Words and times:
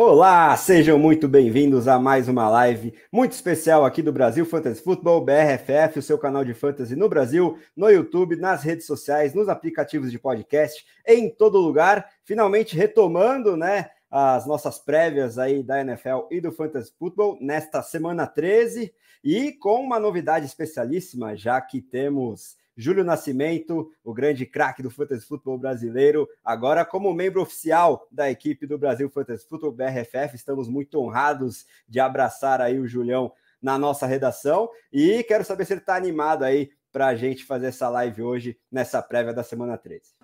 Olá, 0.00 0.56
sejam 0.56 0.96
muito 0.96 1.26
bem-vindos 1.26 1.88
a 1.88 1.98
mais 1.98 2.28
uma 2.28 2.48
live 2.48 2.94
muito 3.10 3.32
especial 3.32 3.84
aqui 3.84 4.00
do 4.00 4.12
Brasil 4.12 4.46
Fantasy 4.46 4.80
Football, 4.80 5.24
BRFF, 5.24 5.98
o 5.98 6.02
seu 6.02 6.16
canal 6.16 6.44
de 6.44 6.54
fantasy 6.54 6.94
no 6.94 7.08
Brasil, 7.08 7.58
no 7.76 7.90
YouTube, 7.90 8.36
nas 8.36 8.62
redes 8.62 8.86
sociais, 8.86 9.34
nos 9.34 9.48
aplicativos 9.48 10.12
de 10.12 10.16
podcast, 10.20 10.86
em 11.04 11.28
todo 11.28 11.58
lugar. 11.58 12.08
Finalmente 12.22 12.76
retomando, 12.76 13.56
né, 13.56 13.90
as 14.08 14.46
nossas 14.46 14.78
prévias 14.78 15.36
aí 15.36 15.64
da 15.64 15.80
NFL 15.80 16.28
e 16.30 16.40
do 16.40 16.52
Fantasy 16.52 16.92
Football 16.96 17.36
nesta 17.40 17.82
semana 17.82 18.24
13 18.24 18.94
e 19.24 19.50
com 19.50 19.80
uma 19.82 19.98
novidade 19.98 20.46
especialíssima, 20.46 21.34
já 21.34 21.60
que 21.60 21.82
temos 21.82 22.56
Júlio 22.80 23.02
Nascimento, 23.02 23.90
o 24.04 24.14
grande 24.14 24.46
craque 24.46 24.84
do 24.84 24.90
Fantasy 24.90 25.26
Futebol 25.26 25.58
brasileiro, 25.58 26.28
agora 26.44 26.84
como 26.84 27.12
membro 27.12 27.42
oficial 27.42 28.06
da 28.08 28.30
equipe 28.30 28.68
do 28.68 28.78
Brasil 28.78 29.10
Fantasy 29.10 29.44
Futebol 29.48 29.72
BRFF. 29.72 30.36
Estamos 30.36 30.68
muito 30.68 31.00
honrados 31.00 31.66
de 31.88 31.98
abraçar 31.98 32.60
aí 32.60 32.78
o 32.78 32.86
Julião 32.86 33.32
na 33.60 33.76
nossa 33.76 34.06
redação 34.06 34.70
e 34.92 35.24
quero 35.24 35.42
saber 35.42 35.64
se 35.64 35.72
ele 35.72 35.80
está 35.80 35.96
animado 35.96 36.44
aí 36.44 36.70
para 36.92 37.08
a 37.08 37.16
gente 37.16 37.44
fazer 37.44 37.66
essa 37.66 37.88
live 37.88 38.22
hoje, 38.22 38.56
nessa 38.70 39.02
prévia 39.02 39.34
da 39.34 39.42
semana 39.42 39.76
13. 39.76 40.14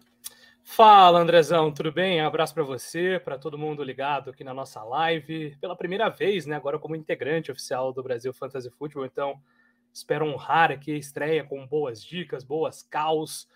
Fala, 0.62 1.18
Andrezão, 1.18 1.72
tudo 1.72 1.91
bem? 1.91 2.22
Um 2.22 2.27
abraço 2.27 2.55
para 2.55 2.62
você, 2.62 3.20
para 3.22 3.36
todo 3.36 3.58
mundo 3.58 3.82
ligado 3.82 4.30
aqui 4.30 4.44
na 4.44 4.55
nossa 4.55 4.82
live. 4.84 5.56
Pela 5.60 5.77
primeira 5.77 6.08
vez, 6.08 6.46
né, 6.46 6.55
agora 6.55 6.78
como 6.78 6.94
integrante 6.94 7.50
oficial 7.50 7.92
do 7.92 8.02
Brasil 8.02 8.32
Fantasy 8.32 8.70
Football, 8.70 9.06
então 9.06 9.41
Espero 9.94 10.26
honrar 10.26 10.72
aqui 10.72 10.92
a 10.92 10.98
estreia 10.98 11.44
com 11.44 11.64
boas 11.64 12.02
dicas, 12.02 12.42
boas 12.42 12.82
caos 12.82 13.48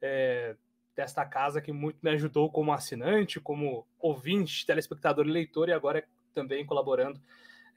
é, 0.00 0.56
desta 0.96 1.22
casa 1.26 1.60
que 1.60 1.70
muito 1.70 1.98
me 2.02 2.08
ajudou 2.12 2.50
como 2.50 2.72
assinante, 2.72 3.38
como 3.38 3.86
ouvinte, 4.00 4.64
telespectador 4.64 5.26
e 5.26 5.30
leitor, 5.30 5.68
e 5.68 5.72
agora 5.72 6.02
também 6.32 6.64
colaborando 6.64 7.20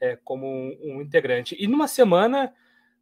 é, 0.00 0.16
como 0.16 0.46
um, 0.46 0.78
um, 0.82 1.02
integrante. 1.02 1.54
E 1.60 1.66
numa 1.66 1.86
semana 1.86 2.54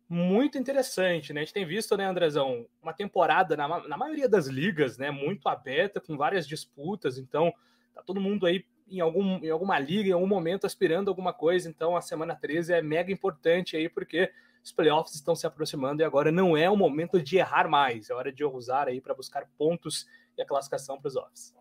muito 0.08 0.58
interessante, 0.58 1.33
né? 1.33 1.42
A 1.42 1.44
gente 1.44 1.55
tem 1.55 1.64
visto, 1.64 1.96
né, 1.96 2.06
Andrezão, 2.06 2.67
uma 2.83 2.92
temporada 2.92 3.56
na, 3.56 3.86
na 3.86 3.96
maioria 3.96 4.28
das 4.28 4.48
ligas, 4.48 4.98
né, 4.98 5.12
muito 5.12 5.48
aberta, 5.48 6.00
com 6.00 6.17
várias 6.17 6.44
disputas, 6.44 7.19
então 7.19 7.55
tá 7.94 8.02
todo 8.02 8.20
mundo 8.20 8.46
aí 8.46 8.67
em, 8.89 8.98
algum, 8.98 9.39
em 9.39 9.50
alguma 9.50 9.78
liga, 9.78 10.08
em 10.08 10.12
algum 10.12 10.27
momento 10.27 10.67
aspirando 10.67 11.08
alguma 11.08 11.33
coisa, 11.33 11.69
então 11.69 11.96
a 11.96 12.00
semana 12.00 12.34
13 12.34 12.72
é 12.72 12.83
mega 12.83 13.12
importante 13.12 13.77
aí, 13.77 13.89
porque 13.89 14.33
os 14.65 14.73
playoffs 14.73 15.15
estão 15.15 15.37
se 15.37 15.47
aproximando 15.47 16.03
e 16.03 16.05
agora 16.05 16.33
não 16.33 16.57
é 16.57 16.70
o 16.70 16.77
momento 16.77 17.23
de 17.23 17.37
errar 17.37 17.69
mais, 17.69 18.09
é 18.09 18.15
hora 18.15 18.33
de 18.33 18.45
usar 18.45 18.89
aí 18.89 19.01
para 19.01 19.15
buscar 19.15 19.47
pontos 19.59 20.07
e 20.37 20.43
a 20.43 20.47
classificação 20.47 20.98
para 20.98 21.09
os 21.09 21.17
offs. 21.17 21.55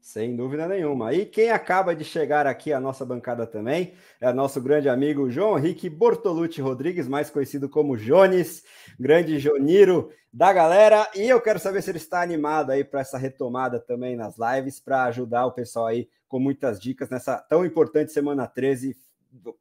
Sem 0.00 0.34
dúvida 0.34 0.66
nenhuma. 0.66 1.12
E 1.12 1.26
quem 1.26 1.50
acaba 1.50 1.94
de 1.94 2.02
chegar 2.02 2.46
aqui 2.46 2.72
à 2.72 2.80
nossa 2.80 3.04
bancada 3.04 3.46
também 3.46 3.92
é 4.18 4.32
nosso 4.32 4.58
grande 4.58 4.88
amigo 4.88 5.28
João 5.28 5.58
Henrique 5.58 5.90
Bortolucci 5.90 6.62
Rodrigues, 6.62 7.06
mais 7.06 7.28
conhecido 7.28 7.68
como 7.68 7.96
Jones, 7.96 8.62
grande 8.98 9.38
Joniro 9.38 10.10
da 10.32 10.50
galera. 10.50 11.06
E 11.14 11.28
eu 11.28 11.40
quero 11.42 11.58
saber 11.58 11.82
se 11.82 11.90
ele 11.90 11.98
está 11.98 12.22
animado 12.22 12.70
aí 12.70 12.82
para 12.82 13.00
essa 13.00 13.18
retomada 13.18 13.78
também 13.78 14.16
nas 14.16 14.36
lives, 14.38 14.80
para 14.80 15.04
ajudar 15.04 15.44
o 15.44 15.52
pessoal 15.52 15.88
aí 15.88 16.08
com 16.26 16.38
muitas 16.38 16.80
dicas 16.80 17.10
nessa 17.10 17.36
tão 17.36 17.64
importante 17.64 18.10
semana 18.10 18.46
13, 18.46 18.96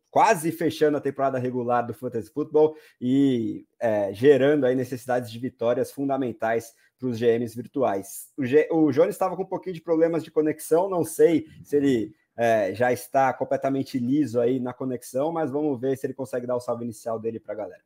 quase 0.10 0.52
fechando 0.52 0.98
a 0.98 1.02
temporada 1.02 1.38
regular 1.38 1.86
do 1.86 1.94
Fantasy 1.94 2.30
Football 2.30 2.76
e 3.00 3.66
é, 3.80 4.14
gerando 4.14 4.66
aí 4.66 4.76
necessidades 4.76 5.32
de 5.32 5.40
vitórias 5.40 5.92
fundamentais 5.92 6.74
para 6.98 7.08
os 7.08 7.20
GMs 7.20 7.56
virtuais. 7.56 8.32
O, 8.38 8.46
G, 8.46 8.68
o 8.72 8.92
Jones 8.92 9.16
estava 9.16 9.36
com 9.36 9.44
um 9.44 9.48
pouquinho 9.48 9.76
de 9.76 9.82
problemas 9.82 10.24
de 10.24 10.32
conexão, 10.32 10.90
não 10.90 11.04
sei 11.04 11.48
se 11.64 11.76
ele 11.76 12.16
é, 12.36 12.74
já 12.74 12.92
está 12.92 13.34
completamente 13.34 13.98
liso 14.00 14.40
aí 14.40 14.60
na 14.60 14.74
conexão, 14.74 15.32
mas 15.32 15.52
vamos 15.52 15.80
ver 15.80 15.98
se 15.98 16.06
ele 16.06 16.14
consegue 16.14 16.48
dar 16.48 16.56
o 16.56 16.60
salve 16.60 16.84
inicial 16.84 17.20
dele 17.20 17.40
para 17.40 17.54
a 17.54 17.58
galera. 17.58 17.82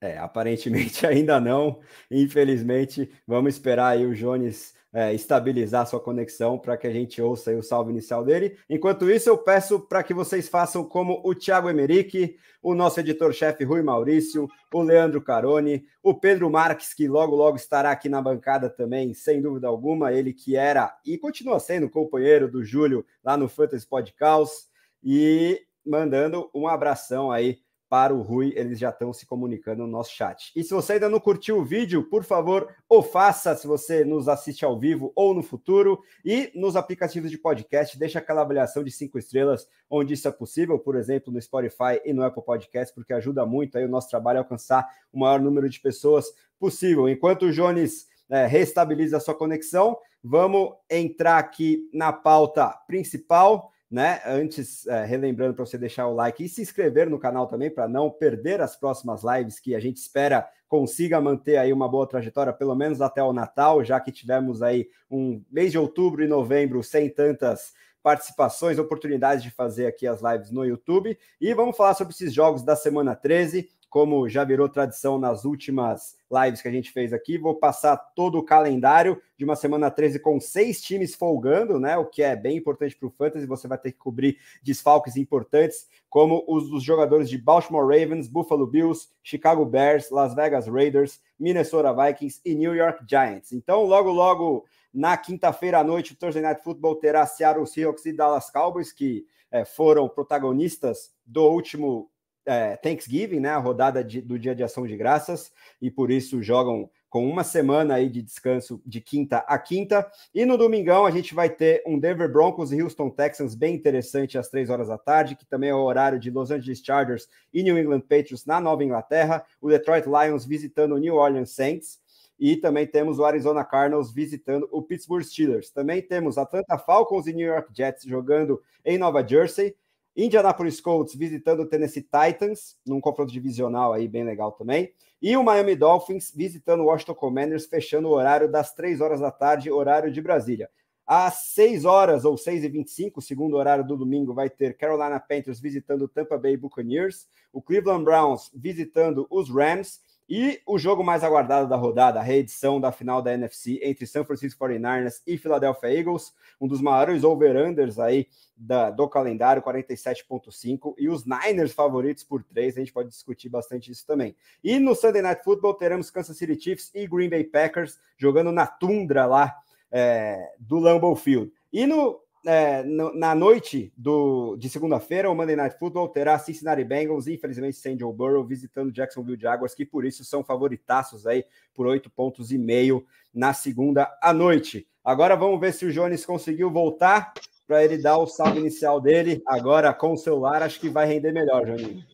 É, 0.00 0.16
aparentemente 0.16 1.04
ainda 1.06 1.38
não, 1.38 1.80
infelizmente. 2.10 3.10
Vamos 3.26 3.54
esperar 3.54 3.88
aí 3.88 4.06
o 4.06 4.14
Jones 4.14 4.74
é, 4.92 5.14
estabilizar 5.14 5.86
sua 5.86 6.00
conexão 6.00 6.58
para 6.58 6.76
que 6.76 6.86
a 6.86 6.92
gente 6.92 7.20
ouça 7.22 7.52
o 7.52 7.62
salve 7.62 7.90
inicial 7.90 8.24
dele. 8.24 8.56
Enquanto 8.68 9.10
isso, 9.10 9.28
eu 9.28 9.38
peço 9.38 9.80
para 9.80 10.02
que 10.02 10.12
vocês 10.12 10.48
façam 10.48 10.84
como 10.84 11.20
o 11.24 11.34
Thiago 11.34 11.68
Emerick, 11.68 12.36
o 12.62 12.74
nosso 12.74 13.00
editor-chefe 13.00 13.64
Rui 13.64 13.82
Maurício, 13.82 14.48
o 14.72 14.82
Leandro 14.82 15.22
Caroni, 15.22 15.84
o 16.02 16.14
Pedro 16.14 16.50
Marques, 16.50 16.92
que 16.92 17.08
logo, 17.08 17.34
logo 17.34 17.56
estará 17.56 17.90
aqui 17.90 18.08
na 18.08 18.20
bancada 18.20 18.68
também, 18.68 19.14
sem 19.14 19.40
dúvida 19.40 19.68
alguma, 19.68 20.12
ele 20.12 20.32
que 20.32 20.56
era 20.56 20.94
e 21.06 21.16
continua 21.16 21.58
sendo 21.58 21.88
companheiro 21.88 22.50
do 22.50 22.64
Júlio 22.64 23.04
lá 23.24 23.36
no 23.36 23.48
Fantasy 23.48 23.86
Podcast, 23.86 24.68
e 25.02 25.60
mandando 25.84 26.50
um 26.54 26.68
abração 26.68 27.30
aí 27.32 27.58
para 27.90 28.14
o 28.14 28.22
Rui, 28.22 28.52
eles 28.54 28.78
já 28.78 28.90
estão 28.90 29.12
se 29.12 29.26
comunicando 29.26 29.82
no 29.82 29.88
nosso 29.88 30.12
chat. 30.12 30.52
E 30.54 30.62
se 30.62 30.72
você 30.72 30.92
ainda 30.92 31.08
não 31.08 31.18
curtiu 31.18 31.58
o 31.58 31.64
vídeo, 31.64 32.04
por 32.04 32.22
favor, 32.22 32.72
o 32.88 33.02
faça 33.02 33.56
se 33.56 33.66
você 33.66 34.04
nos 34.04 34.28
assiste 34.28 34.64
ao 34.64 34.78
vivo 34.78 35.12
ou 35.16 35.34
no 35.34 35.42
futuro. 35.42 36.00
E 36.24 36.52
nos 36.54 36.76
aplicativos 36.76 37.32
de 37.32 37.36
podcast, 37.36 37.98
deixa 37.98 38.20
aquela 38.20 38.42
avaliação 38.42 38.84
de 38.84 38.92
cinco 38.92 39.18
estrelas 39.18 39.66
onde 39.90 40.14
isso 40.14 40.28
é 40.28 40.30
possível, 40.30 40.78
por 40.78 40.94
exemplo, 40.94 41.32
no 41.32 41.42
Spotify 41.42 42.00
e 42.04 42.12
no 42.12 42.22
Apple 42.22 42.44
Podcast, 42.44 42.94
porque 42.94 43.12
ajuda 43.12 43.44
muito 43.44 43.76
aí 43.76 43.84
o 43.84 43.88
nosso 43.88 44.08
trabalho 44.08 44.38
a 44.38 44.42
alcançar 44.42 44.88
o 45.12 45.18
maior 45.18 45.40
número 45.40 45.68
de 45.68 45.80
pessoas 45.80 46.26
possível. 46.60 47.08
Enquanto 47.08 47.46
o 47.46 47.52
Jones 47.52 48.06
é, 48.30 48.46
restabiliza 48.46 49.16
a 49.16 49.20
sua 49.20 49.34
conexão, 49.34 49.98
vamos 50.22 50.74
entrar 50.88 51.38
aqui 51.38 51.90
na 51.92 52.12
pauta 52.12 52.68
principal 52.86 53.72
né? 53.90 54.20
Antes, 54.24 54.86
é, 54.86 55.04
relembrando 55.04 55.54
para 55.54 55.66
você 55.66 55.76
deixar 55.76 56.06
o 56.06 56.14
like 56.14 56.44
e 56.44 56.48
se 56.48 56.62
inscrever 56.62 57.10
no 57.10 57.18
canal 57.18 57.46
também 57.46 57.68
para 57.68 57.88
não 57.88 58.08
perder 58.08 58.60
as 58.60 58.76
próximas 58.76 59.22
lives 59.24 59.58
que 59.58 59.74
a 59.74 59.80
gente 59.80 59.96
espera 59.96 60.48
consiga 60.68 61.20
manter 61.20 61.56
aí 61.56 61.72
uma 61.72 61.88
boa 61.88 62.06
trajetória, 62.06 62.52
pelo 62.52 62.76
menos 62.76 63.00
até 63.00 63.20
o 63.20 63.32
Natal, 63.32 63.84
já 63.84 63.98
que 63.98 64.12
tivemos 64.12 64.62
aí 64.62 64.88
um 65.10 65.42
mês 65.50 65.72
de 65.72 65.78
outubro 65.78 66.22
e 66.22 66.28
novembro 66.28 66.80
sem 66.84 67.10
tantas 67.10 67.72
participações, 68.00 68.78
oportunidades 68.78 69.42
de 69.42 69.50
fazer 69.50 69.86
aqui 69.86 70.06
as 70.06 70.22
lives 70.22 70.52
no 70.52 70.64
YouTube. 70.64 71.18
E 71.40 71.52
vamos 71.54 71.76
falar 71.76 71.94
sobre 71.94 72.14
esses 72.14 72.32
jogos 72.32 72.62
da 72.62 72.76
semana 72.76 73.16
13 73.16 73.68
como 73.90 74.28
já 74.28 74.44
virou 74.44 74.68
tradição 74.68 75.18
nas 75.18 75.44
últimas 75.44 76.16
lives 76.30 76.62
que 76.62 76.68
a 76.68 76.70
gente 76.70 76.92
fez 76.92 77.12
aqui, 77.12 77.36
vou 77.36 77.56
passar 77.56 77.96
todo 77.96 78.38
o 78.38 78.44
calendário 78.44 79.20
de 79.36 79.44
uma 79.44 79.56
semana 79.56 79.90
13 79.90 80.20
com 80.20 80.40
seis 80.40 80.80
times 80.80 81.14
folgando, 81.16 81.80
né? 81.80 81.96
O 81.96 82.06
que 82.06 82.22
é 82.22 82.36
bem 82.36 82.56
importante 82.56 82.96
para 82.96 83.08
o 83.08 83.10
Fantasy. 83.10 83.46
Você 83.46 83.66
vai 83.66 83.76
ter 83.76 83.90
que 83.90 83.98
cobrir 83.98 84.38
desfalques 84.62 85.16
importantes, 85.16 85.88
como 86.08 86.44
os 86.46 86.70
dos 86.70 86.84
jogadores 86.84 87.28
de 87.28 87.36
Baltimore 87.36 87.84
Ravens, 87.84 88.28
Buffalo 88.28 88.66
Bills, 88.66 89.08
Chicago 89.24 89.66
Bears, 89.66 90.08
Las 90.10 90.34
Vegas 90.34 90.68
Raiders, 90.68 91.20
Minnesota 91.38 91.92
Vikings 91.92 92.40
e 92.44 92.54
New 92.54 92.74
York 92.74 93.04
Giants. 93.08 93.52
Então, 93.52 93.82
logo, 93.84 94.10
logo. 94.10 94.64
Na 94.92 95.16
quinta-feira 95.16 95.78
à 95.78 95.84
noite, 95.84 96.14
o 96.14 96.16
Thursday 96.16 96.42
Night 96.42 96.64
Football 96.64 96.96
terá 96.96 97.24
Seattle 97.24 97.64
Seahawks 97.64 98.04
e 98.06 98.12
Dallas 98.12 98.50
Cowboys, 98.50 98.92
que 98.92 99.24
é, 99.50 99.64
foram 99.64 100.08
protagonistas 100.08 101.12
do 101.24 101.44
último 101.44 102.10
é, 102.46 102.76
Thanksgiving, 102.76 103.40
né, 103.40 103.50
a 103.50 103.58
rodada 103.58 104.02
de, 104.02 104.20
do 104.20 104.38
Dia 104.38 104.54
de 104.54 104.62
Ação 104.62 104.86
de 104.86 104.96
Graças, 104.96 105.52
e 105.80 105.90
por 105.90 106.10
isso 106.10 106.42
jogam 106.42 106.90
com 107.10 107.28
uma 107.28 107.42
semana 107.42 107.94
aí 107.94 108.08
de 108.08 108.22
descanso 108.22 108.80
de 108.86 109.00
quinta 109.00 109.38
a 109.38 109.58
quinta. 109.58 110.08
E 110.32 110.46
no 110.46 110.56
domingão 110.56 111.04
a 111.04 111.10
gente 111.10 111.34
vai 111.34 111.50
ter 111.50 111.82
um 111.84 111.98
Denver 111.98 112.30
Broncos 112.30 112.72
e 112.72 112.80
Houston 112.80 113.10
Texans 113.10 113.56
bem 113.56 113.74
interessante 113.74 114.38
às 114.38 114.48
três 114.48 114.70
horas 114.70 114.86
da 114.86 114.96
tarde, 114.96 115.34
que 115.34 115.44
também 115.44 115.70
é 115.70 115.74
o 115.74 115.82
horário 115.82 116.20
de 116.20 116.30
Los 116.30 116.52
Angeles 116.52 116.80
Chargers 116.84 117.28
e 117.52 117.64
New 117.64 117.76
England 117.76 118.02
Patriots 118.02 118.46
na 118.46 118.60
Nova 118.60 118.84
Inglaterra, 118.84 119.44
o 119.60 119.68
Detroit 119.68 120.06
Lions 120.06 120.46
visitando 120.46 120.94
o 120.94 120.98
New 120.98 121.16
Orleans 121.16 121.50
Saints. 121.50 121.98
E 122.38 122.56
também 122.56 122.86
temos 122.86 123.18
o 123.18 123.24
Arizona 123.24 123.62
Cardinals 123.62 124.10
visitando 124.10 124.66
o 124.70 124.80
Pittsburgh 124.80 125.22
Steelers. 125.22 125.70
Também 125.70 126.00
temos 126.00 126.38
Atlanta 126.38 126.78
Falcons 126.78 127.26
e 127.26 127.34
New 127.34 127.46
York 127.46 127.70
Jets 127.76 128.04
jogando 128.04 128.62
em 128.82 128.96
Nova 128.96 129.26
Jersey. 129.26 129.76
Indianapolis 130.16 130.80
Colts 130.80 131.14
visitando 131.14 131.60
o 131.60 131.66
Tennessee 131.66 132.02
Titans, 132.02 132.76
num 132.86 133.00
confronto 133.00 133.32
divisional 133.32 133.92
aí 133.92 134.08
bem 134.08 134.24
legal 134.24 134.52
também. 134.52 134.92
E 135.22 135.36
o 135.36 135.44
Miami 135.44 135.76
Dolphins 135.76 136.32
visitando 136.34 136.80
o 136.80 136.86
Washington 136.86 137.14
Commanders, 137.14 137.66
fechando 137.66 138.08
o 138.08 138.12
horário 138.12 138.50
das 138.50 138.72
3 138.72 139.00
horas 139.00 139.20
da 139.20 139.30
tarde, 139.30 139.70
horário 139.70 140.10
de 140.10 140.20
Brasília. 140.20 140.70
Às 141.06 141.34
6 141.54 141.84
horas 141.84 142.24
ou 142.24 142.36
6 142.36 142.64
e 142.64 142.68
25 142.68 143.20
segundo 143.20 143.56
horário 143.56 143.84
do 143.84 143.96
domingo, 143.96 144.32
vai 144.32 144.48
ter 144.48 144.76
Carolina 144.76 145.18
Panthers 145.18 145.60
visitando 145.60 146.02
o 146.02 146.08
Tampa 146.08 146.38
Bay 146.38 146.56
Buccaneers, 146.56 147.28
o 147.52 147.60
Cleveland 147.60 148.04
Browns 148.04 148.50
visitando 148.54 149.26
os 149.28 149.50
Rams 149.50 150.00
e 150.30 150.60
o 150.64 150.78
jogo 150.78 151.02
mais 151.02 151.24
aguardado 151.24 151.68
da 151.68 151.74
rodada, 151.74 152.20
a 152.20 152.22
reedição 152.22 152.80
da 152.80 152.92
final 152.92 153.20
da 153.20 153.34
NFC 153.34 153.80
entre 153.82 154.06
San 154.06 154.24
Francisco 154.24 154.64
49ers 154.64 155.20
e 155.26 155.36
Philadelphia 155.36 155.92
Eagles, 155.92 156.32
um 156.60 156.68
dos 156.68 156.80
maiores 156.80 157.24
over-unders 157.24 157.98
aí 157.98 158.28
da, 158.56 158.90
do 158.90 159.08
calendário, 159.08 159.60
47.5, 159.60 160.94
e 160.96 161.08
os 161.08 161.24
Niners 161.24 161.72
favoritos 161.72 162.22
por 162.22 162.44
3, 162.44 162.76
a 162.76 162.78
gente 162.78 162.92
pode 162.92 163.08
discutir 163.08 163.48
bastante 163.48 163.90
isso 163.90 164.06
também. 164.06 164.36
E 164.62 164.78
no 164.78 164.94
Sunday 164.94 165.20
Night 165.20 165.42
Football 165.42 165.74
teremos 165.74 166.12
Kansas 166.12 166.36
City 166.36 166.60
Chiefs 166.60 166.92
e 166.94 167.08
Green 167.08 167.28
Bay 167.28 167.42
Packers 167.42 167.98
jogando 168.16 168.52
na 168.52 168.68
tundra 168.68 169.26
lá 169.26 169.56
é, 169.90 170.54
do 170.60 170.78
Lambeau 170.78 171.16
Field. 171.16 171.52
E 171.72 171.86
no 171.88 172.20
é, 172.46 172.82
no, 172.82 173.14
na 173.14 173.34
noite 173.34 173.92
do, 173.96 174.56
de 174.56 174.68
segunda-feira, 174.68 175.30
o 175.30 175.34
Monday 175.34 175.56
Night 175.56 175.78
Football 175.78 176.08
terá 176.08 176.38
Cincinnati 176.38 176.82
Bengals, 176.84 177.26
infelizmente 177.26 177.76
sem 177.76 177.98
Joe 177.98 178.12
Burrow, 178.12 178.44
visitando 178.44 178.92
Jacksonville 178.92 179.40
Jaguars, 179.40 179.74
que 179.74 179.84
por 179.84 180.04
isso 180.04 180.24
são 180.24 180.42
favoritaços 180.42 181.26
aí 181.26 181.44
por 181.74 181.86
oito 181.86 182.10
pontos 182.10 182.50
e 182.50 182.58
meio 182.58 183.04
na 183.32 183.52
segunda 183.52 184.10
à 184.22 184.32
noite. 184.32 184.86
Agora 185.04 185.36
vamos 185.36 185.60
ver 185.60 185.72
se 185.72 185.84
o 185.84 185.92
Jones 185.92 186.24
conseguiu 186.24 186.70
voltar 186.70 187.32
para 187.66 187.84
ele 187.84 187.98
dar 187.98 188.18
o 188.18 188.26
salve 188.26 188.58
inicial 188.58 189.00
dele. 189.00 189.42
Agora 189.46 189.92
com 189.94 190.12
o 190.12 190.16
celular, 190.16 190.62
acho 190.62 190.80
que 190.80 190.88
vai 190.88 191.06
render 191.06 191.32
melhor, 191.32 191.66
Joninho. 191.66 192.04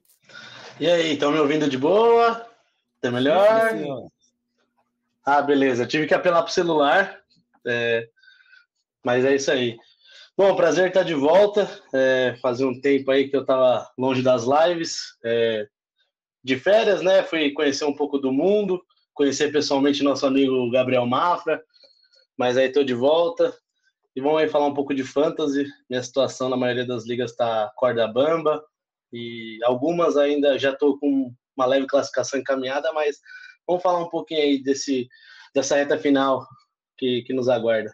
E 0.79 0.87
aí, 0.87 1.15
estão 1.15 1.33
me 1.33 1.39
ouvindo 1.39 1.71
de 1.71 1.79
boa? 1.79 2.47
Tá 3.01 3.11
melhor? 3.11 3.71
Sim, 3.71 4.09
ah, 5.25 5.43
beleza. 5.43 5.87
tive 5.87 6.07
que 6.07 6.15
apelar 6.15 6.43
para 6.43 6.51
o 6.51 6.53
celular, 6.53 7.19
é... 7.67 8.09
mas 9.03 9.25
é 9.25 9.35
isso 9.35 9.51
aí. 9.51 9.77
Bom, 10.39 10.55
prazer 10.55 10.89
estar 10.89 11.03
de 11.03 11.15
volta. 11.15 11.67
É, 11.95 12.37
fazia 12.43 12.69
um 12.69 12.79
tempo 12.79 13.11
aí 13.11 13.27
que 13.27 13.35
eu 13.35 13.41
estava 13.41 13.91
longe 13.97 14.21
das 14.21 14.45
lives, 14.45 15.17
é, 15.25 15.67
de 16.45 16.59
férias, 16.59 17.01
né? 17.01 17.23
Fui 17.23 17.53
conhecer 17.53 17.87
um 17.87 17.97
pouco 17.97 18.19
do 18.19 18.31
mundo, 18.31 18.85
conhecer 19.15 19.51
pessoalmente 19.51 20.03
nosso 20.03 20.27
amigo 20.27 20.71
Gabriel 20.71 21.07
Mafra, 21.07 21.65
mas 22.37 22.59
aí 22.59 22.67
estou 22.67 22.85
de 22.85 22.93
volta. 22.93 23.57
E 24.15 24.21
vamos 24.21 24.43
aí 24.43 24.47
falar 24.47 24.67
um 24.67 24.75
pouco 24.75 24.95
de 24.95 25.05
fantasy. 25.05 25.67
Minha 25.89 26.03
situação 26.03 26.51
na 26.51 26.57
maioria 26.57 26.87
das 26.87 27.07
ligas 27.07 27.31
está 27.31 27.73
corda 27.75 28.07
bamba, 28.07 28.63
e 29.11 29.59
algumas 29.65 30.19
ainda 30.19 30.59
já 30.59 30.73
estou 30.73 30.99
com 30.99 31.33
uma 31.57 31.65
leve 31.65 31.87
classificação 31.87 32.39
encaminhada, 32.39 32.93
mas 32.93 33.19
vamos 33.67 33.83
falar 33.83 34.01
um 34.01 34.11
pouquinho 34.11 34.43
aí 34.43 34.63
desse, 34.63 35.09
dessa 35.55 35.77
reta 35.77 35.99
final 35.99 36.47
que, 36.99 37.23
que 37.23 37.33
nos 37.33 37.49
aguarda. 37.49 37.91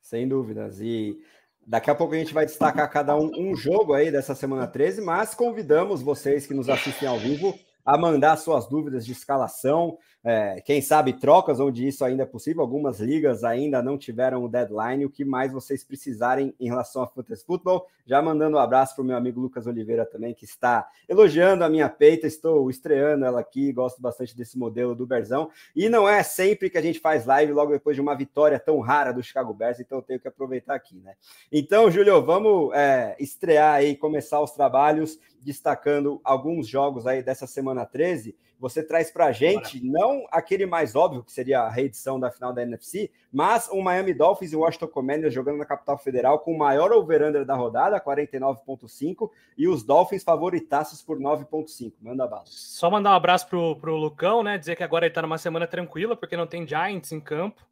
Sem 0.00 0.28
dúvidas. 0.28 0.80
E 0.80 1.20
daqui 1.66 1.90
a 1.90 1.94
pouco 1.94 2.14
a 2.14 2.18
gente 2.18 2.34
vai 2.34 2.46
destacar 2.46 2.90
cada 2.90 3.16
um 3.16 3.30
um 3.36 3.54
jogo 3.54 3.94
aí 3.94 4.10
dessa 4.10 4.34
semana 4.34 4.66
13, 4.66 5.00
mas 5.00 5.34
convidamos 5.34 6.02
vocês 6.02 6.46
que 6.46 6.54
nos 6.54 6.68
assistem 6.68 7.08
ao 7.08 7.18
vivo 7.18 7.58
a 7.84 7.98
mandar 7.98 8.36
suas 8.36 8.68
dúvidas 8.68 9.04
de 9.04 9.12
escalação, 9.12 9.98
é, 10.24 10.60
quem 10.60 10.80
sabe 10.80 11.14
trocas, 11.14 11.58
onde 11.58 11.86
isso 11.86 12.04
ainda 12.04 12.22
é 12.22 12.26
possível. 12.26 12.62
Algumas 12.62 13.00
ligas 13.00 13.42
ainda 13.42 13.82
não 13.82 13.98
tiveram 13.98 14.44
o 14.44 14.48
deadline. 14.48 15.04
O 15.04 15.10
que 15.10 15.24
mais 15.24 15.52
vocês 15.52 15.82
precisarem 15.82 16.54
em 16.60 16.66
relação 16.66 17.02
a 17.02 17.08
Fantasy 17.08 17.44
Football. 17.44 17.86
Já 18.06 18.22
mandando 18.22 18.56
um 18.56 18.60
abraço 18.60 18.94
para 18.94 19.02
o 19.02 19.04
meu 19.04 19.16
amigo 19.16 19.40
Lucas 19.40 19.66
Oliveira 19.66 20.06
também, 20.06 20.32
que 20.32 20.44
está 20.44 20.88
elogiando 21.08 21.64
a 21.64 21.68
minha 21.68 21.88
peita. 21.88 22.26
Estou 22.26 22.70
estreando 22.70 23.24
ela 23.24 23.40
aqui, 23.40 23.72
gosto 23.72 24.00
bastante 24.00 24.36
desse 24.36 24.56
modelo 24.56 24.94
do 24.94 25.06
Berzão. 25.06 25.50
E 25.74 25.88
não 25.88 26.08
é 26.08 26.22
sempre 26.22 26.70
que 26.70 26.78
a 26.78 26.82
gente 26.82 27.00
faz 27.00 27.26
live 27.26 27.52
logo 27.52 27.72
depois 27.72 27.96
de 27.96 28.00
uma 28.00 28.14
vitória 28.14 28.60
tão 28.60 28.78
rara 28.80 29.12
do 29.12 29.22
Chicago 29.22 29.52
Bears, 29.52 29.80
então 29.80 29.98
eu 29.98 30.02
tenho 30.02 30.20
que 30.20 30.28
aproveitar 30.28 30.74
aqui, 30.74 30.96
né? 30.96 31.14
Então, 31.50 31.90
Júlio, 31.90 32.22
vamos 32.24 32.72
é, 32.74 33.16
estrear 33.18 33.74
aí, 33.74 33.96
começar 33.96 34.40
os 34.40 34.52
trabalhos, 34.52 35.18
destacando 35.40 36.20
alguns 36.22 36.68
jogos 36.68 37.06
aí 37.06 37.22
dessa 37.22 37.46
semana 37.46 37.84
13 37.84 38.36
você 38.62 38.80
traz 38.80 39.10
para 39.10 39.26
a 39.26 39.32
gente 39.32 39.84
não 39.84 40.24
aquele 40.30 40.66
mais 40.66 40.94
óbvio, 40.94 41.24
que 41.24 41.32
seria 41.32 41.62
a 41.62 41.68
reedição 41.68 42.20
da 42.20 42.30
final 42.30 42.52
da 42.52 42.62
NFC, 42.62 43.10
mas 43.32 43.68
o 43.68 43.82
Miami 43.82 44.14
Dolphins 44.14 44.52
e 44.52 44.56
o 44.56 44.60
Washington 44.60 44.86
Commanders 44.86 45.34
jogando 45.34 45.58
na 45.58 45.64
capital 45.66 45.98
federal 45.98 46.38
com 46.38 46.54
o 46.54 46.58
maior 46.58 46.92
over-under 46.92 47.44
da 47.44 47.56
rodada, 47.56 48.00
49,5, 48.00 49.28
e 49.58 49.66
os 49.66 49.82
Dolphins 49.82 50.22
favoritaços 50.22 51.02
por 51.02 51.18
9,5. 51.18 51.94
Manda 52.00 52.24
bala. 52.24 52.44
Só 52.46 52.88
mandar 52.88 53.10
um 53.10 53.16
abraço 53.16 53.48
pro, 53.48 53.74
pro 53.80 53.96
Lucão, 53.96 54.44
né? 54.44 54.56
Dizer 54.56 54.76
que 54.76 54.84
agora 54.84 55.06
ele 55.06 55.10
está 55.10 55.22
numa 55.22 55.38
semana 55.38 55.66
tranquila, 55.66 56.14
porque 56.14 56.36
não 56.36 56.46
tem 56.46 56.64
Giants 56.64 57.10
em 57.10 57.18
campo. 57.18 57.66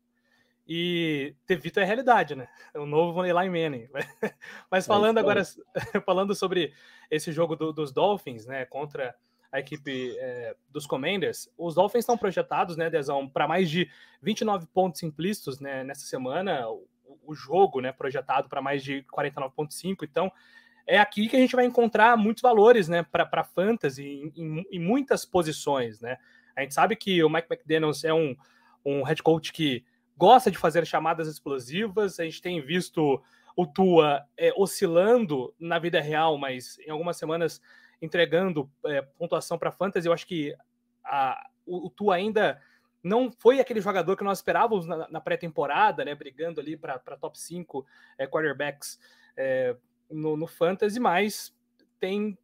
E 0.66 1.36
Tevito 1.46 1.78
é 1.78 1.84
realidade, 1.84 2.34
né? 2.34 2.48
É 2.74 2.80
o 2.80 2.86
novo 2.86 3.12
Von 3.12 3.22
Manning. 3.28 3.88
Mas 4.68 4.86
é 4.86 4.88
falando 4.88 5.18
é 5.18 5.20
agora, 5.20 5.42
falando 6.04 6.34
sobre 6.34 6.72
esse 7.08 7.30
jogo 7.30 7.54
do, 7.54 7.72
dos 7.72 7.92
Dolphins, 7.92 8.44
né? 8.44 8.64
Contra 8.64 9.14
a 9.52 9.58
equipe 9.58 10.16
é, 10.18 10.54
dos 10.68 10.86
Commanders, 10.86 11.48
os 11.58 11.74
Dolphins 11.74 12.02
estão 12.02 12.16
projetados, 12.16 12.76
né, 12.76 12.88
Dezão, 12.88 13.28
para 13.28 13.48
mais 13.48 13.68
de 13.68 13.90
29 14.22 14.66
pontos 14.66 15.02
implícitos 15.02 15.60
né, 15.60 15.82
nessa 15.82 16.06
semana. 16.06 16.68
O, 16.68 16.86
o 17.26 17.34
jogo, 17.34 17.80
né, 17.80 17.92
projetado 17.92 18.48
para 18.48 18.62
mais 18.62 18.82
de 18.82 19.04
49,5. 19.12 19.98
Então, 20.02 20.30
é 20.86 20.98
aqui 20.98 21.28
que 21.28 21.36
a 21.36 21.38
gente 21.38 21.54
vai 21.54 21.64
encontrar 21.64 22.16
muitos 22.16 22.42
valores, 22.42 22.88
né, 22.88 23.02
para 23.02 23.44
fantasy 23.44 24.04
em, 24.04 24.32
em, 24.36 24.66
em, 24.72 24.78
muitas 24.78 25.24
posições, 25.24 26.00
né. 26.00 26.16
A 26.56 26.62
gente 26.62 26.74
sabe 26.74 26.96
que 26.96 27.22
o 27.22 27.30
Mike 27.30 27.46
McDaniels 27.50 28.04
é 28.04 28.12
um, 28.12 28.36
um 28.84 29.02
head 29.02 29.22
coach 29.22 29.52
que 29.52 29.84
gosta 30.16 30.50
de 30.50 30.58
fazer 30.58 30.84
chamadas 30.84 31.28
explosivas. 31.28 32.18
A 32.18 32.24
gente 32.24 32.42
tem 32.42 32.60
visto 32.60 33.22
o 33.56 33.66
Tua 33.66 34.26
é, 34.36 34.52
oscilando 34.56 35.54
na 35.58 35.78
vida 35.78 36.00
real, 36.00 36.36
mas 36.36 36.78
em 36.80 36.90
algumas 36.90 37.16
semanas 37.16 37.60
entregando 38.00 38.70
é, 38.86 39.02
pontuação 39.02 39.58
para 39.58 39.70
fantasy. 39.70 40.06
Eu 40.06 40.12
acho 40.12 40.26
que 40.26 40.54
a, 41.04 41.48
o, 41.66 41.86
o 41.86 41.90
Tu 41.90 42.10
ainda 42.10 42.60
não 43.02 43.30
foi 43.32 43.60
aquele 43.60 43.80
jogador 43.80 44.16
que 44.16 44.24
nós 44.24 44.38
esperávamos 44.38 44.86
na, 44.86 45.08
na 45.08 45.20
pré-temporada, 45.20 46.04
né? 46.04 46.14
Brigando 46.14 46.60
ali 46.60 46.76
para 46.76 46.98
top 46.98 47.38
5 47.38 47.86
é, 48.18 48.26
quarterbacks 48.26 48.98
é, 49.36 49.76
no, 50.10 50.36
no, 50.36 50.46
fantasy, 50.46 51.00
mas 51.00 51.54
tem 51.98 52.36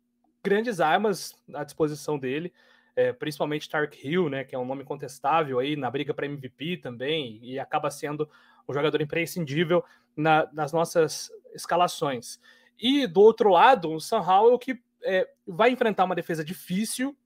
grandes 0.43 0.81
armas 0.81 1.35
à 1.53 1.65
disposição 1.65 2.19
dele. 2.19 2.53
É, 2.95 3.13
principalmente 3.13 3.69
Tark 3.69 3.95
Hill, 4.03 4.31
né, 4.31 4.43
que 4.43 4.55
é 4.55 4.59
um 4.59 4.65
nome 4.65 4.83
contestável 4.83 5.59
aí 5.59 5.77
na 5.77 5.91
briga 5.91 6.15
para 6.15 6.25
MVP 6.25 6.79
também, 6.79 7.39
e 7.43 7.59
acaba 7.59 7.91
sendo 7.91 8.27
um 8.67 8.73
jogador 8.73 9.03
imprescindível 9.03 9.85
na, 10.17 10.49
nas 10.51 10.73
nossas 10.73 11.31
escalações. 11.55 12.41
E 12.79 13.07
do 13.07 13.21
outro 13.21 13.51
lado, 13.51 13.93
o 13.93 14.01
Sam 14.01 14.21
Howell, 14.21 14.59
que 14.59 14.81
é, 15.07 15.29
vai 15.47 15.71
enfrentar 15.71 16.05
uma 16.05 16.15
defesa 16.15 16.45
difícil, 16.45 17.17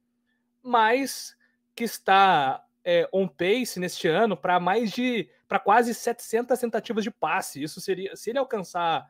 mas 0.63 1.37
que 1.75 1.85
está 1.85 2.63
é, 2.85 3.09
on 3.13 3.27
pace 3.27 3.81
neste 3.81 4.07
ano 4.07 4.37
para 4.37 4.61
mais 4.61 4.91
de 4.91 5.29
para 5.49 5.59
quase 5.59 5.95
700 5.95 6.59
tentativas 6.59 7.03
de 7.03 7.11
passe. 7.11 7.63
Isso 7.63 7.81
seria 7.81 8.15
se 8.15 8.31
ele 8.31 8.39
alcançar 8.39 9.09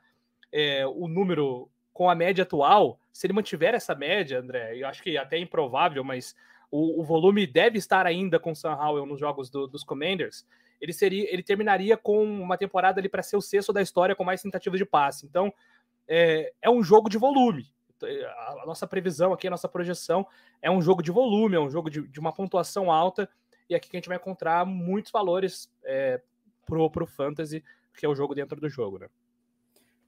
é, 0.52 0.87
o 0.87 1.06
número 1.06 1.70
com 1.93 2.08
a 2.08 2.14
média 2.14 2.44
atual, 2.44 2.99
se 3.12 3.26
ele 3.26 3.34
mantiver 3.34 3.75
essa 3.75 3.94
média, 3.94 4.38
André, 4.38 4.76
eu 4.76 4.88
acho 4.88 5.02
que 5.02 5.19
até 5.19 5.37
é 5.37 5.40
improvável, 5.40 6.02
mas 6.02 6.34
o, 6.70 7.00
o 7.00 7.05
volume 7.05 7.46
deve 7.46 7.76
estar 7.76 8.06
ainda 8.06 8.38
com 8.38 8.52
o 8.52 8.56
Sam 8.56 8.75
Howell 8.75 9.05
nos 9.05 9.20
jogos 9.20 9.50
do, 9.50 9.67
dos 9.67 9.84
Commanders. 9.84 10.46
Ele 10.81 10.94
seria, 10.94 11.31
ele 11.31 11.43
terminaria 11.43 11.96
com 11.96 12.25
uma 12.25 12.56
temporada 12.56 13.00
ali 13.00 13.08
para 13.08 13.22
ser 13.22 13.37
o 13.37 13.43
sexto 13.43 13.72
da 13.72 13.82
história 13.82 14.14
com 14.14 14.25
mais 14.25 14.40
tentativas 14.40 14.78
de 14.78 14.87
passe. 14.87 15.26
Então 15.26 15.52
é, 16.08 16.52
é 16.62 16.70
um 16.70 16.82
jogo 16.82 17.11
de 17.11 17.19
volume 17.19 17.70
a 18.05 18.64
nossa 18.67 18.86
previsão 18.86 19.32
aqui, 19.32 19.46
a 19.46 19.51
nossa 19.51 19.69
projeção 19.69 20.27
é 20.63 20.70
um 20.70 20.81
jogo 20.81 21.03
de 21.03 21.10
volume, 21.10 21.56
é 21.56 21.60
um 21.60 21.70
jogo 21.70 21.91
de, 21.91 22.06
de 22.06 22.20
uma 22.20 22.32
pontuação 22.32 22.91
alta, 22.91 23.29
e 23.69 23.75
aqui 23.75 23.89
que 23.89 23.96
a 23.96 24.01
gente 24.01 24.08
vai 24.08 24.17
encontrar 24.17 24.65
muitos 24.67 25.13
valores 25.13 25.72
é, 25.84 26.20
pro, 26.67 26.91
pro 26.91 27.06
Fantasy, 27.06 27.65
que 27.96 28.06
é 28.06 28.08
o 28.08 28.15
jogo 28.15 28.34
dentro 28.34 28.60
do 28.60 28.69
jogo, 28.69 28.98
né? 28.98 29.08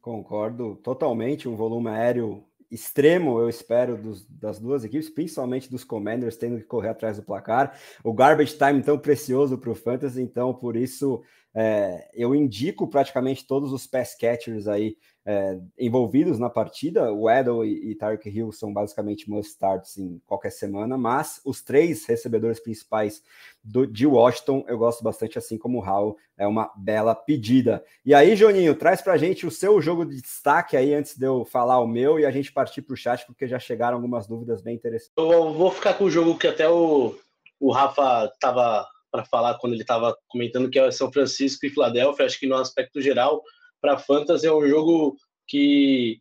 Concordo 0.01 0.77
totalmente, 0.77 1.49
um 1.49 1.55
volume 1.55 1.89
aéreo 1.89 2.45
extremo, 2.73 3.39
eu 3.39 3.51
espero, 3.51 4.01
dos, 4.01 4.27
das 4.27 4.59
duas 4.59 4.83
equipes, 4.83 5.11
principalmente 5.11 5.71
dos 5.71 5.85
Commanders, 5.85 6.39
tendo 6.39 6.57
que 6.57 6.65
correr 6.65 6.89
atrás 6.89 7.19
do 7.19 7.23
placar. 7.23 7.79
O 8.03 8.15
garbage 8.15 8.57
time 8.57 8.83
tão 8.83 8.99
precioso 8.99 9.59
para 9.59 9.71
o 9.71 9.75
Fantasy, 9.75 10.23
então 10.23 10.55
por 10.55 10.75
isso 10.75 11.23
é, 11.55 12.09
eu 12.15 12.35
indico 12.35 12.89
praticamente 12.89 13.47
todos 13.47 13.73
os 13.73 13.87
pass 13.87 14.17
catchers 14.17 14.67
aí 14.67 14.97
é, 15.25 15.59
envolvidos 15.79 16.39
na 16.39 16.51
partida. 16.51 17.13
O 17.13 17.31
Edel 17.31 17.65
e, 17.65 17.97
e 17.97 18.29
Hill 18.29 18.53
são 18.53 18.73
basicamente 18.73 19.31
must-starts 19.31 19.99
em 19.99 20.21
qualquer 20.27 20.51
semana, 20.51 20.99
mas 20.99 21.41
os 21.45 21.63
três 21.63 22.05
recebedores 22.07 22.61
principais 22.61 23.23
do, 23.63 23.87
de 23.87 24.07
Washington 24.07 24.65
eu 24.67 24.77
gosto 24.77 25.05
bastante, 25.05 25.39
assim 25.39 25.57
como 25.57 25.79
o 25.79 25.81
Hall, 25.81 26.17
é 26.37 26.47
uma 26.47 26.73
bela 26.77 27.15
pedida. 27.15 27.85
E 28.05 28.15
aí, 28.15 28.35
Joninho, 28.35 28.75
traz 28.75 29.01
pra 29.01 29.17
gente 29.17 29.47
o 29.47 29.51
seu 29.51 29.81
jogo 29.81 30.05
de 30.05 30.21
destaque 30.21 30.77
aí 30.77 30.95
antes 30.95 31.17
de 31.17 31.27
eu 31.27 31.45
falar 31.45 31.79
o 31.79 31.87
meu 31.87 32.19
e 32.19 32.27
a 32.27 32.31
gente 32.31 32.53
partir 32.53 32.83
para 32.83 32.95
o 32.95 32.97
chat, 32.97 33.25
porque 33.27 33.47
já 33.47 33.59
chegaram 33.59 33.97
algumas 33.97 34.27
dúvidas 34.27 34.61
bem 34.61 34.75
interessantes. 34.75 35.13
Eu 35.17 35.53
vou 35.53 35.71
ficar 35.71 35.95
com 35.95 36.05
o 36.05 36.11
jogo 36.11 36.37
que 36.37 36.49
até 36.49 36.69
o, 36.69 37.15
o 37.61 37.71
Rafa 37.71 38.31
estava 38.33 38.87
para 39.11 39.25
falar 39.27 39.59
quando 39.59 39.75
ele 39.75 39.83
estava 39.83 40.17
comentando 40.27 40.71
que 40.71 40.79
é 40.79 40.91
São 40.91 41.13
Francisco 41.13 41.67
e 41.67 41.71
Filadélfia. 41.71 42.25
Acho 42.25 42.41
que 42.41 42.47
no 42.47 42.57
aspecto 42.57 43.01
geral, 43.01 43.43
para 43.83 43.99
Fantasy 43.99 44.47
é 44.47 44.55
um 44.55 44.67
jogo 44.67 45.17
que 45.47 46.21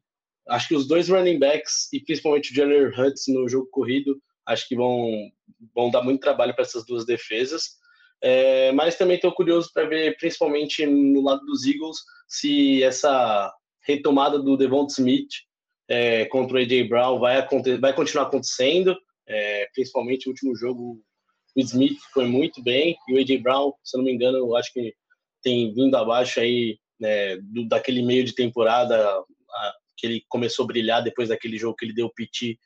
acho 0.50 0.68
que 0.68 0.76
os 0.76 0.88
dois 0.88 1.08
running 1.08 1.40
backs 1.40 1.88
e 1.94 2.02
principalmente 2.02 2.52
o 2.52 2.56
Jalen 2.56 2.88
Hurts 2.88 3.26
no 3.28 3.48
jogo 3.48 3.68
corrido 3.72 4.20
acho 4.46 4.68
que 4.68 4.76
vão, 4.76 5.30
vão 5.74 5.90
dar 5.90 6.02
muito 6.02 6.20
trabalho 6.20 6.54
para 6.54 6.64
essas 6.64 6.86
duas 6.86 7.06
defesas. 7.06 7.80
É, 8.24 8.72
mas 8.74 8.98
também 8.98 9.16
estou 9.16 9.32
curioso 9.32 9.70
para 9.74 9.88
ver, 9.88 10.18
principalmente 10.18 10.86
no 10.86 11.22
lado 11.22 11.44
dos 11.46 11.66
Eagles, 11.66 11.98
se 12.28 12.84
essa 12.84 13.52
retomada 13.84 14.38
do 14.38 14.58
Devonta 14.58 14.94
Smith 14.94 15.30
é, 15.90 16.26
contra 16.26 16.58
o 16.58 16.60
AJ 16.60 16.88
Brown 16.88 17.20
vai, 17.20 17.48
vai 17.80 17.94
continuar 17.94 18.26
acontecendo. 18.26 18.96
É, 19.28 19.68
principalmente 19.74 20.28
o 20.28 20.32
último 20.32 20.56
jogo, 20.56 21.02
o 21.56 21.60
Smith 21.62 21.98
foi 22.14 22.26
muito 22.26 22.62
bem 22.62 22.96
e 23.08 23.14
o 23.14 23.20
AJ 23.20 23.42
Brown, 23.42 23.74
se 23.84 23.98
não 23.98 24.04
me 24.04 24.12
engano, 24.12 24.38
eu 24.38 24.56
acho 24.56 24.72
que 24.74 24.94
tem 25.42 25.74
vindo 25.74 25.96
abaixo 25.96 26.40
aí 26.40 26.78
né, 27.02 27.38
do, 27.38 27.68
daquele 27.68 28.04
meio 28.04 28.24
de 28.24 28.34
temporada 28.34 28.96
a, 28.96 29.74
que 29.98 30.06
ele 30.08 30.24
começou 30.30 30.64
a 30.64 30.68
brilhar 30.68 31.04
depois 31.04 31.30
daquele 31.30 31.58
jogo 31.58 31.76
que 31.76 31.84
ele 31.84 31.94
deu 31.94 32.06
o 32.06 32.14
PT, 32.14 32.58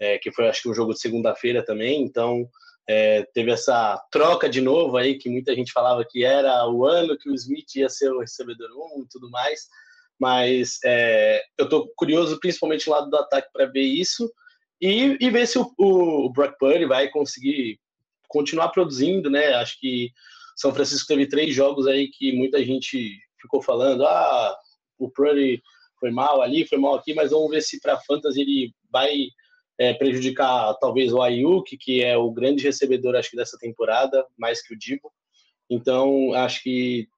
é, 0.00 0.18
que 0.18 0.32
foi 0.32 0.48
acho 0.48 0.62
que 0.62 0.68
um 0.68 0.74
jogo 0.74 0.94
de 0.94 1.00
segunda-feira 1.00 1.64
também. 1.64 2.02
Então 2.02 2.48
é, 2.88 3.24
teve 3.34 3.52
essa 3.52 4.02
troca 4.10 4.48
de 4.48 4.60
novo 4.60 4.96
aí 4.96 5.16
que 5.16 5.28
muita 5.28 5.54
gente 5.54 5.72
falava 5.72 6.04
que 6.08 6.24
era 6.24 6.66
o 6.68 6.84
ano 6.86 7.16
que 7.16 7.30
o 7.30 7.34
Smith 7.34 7.76
ia 7.76 7.88
ser 7.88 8.10
o 8.10 8.20
recebedor 8.20 8.70
1 8.96 9.02
e 9.02 9.08
tudo 9.08 9.30
mais. 9.30 9.68
Mas 10.18 10.78
é, 10.84 11.42
eu 11.58 11.64
estou 11.64 11.92
curioso, 11.96 12.38
principalmente 12.40 12.86
do 12.86 12.90
lado 12.90 13.10
do 13.10 13.16
ataque, 13.16 13.48
para 13.52 13.66
ver 13.66 13.82
isso 13.82 14.30
e, 14.80 15.16
e 15.20 15.30
ver 15.30 15.46
se 15.46 15.58
o, 15.58 15.72
o 15.78 16.30
Brock 16.30 16.56
Purdy 16.58 16.86
vai 16.86 17.08
conseguir 17.08 17.78
continuar 18.28 18.68
produzindo, 18.68 19.30
né? 19.30 19.54
Acho 19.54 19.78
que 19.78 20.10
São 20.56 20.72
Francisco 20.72 21.06
teve 21.06 21.26
três 21.26 21.54
jogos 21.54 21.86
aí 21.86 22.08
que 22.08 22.32
muita 22.32 22.64
gente 22.64 23.18
ficou 23.42 23.60
falando, 23.60 24.06
ah, 24.06 24.56
o 24.98 25.10
Purdy 25.10 25.60
foi 26.00 26.10
mal 26.10 26.40
ali, 26.40 26.66
foi 26.66 26.78
mal 26.78 26.94
aqui, 26.94 27.12
mas 27.12 27.30
vamos 27.30 27.50
ver 27.50 27.60
se 27.60 27.80
para 27.80 28.00
Fantasy 28.00 28.40
ele 28.40 28.74
vai 28.90 29.26
é, 29.78 29.92
prejudicar 29.92 30.74
talvez 30.78 31.12
o 31.12 31.20
Ayuk, 31.20 31.76
que 31.76 32.02
é 32.02 32.16
o 32.16 32.30
grande 32.30 32.62
recebedor, 32.62 33.16
acho 33.16 33.30
que 33.30 33.36
dessa 33.36 33.58
temporada, 33.58 34.24
mais 34.38 34.62
que 34.62 34.74
o 34.74 34.78
Dibo. 34.78 35.12
Então, 35.68 36.32
acho 36.34 36.62
que 36.62 37.08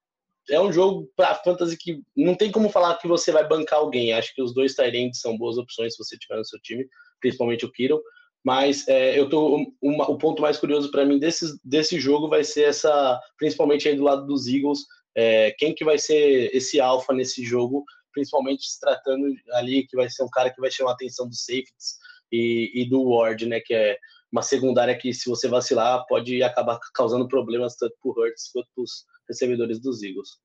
é 0.50 0.60
um 0.60 0.72
jogo 0.72 1.10
para 1.16 1.34
fantasy 1.34 1.76
que 1.76 2.00
não 2.16 2.34
tem 2.34 2.50
como 2.50 2.68
falar 2.68 2.96
que 2.98 3.08
você 3.08 3.32
vai 3.32 3.46
bancar 3.46 3.78
alguém. 3.78 4.12
Acho 4.12 4.34
que 4.34 4.42
os 4.42 4.54
dois 4.54 4.74
Tyrants 4.74 5.20
são 5.20 5.36
boas 5.36 5.56
opções 5.56 5.94
se 5.94 5.98
você 5.98 6.16
tiver 6.18 6.36
no 6.36 6.44
seu 6.44 6.60
time, 6.60 6.86
principalmente 7.20 7.64
o 7.64 7.72
Kiro. 7.72 8.02
Mas 8.44 8.86
é, 8.86 9.18
eu 9.18 9.28
tô 9.28 9.72
uma, 9.80 10.10
o 10.10 10.18
ponto 10.18 10.42
mais 10.42 10.58
curioso 10.58 10.90
para 10.90 11.04
mim 11.04 11.18
desse, 11.18 11.58
desse 11.64 11.98
jogo 11.98 12.28
vai 12.28 12.44
ser 12.44 12.64
essa, 12.64 13.18
principalmente 13.38 13.88
aí 13.88 13.96
do 13.96 14.04
lado 14.04 14.26
dos 14.26 14.46
Eagles, 14.46 14.80
é, 15.16 15.52
quem 15.52 15.74
que 15.74 15.84
vai 15.84 15.98
ser 15.98 16.54
esse 16.54 16.80
alfa 16.80 17.12
nesse 17.12 17.44
jogo, 17.44 17.84
principalmente 18.12 18.64
se 18.64 18.80
tratando 18.80 19.26
ali 19.52 19.86
que 19.86 19.96
vai 19.96 20.08
ser 20.08 20.22
um 20.22 20.30
cara 20.30 20.50
que 20.50 20.60
vai 20.60 20.70
chamar 20.70 20.90
a 20.90 20.94
atenção 20.94 21.28
dos 21.28 21.44
safeties 21.44 21.98
e, 22.30 22.70
e 22.74 22.88
do 22.88 23.02
Ward, 23.02 23.46
né, 23.46 23.60
que 23.60 23.74
é 23.74 23.96
uma 24.32 24.42
secundária 24.42 24.96
que 24.96 25.14
se 25.14 25.28
você 25.28 25.46
vacilar 25.48 26.04
pode 26.08 26.42
acabar 26.42 26.78
causando 26.94 27.28
problemas 27.28 27.76
tanto 27.76 27.94
para 28.02 28.10
o 28.10 28.12
Hurts 28.12 28.50
quanto 28.52 28.68
para 28.74 28.82
os 28.82 29.04
recebedores 29.28 29.80
dos 29.80 30.02
Eagles. 30.02 30.38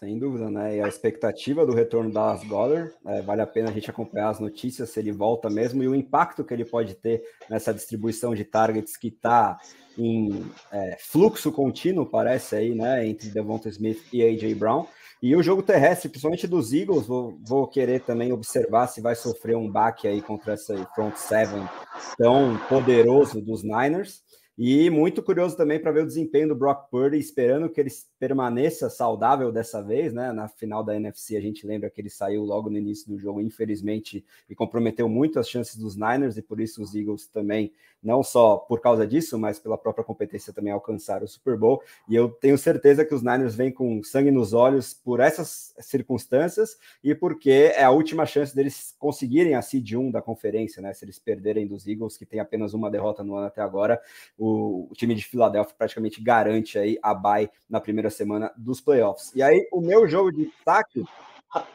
Sem 0.00 0.18
dúvida, 0.18 0.50
né? 0.50 0.78
E 0.78 0.80
a 0.80 0.88
expectativa 0.88 1.66
do 1.66 1.74
retorno 1.74 2.10
da 2.10 2.28
Dallas 2.28 2.42
Goddard, 2.44 2.90
é, 3.04 3.20
vale 3.20 3.42
a 3.42 3.46
pena 3.46 3.68
a 3.68 3.72
gente 3.72 3.90
acompanhar 3.90 4.30
as 4.30 4.40
notícias, 4.40 4.88
se 4.88 4.98
ele 4.98 5.12
volta 5.12 5.50
mesmo, 5.50 5.82
e 5.82 5.88
o 5.88 5.94
impacto 5.94 6.42
que 6.42 6.54
ele 6.54 6.64
pode 6.64 6.94
ter 6.94 7.22
nessa 7.50 7.74
distribuição 7.74 8.34
de 8.34 8.42
targets 8.42 8.96
que 8.96 9.08
está 9.08 9.58
em 9.98 10.42
é, 10.72 10.96
fluxo 10.98 11.52
contínuo, 11.52 12.06
parece 12.06 12.56
aí, 12.56 12.74
né? 12.74 13.06
Entre 13.06 13.28
Devonta 13.28 13.68
Smith 13.68 14.02
e 14.10 14.22
A.J. 14.22 14.54
Brown. 14.54 14.86
E 15.22 15.36
o 15.36 15.42
jogo 15.42 15.62
terrestre, 15.62 16.08
principalmente 16.08 16.46
dos 16.46 16.72
Eagles, 16.72 17.06
vou, 17.06 17.38
vou, 17.46 17.66
querer 17.66 18.00
também 18.00 18.32
observar 18.32 18.86
se 18.86 19.02
vai 19.02 19.14
sofrer 19.14 19.54
um 19.54 19.70
baque 19.70 20.08
aí 20.08 20.22
contra 20.22 20.54
esse 20.54 20.74
front 20.94 21.14
seven 21.16 21.68
tão 22.16 22.56
poderoso 22.70 23.38
dos 23.42 23.62
Niners. 23.62 24.22
E 24.62 24.90
muito 24.90 25.22
curioso 25.22 25.56
também 25.56 25.80
para 25.80 25.90
ver 25.90 26.02
o 26.02 26.06
desempenho 26.06 26.48
do 26.48 26.54
Brock 26.54 26.90
Purdy, 26.90 27.16
esperando 27.16 27.70
que 27.70 27.80
ele 27.80 27.88
permaneça 28.18 28.90
saudável 28.90 29.50
dessa 29.50 29.82
vez, 29.82 30.12
né? 30.12 30.32
Na 30.32 30.48
final 30.48 30.84
da 30.84 30.94
NFC, 30.94 31.34
a 31.34 31.40
gente 31.40 31.66
lembra 31.66 31.88
que 31.88 31.98
ele 31.98 32.10
saiu 32.10 32.44
logo 32.44 32.68
no 32.68 32.76
início 32.76 33.08
do 33.08 33.18
jogo, 33.18 33.40
infelizmente, 33.40 34.22
e 34.50 34.54
comprometeu 34.54 35.08
muito 35.08 35.38
as 35.38 35.48
chances 35.48 35.76
dos 35.76 35.96
Niners, 35.96 36.36
e 36.36 36.42
por 36.42 36.60
isso 36.60 36.82
os 36.82 36.94
Eagles 36.94 37.26
também, 37.26 37.72
não 38.02 38.22
só 38.22 38.58
por 38.58 38.82
causa 38.82 39.06
disso, 39.06 39.38
mas 39.38 39.58
pela 39.58 39.78
própria 39.78 40.04
competência 40.04 40.52
também 40.52 40.74
alcançaram 40.74 41.24
o 41.24 41.28
Super 41.28 41.56
Bowl. 41.56 41.82
E 42.06 42.14
eu 42.14 42.28
tenho 42.28 42.58
certeza 42.58 43.02
que 43.02 43.14
os 43.14 43.22
Niners 43.22 43.54
vêm 43.54 43.72
com 43.72 44.02
sangue 44.02 44.30
nos 44.30 44.52
olhos 44.52 44.92
por 44.92 45.20
essas 45.20 45.74
circunstâncias 45.80 46.76
e 47.02 47.14
porque 47.14 47.72
é 47.74 47.82
a 47.82 47.90
última 47.90 48.26
chance 48.26 48.54
deles 48.54 48.94
conseguirem 48.98 49.54
a 49.54 49.62
seed 49.62 49.94
1 49.94 50.10
da 50.10 50.20
conferência, 50.20 50.82
né? 50.82 50.92
Se 50.92 51.02
eles 51.06 51.18
perderem 51.18 51.66
dos 51.66 51.86
Eagles, 51.86 52.18
que 52.18 52.26
tem 52.26 52.40
apenas 52.40 52.74
uma 52.74 52.90
derrota 52.90 53.24
no 53.24 53.36
ano 53.36 53.46
até 53.46 53.62
agora, 53.62 53.98
o 54.36 54.49
o, 54.50 54.94
time 54.94 55.14
de 55.14 55.24
Filadélfia 55.24 55.74
praticamente 55.76 56.22
garante 56.22 56.78
aí 56.78 56.98
a 57.02 57.14
bye 57.14 57.50
na 57.68 57.80
primeira 57.80 58.10
semana 58.10 58.52
dos 58.56 58.80
playoffs. 58.80 59.32
E 59.34 59.42
aí, 59.42 59.68
o 59.72 59.80
meu 59.80 60.08
jogo 60.08 60.32
de 60.32 60.46
destaque. 60.46 61.04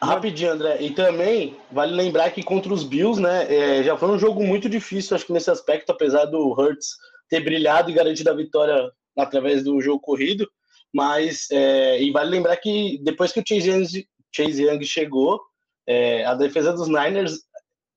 Rapidinho, 0.01 0.51
André. 0.51 0.77
E 0.81 0.91
também 0.91 1.57
vale 1.71 1.93
lembrar 1.93 2.31
que 2.31 2.43
contra 2.43 2.73
os 2.73 2.83
Bills, 2.83 3.21
né? 3.21 3.53
É, 3.53 3.83
já 3.83 3.97
foi 3.97 4.09
um 4.09 4.19
jogo 4.19 4.43
muito 4.43 4.69
difícil, 4.69 5.15
acho 5.15 5.25
que 5.25 5.33
nesse 5.33 5.51
aspecto, 5.51 5.91
apesar 5.91 6.25
do 6.25 6.51
Hurts 6.51 6.95
ter 7.29 7.41
brilhado 7.41 7.89
e 7.89 7.93
garantido 7.93 8.29
a 8.29 8.35
vitória 8.35 8.89
através 9.17 9.63
do 9.63 9.81
jogo 9.81 9.99
corrido. 9.99 10.47
Mas, 10.93 11.49
é, 11.51 12.01
e 12.01 12.11
vale 12.11 12.29
lembrar 12.29 12.55
que 12.57 12.99
depois 13.03 13.31
que 13.31 13.39
o 13.41 13.43
Chase 13.45 13.69
Young, 13.69 14.07
Chase 14.33 14.63
Young 14.63 14.83
chegou, 14.85 15.41
é, 15.85 16.23
a 16.25 16.33
defesa 16.33 16.71
dos 16.71 16.87
Niners 16.87 17.41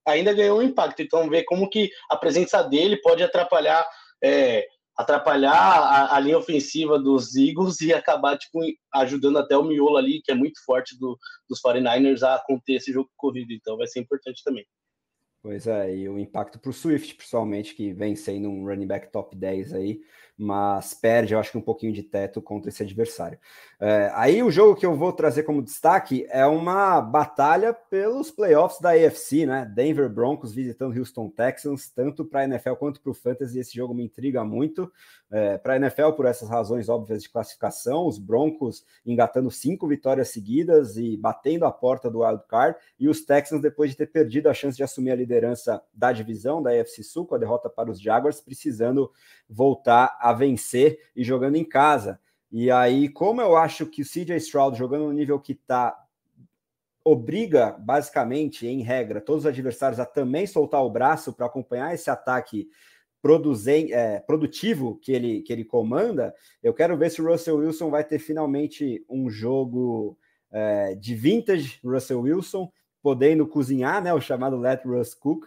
ainda 0.07 0.33
ganhou 0.33 0.59
um 0.59 0.63
impacto. 0.63 1.03
Então, 1.03 1.29
ver 1.29 1.45
como 1.45 1.69
que 1.69 1.91
a 2.11 2.17
presença 2.17 2.63
dele 2.63 2.97
pode 3.01 3.23
atrapalhar 3.23 3.87
é, 4.23 4.67
atrapalhar 4.97 5.55
a, 5.55 6.17
a, 6.17 6.21
linha 6.21 6.39
ofensiva 6.39 6.99
dos 6.99 7.37
Eagles 7.37 7.81
e 7.81 7.95
acabar 7.95 8.37
tipo, 8.37 8.61
ajudando 8.95 9.39
até 9.39 9.57
o 9.57 9.63
miolo 9.63 9.97
ali, 9.97 10.21
que 10.25 10.33
é 10.33 10.35
muito 10.35 10.63
forte 10.65 10.99
do, 10.99 11.17
dos 11.49 11.61
49ers, 11.63 12.23
a 12.23 12.43
conter 12.45 12.75
esse 12.75 12.93
jogo 12.93 13.09
corrido. 13.17 13.53
Então 13.53 13.77
vai 13.77 13.87
ser 13.87 14.01
importante 14.01 14.43
também. 14.45 14.67
Pois 15.41 15.69
é, 15.69 15.95
e 15.95 16.09
o 16.09 16.19
impacto 16.19 16.59
para 16.59 16.71
o 16.71 16.75
Swift, 16.75 17.15
principalmente, 17.15 17.75
que 17.75 17.93
vem 17.93 18.17
sendo 18.17 18.49
um 18.49 18.67
running 18.67 18.89
back 18.89 19.13
top 19.13 19.37
10 19.37 19.73
aí, 19.73 20.01
mas 20.39 20.95
perde, 20.95 21.35
eu 21.35 21.41
acho 21.41 21.51
que 21.51 21.59
um 21.59 21.63
pouquinho 21.63 21.93
de 21.93 22.05
teto 22.05 22.41
contra 22.41 22.69
esse 22.69 22.81
adversário. 22.81 23.39
É, 23.81 24.11
aí 24.15 24.41
o 24.41 24.51
jogo 24.51 24.77
que 24.77 24.87
eu 24.87 24.95
vou 24.95 25.13
trazer 25.13 25.43
como 25.43 25.61
destaque 25.61 26.27
é 26.31 26.47
uma 26.47 27.01
batalha 27.01 27.73
pelos 27.73 28.31
playoffs 28.31 28.81
da 28.81 28.91
AFC, 28.91 29.47
né? 29.47 29.71
Denver 29.75 30.09
Broncos 30.09 30.55
visitando 30.55 30.97
Houston 30.97 31.29
Texans, 31.29 31.91
tanto 31.91 32.25
para 32.25 32.41
a 32.41 32.45
NFL 32.45 32.75
quanto 32.75 33.01
para 33.01 33.11
o 33.11 33.15
Fantasy. 33.15 33.59
Esse 33.59 33.75
jogo 33.75 33.93
me 33.93 34.05
intriga 34.05 34.45
muito. 34.45 34.91
É, 35.31 35.59
para 35.59 35.75
a 35.75 35.77
NFL, 35.77 36.13
por 36.13 36.25
essas 36.25 36.49
razões 36.49 36.89
óbvias 36.89 37.23
de 37.23 37.29
classificação, 37.29 38.07
os 38.07 38.19
Broncos 38.19 38.85
engatando 39.05 39.51
cinco 39.51 39.87
vitórias 39.87 40.31
seguidas 40.31 40.97
e 40.97 41.17
batendo 41.17 41.67
a 41.67 41.71
porta 41.71 42.11
do 42.11 42.21
wild 42.21 42.43
card, 42.49 42.79
e 42.99 43.09
os 43.09 43.25
Texans, 43.25 43.61
depois 43.61 43.91
de 43.91 43.97
ter 43.97 44.07
perdido 44.07 44.49
a 44.49 44.55
chance 44.55 44.77
de 44.77 44.83
assumir 44.83 45.11
a 45.11 45.17
liderança 45.17 45.83
da 45.93 46.13
divisão 46.13 46.63
da 46.63 46.71
AFC 46.71 47.03
Sul, 47.03 47.27
com 47.27 47.35
a 47.35 47.39
derrota 47.39 47.69
para 47.69 47.91
os 47.91 48.01
Jaguars, 48.01 48.41
precisando 48.41 49.11
voltar 49.49 50.17
a 50.21 50.33
vencer 50.33 50.99
e 51.15 51.25
jogando 51.25 51.57
em 51.57 51.65
casa. 51.65 52.21
E 52.51 52.71
aí, 52.71 53.09
como 53.09 53.41
eu 53.41 53.57
acho 53.57 53.87
que 53.87 54.03
o 54.03 54.05
CJ 54.05 54.37
Stroud 54.37 54.77
jogando 54.77 55.05
no 55.05 55.13
nível 55.13 55.39
que 55.39 55.53
está 55.53 55.97
obriga, 57.05 57.71
basicamente, 57.79 58.67
em 58.67 58.83
regra, 58.83 59.21
todos 59.21 59.45
os 59.45 59.49
adversários 59.49 59.99
a 59.99 60.05
também 60.05 60.47
soltar 60.47 60.85
o 60.85 60.91
braço 60.91 61.33
para 61.33 61.47
acompanhar 61.47 61.95
esse 61.95 62.11
ataque 62.11 62.69
produzen, 63.23 63.93
é, 63.93 64.21
produtivo 64.21 64.97
que 64.97 65.13
ele, 65.13 65.43
que 65.43 65.53
ele 65.53 65.65
comanda, 65.65 66.35
eu 66.63 66.73
quero 66.73 66.97
ver 66.97 67.11
se 67.11 67.21
o 67.21 67.27
Russell 67.27 67.57
Wilson 67.57 67.91
vai 67.91 68.05
ter 68.05 68.19
finalmente 68.19 69.05
um 69.09 69.29
jogo 69.29 70.17
é, 70.51 70.95
de 70.95 71.15
vintage 71.15 71.81
Russell 71.83 72.21
Wilson, 72.21 72.71
podendo 73.03 73.47
cozinhar, 73.47 74.03
né, 74.03 74.13
o 74.13 74.21
chamado 74.21 74.57
Let 74.57 74.85
Russ 74.85 75.15
Cook, 75.15 75.47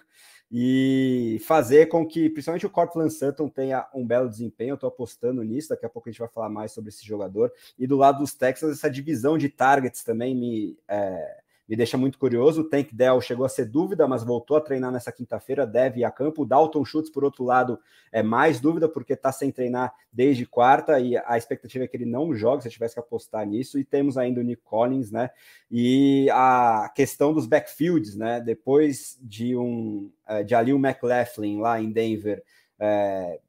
e 0.51 1.41
fazer 1.47 1.85
com 1.87 2.05
que, 2.05 2.29
principalmente 2.29 2.65
o 2.65 2.69
Cortland 2.69 3.13
Sutton 3.13 3.47
tenha 3.47 3.87
um 3.93 4.05
belo 4.05 4.29
desempenho. 4.29 4.71
Eu 4.71 4.75
estou 4.75 4.89
apostando 4.89 5.41
nisso, 5.43 5.69
daqui 5.69 5.85
a 5.85 5.89
pouco 5.89 6.09
a 6.09 6.11
gente 6.11 6.19
vai 6.19 6.27
falar 6.27 6.49
mais 6.49 6.73
sobre 6.73 6.89
esse 6.89 7.05
jogador. 7.05 7.51
E 7.79 7.87
do 7.87 7.95
lado 7.95 8.19
dos 8.19 8.33
Texans, 8.33 8.73
essa 8.73 8.89
divisão 8.89 9.37
de 9.37 9.47
targets 9.47 10.03
também 10.03 10.35
me, 10.35 10.77
é, 10.89 11.40
me 11.71 11.77
deixa 11.77 11.97
muito 11.97 12.19
curioso. 12.19 12.63
O 12.63 12.63
Tank 12.65 12.93
Dell 12.93 13.21
chegou 13.21 13.45
a 13.45 13.49
ser 13.49 13.63
dúvida, 13.63 14.05
mas 14.05 14.25
voltou 14.25 14.57
a 14.57 14.61
treinar 14.61 14.91
nessa 14.91 15.09
quinta-feira, 15.09 15.65
deve 15.65 16.01
ir 16.01 16.03
a 16.03 16.11
campo. 16.11 16.41
O 16.41 16.45
Dalton 16.45 16.83
Schultz, 16.83 17.09
por 17.09 17.23
outro 17.23 17.45
lado, 17.45 17.79
é 18.11 18.21
mais 18.21 18.59
dúvida, 18.59 18.89
porque 18.89 19.13
está 19.13 19.31
sem 19.31 19.53
treinar 19.53 19.93
desde 20.11 20.45
quarta, 20.45 20.99
e 20.99 21.15
a 21.15 21.37
expectativa 21.37 21.85
é 21.85 21.87
que 21.87 21.95
ele 21.95 22.05
não 22.05 22.35
jogue, 22.35 22.61
se 22.61 22.67
eu 22.67 22.73
tivesse 22.73 22.95
que 22.95 22.99
apostar 22.99 23.47
nisso. 23.47 23.79
E 23.79 23.85
temos 23.85 24.17
ainda 24.17 24.41
o 24.41 24.43
Nick 24.43 24.61
Collins, 24.63 25.13
né? 25.13 25.29
E 25.71 26.29
a 26.31 26.91
questão 26.93 27.33
dos 27.33 27.47
backfields, 27.47 28.17
né? 28.17 28.41
Depois 28.41 29.17
de 29.21 29.55
um 29.55 30.11
é, 30.27 30.43
de 30.43 30.53
Alil 30.53 30.75
McLaughlin 30.77 31.61
lá 31.61 31.81
em 31.81 31.89
Denver, 31.89 32.43
é, 32.77 33.39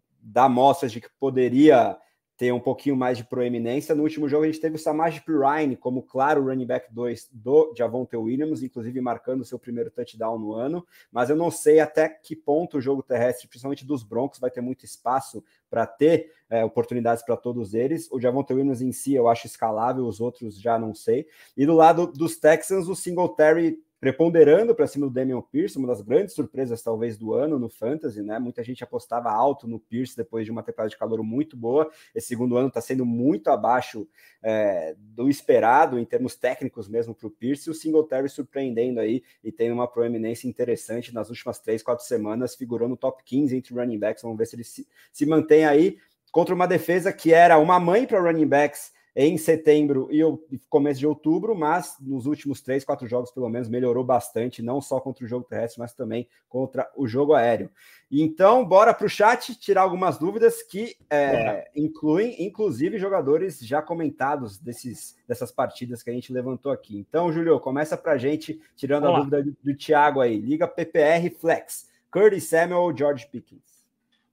mostras 0.49 0.93
de 0.93 1.01
que 1.01 1.09
poderia 1.19 1.99
ter 2.43 2.51
um 2.51 2.59
pouquinho 2.59 2.97
mais 2.97 3.17
de 3.17 3.23
proeminência. 3.23 3.95
No 3.95 4.03
último 4.03 4.29
jogo, 4.29 4.43
a 4.43 4.47
gente 4.49 4.59
teve 4.59 4.75
o 4.75 4.79
Samaj 4.79 5.21
Pirine 5.21 5.77
como 5.77 6.03
claro 6.03 6.43
running 6.43 6.67
back 6.67 6.93
2 6.93 7.29
do 7.31 7.73
Javonte 7.79 8.17
Williams, 8.17 8.65
inclusive 8.65 9.01
marcando 9.01 9.45
seu 9.45 9.61
primeiro 9.61 9.93
touchdown 9.93 10.41
no 10.41 10.53
ano, 10.53 10.85
mas 11.13 11.31
eu 11.31 11.37
não 11.37 11.53
sei 11.53 11.79
até 11.79 12.09
que 12.09 12.35
ponto 12.35 12.79
o 12.79 12.81
jogo 12.81 13.01
terrestre, 13.01 13.47
principalmente 13.47 13.87
dos 13.87 14.03
Broncos, 14.03 14.41
vai 14.41 14.51
ter 14.51 14.61
muito 14.61 14.85
espaço 14.85 15.45
para 15.71 15.87
ter 15.87 16.33
é, 16.51 16.65
oportunidades 16.65 17.23
para 17.23 17.37
todos 17.37 17.75
eles. 17.75 18.11
O 18.11 18.21
Javonte 18.21 18.53
Williams 18.53 18.83
em 18.83 18.91
si 18.91 19.15
eu 19.15 19.29
acho 19.29 19.47
escalável, 19.47 20.05
os 20.05 20.21
outros 20.21 20.61
já 20.61 20.77
não 20.77 20.97
sei. 20.97 21.29
E 21.57 21.65
do 21.65 21.75
lado 21.75 22.09
dos 22.09 22.37
Texans, 22.37 22.89
o 22.89 22.97
Singletary 22.97 23.79
preponderando 24.03 24.75
para 24.75 24.89
cima 24.89 25.07
do 25.07 25.13
Damian 25.13 25.41
Pierce, 25.41 25.79
uma 25.79 25.87
das 25.87 26.01
grandes 26.01 26.35
surpresas 26.35 26.83
talvez 26.83 27.17
do 27.17 27.35
ano 27.35 27.57
no 27.57 27.69
Fantasy, 27.69 28.21
né? 28.21 28.37
Muita 28.37 28.65
gente 28.65 28.83
apostava 28.83 29.31
alto 29.31 29.69
no 29.69 29.79
Pierce 29.79 30.17
depois 30.17 30.45
de 30.45 30.51
uma 30.51 30.61
temporada 30.61 30.91
de 30.91 30.99
calor 30.99 31.23
muito 31.23 31.57
boa. 31.57 31.89
Esse 32.13 32.27
segundo 32.27 32.57
ano 32.57 32.67
está 32.67 32.81
sendo 32.81 33.07
muito 33.07 33.47
abaixo 33.47 34.09
é, 34.43 34.97
do 34.99 35.29
esperado 35.29 36.01
em 36.01 36.05
termos 36.05 36.35
técnicos 36.35 36.89
mesmo 36.89 37.15
para 37.15 37.29
o 37.29 37.31
Pierce. 37.31 37.69
E 37.69 37.71
o 37.71 37.75
Singletary 37.75 38.29
surpreendendo 38.29 38.99
aí 38.99 39.23
e 39.45 39.53
tendo 39.53 39.75
uma 39.75 39.87
proeminência 39.87 40.49
interessante 40.49 41.15
nas 41.15 41.31
últimas 41.31 41.61
três, 41.61 41.81
quatro 41.81 42.05
semanas, 42.05 42.57
figurou 42.57 42.89
no 42.89 42.97
top 42.97 43.23
15 43.23 43.57
entre 43.57 43.73
running 43.73 44.01
backs. 44.01 44.25
Vamos 44.25 44.37
ver 44.37 44.47
se 44.47 44.57
ele 44.57 44.65
se, 44.65 44.85
se 45.13 45.25
mantém 45.25 45.65
aí 45.65 45.97
contra 46.33 46.53
uma 46.53 46.67
defesa 46.67 47.13
que 47.13 47.33
era 47.33 47.57
uma 47.57 47.79
mãe 47.79 48.05
para 48.05 48.21
running 48.21 48.49
backs 48.49 48.91
em 49.15 49.37
setembro 49.37 50.09
e 50.11 50.23
começo 50.71 50.99
de 50.99 51.07
outubro, 51.07 51.55
mas 51.55 51.97
nos 52.01 52.25
últimos 52.25 52.63
três, 52.63 52.83
quatro 52.83 53.07
jogos, 53.07 53.31
pelo 53.31 53.49
menos, 53.49 53.69
melhorou 53.69 54.03
bastante, 54.03 54.63
não 54.63 54.81
só 54.81 54.99
contra 55.01 55.25
o 55.25 55.29
jogo 55.29 55.45
terrestre, 55.45 55.81
mas 55.81 55.93
também 55.93 56.27
contra 56.49 56.91
o 56.97 57.07
jogo 57.07 57.35
aéreo. 57.35 57.71
Então, 58.11 58.65
bora 58.65 58.95
para 58.95 59.07
o 59.07 59.11
chat 59.11 59.55
tirar 59.55 59.83
algumas 59.83 60.19
dúvidas 60.19 60.63
que 60.63 60.97
é, 61.11 61.71
incluem, 61.77 62.43
inclusive, 62.43 62.99
jogadores 62.99 63.59
já 63.61 63.83
comentados 63.83 64.59
desses, 64.59 65.17
dessas 65.29 65.53
partidas 65.53 66.03
que 66.03 66.09
a 66.09 66.13
gente 66.13 66.33
levantou 66.33 66.73
aqui. 66.73 66.97
Então, 66.97 67.31
Julio, 67.31 67.61
começa 67.61 67.97
para 67.99 68.13
a 68.13 68.19
gente, 68.19 68.61
tirando 68.77 69.05
Vamos 69.05 69.17
a 69.17 69.21
dúvida 69.21 69.43
do, 69.43 69.57
do 69.63 69.77
Thiago 69.77 70.21
aí. 70.21 70.39
Liga 70.39 70.67
PPR 70.67 71.31
Flex, 71.39 71.91
Curtis 72.11 72.49
Samuel 72.49 72.81
ou 72.81 72.97
George 72.97 73.27
Pickens? 73.31 73.73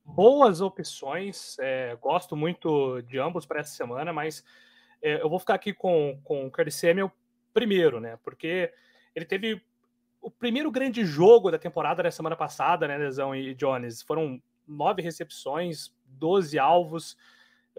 Boas 0.05 0.59
opções, 0.59 1.57
é, 1.59 1.95
gosto 2.01 2.35
muito 2.35 3.01
de 3.03 3.19
ambos 3.19 3.45
para 3.45 3.59
essa 3.59 3.75
semana, 3.75 4.11
mas 4.11 4.43
é, 5.01 5.21
eu 5.21 5.29
vou 5.29 5.39
ficar 5.39 5.55
aqui 5.55 5.73
com, 5.73 6.19
com 6.23 6.45
o 6.45 6.51
Curtis 6.51 6.75
Samuel 6.75 7.11
primeiro, 7.53 7.99
né? 7.99 8.17
Porque 8.23 8.71
ele 9.15 9.25
teve 9.25 9.61
o 10.21 10.29
primeiro 10.29 10.69
grande 10.71 11.05
jogo 11.05 11.49
da 11.49 11.57
temporada 11.57 12.03
da 12.03 12.11
semana 12.11 12.35
passada, 12.35 12.87
né, 12.87 12.97
Lesão 12.97 13.35
e 13.35 13.53
Jones? 13.55 14.01
Foram 14.01 14.41
nove 14.67 15.01
recepções, 15.01 15.93
12 16.05 16.59
alvos, 16.59 17.17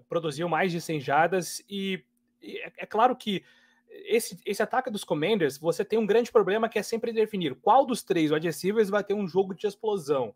produziu 0.08 0.48
mais 0.48 0.72
de 0.72 0.80
100 0.80 1.00
jardas 1.00 1.64
e, 1.68 2.02
e 2.42 2.58
é, 2.58 2.72
é, 2.78 2.86
claro 2.86 3.14
que 3.14 3.44
esse, 3.88 4.38
esse 4.46 4.62
ataque 4.62 4.90
dos 4.90 5.04
Commanders, 5.04 5.58
você 5.58 5.84
tem 5.84 5.98
um 5.98 6.06
grande 6.06 6.30
problema 6.32 6.68
que 6.68 6.78
é 6.78 6.82
sempre 6.82 7.12
definir 7.12 7.54
qual 7.56 7.84
dos 7.84 8.02
três 8.02 8.32
adversários 8.32 8.88
vai 8.88 9.04
ter 9.04 9.14
um 9.14 9.26
jogo 9.26 9.54
de 9.54 9.66
explosão. 9.66 10.34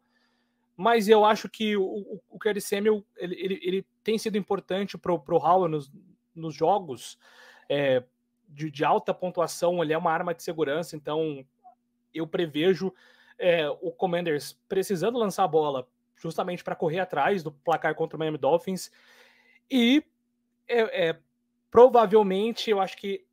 Mas 0.77 1.09
eu 1.09 1.25
acho 1.25 1.49
que 1.49 1.77
o, 1.77 1.85
o, 1.85 2.21
o 2.31 2.61
Samuel, 2.61 3.05
ele, 3.17 3.37
ele, 3.37 3.61
ele 3.63 3.87
tem 4.03 4.19
sido 4.19 4.37
importante 4.37 4.99
para 4.99 5.13
o 5.13 5.23
Howell 5.29 5.69
nos, 5.69 5.91
nos 6.35 6.55
jogos 6.55 7.19
é, 7.69 8.03
de, 8.49 8.71
de, 8.71 8.85
alta 8.85 9.15
pontuação, 9.15 9.83
ele 9.83 9.93
é 9.93 9.99
uma 9.99 10.13
arma 10.13 10.35
de 10.35 10.43
segurança, 10.43 10.97
então 10.97 11.45
eu 12.13 12.27
prevejo 12.27 12.93
é, 13.39 13.69
o 13.69 13.91
Commanders 13.91 14.59
precisando 14.69 15.19
lançar 15.19 15.45
a 15.45 15.49
bola 15.49 15.89
justamente 16.17 16.63
para 16.63 16.77
correr 16.77 17.01
atrás 17.01 17.43
do 17.43 17.51
placar 17.51 17.95
contra 17.95 18.17
o 18.17 18.19
Miami 18.19 18.39
Dolphins. 18.39 18.91
E 19.71 20.05
é, 20.69 21.09
é 21.09 21.19
provavelmente 21.71 22.71
eu 22.71 22.81
acho 22.81 22.97
que 22.97 23.27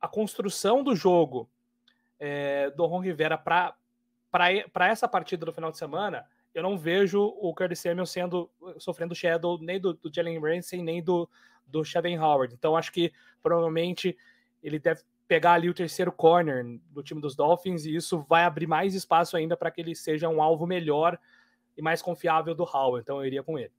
a 0.00 0.08
construção 0.08 0.82
do 0.82 0.96
jogo 0.96 1.48
é, 2.18 2.70
do 2.70 2.86
Ron 2.86 3.00
Rivera 3.00 3.36
para 3.36 3.76
essa 4.88 5.06
partida 5.06 5.44
do 5.44 5.52
final 5.52 5.70
de 5.70 5.78
semana, 5.78 6.26
eu 6.54 6.62
não 6.62 6.78
vejo 6.78 7.22
o 7.22 7.54
Curtis 7.54 7.80
Samuel 7.80 8.06
sendo 8.06 8.50
sofrendo 8.78 9.14
shadow 9.14 9.58
nem 9.60 9.80
do, 9.80 9.94
do 9.94 10.12
Jalen 10.12 10.38
Ramsey 10.38 10.82
nem 10.82 11.02
do, 11.02 11.28
do 11.66 11.84
Shaden 11.84 12.18
Howard. 12.18 12.54
Então 12.54 12.76
acho 12.76 12.92
que 12.92 13.12
provavelmente 13.42 14.16
ele 14.62 14.78
deve 14.78 15.02
pegar 15.26 15.54
ali 15.54 15.70
o 15.70 15.74
terceiro 15.74 16.12
corner 16.12 16.64
do 16.90 17.02
time 17.02 17.20
dos 17.20 17.34
Dolphins 17.34 17.86
e 17.86 17.94
isso 17.94 18.24
vai 18.28 18.44
abrir 18.44 18.66
mais 18.66 18.94
espaço 18.94 19.36
ainda 19.36 19.56
para 19.56 19.70
que 19.70 19.80
ele 19.80 19.94
seja 19.94 20.28
um 20.28 20.42
alvo 20.42 20.66
melhor 20.66 21.18
e 21.76 21.80
mais 21.80 22.02
confiável 22.02 22.54
do 22.54 22.64
Howard. 22.64 23.02
Então 23.02 23.18
eu 23.18 23.26
iria 23.26 23.42
com 23.42 23.58
ele. 23.58 23.72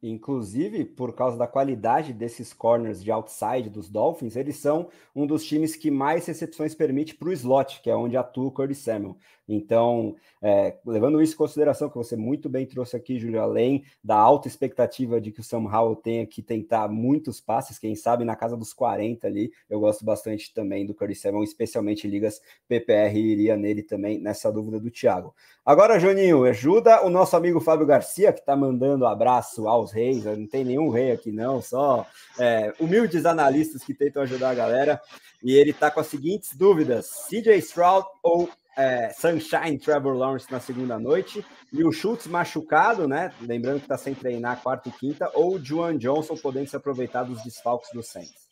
Inclusive, 0.00 0.84
por 0.84 1.12
causa 1.12 1.36
da 1.36 1.46
qualidade 1.48 2.12
desses 2.12 2.52
corners 2.52 3.02
de 3.02 3.10
outside 3.10 3.68
dos 3.68 3.90
Dolphins, 3.90 4.36
eles 4.36 4.56
são 4.56 4.88
um 5.14 5.26
dos 5.26 5.44
times 5.44 5.74
que 5.74 5.90
mais 5.90 6.24
recepções 6.26 6.72
permite 6.72 7.16
para 7.16 7.28
o 7.28 7.32
slot, 7.32 7.80
que 7.82 7.90
é 7.90 7.96
onde 7.96 8.16
atua 8.16 8.46
o 8.46 8.52
Curtis 8.52 8.78
Samuel. 8.78 9.16
Então, 9.48 10.14
é, 10.42 10.76
levando 10.84 11.22
isso 11.22 11.34
em 11.34 11.38
consideração, 11.38 11.88
que 11.88 11.96
você 11.96 12.16
muito 12.16 12.48
bem 12.48 12.66
trouxe 12.66 12.96
aqui, 12.96 13.18
Júlio, 13.18 13.40
além 13.40 13.82
da 14.04 14.16
alta 14.16 14.46
expectativa 14.46 15.20
de 15.20 15.32
que 15.32 15.40
o 15.40 15.42
Sam 15.42 15.64
Howell 15.64 15.96
tenha 15.96 16.26
que 16.26 16.42
tentar 16.42 16.88
muitos 16.88 17.40
passes, 17.40 17.78
quem 17.78 17.94
sabe 17.94 18.24
na 18.24 18.36
casa 18.36 18.56
dos 18.56 18.74
40 18.74 19.26
ali, 19.26 19.50
eu 19.70 19.80
gosto 19.80 20.04
bastante 20.04 20.52
também 20.52 20.84
do 20.84 20.94
Curtis 20.94 21.22
Samuel, 21.22 21.44
especialmente 21.44 22.06
ligas 22.06 22.42
PPR, 22.68 23.16
iria 23.16 23.56
nele 23.56 23.82
também, 23.82 24.18
nessa 24.18 24.52
dúvida 24.52 24.78
do 24.78 24.90
Thiago. 24.90 25.34
Agora, 25.64 25.98
Joninho, 25.98 26.44
ajuda 26.44 27.04
o 27.04 27.10
nosso 27.10 27.36
amigo 27.36 27.60
Fábio 27.60 27.86
Garcia, 27.86 28.32
que 28.32 28.40
está 28.40 28.54
mandando 28.54 29.06
abraço 29.06 29.66
aos 29.66 29.92
reis, 29.92 30.24
não 30.24 30.46
tem 30.46 30.64
nenhum 30.64 30.90
rei 30.90 31.10
aqui 31.10 31.32
não, 31.32 31.62
só 31.62 32.06
é, 32.38 32.72
humildes 32.78 33.24
analistas 33.24 33.82
que 33.82 33.94
tentam 33.94 34.22
ajudar 34.22 34.50
a 34.50 34.54
galera, 34.54 35.00
e 35.42 35.54
ele 35.54 35.70
está 35.70 35.90
com 35.90 36.00
as 36.00 36.06
seguintes 36.06 36.56
dúvidas, 36.56 37.10
CJ 37.28 37.56
Stroud 37.58 38.06
ou 38.22 38.48
é, 38.78 39.10
Sunshine 39.10 39.76
Trevor 39.76 40.16
Lawrence 40.16 40.50
na 40.52 40.60
segunda 40.60 41.00
noite 41.00 41.44
e 41.72 41.82
o 41.82 41.90
Schultz 41.90 42.28
machucado, 42.28 43.08
né? 43.08 43.34
Lembrando 43.40 43.80
que 43.80 43.86
está 43.86 43.98
sem 43.98 44.14
treinar 44.14 44.62
quarta 44.62 44.88
e 44.88 44.92
quinta, 44.92 45.28
ou 45.34 45.56
o 45.56 45.58
Juan 45.64 45.98
Johnson 45.98 46.36
podendo 46.36 46.68
se 46.68 46.76
aproveitar 46.76 47.24
dos 47.24 47.42
desfalques 47.42 47.90
do 47.92 48.04
Saints. 48.04 48.46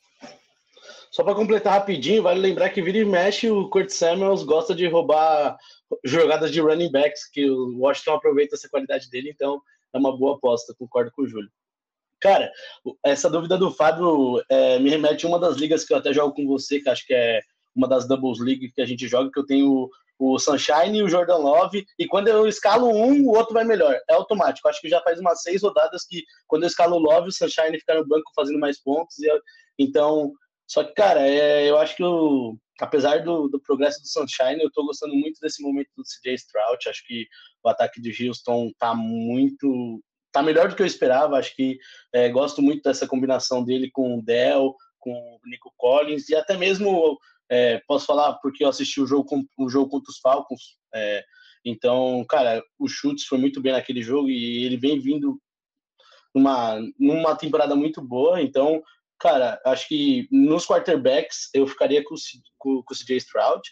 Só 1.13 1.23
para 1.23 1.35
completar 1.35 1.75
rapidinho, 1.75 2.25
vale 2.25 2.41
lembrar 2.41 2.71
que 2.71 2.83
vira 2.83 2.99
e 2.99 3.05
mexe 3.05 3.49
o 3.49 3.71
Kurt 3.71 3.91
Samuels 3.91 4.43
gosta 4.43 4.75
de 4.75 4.89
roubar 4.89 5.57
jogadas 6.05 6.51
de 6.51 6.61
running 6.61 6.91
backs, 6.91 7.31
que 7.31 7.49
o 7.49 7.79
Washington 7.79 8.15
aproveita 8.15 8.57
essa 8.57 8.69
qualidade 8.69 9.09
dele, 9.09 9.31
então 9.31 9.63
é 9.95 9.99
uma 9.99 10.17
boa 10.17 10.35
aposta, 10.35 10.75
concordo 10.77 11.13
com 11.13 11.23
o 11.23 11.29
Júlio. 11.29 11.49
Cara, 12.21 12.51
essa 13.05 13.31
dúvida 13.31 13.57
do 13.57 13.71
Fábio 13.71 14.43
é, 14.51 14.79
me 14.81 14.91
remete 14.91 15.25
a 15.25 15.29
uma 15.29 15.39
das 15.39 15.57
ligas 15.57 15.85
que 15.85 15.95
eu 15.95 15.99
até 15.99 16.13
jogo 16.13 16.35
com 16.35 16.47
você, 16.47 16.81
que 16.81 16.89
acho 16.89 17.07
que 17.07 17.15
é 17.15 17.41
uma 17.75 17.87
das 17.87 18.09
Doubles 18.09 18.41
League 18.41 18.73
que 18.73 18.83
a 18.83 18.87
gente 18.87 19.07
joga, 19.07 19.31
que 19.31 19.39
eu 19.39 19.47
tenho 19.47 19.89
o 20.19 20.39
Sunshine 20.39 20.99
e 20.99 21.03
o 21.03 21.09
Jordan 21.09 21.37
Love, 21.37 21.87
e 21.99 22.07
quando 22.07 22.29
eu 22.29 22.47
escalo 22.47 22.89
um, 22.89 23.27
o 23.27 23.37
outro 23.37 23.53
vai 23.53 23.65
melhor. 23.65 23.99
É 24.09 24.15
automático. 24.15 24.69
Acho 24.69 24.81
que 24.81 24.89
já 24.89 25.01
faz 25.03 25.21
umas 25.21 25.43
seis 25.43 25.63
rodadas 25.63 26.05
que 26.07 26.25
quando 26.47 26.63
eu 26.63 26.69
escalo 26.69 26.97
o 26.97 26.99
Love, 26.99 27.29
o 27.29 27.33
Sunshine 27.33 27.79
fica 27.79 27.95
no 27.95 28.07
banco 28.07 28.31
fazendo 28.35 28.59
mais 28.59 28.81
pontos. 28.83 29.19
Eu, 29.21 29.41
então, 29.79 30.33
só 30.67 30.83
que, 30.83 30.95
cara, 30.95 31.21
é, 31.21 31.69
eu 31.69 31.77
acho 31.79 31.97
que 31.97 32.03
apesar 32.81 33.23
do, 33.23 33.49
do, 33.49 33.61
progresso 33.61 34.01
do 34.01 34.09
Sunshine, 34.09 34.63
eu 34.63 34.71
tô 34.71 34.85
gostando 34.85 35.15
muito 35.15 35.41
desse 35.41 35.63
momento 35.63 35.89
do 35.97 36.03
CJ 36.03 36.35
Stroud. 36.35 36.89
Acho 36.89 37.07
que 37.07 37.27
o 37.63 37.69
ataque 37.69 38.01
de 38.01 38.29
Houston 38.29 38.71
tá 38.79 38.95
muito. 38.95 40.03
tá 40.33 40.43
melhor 40.43 40.69
do 40.69 40.77
que 40.77 40.83
eu 40.83 40.87
esperava. 40.87 41.39
Acho 41.39 41.55
que 41.55 41.79
é, 42.13 42.29
gosto 42.29 42.63
muito 42.63 42.83
dessa 42.83 43.07
combinação 43.07 43.65
dele 43.65 43.91
com 43.91 44.19
o 44.19 44.23
Dell, 44.23 44.75
com 44.99 45.13
o 45.13 45.39
Nico 45.45 45.73
Collins 45.77 46.29
e 46.29 46.35
até 46.35 46.57
mesmo 46.57 47.19
é, 47.51 47.81
posso 47.87 48.07
falar 48.07 48.35
porque 48.35 48.65
eu 48.65 48.69
assisti 48.69 49.01
o 49.01 49.07
jogo, 49.07 49.29
o 49.57 49.69
jogo 49.69 49.91
contra 49.91 50.11
os 50.11 50.19
Falcons. 50.19 50.79
É, 50.95 51.25
então, 51.65 52.25
cara, 52.29 52.63
o 52.79 52.89
Chutes 52.89 53.27
foi 53.27 53.39
muito 53.39 53.61
bem 53.61 53.73
naquele 53.73 54.03
jogo 54.03 54.29
e 54.29 54.65
ele 54.65 54.77
vem 54.77 55.01
vindo 55.01 55.41
numa, 56.35 56.79
numa 56.99 57.35
temporada 57.37 57.75
muito 57.75 58.01
boa. 58.01 58.41
Então, 58.41 58.83
cara, 59.19 59.61
acho 59.65 59.89
que 59.89 60.29
nos 60.31 60.67
quarterbacks 60.67 61.49
eu 61.55 61.67
ficaria 61.67 62.05
com, 62.05 62.15
com, 62.59 62.83
com 62.83 62.95
o 62.95 62.97
CJ 62.97 63.17
Stroud. 63.17 63.63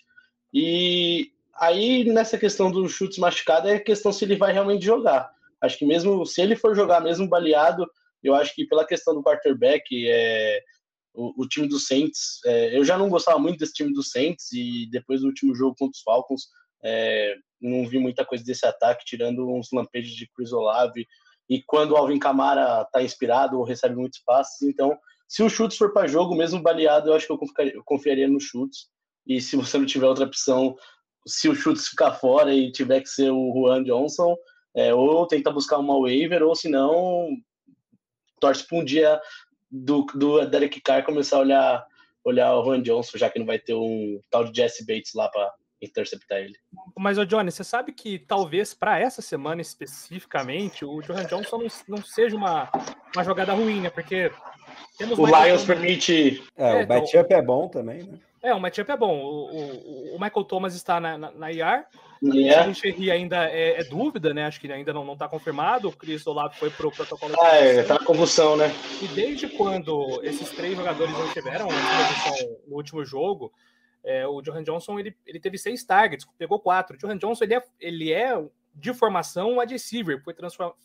E 0.52 1.30
aí, 1.54 2.04
nessa 2.04 2.38
questão 2.38 2.70
do 2.70 2.88
chutes 2.88 3.18
machucado, 3.18 3.68
é 3.68 3.74
a 3.74 3.80
questão 3.80 4.12
se 4.12 4.24
ele 4.24 4.37
vai 4.37 4.52
realmente 4.52 4.84
jogar. 4.84 5.30
Acho 5.60 5.78
que 5.78 5.87
mesmo 5.87 6.24
se 6.26 6.40
ele 6.40 6.56
for 6.56 6.74
jogar 6.74 7.00
mesmo 7.00 7.28
baleado, 7.28 7.87
eu 8.22 8.34
acho 8.34 8.54
que 8.54 8.66
pela 8.66 8.87
questão 8.87 9.14
do 9.14 9.22
quarterback, 9.22 9.84
é, 10.08 10.62
o, 11.14 11.42
o 11.42 11.48
time 11.48 11.68
do 11.68 11.79
Saints, 11.79 12.40
é, 12.44 12.77
eu 12.77 12.85
já 12.85 12.98
não 12.98 13.09
gostava 13.09 13.38
muito 13.38 13.59
desse 13.59 13.72
time 13.72 13.92
do 13.92 14.03
Saints 14.03 14.53
e 14.53 14.88
depois 14.90 15.20
do 15.20 15.29
último 15.29 15.55
jogo 15.55 15.77
contra 15.79 15.96
os 15.96 16.03
Falcons, 16.03 16.48
é, 16.85 17.35
não 17.61 17.88
vi 17.88 17.98
muita 17.98 18.24
coisa 18.24 18.44
desse 18.44 18.66
ataque, 18.66 19.05
tirando 19.07 19.48
uns 19.48 19.68
lampejos 19.72 20.14
de 20.14 20.29
Chris 20.35 20.53
Olave 20.53 21.07
e 21.48 21.62
quando 21.62 21.92
o 21.92 21.96
Alvin 21.96 22.18
Kamara 22.18 22.85
tá 22.92 23.03
inspirado 23.03 23.59
ou 23.59 23.64
recebe 23.64 23.94
muitos 23.94 24.20
passes, 24.24 24.62
então 24.62 24.98
se 25.29 25.42
o 25.42 25.48
chutes 25.48 25.77
for 25.77 25.92
para 25.92 26.07
jogo, 26.07 26.35
mesmo 26.35 26.62
baleado, 26.62 27.09
eu 27.09 27.14
acho 27.14 27.27
que 27.27 27.33
eu 27.33 27.38
confiaria, 27.38 27.74
eu 27.74 27.83
confiaria 27.85 28.29
no 28.29 28.40
chutes. 28.40 28.88
E 29.27 29.40
se 29.40 29.57
você 29.57 29.79
não 29.79 29.87
tiver 29.87 30.07
outra 30.07 30.24
opção, 30.24 30.77
se 31.27 31.48
o 31.48 31.55
chutes 31.55 31.88
ficar 31.88 32.12
fora 32.12 32.55
e 32.55 32.70
tiver 32.70 33.00
que 33.00 33.09
ser 33.09 33.31
o 33.31 33.53
Juan 33.53 33.83
Johnson, 33.83 34.37
é, 34.77 34.94
ou 34.94 35.27
tenta 35.27 35.50
buscar 35.50 35.79
uma 35.79 35.98
waiver, 35.98 36.42
ou 36.42 36.55
se 36.55 36.68
não, 36.68 37.29
torce 38.38 38.66
para 38.66 38.79
um 38.79 38.85
dia 38.85 39.20
do, 39.74 40.06
do 40.14 40.46
Derek 40.46 40.80
Carr 40.80 41.04
começar 41.04 41.37
a 41.37 41.40
olhar, 41.40 41.87
olhar 42.22 42.54
o 42.54 42.64
Juan 42.64 42.80
Johnson, 42.80 43.18
já 43.18 43.28
que 43.28 43.40
não 43.40 43.46
vai 43.46 43.58
ter 43.58 43.74
um 43.74 44.20
tal 44.30 44.44
de 44.44 44.56
Jesse 44.56 44.87
Bates 44.87 45.12
lá 45.14 45.28
para 45.28 45.52
interceptar 45.82 46.38
ele. 46.38 46.54
Mas, 46.96 47.18
o 47.18 47.26
Johnny, 47.26 47.50
você 47.50 47.64
sabe 47.64 47.92
que 47.92 48.18
talvez 48.18 48.72
para 48.72 48.98
essa 48.98 49.20
semana 49.20 49.60
especificamente 49.60 50.84
o 50.84 51.00
Johan 51.00 51.24
Johnson 51.24 51.58
não, 51.58 51.66
não 51.88 52.04
seja 52.04 52.37
uma, 52.37 52.70
uma 53.14 53.24
jogada 53.24 53.52
ruim, 53.52 53.80
né? 53.80 53.90
Porque 53.90 54.30
temos 54.98 55.18
o 55.18 55.26
Lions 55.26 55.37
Thomas. 55.37 55.64
permite. 55.64 56.42
É, 56.57 56.70
é 56.70 56.74
o 56.74 56.80
então 56.83 56.96
matchup 56.96 57.24
então... 57.24 57.38
é 57.38 57.42
bom 57.42 57.68
também, 57.68 58.02
né? 58.02 58.18
É, 58.42 58.54
o 58.54 58.61
matchup 58.61 58.90
é 58.90 58.96
bom. 58.96 59.18
O, 59.20 59.57
o, 59.57 60.16
o 60.16 60.20
Michael 60.20 60.44
Thomas 60.44 60.74
está 60.74 61.00
na, 61.00 61.16
na, 61.16 61.30
na 61.30 61.50
IR. 61.50 61.87
Yeah. 62.22 62.70
O 62.70 63.11
ainda 63.11 63.50
é, 63.50 63.80
é, 63.80 63.85
dúvida, 63.85 64.33
né? 64.33 64.44
Acho 64.44 64.61
que 64.61 64.70
ainda 64.70 64.92
não 64.92 65.12
está 65.12 65.28
confirmado. 65.28 65.88
O 65.88 65.92
Chris 65.92 66.26
Olavo 66.26 66.54
foi 66.54 66.70
pro 66.70 66.90
protocolo. 66.90 67.35
Ah, 67.40 67.57
é, 67.57 67.83
tá 67.83 67.94
na 67.94 68.04
convulsão, 68.04 68.57
né? 68.57 68.70
E 69.02 69.09
desde 69.09 69.48
quando 69.48 70.20
esses 70.22 70.50
três 70.50 70.76
jogadores 70.76 71.12
não 71.12 71.33
tiveram 71.33 71.68
no 72.66 72.76
último 72.76 73.04
jogo, 73.04 73.52
é, 74.02 74.26
o 74.26 74.40
Johan 74.40 74.62
Johnson 74.62 74.98
ele, 74.98 75.16
ele 75.26 75.40
teve 75.40 75.59
seis 75.59 75.85
targets, 75.85 76.26
pegou 76.38 76.61
quatro. 76.61 76.96
O 76.96 76.98
Johan 76.98 77.16
Johnson 77.16 77.44
ele 77.44 77.54
é, 77.54 77.62
ele 77.80 78.12
é 78.12 78.42
de 78.74 78.92
formação 78.92 79.52
um 79.52 79.64
receiver, 79.64 80.22
foi 80.22 80.35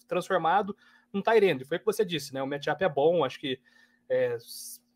transformado 0.07 0.75
num 1.11 1.21
Tyrande. 1.21 1.65
Foi 1.65 1.77
o 1.77 1.79
que 1.79 1.85
você 1.85 2.05
disse, 2.05 2.33
né? 2.33 2.41
O 2.41 2.47
matchup 2.47 2.83
é 2.83 2.89
bom, 2.89 3.23
acho 3.23 3.39
que 3.39 3.59
é, 4.09 4.37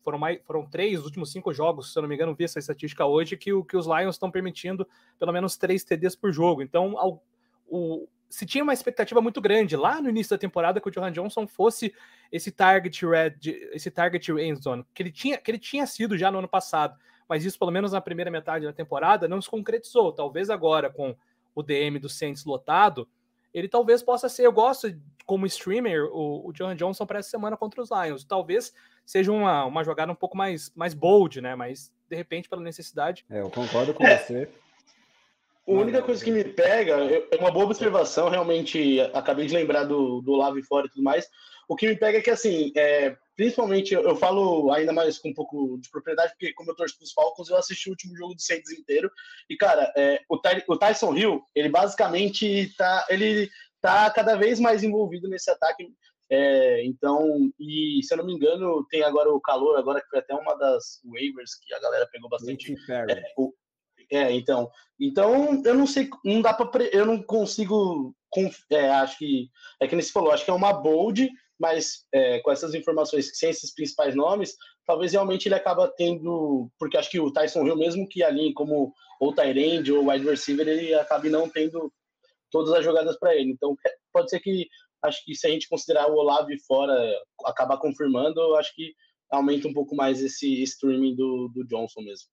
foram, 0.02 0.18
mais, 0.18 0.40
foram 0.44 0.66
três 0.66 0.96
dos 0.98 1.06
últimos 1.06 1.32
cinco 1.32 1.52
jogos, 1.52 1.92
se 1.92 1.98
eu 1.98 2.02
não 2.02 2.08
me 2.08 2.14
engano, 2.14 2.34
vi 2.34 2.44
essa 2.44 2.58
estatística 2.58 3.06
hoje, 3.06 3.36
que, 3.36 3.50
que 3.64 3.76
os 3.76 3.86
Lions 3.86 4.16
estão 4.16 4.30
permitindo 4.30 4.86
pelo 5.18 5.32
menos 5.32 5.56
três 5.56 5.84
TDs 5.84 6.14
por 6.14 6.32
jogo. 6.32 6.62
Então, 6.62 6.98
ao, 6.98 7.22
o, 7.66 8.06
se 8.28 8.44
tinha 8.44 8.64
uma 8.64 8.72
expectativa 8.72 9.20
muito 9.20 9.40
grande 9.40 9.76
lá 9.76 10.02
no 10.02 10.10
início 10.10 10.30
da 10.30 10.38
temporada 10.38 10.80
que 10.80 10.88
o 10.88 10.90
Johan 10.90 11.12
Johnson 11.12 11.46
fosse 11.46 11.94
esse 12.32 12.50
target 12.50 13.06
red, 13.06 13.36
esse 13.72 13.90
target 13.90 14.32
end 14.32 14.60
zone, 14.62 14.84
que 14.92 15.02
ele 15.02 15.12
tinha, 15.12 15.38
que 15.38 15.50
ele 15.50 15.58
tinha 15.58 15.86
sido 15.86 16.18
já 16.18 16.30
no 16.30 16.38
ano 16.38 16.48
passado, 16.48 16.98
mas 17.28 17.44
isso 17.44 17.58
pelo 17.58 17.70
menos 17.70 17.92
na 17.92 18.00
primeira 18.00 18.30
metade 18.30 18.64
da 18.64 18.72
temporada 18.72 19.28
não 19.28 19.40
se 19.40 19.48
concretizou. 19.48 20.12
Talvez 20.12 20.50
agora 20.50 20.90
com 20.90 21.16
o 21.54 21.62
DM 21.62 21.98
do 21.98 22.08
Saints 22.08 22.44
lotado, 22.44 23.08
ele 23.54 23.68
talvez 23.68 24.02
possa 24.02 24.28
ser. 24.28 24.44
Eu 24.44 24.52
gosto 24.52 24.92
como 25.24 25.46
streamer 25.46 26.04
o, 26.12 26.48
o 26.48 26.52
Johan 26.52 26.74
Johnson 26.74 27.06
para 27.06 27.20
essa 27.20 27.30
semana 27.30 27.56
contra 27.56 27.80
os 27.80 27.88
Lions. 27.90 28.24
Talvez 28.24 28.74
seja 29.06 29.30
uma, 29.30 29.64
uma 29.64 29.84
jogada 29.84 30.10
um 30.10 30.16
pouco 30.16 30.36
mais, 30.36 30.72
mais 30.74 30.92
bold, 30.92 31.40
né? 31.40 31.54
Mas 31.54 31.92
de 32.10 32.16
repente, 32.16 32.48
pela 32.48 32.60
necessidade. 32.60 33.24
É, 33.30 33.40
eu 33.40 33.50
concordo 33.50 33.94
com 33.94 34.04
é. 34.04 34.18
você. 34.18 34.48
A 35.66 35.72
única 35.72 36.02
coisa 36.02 36.22
que 36.22 36.30
me 36.30 36.44
pega, 36.44 36.96
é 37.02 37.36
uma 37.40 37.50
boa 37.50 37.64
observação, 37.64 38.28
realmente, 38.28 39.00
acabei 39.14 39.46
de 39.46 39.54
lembrar 39.54 39.84
do, 39.84 40.20
do 40.20 40.36
Lave 40.36 40.62
fora 40.62 40.86
e 40.86 40.90
tudo 40.90 41.02
mais. 41.02 41.26
O 41.66 41.74
que 41.74 41.88
me 41.88 41.96
pega 41.96 42.18
é 42.18 42.20
que, 42.20 42.28
assim, 42.28 42.70
é, 42.76 43.16
principalmente, 43.36 43.92
eu, 43.94 44.02
eu, 44.02 44.16
falo 44.16 44.72
ainda 44.72 44.92
mais 44.92 45.18
com 45.18 45.30
um 45.30 45.34
pouco 45.34 45.78
de 45.78 45.90
propriedade, 45.90 46.32
porque 46.32 46.52
como 46.54 46.70
eu 46.70 46.76
torço 46.76 46.96
para 46.96 47.04
os 47.04 47.12
Falcons, 47.12 47.48
eu 47.48 47.56
assisti 47.56 47.88
o 47.88 47.92
último 47.92 48.16
jogo 48.16 48.34
do 48.34 48.40
Saints 48.40 48.70
inteiro, 48.72 49.10
e, 49.48 49.56
cara, 49.56 49.92
é, 49.96 50.20
o, 50.28 50.38
Ty, 50.38 50.64
o 50.68 50.76
Tyson 50.76 51.14
Hill, 51.14 51.42
ele 51.54 51.68
basicamente 51.68 52.74
tá, 52.76 53.06
ele 53.08 53.50
tá 53.80 54.10
cada 54.10 54.36
vez 54.36 54.60
mais 54.60 54.82
envolvido 54.82 55.28
nesse 55.28 55.50
ataque, 55.50 55.88
é, 56.30 56.84
então, 56.84 57.52
e 57.58 58.00
se 58.02 58.14
eu 58.14 58.18
não 58.18 58.24
me 58.24 58.32
engano, 58.32 58.84
tem 58.88 59.02
agora 59.02 59.30
o 59.32 59.40
calor, 59.40 59.76
agora 59.76 60.00
que 60.00 60.08
foi 60.08 60.20
até 60.20 60.34
uma 60.34 60.54
das 60.56 61.00
waivers 61.04 61.54
que 61.54 61.74
a 61.74 61.80
galera 61.80 62.08
pegou 62.10 62.30
bastante. 62.30 62.74
É, 62.90 63.22
o, 63.36 63.52
é, 64.10 64.32
então, 64.32 64.70
então 64.98 65.62
eu 65.64 65.74
não 65.74 65.86
sei, 65.86 66.08
não 66.24 66.40
dá 66.40 66.54
para, 66.54 66.84
eu 66.84 67.04
não 67.04 67.22
consigo, 67.22 68.14
é, 68.70 68.90
acho 68.90 69.18
que 69.18 69.50
é 69.80 69.86
que 69.86 69.94
nem 69.94 70.04
se 70.04 70.12
falou, 70.12 70.32
acho 70.32 70.44
que 70.44 70.50
é 70.50 70.54
uma 70.54 70.72
bold, 70.72 71.30
mas 71.64 72.04
é, 72.12 72.40
com 72.40 72.52
essas 72.52 72.74
informações 72.74 73.30
sem 73.38 73.48
esses 73.48 73.72
principais 73.72 74.14
nomes, 74.14 74.54
talvez 74.86 75.12
realmente 75.12 75.48
ele 75.48 75.54
acaba 75.54 75.88
tendo, 75.88 76.70
porque 76.78 76.98
acho 76.98 77.10
que 77.10 77.18
o 77.18 77.32
Tyson 77.32 77.66
Hill 77.66 77.74
mesmo 77.74 78.06
que 78.06 78.22
ali 78.22 78.52
como 78.52 78.92
ou 79.18 79.34
Tyrande 79.34 79.90
ou 79.90 80.10
wide 80.10 80.26
receiver, 80.26 80.68
ele 80.68 80.92
acabe 80.92 81.30
não 81.30 81.48
tendo 81.48 81.90
todas 82.50 82.70
as 82.74 82.84
jogadas 82.84 83.18
para 83.18 83.34
ele. 83.34 83.52
Então 83.52 83.74
pode 84.12 84.28
ser 84.28 84.40
que 84.40 84.68
acho 85.02 85.24
que 85.24 85.34
se 85.34 85.46
a 85.46 85.50
gente 85.50 85.66
considerar 85.66 86.10
o 86.10 86.16
Olave 86.16 86.54
fora, 86.66 86.94
acabar 87.46 87.78
confirmando, 87.78 88.54
acho 88.56 88.74
que 88.74 88.92
aumenta 89.30 89.66
um 89.66 89.72
pouco 89.72 89.96
mais 89.96 90.20
esse 90.20 90.62
streaming 90.64 91.16
do, 91.16 91.48
do 91.48 91.64
Johnson 91.66 92.02
mesmo. 92.02 92.28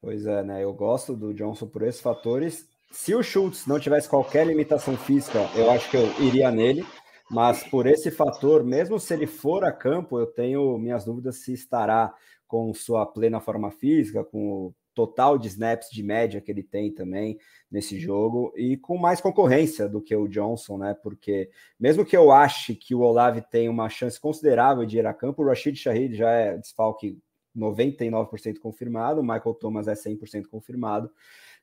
Pois 0.00 0.24
é, 0.24 0.44
né? 0.44 0.62
Eu 0.62 0.72
gosto 0.72 1.16
do 1.16 1.34
Johnson 1.34 1.66
por 1.66 1.82
esses 1.82 2.00
fatores. 2.00 2.68
Se 2.92 3.12
o 3.12 3.24
Schultz 3.24 3.66
não 3.66 3.80
tivesse 3.80 4.08
qualquer 4.08 4.46
limitação 4.46 4.96
física, 4.96 5.40
eu 5.56 5.68
acho 5.68 5.90
que 5.90 5.96
eu 5.96 6.06
iria 6.22 6.52
nele. 6.52 6.86
Mas 7.30 7.64
por 7.64 7.86
esse 7.86 8.10
fator, 8.10 8.62
mesmo 8.62 9.00
se 9.00 9.12
ele 9.12 9.26
for 9.26 9.64
a 9.64 9.72
campo, 9.72 10.18
eu 10.18 10.26
tenho 10.26 10.78
minhas 10.78 11.04
dúvidas 11.04 11.38
se 11.38 11.52
estará 11.52 12.14
com 12.46 12.72
sua 12.72 13.04
plena 13.04 13.40
forma 13.40 13.70
física, 13.70 14.24
com 14.24 14.66
o 14.66 14.74
total 14.94 15.36
de 15.36 15.48
snaps 15.48 15.90
de 15.90 16.02
média 16.02 16.40
que 16.40 16.50
ele 16.50 16.62
tem 16.62 16.90
também 16.90 17.38
nesse 17.70 17.98
jogo 17.98 18.52
e 18.56 18.78
com 18.78 18.96
mais 18.96 19.20
concorrência 19.20 19.86
do 19.86 20.00
que 20.00 20.16
o 20.16 20.26
Johnson, 20.26 20.78
né? 20.78 20.94
Porque 20.94 21.50
mesmo 21.78 22.04
que 22.04 22.16
eu 22.16 22.32
ache 22.32 22.74
que 22.74 22.94
o 22.94 23.00
Olave 23.00 23.42
tem 23.42 23.68
uma 23.68 23.90
chance 23.90 24.18
considerável 24.18 24.86
de 24.86 24.98
ir 24.98 25.06
a 25.06 25.12
campo, 25.12 25.42
o 25.42 25.46
Rashid 25.46 25.76
Shahid 25.76 26.16
já 26.16 26.30
é 26.30 26.56
desfalque 26.56 27.18
99% 27.54 28.58
confirmado, 28.58 29.20
o 29.20 29.22
Michael 29.22 29.54
Thomas 29.54 29.86
é 29.86 29.94
100% 29.94 30.46
confirmado, 30.46 31.10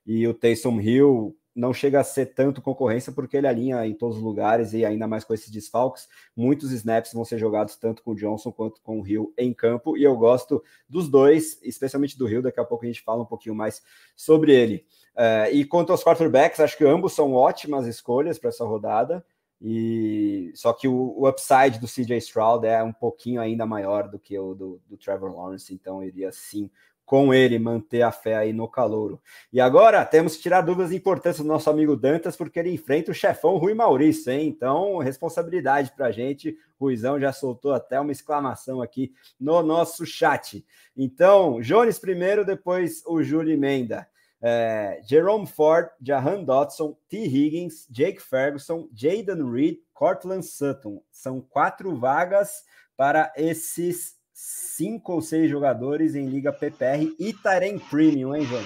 e 0.06 0.28
o 0.28 0.34
Taysom 0.34 0.80
Hill 0.80 1.36
não 1.56 1.74
chega 1.74 2.00
a 2.00 2.04
ser 2.04 2.28
tanto 2.28 2.62
concorrência 2.62 3.12
porque 3.12 3.38
ele 3.38 3.48
alinha 3.48 3.86
em 3.86 3.94
todos 3.94 4.18
os 4.18 4.24
lugares 4.24 4.74
e 4.74 4.84
ainda 4.84 5.08
mais 5.08 5.24
com 5.24 5.34
esses 5.34 5.52
desfalques, 5.52 6.08
muitos 6.36 6.72
snaps 6.72 7.13
vão 7.13 7.24
ser 7.24 7.38
jogados 7.38 7.76
tanto 7.76 8.02
com 8.04 8.12
o 8.12 8.16
Johnson 8.16 8.52
quanto 8.52 8.82
com 8.82 9.00
o 9.00 9.08
Hill 9.08 9.34
em 9.38 9.54
campo, 9.54 9.98
e 9.98 10.04
eu 10.04 10.16
gosto 10.16 10.63
dos 10.89 11.08
dois, 11.08 11.60
especialmente 11.62 12.18
do 12.18 12.28
Hill, 12.28 12.42
daqui 12.42 12.60
a 12.60 12.66
pouco 12.66 12.86
a 12.86 12.88
gente 12.88 13.02
fala 13.02 13.24
um 13.24 13.28
pouquinho 13.28 13.56
mais 13.56 13.82
sobre 14.16 14.54
ele. 14.54 14.86
Uh, 15.16 15.54
e 15.54 15.66
quanto 15.66 15.92
aos 15.92 16.04
quarterbacks, 16.04 16.60
acho 16.60 16.78
que 16.78 16.86
ambos 16.86 17.13
são 17.13 17.34
ótimas 17.34 17.86
escolhas 17.86 18.39
para 18.39 18.50
essa 18.50 18.66
rodada. 18.66 19.24
E 19.66 20.52
só 20.56 20.74
que 20.74 20.89
o, 20.89 21.16
o, 21.18 21.30
upside 21.30 21.80
do 21.80 21.88
CJ 21.88 22.18
Stroud 22.18 22.68
é 22.68 22.84
um 22.84 22.92
pouquinho 22.92 23.39
ainda 23.39 23.66
maior 23.66 24.10
do 24.10 24.20
que 24.20 24.38
o 24.38 24.54
do, 24.54 24.82
do 24.86 24.98
Trevor 24.98 25.34
Lawrence, 25.34 25.74
então 25.74 26.04
iria 26.04 26.34
sim 26.34 26.70
com 27.06 27.34
ele 27.34 27.60
manter 27.60 28.02
a 28.02 28.12
fé 28.12 28.36
aí 28.36 28.54
no 28.54 28.68
calouro. 28.68 29.22
E 29.52 29.60
agora 29.60 30.06
temos 30.06 30.36
que 30.36 30.44
tirar 30.44 30.62
dúvidas 30.62 30.92
importantes 30.92 31.39
do 31.39 31.46
nosso 31.46 31.70
amigo 31.70 31.96
Dantas, 31.96 32.36
porque 32.36 32.60
ele 32.60 32.72
enfrenta 32.74 33.12
o 33.12 33.13
chefão 33.13 33.58
Rui 33.58 33.74
Maurício, 33.74 34.32
hein? 34.32 34.48
Então, 34.48 34.98
responsabilidade 34.98 35.92
para 35.96 36.08
a 36.08 36.12
gente. 36.12 36.58
Ruizão 36.80 37.20
já 37.20 37.32
soltou 37.32 37.74
até 37.74 38.00
uma 38.00 38.12
exclamação 38.12 38.82
aqui 38.82 39.13
no 39.39 39.62
nosso 39.62 40.06
chat. 40.06 40.66
Então, 40.96 41.60
Jones 41.62 42.00
primeiro, 42.00 42.46
depois 42.46 43.04
o 43.06 43.22
Júlio 43.22 43.58
Menda 43.58 44.08
é, 44.46 45.00
Jerome 45.08 45.48
Ford, 45.48 45.88
Jahan 46.02 46.44
Dotson, 46.44 46.98
T. 47.08 47.18
Higgins, 47.18 47.88
Jake 47.89 48.22
Ferguson, 48.22 48.89
Jaden 48.94 49.50
Reed, 49.50 49.78
Cortland 49.94 50.46
Sutton. 50.46 51.02
São 51.10 51.39
quatro 51.39 51.96
vagas 51.96 52.66
para 52.98 53.32
esses 53.38 54.18
cinco 54.34 55.13
ou 55.13 55.22
seis 55.22 55.50
jogadores 55.50 56.15
em 56.15 56.28
Liga 56.28 56.52
PPR 56.52 57.15
e 57.19 57.34
Tarem 57.34 57.78
Premium, 57.78 58.36
hein, 58.36 58.46
João? 58.46 58.63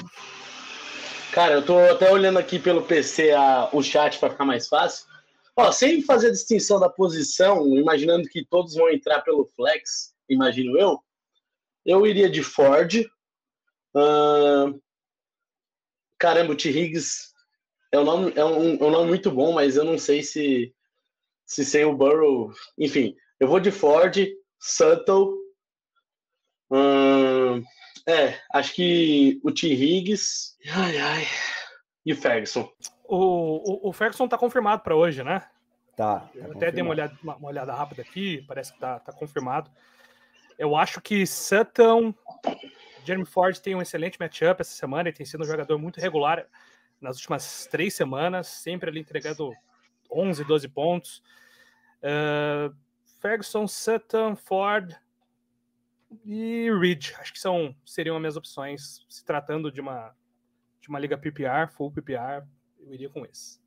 Cara, 1.32 1.54
eu 1.54 1.66
tô 1.66 1.78
até 1.78 2.12
olhando 2.12 2.40
aqui 2.40 2.58
pelo 2.58 2.82
PC 2.82 3.32
a, 3.32 3.70
o 3.74 3.84
chat 3.84 4.18
para 4.18 4.30
ficar 4.30 4.46
mais 4.46 4.68
fácil. 4.68 5.06
Ó, 5.56 5.72
sem 5.72 6.02
fazer 6.02 6.32
distinção 6.32 6.80
da 6.80 6.90
posição, 6.90 7.76
imaginando 7.76 8.30
que 8.30 8.46
todos 8.46 8.76
vão 8.76 8.90
entrar 8.90 9.22
pelo 9.22 9.46
flex, 9.46 10.16
imagino 10.30 10.78
eu, 10.78 11.00
eu 11.86 12.06
iria 12.06 12.30
de 12.30 12.44
Ford, 12.44 13.06
uh, 13.96 14.80
Caramba, 16.18 16.54
o 16.54 16.56
T. 16.56 16.70
Higgs 16.70 17.32
é 17.92 18.00
um, 18.00 18.04
nome, 18.04 18.34
é, 18.36 18.44
um, 18.44 18.76
é 18.76 18.84
um 18.84 18.90
nome 18.90 19.08
muito 19.08 19.32
bom, 19.32 19.54
mas 19.54 19.78
eu 19.78 19.84
não 19.84 19.98
sei 19.98 20.24
se, 20.24 20.74
se 21.46 21.64
sem 21.64 21.86
o 21.86 21.96
Burrow. 21.96 22.52
Enfim, 22.78 23.16
eu 23.40 23.48
vou 23.48 23.60
de 23.60 23.72
Ford, 23.72 24.18
Sutton. 24.60 25.34
Hum, 26.70 27.64
é, 28.06 28.40
acho 28.54 28.74
que 28.74 29.40
o 29.44 29.52
T. 29.52 29.68
Higgs. 29.68 30.56
Ai, 30.70 30.98
ai. 30.98 31.28
E 32.06 32.14
o 32.14 32.16
Ferguson. 32.16 32.72
O, 33.04 33.88
o, 33.88 33.90
o 33.90 33.94
Ferguson 33.94 34.28
tá 34.28 34.38
confirmado 34.38 34.82
para 34.82 34.96
hoje, 34.96 35.24
né? 35.24 35.46
Tá. 35.96 36.20
tá 36.20 36.30
eu 36.36 36.52
até 36.52 36.72
dei 36.72 36.84
uma 36.84 36.92
olhada, 36.92 37.18
uma, 37.24 37.36
uma, 37.36 37.48
olhada 37.50 37.74
rápida 37.74 38.02
aqui, 38.02 38.44
parece 38.48 38.72
que 38.72 38.80
tá, 38.80 39.00
tá 39.00 39.12
confirmado. 39.12 39.72
Eu 40.58 40.76
acho 40.76 41.02
que 41.02 41.26
Sutton, 41.26 42.14
Jeremy 43.04 43.26
Ford 43.26 43.58
tem 43.60 43.76
um 43.76 43.82
excelente 43.82 44.20
matchup 44.20 44.62
essa 44.62 44.76
semana, 44.76 45.10
ele 45.10 45.18
tem 45.18 45.26
sido 45.26 45.42
um 45.42 45.48
jogador 45.48 45.78
muito 45.78 46.00
regular 46.00 46.46
nas 47.02 47.18
últimas 47.18 47.68
três 47.70 47.94
semanas, 47.94 48.48
sempre 48.48 48.90
ali 48.90 49.00
entregando 49.00 49.54
11, 50.12 50.44
12 50.44 50.68
pontos. 50.68 51.24
Uh, 52.02 52.76
Ferguson, 53.20 53.68
Sutton, 53.68 54.36
Ford 54.36 54.96
e 56.26 56.70
Reed, 56.80 57.12
acho 57.20 57.34
que 57.34 57.40
são 57.40 57.76
seriam 57.86 58.16
as 58.16 58.22
minhas 58.22 58.38
opções, 58.38 59.06
se 59.10 59.24
tratando 59.24 59.72
de 59.72 59.82
uma 59.82 60.16
de 60.80 60.90
uma 60.90 61.00
liga 61.00 61.18
PPR, 61.18 61.70
full 61.70 61.92
PPR, 61.92 62.46
eu 62.80 62.94
iria 62.94 63.10
com 63.10 63.26
esse. 63.26 63.60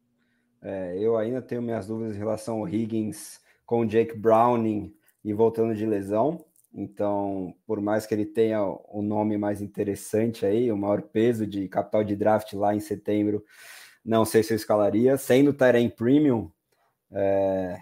É, 0.62 0.96
eu 0.98 1.16
ainda 1.16 1.42
tenho 1.42 1.62
minhas 1.62 1.86
dúvidas 1.86 2.16
em 2.16 2.18
relação 2.18 2.58
ao 2.58 2.68
Higgins 2.68 3.40
com 3.66 3.80
o 3.80 3.86
Jake 3.86 4.16
Browning 4.16 4.94
e 5.24 5.32
voltando 5.32 5.74
de 5.74 5.86
lesão. 5.86 6.44
Então, 6.72 7.54
por 7.66 7.80
mais 7.80 8.06
que 8.06 8.14
ele 8.14 8.26
tenha 8.26 8.62
o 8.62 9.02
nome 9.02 9.36
mais 9.36 9.60
interessante 9.60 10.46
aí, 10.46 10.70
o 10.70 10.76
maior 10.76 11.02
peso 11.02 11.46
de 11.46 11.68
capital 11.68 12.04
de 12.04 12.14
draft 12.14 12.52
lá 12.52 12.74
em 12.74 12.80
setembro, 12.80 13.44
não 14.04 14.24
sei 14.24 14.42
se 14.42 14.52
eu 14.52 14.56
escalaria. 14.56 15.16
Sendo 15.16 15.52
Tyrene 15.52 15.90
Premium, 15.90 16.50
é, 17.10 17.76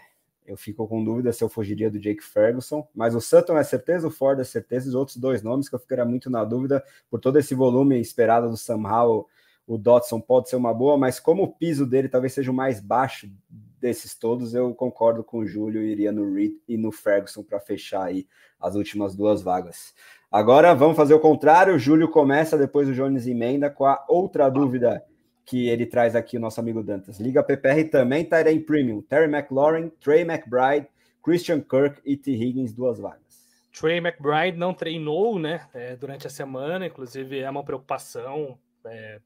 eu 0.49 0.57
fico 0.57 0.89
com 0.89 1.05
dúvida 1.05 1.31
se 1.31 1.45
eu 1.45 1.49
fugiria 1.49 1.91
do 1.91 1.99
Jake 1.99 2.25
Ferguson, 2.25 2.89
mas 2.95 3.15
o 3.15 3.21
Sutton 3.21 3.59
é 3.59 3.63
certeza, 3.63 4.09
o 4.09 4.11
Ford 4.11 4.41
é 4.41 4.45
certeza, 4.45 4.87
e 4.87 4.89
os 4.89 4.95
outros 4.95 5.19
dois 5.19 5.43
nomes 5.43 5.69
que 5.69 5.75
eu 5.75 5.79
ficaria 5.79 6.07
muito 6.07 6.31
na 6.31 6.43
dúvida 6.43 6.83
por 7.11 7.21
todo 7.21 7.39
esse 7.39 7.55
volume 7.55 8.01
esperado 8.01 8.49
do 8.49 8.57
Sam 8.57 8.89
Howell, 8.89 9.27
o 9.67 9.77
Dotson 9.77 10.19
pode 10.19 10.49
ser 10.49 10.57
uma 10.57 10.73
boa, 10.73 10.97
mas 10.97 11.21
como 11.21 11.43
o 11.43 11.53
piso 11.53 11.85
dele 11.85 12.09
talvez 12.09 12.33
seja 12.33 12.51
o 12.51 12.55
mais 12.55 12.81
baixo 12.81 13.31
desses 13.79 14.15
todos, 14.15 14.55
eu 14.55 14.75
concordo 14.75 15.23
com 15.23 15.41
o 15.41 15.47
Júlio 15.47 15.83
iria 15.83 16.11
no 16.11 16.33
Reed 16.33 16.55
e 16.67 16.79
no 16.79 16.91
Ferguson 16.91 17.43
para 17.43 17.61
fechar 17.61 18.05
aí 18.05 18.27
as 18.59 18.75
últimas 18.75 19.15
duas 19.15 19.43
vagas. 19.43 19.95
Agora 20.33 20.75
vamos 20.75 20.97
fazer 20.97 21.13
o 21.13 21.21
contrário, 21.21 21.75
o 21.75 21.79
Júlio 21.79 22.09
começa, 22.09 22.57
depois 22.57 22.89
o 22.89 22.95
Jones 22.95 23.27
emenda 23.27 23.69
com 23.69 23.85
a 23.85 24.03
outra 24.09 24.49
dúvida 24.49 25.05
que 25.49 25.67
ele 25.67 25.87
traz 25.87 26.15
aqui, 26.15 26.37
o 26.37 26.41
nosso 26.41 26.61
amigo 26.61 26.83
Dantas. 26.83 27.19
Liga 27.19 27.43
PPR 27.43 27.89
também, 27.91 28.23
Tyrene 28.23 28.61
Premium, 28.61 29.01
Terry 29.01 29.25
McLaurin, 29.25 29.89
Trey 29.99 30.21
McBride, 30.21 30.87
Christian 31.23 31.61
Kirk 31.61 32.03
e 32.05 32.19
T. 32.19 32.33
Higgins, 32.33 32.75
duas 32.75 32.99
vagas. 32.99 33.49
Trey 33.73 33.97
McBride 33.97 34.59
não 34.59 34.75
treinou, 34.75 35.39
né, 35.39 35.67
é, 35.73 35.97
durante 35.97 36.27
a 36.27 36.31
semana, 36.31 36.87
inclusive 36.87 37.39
é 37.39 37.49
uma 37.49 37.65
preocupação 37.65 38.59
é, 38.85 39.21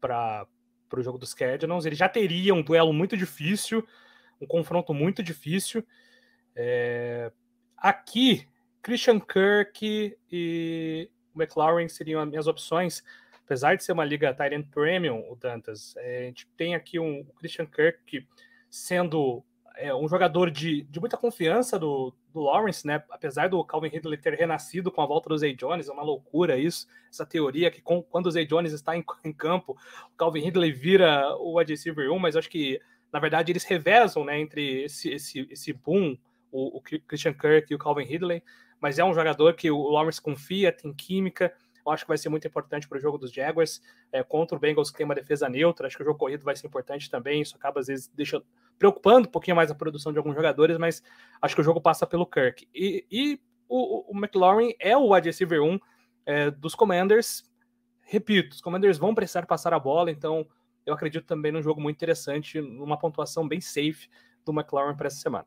para 0.00 0.46
o 0.96 1.02
jogo 1.02 1.18
dos 1.18 1.34
Cardinals. 1.34 1.84
Ele 1.84 1.96
já 1.96 2.08
teria 2.08 2.54
um 2.54 2.62
duelo 2.62 2.92
muito 2.92 3.16
difícil, 3.16 3.84
um 4.40 4.46
confronto 4.46 4.94
muito 4.94 5.24
difícil. 5.24 5.84
É, 6.54 7.32
aqui, 7.76 8.46
Christian 8.80 9.18
Kirk 9.18 10.16
e 10.30 11.10
McLaurin 11.34 11.88
seriam 11.88 12.20
as 12.20 12.28
minhas 12.28 12.46
opções 12.46 13.02
apesar 13.48 13.76
de 13.76 13.82
ser 13.82 13.92
uma 13.92 14.04
liga 14.04 14.34
Tyrant 14.34 14.66
Premium, 14.70 15.24
o 15.30 15.34
Dantas, 15.34 15.96
é, 15.96 16.18
a 16.18 16.24
gente 16.26 16.46
tem 16.54 16.74
aqui 16.74 17.00
um 17.00 17.24
Christian 17.38 17.64
Kirk 17.64 18.26
sendo 18.68 19.42
é, 19.74 19.94
um 19.94 20.06
jogador 20.06 20.50
de, 20.50 20.82
de 20.82 21.00
muita 21.00 21.16
confiança 21.16 21.78
do, 21.78 22.14
do 22.30 22.40
Lawrence, 22.40 22.86
né? 22.86 23.02
Apesar 23.08 23.48
do 23.48 23.64
Calvin 23.64 23.88
Ridley 23.88 24.18
ter 24.18 24.34
renascido 24.34 24.92
com 24.92 25.00
a 25.00 25.06
volta 25.06 25.30
do 25.30 25.38
Zay 25.38 25.54
Jones, 25.54 25.88
é 25.88 25.92
uma 25.92 26.02
loucura 26.02 26.58
isso, 26.58 26.86
essa 27.10 27.24
teoria 27.24 27.70
que 27.70 27.80
com, 27.80 28.02
quando 28.02 28.26
o 28.26 28.30
Zay 28.30 28.44
Jones 28.44 28.74
está 28.74 28.94
em, 28.94 29.02
em, 29.24 29.32
campo, 29.32 29.78
o 30.12 30.16
Calvin 30.18 30.42
Ridley 30.42 30.70
vira 30.70 31.34
o 31.38 31.58
wide 31.58 31.72
receiver 31.72 32.12
1, 32.12 32.18
mas 32.18 32.36
acho 32.36 32.50
que, 32.50 32.78
na 33.10 33.18
verdade, 33.18 33.50
eles 33.50 33.64
revezam, 33.64 34.26
né, 34.26 34.38
entre 34.38 34.82
esse, 34.84 35.08
esse, 35.08 35.48
esse 35.50 35.72
boom, 35.72 36.18
o, 36.52 36.76
o 36.76 36.82
Christian 36.82 37.32
Kirk 37.32 37.72
e 37.72 37.74
o 37.74 37.78
Calvin 37.78 38.04
Ridley, 38.04 38.42
mas 38.78 38.98
é 38.98 39.04
um 39.04 39.14
jogador 39.14 39.54
que 39.54 39.70
o 39.70 39.88
Lawrence 39.88 40.20
confia, 40.20 40.70
tem 40.70 40.92
química, 40.92 41.50
acho 41.90 42.04
que 42.04 42.08
vai 42.08 42.18
ser 42.18 42.28
muito 42.28 42.46
importante 42.46 42.88
para 42.88 42.98
o 42.98 43.00
jogo 43.00 43.18
dos 43.18 43.32
Jaguars 43.32 43.80
é, 44.12 44.22
contra 44.22 44.56
o 44.56 44.60
Bengals, 44.60 44.90
que 44.90 44.96
tem 44.96 45.04
uma 45.04 45.14
defesa 45.14 45.48
neutra. 45.48 45.86
Acho 45.86 45.96
que 45.96 46.02
o 46.02 46.06
jogo 46.06 46.18
corrido 46.18 46.44
vai 46.44 46.56
ser 46.56 46.66
importante 46.66 47.10
também. 47.10 47.40
Isso 47.40 47.56
acaba, 47.56 47.80
às 47.80 47.86
vezes, 47.86 48.08
deixando, 48.08 48.44
preocupando 48.78 49.28
um 49.28 49.30
pouquinho 49.30 49.56
mais 49.56 49.70
a 49.70 49.74
produção 49.74 50.12
de 50.12 50.18
alguns 50.18 50.34
jogadores, 50.34 50.78
mas 50.78 51.02
acho 51.40 51.54
que 51.54 51.60
o 51.60 51.64
jogo 51.64 51.80
passa 51.80 52.06
pelo 52.06 52.26
Kirk. 52.26 52.68
E, 52.74 53.04
e 53.10 53.40
o, 53.68 54.12
o 54.12 54.16
McLaurin 54.16 54.74
é 54.80 54.96
o 54.96 55.12
wide 55.12 55.28
receiver 55.28 55.62
1 55.62 55.78
é, 56.26 56.50
dos 56.50 56.74
Commanders. 56.74 57.42
Repito, 58.02 58.54
os 58.54 58.60
Commanders 58.60 58.98
vão 58.98 59.14
precisar 59.14 59.46
passar 59.46 59.74
a 59.74 59.78
bola, 59.78 60.10
então 60.10 60.46
eu 60.86 60.94
acredito 60.94 61.26
também 61.26 61.52
num 61.52 61.62
jogo 61.62 61.80
muito 61.80 61.96
interessante, 61.96 62.60
numa 62.60 62.98
pontuação 62.98 63.46
bem 63.46 63.60
safe 63.60 64.08
do 64.44 64.52
McLaurin 64.52 64.96
para 64.96 65.08
essa 65.08 65.20
semana. 65.20 65.46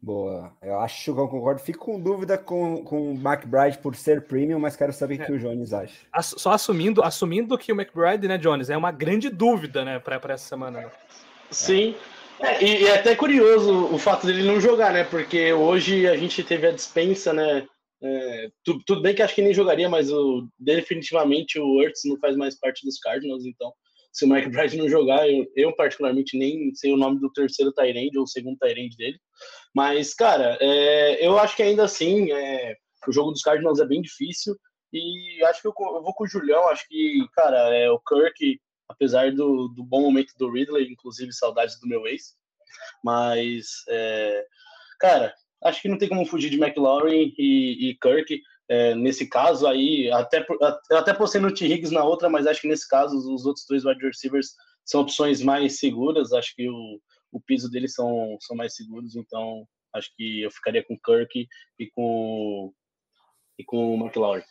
Boa, 0.00 0.52
eu 0.62 0.78
acho 0.78 1.04
que 1.04 1.10
eu 1.10 1.28
concordo. 1.28 1.60
Fico 1.60 1.84
com 1.84 2.00
dúvida 2.00 2.38
com, 2.38 2.84
com 2.84 3.12
o 3.12 3.14
McBride 3.14 3.78
por 3.78 3.96
ser 3.96 4.22
premium, 4.22 4.60
mas 4.60 4.76
quero 4.76 4.92
saber 4.92 5.18
o 5.18 5.22
é. 5.22 5.26
que 5.26 5.32
o 5.32 5.38
Jones 5.38 5.72
acha. 5.72 5.94
Só 6.22 6.52
assumindo, 6.52 7.02
assumindo 7.02 7.58
que 7.58 7.72
o 7.72 7.80
McBride, 7.80 8.28
né, 8.28 8.38
Jones, 8.38 8.70
é 8.70 8.76
uma 8.76 8.92
grande 8.92 9.28
dúvida, 9.28 9.84
né, 9.84 9.98
para 9.98 10.20
essa 10.32 10.48
semana. 10.48 10.82
Né? 10.82 10.90
Sim. 11.50 11.96
É, 12.40 12.64
e, 12.64 12.82
e, 12.82 12.86
é 12.86 12.98
até 12.98 13.16
curioso 13.16 13.92
o 13.92 13.98
fato 13.98 14.26
dele 14.26 14.44
não 14.44 14.60
jogar, 14.60 14.92
né? 14.92 15.02
Porque 15.02 15.52
hoje 15.52 16.06
a 16.06 16.16
gente 16.16 16.44
teve 16.44 16.68
a 16.68 16.72
dispensa, 16.72 17.32
né? 17.32 17.66
É, 18.00 18.50
tudo, 18.64 18.80
tudo, 18.86 19.02
bem 19.02 19.12
que 19.12 19.22
acho 19.22 19.34
que 19.34 19.42
nem 19.42 19.52
jogaria, 19.52 19.88
mas 19.88 20.12
o, 20.12 20.46
definitivamente 20.56 21.58
o 21.58 21.82
Ertz 21.82 22.02
não 22.04 22.16
faz 22.18 22.36
mais 22.36 22.54
parte 22.54 22.86
dos 22.86 22.96
Cardinals, 23.00 23.44
então 23.44 23.72
se 24.18 24.24
o 24.24 24.28
McBride 24.28 24.76
não 24.76 24.88
jogar, 24.88 25.28
eu, 25.28 25.46
eu, 25.54 25.72
particularmente 25.74 26.36
nem 26.36 26.74
sei 26.74 26.92
o 26.92 26.96
nome 26.96 27.20
do 27.20 27.32
terceiro 27.32 27.72
Tyrande 27.72 28.18
ou 28.18 28.26
segundo 28.26 28.58
Tyrande 28.58 28.96
dele. 28.96 29.18
Mas, 29.74 30.12
cara, 30.12 30.58
é, 30.60 31.24
eu 31.24 31.38
acho 31.38 31.54
que 31.54 31.62
ainda 31.62 31.84
assim 31.84 32.32
é, 32.32 32.74
o 33.06 33.12
jogo 33.12 33.30
dos 33.30 33.42
Cardinals 33.42 33.78
é 33.78 33.86
bem 33.86 34.02
difícil. 34.02 34.56
E 34.92 35.44
acho 35.44 35.60
que 35.60 35.68
eu, 35.68 35.74
eu 35.78 36.02
vou 36.02 36.14
com 36.14 36.24
o 36.24 36.28
Julião. 36.28 36.68
Acho 36.68 36.86
que, 36.88 37.26
cara, 37.34 37.74
é, 37.74 37.90
o 37.90 38.00
Kirk, 38.00 38.60
apesar 38.88 39.30
do, 39.32 39.68
do 39.68 39.84
bom 39.84 40.00
momento 40.00 40.32
do 40.36 40.50
Ridley, 40.50 40.90
inclusive 40.90 41.32
saudades 41.32 41.78
do 41.78 41.86
meu 41.86 42.06
ex. 42.06 42.34
Mas, 43.04 43.84
é, 43.88 44.44
cara, 44.98 45.34
acho 45.64 45.80
que 45.80 45.88
não 45.88 45.98
tem 45.98 46.08
como 46.08 46.26
fugir 46.26 46.50
de 46.50 46.60
McLaurin 46.60 47.32
e, 47.38 47.90
e 47.90 47.98
Kirk. 48.00 48.40
É, 48.68 48.94
nesse 48.94 49.26
caso 49.26 49.66
aí, 49.66 50.10
até, 50.10 50.44
até 50.92 51.14
postei 51.14 51.40
no 51.40 51.52
T. 51.52 51.66
Higgs 51.66 51.92
na 51.92 52.04
outra, 52.04 52.28
mas 52.28 52.46
acho 52.46 52.60
que 52.60 52.68
nesse 52.68 52.86
caso 52.86 53.16
os 53.16 53.46
outros 53.46 53.64
dois 53.66 53.84
wide 53.84 54.04
receivers 54.04 54.52
são 54.84 55.00
opções 55.00 55.42
mais 55.42 55.78
seguras. 55.78 56.32
Acho 56.32 56.54
que 56.54 56.68
o, 56.68 57.00
o 57.32 57.40
piso 57.40 57.70
deles 57.70 57.94
são, 57.94 58.36
são 58.40 58.56
mais 58.56 58.74
seguros, 58.74 59.16
então 59.16 59.66
acho 59.94 60.10
que 60.16 60.42
eu 60.42 60.50
ficaria 60.50 60.84
com 60.84 60.98
Kirk 60.98 61.48
e 61.78 61.90
com, 61.90 62.72
e 63.58 63.64
com 63.64 63.94
o 63.94 63.98
McLaurin. 63.98 64.44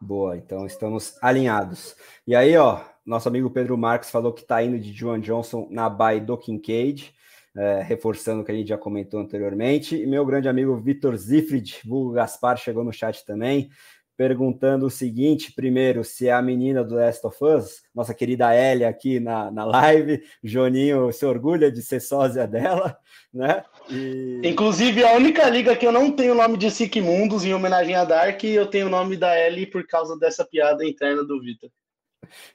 Boa, 0.00 0.36
então 0.36 0.64
estamos 0.66 1.16
alinhados. 1.22 1.96
E 2.26 2.36
aí, 2.36 2.56
ó, 2.56 2.84
nosso 3.04 3.28
amigo 3.28 3.50
Pedro 3.50 3.76
Marques 3.76 4.10
falou 4.10 4.32
que 4.32 4.42
está 4.42 4.62
indo 4.62 4.78
de 4.78 4.92
Joan 4.92 5.20
Johnson 5.20 5.66
na 5.70 5.88
Bay 5.88 6.20
do 6.20 6.36
Kincaid 6.36 7.14
é, 7.58 7.82
reforçando 7.82 8.42
o 8.42 8.44
que 8.44 8.52
a 8.52 8.54
gente 8.54 8.68
já 8.68 8.78
comentou 8.78 9.18
anteriormente. 9.18 9.96
E 9.96 10.06
meu 10.06 10.24
grande 10.24 10.48
amigo 10.48 10.76
Vitor 10.76 11.16
Zifrid, 11.16 11.80
vulgo 11.84 12.12
Gaspar, 12.12 12.56
chegou 12.56 12.84
no 12.84 12.92
chat 12.92 13.24
também, 13.24 13.68
perguntando 14.16 14.86
o 14.86 14.90
seguinte: 14.90 15.52
primeiro, 15.52 16.04
se 16.04 16.28
é 16.28 16.32
a 16.32 16.40
menina 16.40 16.84
do 16.84 16.94
Last 16.94 17.26
of 17.26 17.36
Us, 17.44 17.82
nossa 17.92 18.14
querida 18.14 18.54
Elia 18.54 18.88
aqui 18.88 19.18
na, 19.18 19.50
na 19.50 19.64
live, 19.64 20.22
Joninho 20.42 21.12
se 21.12 21.26
orgulha 21.26 21.70
de 21.70 21.82
ser 21.82 22.00
sósia 22.00 22.46
dela, 22.46 22.96
né? 23.34 23.64
E... 23.90 24.40
Inclusive, 24.44 25.02
a 25.02 25.14
única 25.14 25.48
liga 25.50 25.74
que 25.74 25.86
eu 25.86 25.92
não 25.92 26.12
tenho 26.12 26.34
o 26.34 26.36
nome 26.36 26.56
de 26.56 26.70
Sick 26.70 27.00
Mundos 27.00 27.44
em 27.44 27.54
homenagem 27.54 27.96
a 27.96 28.04
Dark, 28.04 28.44
eu 28.44 28.66
tenho 28.66 28.86
o 28.86 28.90
nome 28.90 29.16
da 29.16 29.36
Ellie 29.36 29.66
por 29.66 29.84
causa 29.84 30.16
dessa 30.16 30.44
piada 30.44 30.84
interna 30.84 31.24
do 31.24 31.40
Vitor. 31.40 31.70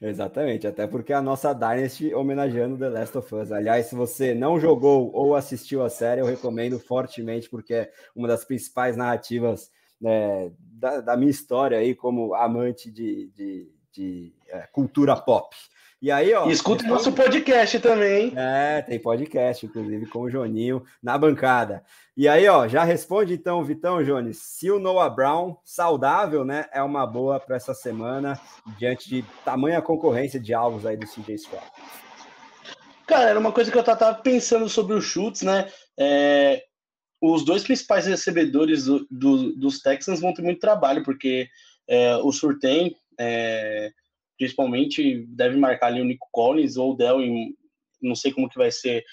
Exatamente, 0.02 0.68
até 0.68 0.86
porque 0.86 1.14
a 1.14 1.22
nossa 1.22 1.54
Dynasty 1.54 2.14
homenageando 2.14 2.78
The 2.78 2.90
Last 2.90 3.18
of 3.18 3.36
Us. 3.36 3.52
Aliás, 3.52 3.88
se 3.88 3.96
você 3.96 4.34
não 4.34 4.60
jogou 4.60 5.12
ou 5.14 5.36
assistiu 5.36 5.84
a 5.84 5.90
série, 5.90 6.22
eu 6.22 6.26
recomendo 6.26 6.80
fortemente, 6.80 7.50
porque 7.50 7.74
é 7.74 7.92
uma 8.16 8.28
das 8.28 8.44
principais 8.44 8.98
narrativas 8.98 9.72
né, 10.00 10.52
da, 10.58 11.00
da, 11.02 11.18
minha 11.18 11.32
história 11.32 11.78
aí 11.78 11.96
como 11.96 12.34
amante 12.34 12.92
de, 12.92 13.30
de, 13.30 13.72
de 13.92 14.34
é, 14.50 14.68
cultura 14.68 15.16
pop. 15.16 15.56
E 16.04 16.12
aí, 16.12 16.34
ó. 16.34 16.50
E 16.50 16.52
escuta 16.52 16.84
o 16.84 16.88
nosso 16.90 17.14
podcast 17.14 17.80
também, 17.80 18.26
hein? 18.26 18.34
É, 18.36 18.82
tem 18.82 19.00
podcast, 19.00 19.66
inclusive, 19.66 20.06
com 20.08 20.20
o 20.20 20.30
Joninho 20.30 20.84
na 21.02 21.18
bancada. 21.18 21.82
E 22.18 22.28
aí, 22.28 22.46
ó, 22.46 22.68
já 22.68 22.84
responde 22.84 23.34
então, 23.34 23.64
Vitão, 23.64 24.04
Jones, 24.04 24.38
se 24.38 24.70
o 24.70 24.80
Noah 24.80 25.10
Brown, 25.10 25.56
saudável, 25.64 26.44
né, 26.44 26.66
é 26.74 26.84
uma 26.84 27.08
boa 27.08 27.40
para 27.40 27.56
essa 27.56 27.74
semana, 27.74 28.38
diante 28.78 29.08
de 29.08 29.24
tamanha 29.46 29.82
concorrência 29.82 30.38
de 30.42 30.54
alvos 30.54 30.86
aí 30.86 30.98
do 30.98 31.08
CJ 31.08 31.36
Stroud. 31.36 31.66
Cara, 33.08 33.30
era 33.30 33.40
uma 33.40 33.54
coisa 33.54 33.72
que 33.72 33.78
eu 33.78 33.84
tava 33.84 34.14
pensando 34.16 34.68
sobre 34.68 34.96
os 34.96 35.06
chutes, 35.06 35.44
né? 35.44 35.72
É, 35.98 36.66
os 37.22 37.46
dois 37.46 37.64
principais 37.64 38.08
recebedores 38.08 38.84
do, 38.84 39.08
do, 39.10 39.56
dos 39.56 39.80
Texans 39.80 40.20
vão 40.20 40.34
ter 40.34 40.42
muito 40.42 40.60
trabalho, 40.60 41.02
porque 41.02 41.48
é, 41.88 42.18
o 42.18 42.34
Surtain. 42.34 42.94
É, 43.18 43.90
principalmente 44.38 45.26
deve 45.28 45.58
marcar 45.58 45.88
ali 45.88 46.02
o 46.02 46.06
Nico 46.06 46.28
Collins 46.32 46.78
ou 46.78 46.94
o 46.94 46.96
Dell, 46.96 47.20
não 48.02 48.16
sei 48.16 48.32
como 48.32 48.50
que 48.50 48.58
vai 48.58 48.72
ser 48.72 49.04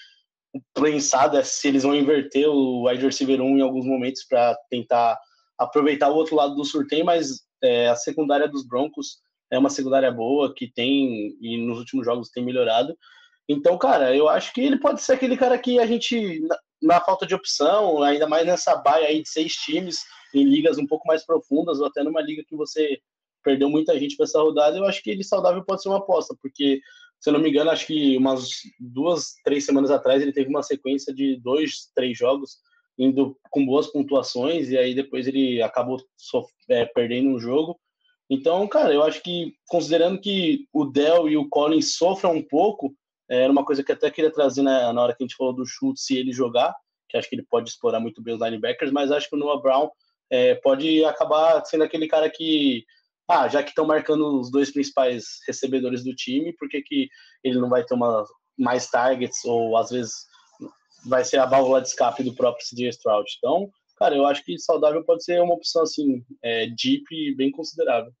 pensado 0.73 1.37
é 1.37 1.43
se 1.43 1.67
eles 1.67 1.83
vão 1.83 1.95
inverter 1.95 2.49
o 2.49 2.87
wide 2.87 3.05
receiver 3.05 3.41
1 3.41 3.57
em 3.57 3.61
alguns 3.61 3.85
momentos 3.85 4.23
para 4.27 4.55
tentar 4.69 5.17
aproveitar 5.57 6.09
o 6.09 6.15
outro 6.15 6.35
lado 6.35 6.55
do 6.55 6.65
sorteio, 6.65 7.05
mas 7.05 7.41
é, 7.63 7.87
a 7.87 7.95
secundária 7.95 8.47
dos 8.47 8.67
Broncos 8.67 9.19
é 9.51 9.57
uma 9.57 9.69
secundária 9.69 10.11
boa 10.11 10.53
que 10.53 10.71
tem 10.71 11.37
e 11.39 11.57
nos 11.57 11.79
últimos 11.79 12.05
jogos 12.05 12.29
tem 12.29 12.43
melhorado. 12.43 12.97
Então, 13.47 13.77
cara, 13.77 14.15
eu 14.15 14.29
acho 14.29 14.53
que 14.53 14.61
ele 14.61 14.79
pode 14.79 15.01
ser 15.01 15.13
aquele 15.13 15.37
cara 15.37 15.57
que 15.57 15.77
a 15.77 15.85
gente, 15.85 16.39
na, 16.41 16.57
na 16.81 17.01
falta 17.01 17.25
de 17.25 17.35
opção, 17.35 18.01
ainda 18.01 18.27
mais 18.27 18.45
nessa 18.45 18.75
baia 18.75 19.07
aí 19.07 19.21
de 19.21 19.29
seis 19.29 19.53
times, 19.53 19.99
em 20.33 20.43
ligas 20.43 20.77
um 20.77 20.87
pouco 20.87 21.07
mais 21.07 21.25
profundas, 21.25 21.79
ou 21.79 21.87
até 21.87 22.01
numa 22.03 22.21
liga 22.21 22.43
que 22.47 22.55
você 22.55 22.99
perdeu 23.43 23.69
muita 23.69 23.97
gente 23.99 24.15
para 24.15 24.25
essa 24.25 24.41
rodada, 24.41 24.77
eu 24.77 24.85
acho 24.85 25.01
que 25.03 25.09
ele 25.09 25.23
saudável 25.23 25.63
pode 25.63 25.81
ser 25.81 25.89
uma 25.89 25.97
aposta, 25.97 26.35
porque, 26.41 26.81
se 27.19 27.29
eu 27.29 27.33
não 27.33 27.39
me 27.39 27.49
engano, 27.49 27.69
acho 27.69 27.87
que 27.87 28.17
umas 28.17 28.49
duas, 28.79 29.35
três 29.43 29.65
semanas 29.65 29.91
atrás 29.91 30.21
ele 30.21 30.33
teve 30.33 30.49
uma 30.49 30.63
sequência 30.63 31.13
de 31.13 31.39
dois, 31.41 31.91
três 31.95 32.17
jogos 32.17 32.57
indo 32.97 33.37
com 33.49 33.65
boas 33.65 33.87
pontuações, 33.87 34.69
e 34.69 34.77
aí 34.77 34.93
depois 34.93 35.27
ele 35.27 35.61
acabou 35.61 35.99
é, 36.69 36.85
perdendo 36.85 37.29
um 37.29 37.39
jogo. 37.39 37.79
Então, 38.29 38.67
cara, 38.67 38.93
eu 38.93 39.03
acho 39.03 39.21
que, 39.21 39.55
considerando 39.67 40.19
que 40.19 40.67
o 40.71 40.85
Dell 40.85 41.27
e 41.27 41.35
o 41.35 41.49
Collins 41.49 41.95
sofram 41.95 42.33
um 42.35 42.41
pouco, 42.41 42.95
é, 43.29 43.43
era 43.43 43.51
uma 43.51 43.65
coisa 43.65 43.83
que 43.83 43.91
até 43.91 44.09
queria 44.11 44.31
trazer 44.31 44.61
na, 44.61 44.93
na 44.93 45.01
hora 45.01 45.15
que 45.15 45.23
a 45.23 45.27
gente 45.27 45.35
falou 45.35 45.53
do 45.53 45.65
chute, 45.65 45.99
se 45.99 46.17
ele 46.17 46.31
jogar, 46.31 46.75
que 47.09 47.17
acho 47.17 47.27
que 47.27 47.35
ele 47.35 47.45
pode 47.49 47.69
explorar 47.69 47.99
muito 47.99 48.21
bem 48.21 48.35
os 48.35 48.41
linebackers, 48.41 48.91
mas 48.91 49.11
acho 49.11 49.29
que 49.29 49.35
o 49.35 49.39
Noah 49.39 49.61
Brown 49.61 49.89
é, 50.29 50.55
pode 50.55 51.03
acabar 51.03 51.63
sendo 51.65 51.83
aquele 51.83 52.07
cara 52.07 52.29
que, 52.29 52.85
ah, 53.31 53.47
já 53.47 53.63
que 53.63 53.69
estão 53.69 53.85
marcando 53.85 54.39
os 54.39 54.51
dois 54.51 54.71
principais 54.71 55.23
recebedores 55.47 56.03
do 56.03 56.13
time, 56.13 56.53
por 56.57 56.67
que, 56.67 56.81
que 56.81 57.09
ele 57.43 57.59
não 57.59 57.69
vai 57.69 57.83
ter 57.83 57.93
uma, 57.93 58.25
mais 58.57 58.89
targets 58.89 59.43
ou 59.45 59.77
às 59.77 59.89
vezes 59.89 60.13
vai 61.05 61.23
ser 61.23 61.37
a 61.37 61.45
válvula 61.45 61.81
de 61.81 61.87
escape 61.87 62.23
do 62.23 62.35
próprio 62.35 62.65
CJ 62.67 62.89
Stroud? 62.89 63.25
Então, 63.37 63.69
cara, 63.97 64.15
eu 64.15 64.25
acho 64.25 64.43
que 64.43 64.57
saudável 64.59 65.03
pode 65.05 65.23
ser 65.23 65.41
uma 65.41 65.55
opção 65.55 65.83
assim, 65.83 66.23
é, 66.43 66.67
deep 66.67 67.35
bem 67.35 67.51
considerável. 67.51 68.11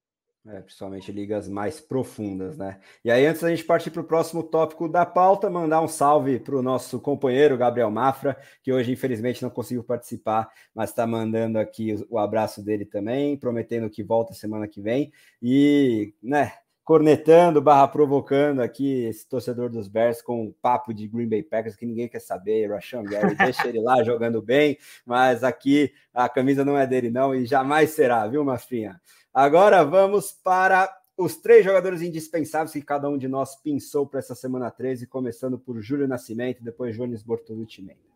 É, 0.43 0.59
principalmente 0.59 1.11
ligas 1.11 1.47
mais 1.47 1.79
profundas, 1.79 2.57
né? 2.57 2.79
E 3.05 3.11
aí, 3.11 3.27
antes 3.27 3.43
da 3.43 3.49
gente 3.51 3.63
partir 3.63 3.91
para 3.91 4.01
o 4.01 4.03
próximo 4.03 4.41
tópico 4.41 4.89
da 4.89 5.05
pauta, 5.05 5.51
mandar 5.51 5.81
um 5.81 5.87
salve 5.87 6.39
para 6.39 6.55
o 6.55 6.63
nosso 6.63 6.99
companheiro 6.99 7.55
Gabriel 7.55 7.91
Mafra, 7.91 8.35
que 8.63 8.73
hoje, 8.73 8.91
infelizmente, 8.91 9.43
não 9.43 9.51
conseguiu 9.51 9.83
participar, 9.83 10.49
mas 10.73 10.89
está 10.89 11.05
mandando 11.05 11.59
aqui 11.59 11.95
o, 12.09 12.17
abraço 12.17 12.63
dele 12.63 12.85
também, 12.85 13.37
prometendo 13.37 13.87
que 13.87 14.01
volta 14.01 14.33
semana 14.33 14.67
que 14.67 14.81
vem. 14.81 15.13
E, 15.39 16.11
né, 16.23 16.53
cornetando, 16.83 17.61
barra 17.61 17.87
provocando 17.87 18.61
aqui 18.61 19.03
esse 19.05 19.27
torcedor 19.27 19.69
dos 19.69 19.87
Bears 19.87 20.21
com 20.21 20.45
um 20.45 20.51
papo 20.61 20.93
de 20.93 21.07
Green 21.07 21.27
Bay 21.27 21.43
Packers 21.43 21.75
que 21.75 21.85
ninguém 21.85 22.07
quer 22.07 22.19
saber, 22.19 22.69
Rashan 22.69 23.03
Gary, 23.03 23.35
deixa 23.35 23.67
ele 23.67 23.79
lá 23.79 24.03
jogando 24.03 24.41
bem, 24.41 24.77
mas 25.05 25.43
aqui 25.43 25.93
a 26.13 26.27
camisa 26.27 26.65
não 26.65 26.77
é 26.77 26.85
dele 26.85 27.09
não 27.09 27.33
e 27.35 27.45
jamais 27.45 27.91
será, 27.91 28.27
viu, 28.27 28.43
Mafrinha? 28.43 28.99
Agora 29.33 29.83
vamos 29.83 30.31
para 30.31 30.93
os 31.17 31.37
três 31.37 31.63
jogadores 31.63 32.01
indispensáveis 32.01 32.73
que 32.73 32.81
cada 32.81 33.07
um 33.07 33.17
de 33.17 33.27
nós 33.27 33.55
pensou 33.55 34.07
para 34.07 34.19
essa 34.19 34.35
semana 34.35 34.71
13, 34.71 35.07
começando 35.07 35.57
por 35.57 35.79
Júlio 35.81 36.07
Nascimento, 36.07 36.63
depois 36.63 36.95
Jones 36.95 37.21
Bortolucci 37.23 37.81
Mendes. 37.81 38.11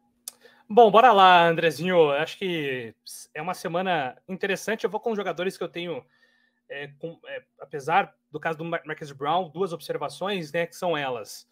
Bom, 0.67 0.89
bora 0.89 1.13
lá, 1.13 1.47
Andrezinho. 1.47 2.09
Acho 2.09 2.39
que 2.39 2.95
é 3.33 3.41
uma 3.41 3.53
semana 3.53 4.17
interessante. 4.27 4.83
Eu 4.83 4.89
vou 4.89 4.99
com 4.99 5.15
jogadores 5.15 5.55
que 5.55 5.63
eu 5.63 5.69
tenho, 5.69 6.03
é, 6.67 6.89
com, 6.97 7.19
é, 7.27 7.43
apesar 7.59 8.11
do 8.35 8.39
caso 8.39 8.57
do 8.57 8.65
Marcus 8.65 9.13
Brown, 9.13 9.49
duas 9.49 9.71
observações, 9.71 10.51
né, 10.51 10.67
que 10.67 10.75
são 10.75 10.97
elas. 10.97 11.49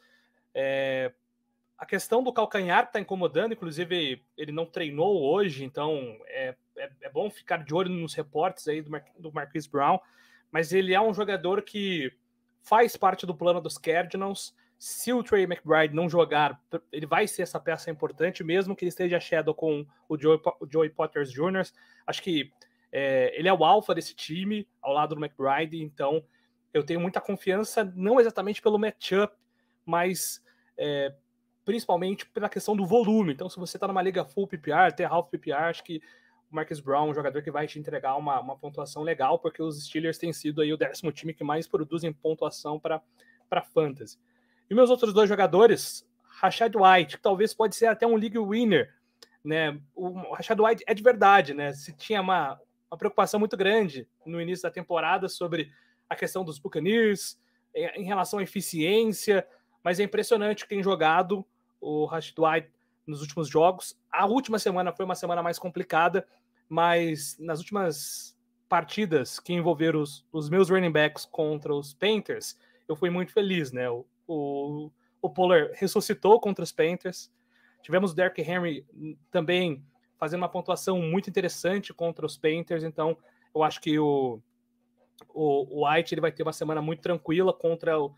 É, 0.54 1.14
a 1.78 1.86
questão 1.86 2.22
do 2.22 2.34
calcanhar 2.34 2.84
está 2.84 3.00
incomodando, 3.00 3.54
inclusive 3.54 4.22
ele 4.38 4.52
não 4.52 4.66
treinou 4.66 5.24
hoje, 5.24 5.64
então 5.64 6.18
é 6.28 6.56
é, 6.78 6.90
é, 7.02 7.10
bom 7.10 7.30
ficar 7.30 7.64
de 7.64 7.74
olho 7.74 7.90
nos 7.90 8.14
reportes 8.14 8.68
aí 8.68 8.82
do, 8.82 8.92
Mar 8.92 9.06
do 9.18 9.32
Brown, 9.72 10.00
mas 10.52 10.74
ele 10.74 10.94
é 10.94 11.02
um 11.02 11.14
jogador 11.14 11.62
que 11.62 12.12
faz 12.62 12.96
parte 12.96 13.26
do 13.26 13.36
plano 13.36 13.62
dos 13.62 13.78
Cardinals. 13.78 14.56
Se 14.78 15.14
o 15.14 15.24
Trey 15.24 15.44
McBride 15.44 15.96
não 15.96 16.10
jogar, 16.10 16.62
ele 16.92 17.06
vai 17.06 17.28
ser 17.28 17.44
essa 17.44 17.60
peça 17.60 17.90
importante, 17.90 18.44
mesmo 18.44 18.76
que 18.76 18.84
ele 18.84 18.90
esteja 18.90 19.20
shadow 19.20 19.54
com 19.54 19.86
o 20.10 20.20
Joey, 20.20 20.40
o 20.60 20.68
Joey 20.70 20.90
Potters 20.90 21.32
Jr. 21.32 21.64
Acho 22.06 22.22
que 22.22 22.52
é, 22.92 23.34
ele 23.38 23.48
é 23.48 23.54
o 23.54 23.64
alfa 23.64 23.96
desse 23.96 24.14
time, 24.14 24.68
ao 24.82 24.94
lado 24.94 25.16
do 25.16 25.24
McBride, 25.24 25.82
então 25.82 26.24
eu 26.74 26.84
tenho 26.84 27.00
muita 27.00 27.22
confiança, 27.22 27.84
não 27.96 28.20
exatamente 28.20 28.62
pelo 28.62 28.80
matchup, 28.80 29.34
mas 29.86 30.44
é, 30.78 31.14
principalmente 31.64 32.26
pela 32.26 32.50
questão 32.50 32.76
do 32.76 32.86
volume. 32.86 33.34
Então, 33.34 33.50
se 33.50 33.60
você 33.60 33.78
está 33.78 33.88
numa 33.88 34.02
liga 34.02 34.26
full 34.26 34.48
PPR, 34.48 34.88
até 34.88 35.06
half 35.06 35.30
PPR, 35.30 35.70
acho 35.70 35.84
que 35.84 36.02
Marcus 36.50 36.80
Brown, 36.80 37.10
um 37.10 37.14
jogador 37.14 37.42
que 37.42 37.52
vai 37.52 37.66
te 37.66 37.80
entregar 37.80 38.16
uma, 38.16 38.40
uma 38.40 38.56
pontuação 38.56 39.02
legal, 39.02 39.40
porque 39.40 39.62
os 39.62 39.86
Steelers 39.86 40.18
têm 40.18 40.32
sido 40.32 40.62
aí 40.62 40.72
o 40.72 40.78
décimo 40.78 41.12
time 41.12 41.34
que 41.34 41.44
mais 41.44 41.68
produzem 41.68 42.14
pontuação 42.14 42.80
para 42.80 43.02
fantasy. 43.74 44.20
E 44.70 44.76
meus 44.76 44.90
outros 44.90 45.14
dois 45.14 45.28
jogadores, 45.28 46.08
Rashad 46.24 46.74
White, 46.76 47.18
que 47.18 47.24
talvez 47.24 47.54
pode 47.54 47.76
ser 47.76 47.88
até 47.88 48.06
um 48.06 48.16
league 48.16 48.38
winner, 48.38 48.94
né? 49.44 49.80
O 49.96 50.34
Rashad 50.34 50.60
White 50.60 50.84
é 50.88 50.94
de 50.94 51.04
verdade, 51.04 51.54
né? 51.54 51.74
Se 51.74 51.92
tinha 51.94 52.22
uma, 52.22 52.60
uma 52.90 52.98
preocupação 52.98 53.40
muito 53.40 53.58
grande 53.58 54.08
no 54.26 54.40
início 54.40 54.64
da 54.64 54.72
temporada 54.72 55.28
sobre 55.28 55.72
a 56.14 56.16
questão 56.16 56.44
dos 56.44 56.58
Buccaneers, 56.60 57.38
em 57.76 58.04
relação 58.04 58.40
à 58.40 58.44
eficiência, 58.44 59.46
mas 59.84 60.00
é 60.00 60.04
impressionante 60.04 60.64
que 60.64 60.70
tem 60.70 60.84
jogado 60.84 61.46
o 61.82 62.06
Rashad 62.06 62.36
White 62.38 62.72
nos 63.06 63.22
últimos 63.22 63.50
jogos. 63.50 64.00
A 64.12 64.26
última 64.26 64.58
semana 64.58 64.94
foi 64.94 65.06
uma 65.06 65.16
semana 65.16 65.44
mais 65.44 65.60
complicada, 65.60 66.26
mas 66.70 67.38
nas 67.40 67.60
últimas 67.60 68.38
partidas 68.70 69.40
que 69.40 69.54
envolveram 69.54 70.02
os, 70.02 70.26
os 70.32 70.50
meus 70.50 70.70
running 70.70 70.92
backs 70.92 71.26
contra 71.26 71.74
os 71.74 71.94
Panthers, 71.94 72.58
eu 72.88 72.96
fui 72.96 73.10
muito 73.10 73.34
feliz, 73.34 73.72
né? 73.72 73.90
O, 73.90 74.06
o, 74.28 74.92
o 75.22 75.30
Pollard 75.30 75.72
ressuscitou 75.76 76.40
contra 76.40 76.64
os 76.64 76.72
Panthers. 76.72 77.32
Tivemos 77.82 78.12
o 78.12 78.16
Derrick 78.16 78.42
Henry 78.42 78.86
também 79.30 79.84
fazendo 80.18 80.42
uma 80.42 80.50
pontuação 80.50 81.02
muito 81.02 81.30
interessante 81.30 81.94
contra 81.94 82.26
os 82.26 82.38
Panthers, 82.38 82.84
então 82.84 83.18
eu 83.54 83.62
acho 83.62 83.82
que 83.82 84.00
o, 84.00 84.42
o, 85.30 85.86
White 85.86 86.14
ele 86.14 86.22
vai 86.22 86.32
ter 86.32 86.44
uma 86.44 86.54
semana 86.54 86.82
muito 86.82 87.02
tranquila 87.02 87.54
contra 87.54 88.00
o, 88.00 88.14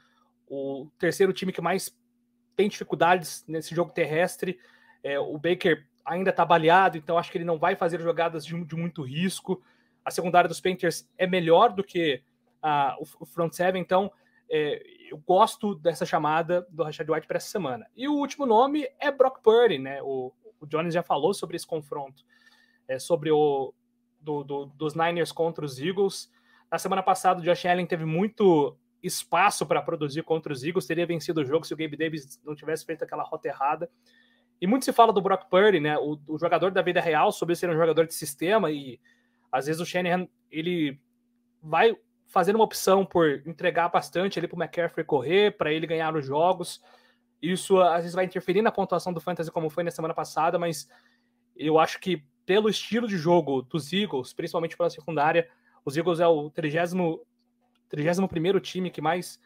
o 0.47 0.87
terceiro 0.97 1.33
time 1.33 1.51
que 1.51 1.61
mais 1.61 1.95
tem 2.55 2.69
dificuldades 2.69 3.43
nesse 3.47 3.75
jogo 3.75 3.91
terrestre. 3.91 4.59
É, 5.03 5.19
o 5.19 5.37
Baker 5.37 5.85
ainda 6.05 6.29
está 6.29 6.45
baleado, 6.45 6.97
então 6.97 7.17
acho 7.17 7.31
que 7.31 7.37
ele 7.37 7.45
não 7.45 7.57
vai 7.57 7.75
fazer 7.75 7.99
jogadas 8.01 8.45
de, 8.45 8.63
de 8.63 8.75
muito 8.75 9.01
risco. 9.01 9.61
A 10.03 10.11
secundária 10.11 10.47
dos 10.47 10.61
Panthers 10.61 11.09
é 11.17 11.25
melhor 11.25 11.73
do 11.73 11.83
que 11.83 12.21
a, 12.61 12.95
o, 12.99 13.23
o 13.23 13.25
front 13.25 13.51
seven, 13.53 13.81
então 13.81 14.11
é, 14.49 14.81
eu 15.09 15.17
gosto 15.17 15.75
dessa 15.75 16.05
chamada 16.05 16.65
do 16.69 16.83
Rashad 16.83 17.09
White 17.09 17.27
para 17.27 17.37
essa 17.37 17.47
semana. 17.47 17.87
E 17.95 18.07
o 18.07 18.13
último 18.13 18.45
nome 18.45 18.87
é 18.99 19.11
Brock 19.11 19.41
Purdy, 19.41 19.79
né? 19.79 20.01
O, 20.01 20.31
o 20.59 20.65
Jones 20.65 20.93
já 20.93 21.03
falou 21.03 21.33
sobre 21.33 21.55
esse 21.55 21.65
confronto, 21.65 22.23
é, 22.87 22.99
sobre 22.99 23.31
o 23.31 23.73
do, 24.19 24.43
do, 24.43 24.65
dos 24.67 24.95
Niners 24.95 25.31
contra 25.31 25.65
os 25.65 25.79
Eagles. 25.79 26.31
Na 26.71 26.77
semana 26.77 27.03
passada, 27.03 27.39
o 27.39 27.43
Josh 27.43 27.65
Allen 27.65 27.85
teve 27.85 28.05
muito 28.05 28.77
espaço 29.01 29.65
para 29.65 29.81
produzir 29.81 30.23
contra 30.23 30.51
os 30.51 30.63
Eagles, 30.63 30.85
teria 30.85 31.05
vencido 31.05 31.41
o 31.41 31.45
jogo 31.45 31.65
se 31.65 31.73
o 31.73 31.77
Gabe 31.77 31.95
Davis 31.95 32.39
não 32.43 32.55
tivesse 32.55 32.85
feito 32.85 33.03
aquela 33.03 33.23
rota 33.23 33.47
errada. 33.47 33.89
E 34.59 34.65
muito 34.65 34.85
se 34.85 34.93
fala 34.93 35.13
do 35.13 35.21
Brock 35.21 35.49
Purdy, 35.49 35.79
né? 35.79 35.97
O, 35.97 36.17
o, 36.27 36.39
jogador 36.39 36.71
da 36.71 36.81
vida 36.81 37.01
real, 37.01 37.31
sobre 37.31 37.55
ser 37.55 37.69
um 37.69 37.75
jogador 37.75 38.07
de 38.07 38.13
sistema 38.13 38.71
e 38.71 38.99
às 39.51 39.67
vezes 39.67 39.81
o 39.81 39.85
Shanahan 39.85 40.27
ele 40.49 40.99
vai 41.61 41.95
fazer 42.27 42.55
uma 42.55 42.63
opção 42.63 43.05
por 43.05 43.43
entregar 43.45 43.89
bastante 43.89 44.39
ali 44.39 44.47
para 44.47 44.57
o 44.57 44.61
McCaffrey 44.61 45.05
correr, 45.05 45.55
para 45.57 45.71
ele 45.71 45.85
ganhar 45.85 46.15
os 46.15 46.25
jogos. 46.25 46.81
Isso 47.41 47.79
às 47.79 48.01
vezes 48.01 48.15
vai 48.15 48.25
interferir 48.25 48.61
na 48.61 48.71
pontuação 48.71 49.13
do 49.13 49.21
Fantasy, 49.21 49.51
como 49.51 49.69
foi 49.69 49.83
na 49.83 49.91
semana 49.91 50.13
passada, 50.13 50.57
mas 50.57 50.89
eu 51.55 51.77
acho 51.79 51.99
que 51.99 52.23
pelo 52.45 52.69
estilo 52.69 53.07
de 53.07 53.17
jogo 53.17 53.61
dos 53.61 53.91
Eagles, 53.91 54.33
principalmente 54.33 54.77
pela 54.77 54.89
secundária, 54.89 55.49
os 55.85 55.95
Eagles 55.95 56.19
é 56.19 56.27
o 56.27 56.49
31 56.49 58.27
primeiro 58.27 58.59
time 58.59 58.89
que 58.89 58.99
mais 58.99 59.39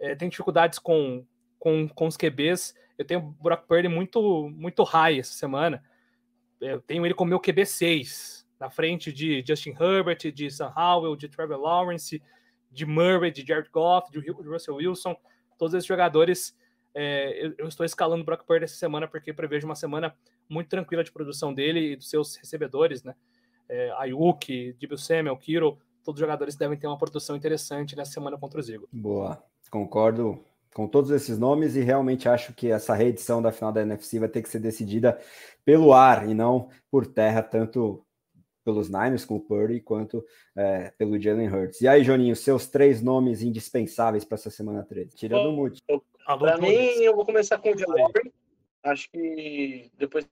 é, 0.00 0.14
tem 0.16 0.28
dificuldades 0.28 0.78
com, 0.78 1.24
com, 1.58 1.88
com 1.88 2.06
os 2.06 2.16
QBs. 2.16 2.74
Eu 2.98 3.04
tenho 3.04 3.20
o 3.20 3.42
Brock 3.42 3.66
Purdy 3.66 3.88
muito, 3.88 4.50
muito 4.50 4.82
high 4.82 5.20
essa 5.20 5.32
semana. 5.32 5.82
Eu 6.60 6.80
tenho 6.80 7.06
ele 7.06 7.14
como 7.14 7.30
meu 7.30 7.40
QB 7.40 7.64
6, 7.64 8.46
na 8.58 8.68
frente 8.68 9.12
de 9.12 9.42
Justin 9.46 9.70
Herbert, 9.70 10.18
de 10.32 10.50
Sam 10.50 10.72
Howell, 10.76 11.16
de 11.16 11.28
Trevor 11.28 11.58
Lawrence, 11.58 12.22
de 12.70 12.84
Murray, 12.84 13.30
de 13.30 13.46
Jared 13.46 13.70
Goff, 13.70 14.10
de 14.10 14.30
Russell 14.30 14.74
Wilson. 14.74 15.16
Todos 15.56 15.74
esses 15.74 15.86
jogadores, 15.86 16.54
é, 16.94 17.46
eu, 17.46 17.54
eu, 17.58 17.68
estou 17.68 17.86
escalando 17.86 18.22
o 18.22 18.24
Brock 18.24 18.44
Purdy 18.44 18.64
essa 18.64 18.76
semana 18.76 19.08
porque 19.08 19.32
prevejo 19.32 19.66
uma 19.66 19.74
semana 19.74 20.14
muito 20.48 20.68
tranquila 20.68 21.04
de 21.04 21.12
produção 21.12 21.54
dele 21.54 21.92
e 21.92 21.96
dos 21.96 22.10
seus 22.10 22.36
recebedores, 22.36 23.02
né? 23.02 23.14
É, 23.70 23.92
Ayuk, 23.98 24.74
Dibble 24.78 24.98
Samuel, 24.98 25.36
Kiro, 25.36 25.78
todos 26.04 26.20
os 26.20 26.20
jogadores 26.20 26.56
devem 26.56 26.76
ter 26.76 26.88
uma 26.88 26.98
produção 26.98 27.36
interessante 27.36 27.94
nessa 27.94 28.12
semana 28.12 28.36
contra 28.36 28.58
o 28.58 28.62
Zigo. 28.62 28.88
Boa, 28.92 29.40
concordo 29.70 30.44
com 30.74 30.88
todos 30.88 31.10
esses 31.12 31.38
nomes 31.38 31.76
e 31.76 31.80
realmente 31.80 32.28
acho 32.28 32.52
que 32.52 32.70
essa 32.70 32.94
reedição 32.94 33.40
da 33.40 33.52
final 33.52 33.72
da 33.72 33.82
NFC 33.82 34.18
vai 34.18 34.28
ter 34.28 34.42
que 34.42 34.48
ser 34.48 34.58
decidida 34.58 35.18
pelo 35.64 35.92
ar 35.92 36.28
e 36.28 36.34
não 36.34 36.68
por 36.90 37.06
terra, 37.06 37.42
tanto 37.42 38.04
pelos 38.64 38.88
Niners 38.88 39.24
com 39.24 39.36
o 39.36 39.40
Purdy 39.40 39.80
quanto 39.80 40.24
é, 40.56 40.92
pelo 40.98 41.20
Jalen 41.20 41.48
Hurts. 41.48 41.80
E 41.80 41.88
aí, 41.88 42.02
Joninho, 42.02 42.36
seus 42.36 42.66
três 42.66 43.00
nomes 43.00 43.42
indispensáveis 43.42 44.24
para 44.24 44.34
essa 44.34 44.50
semana 44.50 44.82
13? 44.82 45.16
Tirando 45.16 45.48
o 45.48 45.52
Mute. 45.52 45.80
Para 46.26 46.58
mim, 46.58 46.74
eu 47.02 47.14
vou 47.14 47.24
começar 47.24 47.58
com 47.58 47.70
o 47.70 47.78
Jalen 47.78 48.06
Acho 48.82 49.10
que 49.10 49.90
depois 49.96 50.26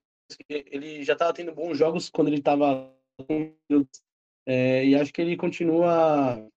que 0.46 0.66
ele 0.70 1.02
já 1.02 1.14
estava 1.14 1.32
tendo 1.32 1.52
bons 1.52 1.76
jogos 1.76 2.10
quando 2.10 2.28
ele 2.28 2.38
estava 2.38 2.92
é, 4.46 4.84
e 4.84 4.94
acho 4.94 5.12
que 5.12 5.20
ele 5.20 5.36
continua 5.36 6.48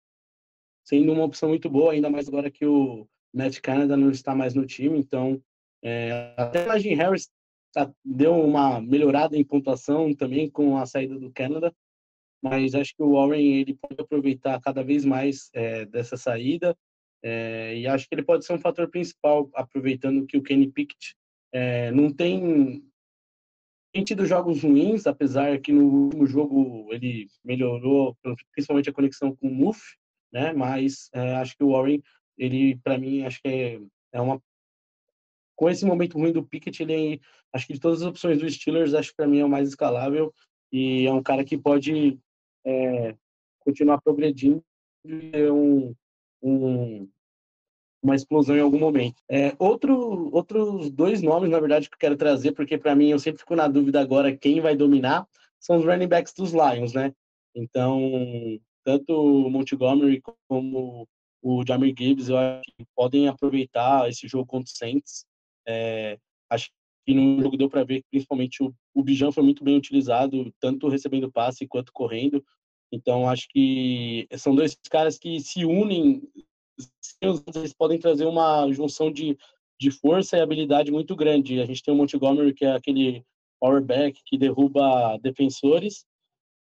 sendo 0.83 1.11
uma 1.11 1.23
opção 1.23 1.49
muito 1.49 1.69
boa, 1.69 1.93
ainda 1.93 2.09
mais 2.09 2.27
agora 2.27 2.51
que 2.51 2.65
o 2.65 3.07
Matt 3.33 3.59
Canada 3.61 3.95
não 3.95 4.11
está 4.11 4.35
mais 4.35 4.53
no 4.53 4.65
time, 4.65 4.99
então 4.99 5.41
é, 5.83 6.33
até 6.37 6.65
Najee 6.65 6.93
Harris 6.93 7.29
tá, 7.73 7.91
deu 8.03 8.33
uma 8.33 8.81
melhorada 8.81 9.37
em 9.37 9.43
pontuação 9.43 10.13
também 10.13 10.49
com 10.49 10.77
a 10.77 10.85
saída 10.85 11.17
do 11.17 11.31
Canada, 11.31 11.73
mas 12.41 12.75
acho 12.75 12.95
que 12.95 13.03
o 13.03 13.13
Warren 13.13 13.59
ele 13.59 13.75
pode 13.75 14.01
aproveitar 14.01 14.59
cada 14.61 14.83
vez 14.83 15.05
mais 15.05 15.49
é, 15.53 15.85
dessa 15.85 16.17
saída 16.17 16.75
é, 17.23 17.77
e 17.77 17.87
acho 17.87 18.07
que 18.07 18.15
ele 18.15 18.23
pode 18.23 18.45
ser 18.45 18.53
um 18.53 18.59
fator 18.59 18.89
principal 18.89 19.49
aproveitando 19.53 20.25
que 20.25 20.37
o 20.37 20.41
Kenny 20.41 20.71
Pickett 20.71 21.15
é, 21.53 21.91
não 21.91 22.11
tem 22.11 22.83
tem 23.93 24.03
tido 24.03 24.25
jogos 24.25 24.63
ruins, 24.63 25.05
apesar 25.05 25.59
que 25.59 25.71
no 25.71 26.05
último 26.05 26.25
jogo 26.25 26.87
ele 26.91 27.27
melhorou, 27.43 28.17
principalmente 28.53 28.89
a 28.89 28.93
conexão 28.93 29.35
com 29.35 29.47
o 29.47 29.53
Muff, 29.53 29.81
né? 30.31 30.53
Mas 30.53 31.09
é, 31.13 31.35
acho 31.35 31.57
que 31.57 31.63
o 31.63 31.71
Warren, 31.71 32.01
ele, 32.37 32.77
para 32.77 32.97
mim, 32.97 33.23
acho 33.23 33.41
que 33.41 33.47
é, 33.49 33.81
é 34.13 34.21
uma 34.21 34.41
com 35.55 35.69
esse 35.69 35.85
momento 35.85 36.17
ruim 36.17 36.31
do 36.31 36.43
Pickett, 36.43 36.81
ele 36.81 37.13
é, 37.13 37.19
acho 37.53 37.67
que 37.67 37.73
de 37.73 37.79
todas 37.79 38.01
as 38.01 38.07
opções 38.07 38.39
do 38.39 38.49
Steelers, 38.49 38.95
acho 38.95 39.11
que 39.11 39.15
para 39.15 39.27
mim 39.27 39.39
é 39.39 39.45
o 39.45 39.49
mais 39.49 39.69
escalável 39.69 40.33
e 40.71 41.05
é 41.05 41.13
um 41.13 41.21
cara 41.21 41.43
que 41.43 41.55
pode 41.55 42.17
é, 42.65 43.15
continuar 43.59 44.01
progredindo 44.01 44.63
ter 45.03 45.51
um, 45.51 45.93
um, 46.41 47.07
uma 48.01 48.15
explosão 48.15 48.55
em 48.55 48.61
algum 48.61 48.79
momento. 48.79 49.21
É, 49.29 49.55
outro, 49.59 50.29
outros 50.33 50.89
dois 50.89 51.21
nomes, 51.21 51.49
na 51.49 51.59
verdade, 51.59 51.89
que 51.89 51.95
eu 51.95 51.99
quero 51.99 52.17
trazer, 52.17 52.51
porque 52.53 52.77
para 52.77 52.95
mim 52.95 53.09
eu 53.09 53.19
sempre 53.19 53.39
fico 53.39 53.55
na 53.55 53.67
dúvida 53.67 54.01
agora 54.01 54.35
quem 54.35 54.59
vai 54.59 54.75
dominar, 54.75 55.27
são 55.59 55.77
os 55.77 55.85
running 55.85 56.07
backs 56.07 56.33
dos 56.33 56.51
Lions, 56.51 56.93
né? 56.93 57.13
Então, 57.55 57.99
tanto 58.83 59.13
o 59.13 59.49
Montgomery 59.49 60.21
como 60.47 61.07
o 61.41 61.63
Jamir 61.65 61.93
Gibbs, 61.97 62.29
eu 62.29 62.37
acho 62.37 62.71
que 62.77 62.85
podem 62.95 63.27
aproveitar 63.27 64.09
esse 64.09 64.27
jogo 64.27 64.45
contra 64.45 64.71
o 64.71 64.75
Saints. 64.77 65.25
É, 65.67 66.17
acho 66.49 66.69
que 67.05 67.13
no 67.13 67.41
jogo 67.41 67.57
deu 67.57 67.69
para 67.69 67.83
ver 67.83 68.01
que 68.01 68.07
principalmente 68.11 68.63
o, 68.63 68.73
o 68.93 69.03
Bijan 69.03 69.31
foi 69.31 69.43
muito 69.43 69.63
bem 69.63 69.75
utilizado, 69.75 70.53
tanto 70.59 70.87
recebendo 70.87 71.31
passe 71.31 71.67
quanto 71.67 71.91
correndo. 71.91 72.43
Então, 72.91 73.29
acho 73.29 73.47
que 73.49 74.27
são 74.37 74.53
dois 74.53 74.75
caras 74.89 75.17
que 75.17 75.39
se 75.39 75.65
unem 75.65 76.21
eles 77.21 77.73
podem 77.73 77.99
trazer 77.99 78.25
uma 78.25 78.71
junção 78.71 79.11
de, 79.11 79.37
de 79.79 79.91
força 79.91 80.37
e 80.37 80.41
habilidade 80.41 80.91
muito 80.91 81.15
grande. 81.15 81.59
A 81.59 81.65
gente 81.65 81.83
tem 81.83 81.93
o 81.93 81.97
Montgomery, 81.97 82.53
que 82.53 82.65
é 82.65 82.73
aquele 82.73 83.23
powerback 83.59 84.19
que 84.25 84.37
derruba 84.37 85.17
defensores, 85.21 86.05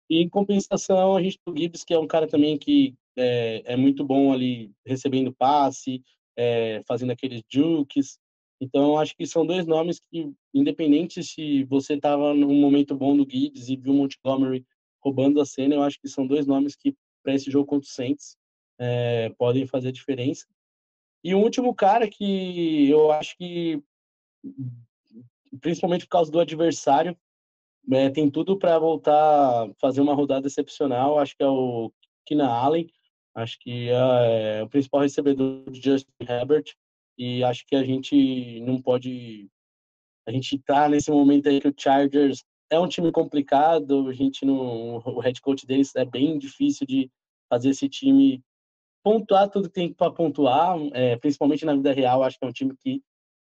e 0.09 0.21
em 0.21 0.29
compensação 0.29 1.15
a 1.15 1.21
gente 1.21 1.39
tem 1.43 1.53
o 1.53 1.57
Gibbs, 1.57 1.83
que 1.83 1.93
é 1.93 1.99
um 1.99 2.07
cara 2.07 2.27
também 2.27 2.57
que 2.57 2.95
é, 3.17 3.73
é 3.73 3.75
muito 3.75 4.03
bom 4.03 4.31
ali 4.31 4.71
recebendo 4.85 5.33
passe, 5.33 6.03
é, 6.37 6.81
fazendo 6.87 7.11
aqueles 7.11 7.41
jukes. 7.51 8.19
Então, 8.61 8.97
acho 8.97 9.15
que 9.15 9.25
são 9.25 9.45
dois 9.45 9.65
nomes 9.65 9.99
que, 9.99 10.31
independente 10.53 11.23
se 11.23 11.63
você 11.65 11.95
estava 11.95 12.33
num 12.33 12.55
momento 12.55 12.95
bom 12.95 13.15
do 13.15 13.27
Gibbs 13.29 13.69
e 13.69 13.75
viu 13.75 13.93
o 13.93 13.95
Montgomery 13.95 14.65
roubando 15.03 15.41
a 15.41 15.45
cena, 15.45 15.75
eu 15.75 15.83
acho 15.83 15.99
que 15.99 16.07
são 16.07 16.25
dois 16.25 16.45
nomes 16.45 16.75
que, 16.75 16.95
para 17.23 17.33
esse 17.33 17.51
jogo 17.51 17.67
contra 17.67 17.87
o 17.87 17.91
Saints, 17.91 18.37
é, 18.79 19.29
podem 19.37 19.65
fazer 19.65 19.91
diferença. 19.91 20.45
E 21.23 21.33
o 21.33 21.39
último 21.39 21.73
cara 21.73 22.07
que 22.07 22.89
eu 22.89 23.11
acho 23.11 23.35
que, 23.37 23.81
principalmente 25.59 26.05
por 26.05 26.11
causa 26.11 26.31
do 26.31 26.39
adversário, 26.39 27.17
é, 27.91 28.09
tem 28.09 28.29
tudo 28.29 28.57
para 28.57 28.77
voltar 28.79 29.69
fazer 29.79 30.01
uma 30.01 30.13
rodada 30.13 30.47
excepcional. 30.47 31.19
Acho 31.19 31.35
que 31.35 31.43
é 31.43 31.47
o 31.47 31.91
Kina 32.25 32.47
Allen. 32.47 32.87
Acho 33.33 33.59
que 33.59 33.89
é, 33.89 34.59
é 34.59 34.63
o 34.63 34.69
principal 34.69 35.01
recebedor 35.01 35.69
de 35.69 35.81
Justin 35.81 36.11
Herbert. 36.21 36.75
E 37.17 37.43
acho 37.43 37.65
que 37.65 37.75
a 37.75 37.83
gente 37.83 38.61
não 38.61 38.81
pode. 38.81 39.49
A 40.27 40.31
gente 40.31 40.55
está 40.55 40.89
nesse 40.89 41.11
momento 41.11 41.47
aí 41.47 41.61
que 41.61 41.67
o 41.67 41.73
Chargers 41.75 42.43
é 42.69 42.79
um 42.79 42.87
time 42.87 43.11
complicado. 43.11 44.07
A 44.07 44.13
gente 44.13 44.45
não. 44.45 44.97
O 44.97 45.19
head 45.19 45.39
coach 45.41 45.65
deles 45.65 45.95
é 45.95 46.05
bem 46.05 46.37
difícil 46.37 46.85
de 46.85 47.09
fazer 47.49 47.69
esse 47.69 47.87
time 47.87 48.43
pontuar 49.05 49.47
tudo 49.47 49.69
que 49.69 49.75
tem 49.75 49.93
para 49.93 50.11
pontuar, 50.11 50.75
é, 50.93 51.15
principalmente 51.17 51.63
na 51.63 51.75
vida 51.75 51.93
real, 51.93 52.23
acho 52.23 52.39
que 52.39 52.43
é 52.43 52.47
um 52.47 52.51
time 52.51 52.75
que 52.75 53.03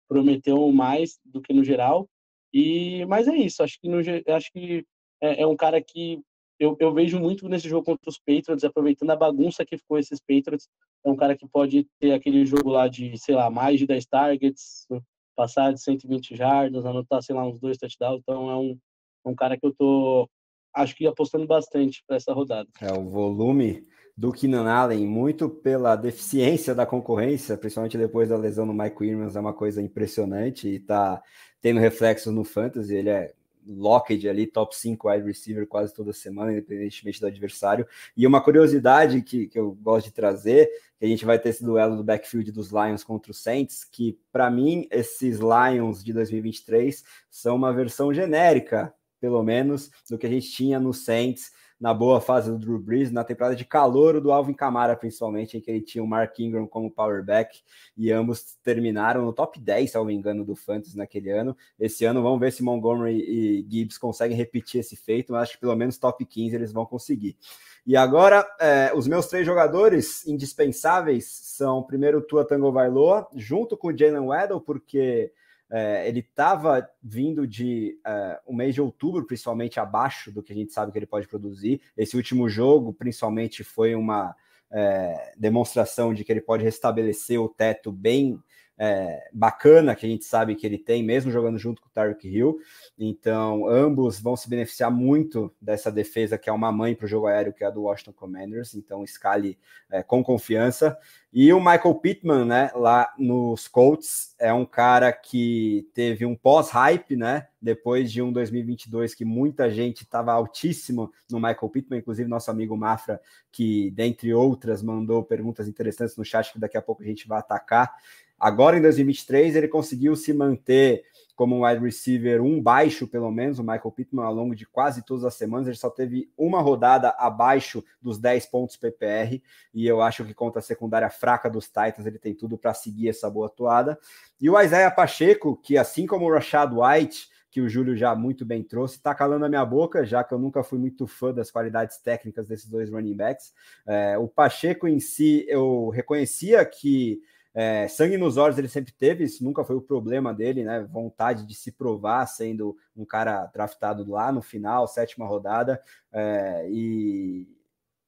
prometeu 0.07 0.72
mais 0.72 1.20
do 1.26 1.41
que 1.41 1.53
no 1.53 1.66
geral. 1.66 2.07
E 2.53 3.05
mas 3.07 3.28
é 3.28 3.36
isso, 3.36 3.62
acho 3.62 3.78
que 3.82 3.89
no, 3.89 3.97
acho 4.34 4.51
que 4.53 4.86
é, 5.22 5.41
é 5.41 5.45
um 5.45 5.57
cara 5.57 5.82
que 5.82 6.22
eu, 6.57 6.78
eu, 6.80 6.93
vejo 6.93 7.20
muito 7.20 7.47
nesse 7.49 7.68
jogo 7.68 7.86
contra 7.86 8.10
os 8.10 8.18
Patriots, 8.18 8.64
aproveitando 8.64 9.12
a 9.12 9.18
bagunça 9.18 9.66
que 9.66 9.78
ficou 9.78 9.99
esses 9.99 10.20
Patriots. 10.22 10.68
É 11.05 11.10
um 11.10 11.16
cara 11.16 11.38
que 11.38 11.47
pode 11.47 11.86
ter 11.99 12.14
aquele 12.14 12.45
jogo 12.45 12.70
lá 12.70 12.88
de, 12.88 13.18
sei 13.18 13.36
lá, 13.36 13.49
mais 13.49 13.80
de 13.80 13.86
10 13.86 14.05
targets, 14.05 14.88
passar 15.36 15.74
de 15.74 15.82
120 15.82 16.36
jardas, 16.36 16.86
anotar, 16.86 17.22
sei 17.22 17.36
lá, 17.36 17.45
uns 17.45 17.60
dois 17.60 17.78
touchdowns. 17.78 18.22
Então 18.22 18.49
é 18.49 18.57
um, 18.57 18.78
é 19.26 19.30
um 19.30 19.36
cara 19.36 19.57
que 19.57 19.66
eu 19.66 19.74
tô, 19.74 20.30
acho 20.74 20.95
que 20.95 21.05
apostando 21.07 21.45
bastante 21.45 22.03
para 22.05 22.18
essa 22.18 22.34
rodada. 22.34 22.68
É, 22.82 22.91
o 22.91 23.10
volume 23.10 23.84
do 24.20 24.34
Keenan 24.34 24.70
Allen, 24.70 25.07
muito 25.07 25.47
pela 25.47 25.95
deficiência 25.95 26.76
da 26.76 26.86
concorrência, 26.86 27.55
principalmente 27.55 27.97
depois 27.97 28.28
da 28.28 28.36
lesão 28.36 28.65
no 28.65 28.74
Mike 28.74 28.97
Williams, 28.99 29.38
é 29.38 29.39
uma 29.39 29.53
coisa 29.53 29.82
impressionante 29.82 30.67
e 30.67 30.78
tá 30.78 31.24
tendo 31.61 31.80
reflexos 31.80 32.34
no 32.34 32.43
fantasy, 32.43 32.93
ele 32.93 33.07
é 33.07 33.32
locked 33.65 34.28
ali, 34.28 34.45
top 34.45 34.76
5 34.76 35.09
wide 35.09 35.26
receiver 35.26 35.65
quase 35.65 35.93
toda 35.93 36.11
semana, 36.11 36.51
independentemente 36.51 37.22
do 37.22 37.28
adversário. 37.28 37.88
E 38.17 38.28
uma 38.28 38.41
curiosidade 38.41 39.22
que, 39.22 39.47
que 39.47 39.57
eu 39.57 39.72
gosto 39.72 40.07
de 40.07 40.13
trazer, 40.13 40.70
que 40.99 41.05
a 41.05 41.07
gente 41.07 41.24
vai 41.24 41.39
ter 41.39 41.49
esse 41.49 41.63
duelo 41.63 41.95
do 41.95 42.03
backfield 42.03 42.51
dos 42.51 42.72
Lions 42.72 43.05
contra 43.05 43.32
os 43.32 43.41
Saints, 43.41 43.86
que 43.86 44.20
para 44.34 44.51
mim 44.51 44.86
esses 44.91 45.39
Lions 45.39 46.03
de 46.03 46.11
2023 46.11 47.05
são 47.30 47.55
uma 47.55 47.72
versão 47.72 48.13
genérica, 48.13 48.93
pelo 49.22 49.41
menos, 49.41 49.89
do 50.09 50.17
que 50.17 50.28
a 50.28 50.30
gente 50.30 50.51
tinha 50.51 50.78
no 50.78 50.93
Saints 50.93 51.53
na 51.80 51.93
boa 51.93 52.19
fase 52.19 52.51
do 52.51 52.57
Drew 52.57 52.77
Brees, 52.77 53.11
na 53.11 53.23
temporada 53.23 53.55
de 53.55 53.63
calor 53.63 54.19
do 54.19 54.32
Alvin 54.32 54.53
Kamara, 54.53 54.95
principalmente, 54.95 55.57
em 55.57 55.61
que 55.61 55.71
ele 55.71 55.82
tinha 55.82 56.03
o 56.03 56.07
Mark 56.07 56.38
Ingram 56.39 56.67
como 56.67 56.91
powerback, 56.91 57.61
e 57.95 58.11
ambos 58.11 58.57
terminaram 58.61 59.23
no 59.23 59.32
top 59.32 59.59
10, 59.59 59.91
se 59.91 59.97
não 59.97 60.05
me 60.05 60.13
engano, 60.13 60.43
do 60.43 60.55
Fantasy 60.55 60.97
naquele 60.97 61.30
ano. 61.32 61.55
Esse 61.80 62.03
ano, 62.03 62.21
vamos 62.21 62.39
ver 62.39 62.51
se 62.51 62.61
Montgomery 62.61 63.17
e 63.17 63.65
Gibbs 63.69 63.97
conseguem 63.97 64.36
repetir 64.36 64.82
esse 64.82 64.95
feito, 64.97 65.32
mas 65.32 65.43
acho 65.43 65.53
que 65.53 65.61
pelo 65.61 65.75
menos 65.75 65.97
top 65.97 66.25
15 66.25 66.55
eles 66.55 66.73
vão 66.73 66.86
conseguir. 66.86 67.38
E 67.86 67.95
agora, 67.95 68.45
é, 68.59 68.91
os 68.93 69.07
meus 69.07 69.27
três 69.27 69.45
jogadores 69.45 70.27
indispensáveis 70.27 71.25
são, 71.25 71.82
primeiro, 71.82 72.21
Tua 72.21 72.45
Tango 72.45 72.71
Vailoa, 72.71 73.27
junto 73.34 73.77
com 73.77 73.88
o 73.88 73.97
Jalen 73.97 74.27
Weddle, 74.27 74.59
porque 74.61 75.32
é, 75.72 76.07
ele 76.07 76.20
estava 76.20 76.89
vindo 77.01 77.45
de 77.45 77.99
é, 78.05 78.39
um 78.47 78.55
mês 78.55 78.74
de 78.74 78.82
outubro, 78.82 79.26
principalmente 79.26 79.80
abaixo 79.80 80.32
do 80.32 80.41
que 80.41 80.51
a 80.51 80.55
gente 80.55 80.74
sabe 80.74 80.91
que 80.91 80.97
ele 80.97 81.05
pode 81.05 81.28
produzir. 81.28 81.82
Esse 81.95 82.15
último 82.15 82.49
jogo, 82.49 82.93
principalmente, 82.93 83.63
foi 83.63 83.93
uma 83.93 84.36
é, 84.72 85.34
demonstração 85.38 86.13
de 86.13 86.24
que 86.24 86.32
ele 86.32 86.41
pode 86.41 86.63
restabelecer 86.63 87.39
o 87.39 87.49
teto 87.49 87.91
bem 87.91 88.41
é, 88.82 89.27
bacana 89.34 89.93
que 89.93 90.05
a 90.05 90.09
gente 90.09 90.23
sabe 90.23 90.55
que 90.55 90.65
ele 90.65 90.77
tem, 90.77 91.03
mesmo 91.03 91.30
jogando 91.30 91.57
junto 91.57 91.82
com 91.82 91.89
o 91.89 91.91
Tarek 91.91 92.25
Hill. 92.25 92.59
Então, 92.97 93.67
ambos 93.67 94.21
vão 94.21 94.38
se 94.38 94.49
beneficiar 94.49 94.89
muito 94.89 95.53
dessa 95.61 95.91
defesa, 95.91 96.38
que 96.38 96.49
é 96.49 96.53
uma 96.53 96.71
mãe 96.71 96.95
para 96.95 97.03
o 97.03 97.09
jogo 97.09 97.27
aéreo, 97.27 97.51
que 97.51 97.61
é 97.61 97.67
a 97.67 97.69
do 97.69 97.82
Washington 97.82 98.13
Commanders. 98.13 98.73
Então, 98.75 99.03
escale 99.03 99.59
é, 99.91 100.01
com 100.01 100.23
confiança. 100.23 100.97
E 101.32 101.51
o 101.51 101.59
Michael 101.59 101.93
Pittman, 101.95 102.45
né, 102.45 102.71
lá 102.73 103.13
nos 103.17 103.67
Colts, 103.67 104.34
é 104.39 104.51
um 104.53 104.65
cara 104.65 105.11
que 105.11 105.88
teve 105.93 106.25
um 106.25 106.36
pós-hype, 106.36 107.17
né, 107.17 107.49
depois 107.61 108.09
de 108.11 108.21
um 108.21 108.32
2022 108.32 109.13
que 109.13 109.25
muita 109.25 109.69
gente 109.69 110.03
estava 110.03 110.32
altíssimo 110.32 111.11
no 111.30 111.38
Michael 111.38 111.69
Pittman, 111.69 111.99
inclusive 111.99 112.30
nosso 112.30 112.49
amigo 112.49 112.75
Mafra, 112.77 113.21
que, 113.51 113.91
dentre 113.91 114.34
outras, 114.34 114.82
mandou 114.82 115.21
perguntas 115.21 115.67
interessantes 115.67 116.15
no 116.15 116.23
chat 116.23 116.53
que 116.53 116.59
daqui 116.59 116.77
a 116.77 116.82
pouco 116.82 117.03
a 117.03 117.05
gente 117.05 117.27
vai 117.27 117.39
atacar. 117.39 117.93
Agora, 118.40 118.78
em 118.78 118.82
2023, 118.82 119.56
ele 119.56 119.68
conseguiu 119.68 120.16
se 120.16 120.34
manter 120.34 121.04
como 121.40 121.56
um 121.56 121.66
wide 121.66 121.82
receiver 121.82 122.42
um 122.42 122.62
baixo, 122.62 123.08
pelo 123.08 123.32
menos, 123.32 123.60
o 123.60 123.64
Michael 123.64 123.94
Pittman, 123.94 124.26
ao 124.26 124.34
longo 124.34 124.54
de 124.54 124.66
quase 124.66 125.06
todas 125.06 125.24
as 125.24 125.36
semanas, 125.36 125.68
ele 125.68 125.78
só 125.78 125.90
teve 125.90 126.30
uma 126.38 126.60
rodada 126.60 127.16
abaixo 127.18 127.82
dos 128.02 128.20
10 128.20 128.48
pontos 128.48 128.76
PPR, 128.76 129.42
e 129.74 129.88
eu 129.88 130.02
acho 130.02 130.26
que 130.26 130.34
contra 130.34 130.60
a 130.60 130.62
secundária 130.62 131.10
fraca 131.10 131.50
dos 131.50 131.68
Titans, 131.68 132.06
ele 132.06 132.20
tem 132.20 132.34
tudo 132.34 132.58
para 132.58 132.74
seguir 132.74 133.08
essa 133.08 133.30
boa 133.30 133.48
atuada. 133.48 133.98
E 134.42 134.50
o 134.50 134.62
Isaiah 134.62 134.92
Pacheco, 134.92 135.56
que 135.56 135.78
assim 135.78 136.06
como 136.06 136.26
o 136.26 136.34
Rashad 136.34 136.74
White, 136.74 137.30
que 137.50 137.62
o 137.62 137.70
Júlio 137.70 137.96
já 137.96 138.14
muito 138.14 138.46
bem 138.46 138.62
trouxe, 138.62 138.98
está 138.98 139.16
calando 139.16 139.46
a 139.46 139.50
minha 139.50 139.64
boca, 139.64 140.06
já 140.06 140.26
que 140.26 140.34
eu 140.34 140.40
nunca 140.40 140.62
fui 140.62 140.78
muito 140.78 141.08
fã 141.08 141.34
das 141.34 141.50
qualidades 141.50 142.00
técnicas 142.00 142.50
desses 142.50 142.70
dois 142.70 142.90
running 142.90 143.16
backs. 143.16 143.54
É, 143.88 144.18
o 144.18 144.28
Pacheco 144.28 144.90
em 144.90 145.00
si, 145.00 145.46
eu 145.48 145.88
reconhecia 145.88 146.64
que 146.66 147.22
é, 147.54 147.88
sangue 147.88 148.18
nos 148.18 148.38
olhos 148.38 148.58
ele 148.58 148.68
sempre 148.68 148.91
teve, 148.93 149.24
isso 149.24 149.43
nunca 149.43 149.64
foi 149.64 149.76
o 149.76 149.82
problema 149.82 150.34
dele, 150.34 150.64
né? 150.64 150.82
Vontade 150.89 151.45
de 151.45 151.56
se 151.56 151.72
provar 151.72 152.26
sendo 152.28 152.78
um 152.95 153.06
cara 153.06 153.45
draftado 153.47 154.10
lá 154.10 154.32
no 154.32 154.41
final, 154.41 154.88
sétima 154.88 155.26
rodada. 155.26 155.82
É, 156.12 156.68
e, 156.70 157.47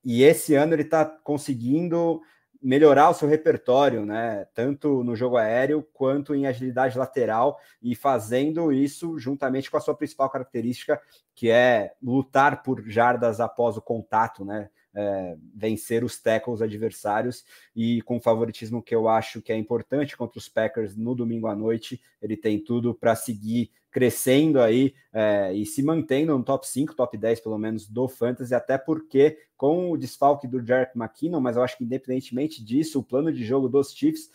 e 0.03 0.23
esse 0.23 0.53
ano 0.53 0.73
ele 0.73 0.83
está 0.83 1.05
conseguindo 1.05 2.21
melhorar 2.61 3.09
o 3.09 3.13
seu 3.13 3.27
repertório, 3.27 4.05
né? 4.05 4.45
Tanto 4.53 5.03
no 5.03 5.15
jogo 5.15 5.37
aéreo 5.37 5.85
quanto 5.91 6.35
em 6.35 6.45
agilidade 6.45 6.97
lateral 6.97 7.59
e 7.81 7.95
fazendo 7.95 8.71
isso 8.71 9.17
juntamente 9.17 9.71
com 9.71 9.77
a 9.77 9.81
sua 9.81 9.95
principal 9.95 10.29
característica, 10.29 11.01
que 11.33 11.49
é 11.49 11.93
lutar 12.01 12.61
por 12.61 12.87
jardas 12.87 13.39
após 13.39 13.75
o 13.77 13.81
contato, 13.81 14.45
né? 14.45 14.69
É, 14.93 15.37
vencer 15.55 16.03
os 16.03 16.19
tackles 16.19 16.61
adversários. 16.61 17.43
E 17.75 18.01
com 18.01 18.19
favoritismo 18.19 18.81
que 18.81 18.93
eu 18.93 19.07
acho 19.07 19.41
que 19.41 19.51
é 19.51 19.57
importante 19.57 20.17
contra 20.17 20.37
os 20.37 20.49
Packers 20.49 20.95
no 20.95 21.15
domingo 21.15 21.47
à 21.47 21.55
noite, 21.55 22.01
ele 22.21 22.37
tem 22.37 22.59
tudo 22.59 22.93
para 22.93 23.15
seguir 23.15 23.71
crescendo 23.91 24.61
aí 24.61 24.93
é, 25.11 25.53
e 25.53 25.65
se 25.65 25.83
mantendo 25.83 26.37
no 26.37 26.43
top 26.43 26.65
5, 26.65 26.95
top 26.95 27.17
10 27.17 27.41
pelo 27.41 27.57
menos 27.57 27.87
do 27.87 28.07
Fantasy, 28.07 28.55
até 28.55 28.77
porque 28.77 29.37
com 29.57 29.91
o 29.91 29.97
desfalque 29.97 30.47
do 30.47 30.65
Jarek 30.65 30.97
McKinnon, 30.97 31.41
mas 31.41 31.57
eu 31.57 31.63
acho 31.63 31.77
que 31.77 31.83
independentemente 31.83 32.63
disso, 32.63 32.99
o 32.99 33.03
plano 33.03 33.31
de 33.33 33.43
jogo 33.43 33.67
dos 33.67 33.91
Chiefs 33.93 34.29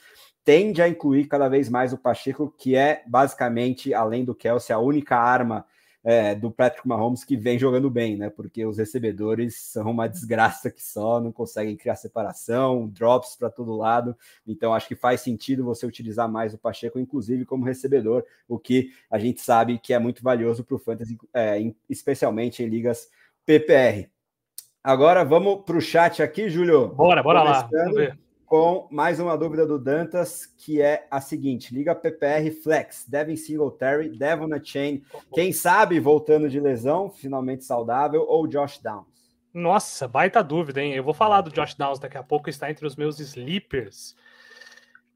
tende 0.44 0.80
a 0.80 0.88
incluir 0.88 1.26
cada 1.26 1.48
vez 1.48 1.68
mais 1.68 1.92
o 1.92 1.98
Pacheco, 1.98 2.54
que 2.56 2.76
é 2.76 3.02
basicamente, 3.06 3.92
além 3.92 4.24
do 4.24 4.34
Kelsey, 4.34 4.72
a 4.72 4.78
única 4.78 5.16
arma 5.16 5.66
é, 6.06 6.36
do 6.36 6.52
Patrick 6.52 6.86
Mahomes 6.86 7.24
que 7.24 7.36
vem 7.36 7.58
jogando 7.58 7.90
bem, 7.90 8.16
né? 8.16 8.30
Porque 8.30 8.64
os 8.64 8.78
recebedores 8.78 9.56
são 9.56 9.90
uma 9.90 10.06
desgraça 10.06 10.70
que 10.70 10.80
só, 10.80 11.20
não 11.20 11.32
conseguem 11.32 11.76
criar 11.76 11.96
separação, 11.96 12.86
drops 12.86 13.34
para 13.34 13.50
todo 13.50 13.76
lado. 13.76 14.16
Então 14.46 14.72
acho 14.72 14.86
que 14.86 14.94
faz 14.94 15.20
sentido 15.20 15.64
você 15.64 15.84
utilizar 15.84 16.30
mais 16.30 16.54
o 16.54 16.58
Pacheco, 16.58 17.00
inclusive 17.00 17.44
como 17.44 17.64
recebedor, 17.64 18.24
o 18.46 18.56
que 18.56 18.92
a 19.10 19.18
gente 19.18 19.40
sabe 19.40 19.80
que 19.80 19.92
é 19.92 19.98
muito 19.98 20.22
valioso 20.22 20.62
para 20.62 20.76
o 20.76 20.78
Fantasy, 20.78 21.18
é, 21.34 21.58
especialmente 21.90 22.62
em 22.62 22.68
ligas 22.68 23.10
PPR. 23.44 24.08
Agora 24.84 25.24
vamos 25.24 25.64
para 25.64 25.76
o 25.76 25.80
chat 25.80 26.22
aqui, 26.22 26.48
Júlio. 26.48 26.86
Bora, 26.94 27.20
bora 27.20 27.42
lá. 27.42 27.62
Vamos 27.62 27.96
ver 27.96 28.25
com 28.46 28.86
mais 28.90 29.18
uma 29.18 29.36
dúvida 29.36 29.66
do 29.66 29.78
Dantas, 29.78 30.46
que 30.46 30.80
é 30.80 31.06
a 31.10 31.20
seguinte: 31.20 31.74
Liga 31.74 31.94
PPR 31.94 32.50
Flex, 32.62 33.04
Devin 33.06 33.36
Singletary, 33.36 34.16
Devon 34.16 34.48
Chain, 34.62 35.02
quem 35.34 35.52
sabe 35.52 35.98
voltando 35.98 36.48
de 36.48 36.60
lesão, 36.60 37.10
finalmente 37.10 37.64
saudável, 37.64 38.24
ou 38.26 38.46
Josh 38.46 38.78
Downs? 38.78 39.06
Nossa, 39.52 40.06
baita 40.06 40.44
dúvida, 40.44 40.80
hein? 40.80 40.94
Eu 40.94 41.02
vou 41.02 41.14
falar 41.14 41.40
do 41.40 41.50
Josh 41.50 41.74
Downs 41.74 41.98
daqui 41.98 42.16
a 42.16 42.22
pouco, 42.22 42.48
está 42.48 42.70
entre 42.70 42.86
os 42.86 42.94
meus 42.94 43.18
sleepers. 43.18 44.14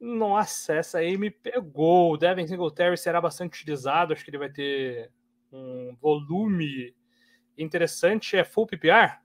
Nossa, 0.01 0.75
essa 0.75 0.99
aí 0.99 1.17
me 1.17 1.31
pegou. 1.31 2.13
O 2.13 2.17
Devin 2.17 2.47
Singletary 2.47 2.97
será 2.97 3.21
bastante 3.21 3.61
utilizado, 3.61 4.13
acho 4.13 4.25
que 4.25 4.31
ele 4.31 4.39
vai 4.39 4.51
ter 4.51 5.11
um 5.53 5.95
volume 6.01 6.95
interessante. 7.57 8.37
É 8.37 8.45
full 8.45 8.67
PPR? 8.67 9.21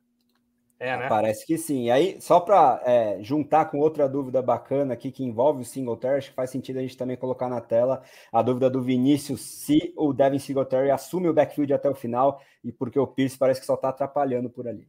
É, 0.78 0.98
né? 0.98 1.08
Parece 1.08 1.46
que 1.46 1.58
sim. 1.58 1.86
E 1.86 1.92
aí, 1.92 2.22
só 2.22 2.40
para 2.40 2.82
é, 2.86 3.18
juntar 3.22 3.66
com 3.66 3.80
outra 3.80 4.10
dúvida 4.10 4.42
bacana 4.42 4.94
aqui 4.94 5.10
que 5.10 5.24
envolve 5.24 5.62
o 5.62 5.66
Singletary, 5.66 6.18
acho 6.18 6.30
que 6.30 6.36
faz 6.36 6.50
sentido 6.50 6.80
a 6.80 6.82
gente 6.82 6.98
também 6.98 7.16
colocar 7.16 7.48
na 7.48 7.62
tela 7.62 8.04
a 8.32 8.42
dúvida 8.42 8.70
do 8.70 8.82
Vinícius 8.82 9.42
se 9.42 9.94
o 9.96 10.12
Devin 10.12 10.40
Singletary 10.40 10.92
assume 10.92 11.30
o 11.30 11.34
backfield 11.34 11.74
até 11.74 11.90
o 11.90 11.96
final 11.96 12.42
e 12.64 12.72
porque 12.74 13.00
o 13.00 13.08
Pierce 13.08 13.38
parece 13.38 13.62
que 13.62 13.66
só 13.66 13.76
está 13.76 13.90
atrapalhando 13.90 14.50
por 14.50 14.68
ali. 14.68 14.86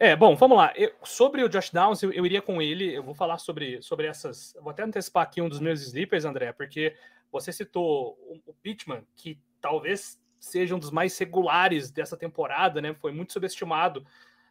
É, 0.00 0.14
bom, 0.16 0.34
vamos 0.36 0.56
lá. 0.56 0.72
Eu, 0.74 0.92
sobre 1.02 1.42
o 1.42 1.48
Josh 1.48 1.70
Downs, 1.70 2.02
eu, 2.02 2.12
eu, 2.12 2.24
iria 2.24 2.40
com 2.40 2.62
ele. 2.62 2.94
Eu 2.94 3.02
vou 3.02 3.14
falar 3.14 3.36
sobre, 3.38 3.82
sobre 3.82 4.06
essas. 4.06 4.56
Vou 4.62 4.70
até 4.70 4.84
antecipar 4.84 5.24
aqui 5.24 5.42
um 5.42 5.48
dos 5.48 5.60
meus 5.60 5.82
sleepers, 5.82 6.24
André, 6.24 6.52
porque 6.52 6.94
você 7.30 7.52
citou 7.52 8.16
o, 8.20 8.40
o 8.50 8.54
Pittman, 8.62 9.02
que 9.16 9.38
talvez 9.60 10.18
seja 10.38 10.74
um 10.74 10.78
dos 10.78 10.92
mais 10.92 11.18
regulares 11.18 11.90
dessa 11.90 12.16
temporada, 12.16 12.80
né? 12.80 12.94
Foi 12.94 13.12
muito 13.12 13.32
subestimado 13.32 14.06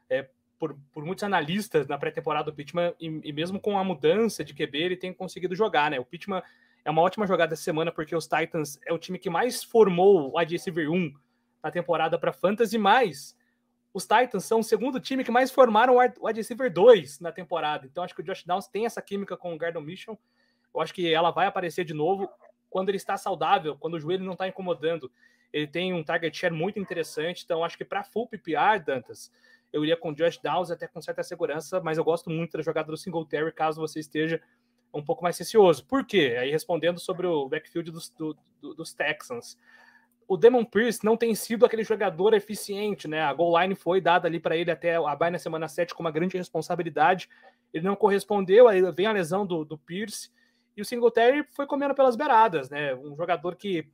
é, 0.09 0.29
por, 0.59 0.77
por, 0.91 1.05
muitos 1.05 1.23
analistas 1.23 1.87
na 1.87 1.97
pré-temporada 1.97 2.51
do 2.51 2.55
Pittman, 2.55 2.93
e, 2.99 3.21
e, 3.23 3.33
mesmo 3.33 3.59
com 3.59 3.77
a 3.77 3.83
mudança 3.83 4.43
de 4.43 4.53
QB, 4.53 4.77
ele 4.77 4.97
tem 4.97 5.13
conseguido 5.13 5.55
jogar, 5.55 5.91
né? 5.91 5.99
O 5.99 6.05
Pittman 6.05 6.41
é 6.83 6.89
uma 6.89 7.01
ótima 7.01 7.27
jogada 7.27 7.53
essa 7.53 7.63
semana, 7.63 7.91
porque 7.91 8.15
os 8.15 8.27
Titans 8.27 8.79
é 8.85 8.93
o 8.93 8.97
time 8.97 9.19
que 9.19 9.29
mais 9.29 9.63
formou 9.63 10.31
o 10.31 10.39
wide 10.39 10.53
receiver 10.53 10.89
1 10.89 11.13
na 11.61 11.71
temporada 11.71 12.17
para 12.17 12.33
Fantasy, 12.33 12.77
mais 12.77 13.37
os 13.97 14.05
Titans 14.05 14.45
são 14.45 14.59
o 14.59 14.63
segundo 14.63 14.99
time 14.99 15.23
que 15.23 15.31
mais 15.31 15.49
formaram 15.49 15.95
o 15.95 15.99
wide 15.99 16.39
receiver 16.39 16.71
2 16.71 17.19
na 17.19 17.31
temporada. 17.31 17.87
Então 17.87 18.03
acho 18.03 18.13
que 18.13 18.21
o 18.21 18.23
Josh 18.23 18.43
Downs 18.43 18.67
tem 18.67 18.85
essa 18.85 19.01
química 19.01 19.35
com 19.35 19.53
o 19.53 19.57
Gardner 19.57 19.83
Mission. 19.83 20.15
Eu 20.73 20.81
acho 20.81 20.93
que 20.93 21.11
ela 21.11 21.31
vai 21.31 21.47
aparecer 21.47 21.83
de 21.83 21.95
novo 21.95 22.29
quando 22.69 22.89
ele 22.89 22.97
está 22.97 23.17
saudável, 23.17 23.75
quando 23.75 23.95
o 23.95 23.99
joelho 23.99 24.23
não 24.23 24.33
está 24.33 24.47
incomodando. 24.47 25.11
Ele 25.51 25.65
tem 25.65 25.93
um 25.93 26.03
target 26.03 26.37
share 26.37 26.53
muito 26.53 26.77
interessante, 26.77 27.43
então 27.43 27.63
acho 27.63 27.75
que 27.75 27.83
para 27.83 28.03
full 28.03 28.27
PPR, 28.27 28.83
Dantas, 28.85 29.31
eu 29.71 29.83
iria 29.83 29.97
com 29.97 30.13
Josh 30.13 30.39
Downs 30.39 30.71
até 30.71 30.87
com 30.87 31.01
certa 31.01 31.23
segurança, 31.23 31.81
mas 31.81 31.97
eu 31.97 32.03
gosto 32.03 32.29
muito 32.29 32.57
da 32.57 32.63
jogada 32.63 32.91
do 32.91 32.97
Singletary, 32.97 33.51
caso 33.51 33.81
você 33.81 33.99
esteja 33.99 34.41
um 34.93 35.03
pouco 35.03 35.23
mais 35.23 35.37
receoso. 35.37 35.85
Por 35.85 36.05
quê? 36.05 36.35
Aí 36.39 36.51
respondendo 36.51 36.99
sobre 36.99 37.27
o 37.27 37.47
backfield 37.47 37.91
dos, 37.91 38.09
do, 38.09 38.35
do, 38.61 38.73
dos 38.73 38.93
Texans. 38.93 39.57
O 40.27 40.35
Demon 40.35 40.65
Pierce 40.65 41.05
não 41.05 41.15
tem 41.15 41.33
sido 41.35 41.65
aquele 41.65 41.83
jogador 41.83 42.33
eficiente, 42.33 43.07
né? 43.07 43.21
A 43.21 43.33
goal 43.33 43.61
line 43.61 43.75
foi 43.75 44.01
dada 44.01 44.27
ali 44.27 44.39
para 44.39 44.57
ele 44.57 44.69
até 44.69 44.95
a 44.95 45.15
bye 45.15 45.31
na 45.31 45.39
semana 45.39 45.67
7 45.67 45.93
com 45.93 46.03
uma 46.03 46.11
grande 46.11 46.37
responsabilidade. 46.37 47.29
Ele 47.73 47.85
não 47.85 47.95
correspondeu, 47.95 48.67
aí 48.67 48.81
vem 48.91 49.05
a 49.05 49.11
lesão 49.11 49.45
do, 49.45 49.63
do 49.63 49.77
Pierce. 49.77 50.29
E 50.75 50.81
o 50.81 50.85
Singletary 50.85 51.45
foi 51.51 51.65
comendo 51.65 51.95
pelas 51.95 52.15
beiradas, 52.15 52.69
né? 52.69 52.93
Um 52.95 53.15
jogador 53.15 53.55
que 53.55 53.87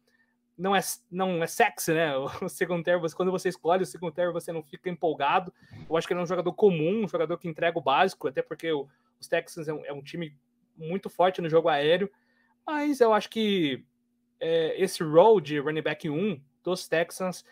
não 0.57 0.75
é, 0.75 0.81
não 1.09 1.43
é 1.43 1.47
sexy, 1.47 1.93
né? 1.93 2.13
O 2.41 2.49
secundário, 2.49 3.01
você, 3.01 3.15
quando 3.15 3.31
você 3.31 3.49
escolhe 3.49 3.83
o 3.83 3.85
secundário, 3.85 4.31
você 4.31 4.51
não 4.51 4.63
fica 4.63 4.89
empolgado. 4.89 5.53
Eu 5.89 5.97
acho 5.97 6.07
que 6.07 6.13
ele 6.13 6.19
é 6.19 6.23
um 6.23 6.27
jogador 6.27 6.53
comum, 6.53 7.03
um 7.03 7.07
jogador 7.07 7.37
que 7.37 7.47
entrega 7.47 7.77
o 7.77 7.81
básico, 7.81 8.27
até 8.27 8.41
porque 8.41 8.71
o, 8.71 8.87
os 9.19 9.27
Texans 9.27 9.67
é 9.67 9.73
um, 9.73 9.85
é 9.85 9.93
um, 9.93 10.01
time 10.01 10.35
muito 10.77 11.09
forte 11.09 11.41
no 11.41 11.49
jogo 11.49 11.69
aéreo. 11.69 12.09
Mas 12.65 13.01
eu 13.01 13.13
acho 13.13 13.29
que 13.29 13.83
é, 14.39 14.81
esse 14.81 15.03
role 15.03 15.41
de 15.41 15.59
running 15.59 15.81
back 15.81 16.09
1 16.09 16.39
dos 16.63 16.87
Texans, 16.87 17.43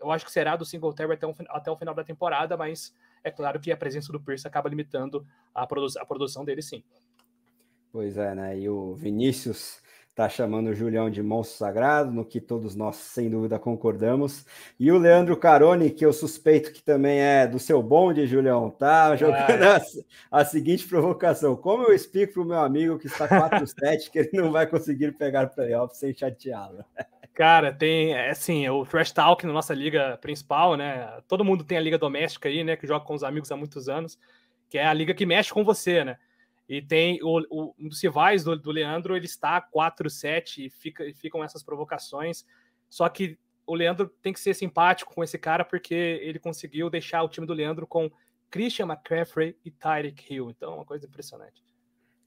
eu 0.00 0.10
acho 0.10 0.24
que 0.24 0.32
será 0.32 0.56
do 0.56 0.64
Singletary 0.64 1.12
até, 1.12 1.26
um, 1.26 1.34
até 1.48 1.70
o 1.70 1.76
final 1.76 1.94
da 1.94 2.04
temporada, 2.04 2.56
mas 2.56 2.94
é 3.24 3.30
claro 3.30 3.58
que 3.60 3.72
a 3.72 3.76
presença 3.76 4.12
do 4.12 4.20
Pierce 4.20 4.46
acaba 4.46 4.68
limitando 4.68 5.26
a, 5.54 5.66
produ 5.66 5.86
a 5.98 6.06
produção 6.06 6.44
dele, 6.44 6.62
sim. 6.62 6.82
Pois 7.92 8.16
é, 8.16 8.34
né? 8.34 8.58
E 8.58 8.68
o 8.68 8.94
Vinícius 8.94 9.82
está 10.10 10.28
chamando 10.28 10.68
o 10.68 10.74
Julião 10.74 11.08
de 11.08 11.22
monstro 11.22 11.58
sagrado, 11.58 12.10
no 12.10 12.24
que 12.24 12.40
todos 12.40 12.74
nós, 12.76 12.96
sem 12.96 13.30
dúvida, 13.30 13.58
concordamos. 13.58 14.44
E 14.78 14.90
o 14.92 14.98
Leandro 14.98 15.36
Caroni, 15.36 15.90
que 15.90 16.04
eu 16.04 16.12
suspeito 16.12 16.72
que 16.72 16.82
também 16.82 17.20
é 17.20 17.46
do 17.46 17.58
seu 17.58 17.82
bonde, 17.82 18.26
Julião, 18.26 18.68
tá 18.70 19.16
jogando 19.16 19.62
a, 19.62 19.80
a, 20.40 20.44
seguinte 20.44 20.86
provocação. 20.86 21.56
Como 21.56 21.84
eu 21.84 21.94
explico 21.94 22.34
para 22.34 22.42
o 22.42 22.44
meu 22.44 22.58
amigo 22.58 22.98
que 22.98 23.06
está 23.06 23.26
4-7 23.26 24.10
que 24.12 24.18
ele 24.18 24.30
não 24.34 24.52
vai 24.52 24.66
conseguir 24.66 25.16
pegar 25.16 25.46
playoff 25.46 25.96
sem 25.96 26.12
chateá-lo? 26.12 26.84
Cara, 27.32 27.72
tem, 27.72 28.12
é 28.12 28.30
assim, 28.30 28.68
o 28.68 28.84
Trash 28.84 29.12
Talk 29.12 29.46
na 29.46 29.52
nossa 29.52 29.72
liga 29.72 30.18
principal, 30.20 30.76
né? 30.76 31.08
Todo 31.26 31.44
mundo 31.44 31.64
tem 31.64 31.78
a 31.78 31.80
liga 31.80 31.96
doméstica 31.96 32.48
aí, 32.48 32.62
né? 32.62 32.76
Que 32.76 32.86
joga 32.86 33.04
com 33.04 33.14
os 33.14 33.22
amigos 33.22 33.50
há 33.50 33.56
muitos 33.56 33.88
anos, 33.88 34.18
que 34.68 34.76
é 34.76 34.84
a 34.84 34.92
liga 34.92 35.14
que 35.14 35.24
mexe 35.24 35.50
com 35.50 35.64
você, 35.64 36.04
né? 36.04 36.18
E 36.70 36.80
tem 36.80 37.18
o, 37.20 37.40
o, 37.50 37.74
um 37.76 37.88
dos 37.88 38.00
rivais 38.00 38.44
do, 38.44 38.56
do 38.56 38.70
Leandro, 38.70 39.16
ele 39.16 39.26
está 39.26 39.60
4-7 39.60 40.66
e 40.66 40.70
fica, 40.70 41.04
ficam 41.16 41.42
essas 41.42 41.64
provocações. 41.64 42.44
Só 42.88 43.08
que 43.08 43.36
o 43.66 43.74
Leandro 43.74 44.08
tem 44.22 44.32
que 44.32 44.38
ser 44.38 44.54
simpático 44.54 45.12
com 45.12 45.24
esse 45.24 45.36
cara, 45.36 45.64
porque 45.64 45.92
ele 46.22 46.38
conseguiu 46.38 46.88
deixar 46.88 47.24
o 47.24 47.28
time 47.28 47.44
do 47.44 47.52
Leandro 47.52 47.88
com 47.88 48.08
Christian 48.48 48.86
McCaffrey 48.86 49.58
e 49.64 49.70
Tyreek 49.72 50.32
Hill. 50.32 50.48
Então, 50.50 50.72
é 50.72 50.76
uma 50.76 50.84
coisa 50.84 51.06
impressionante. 51.06 51.60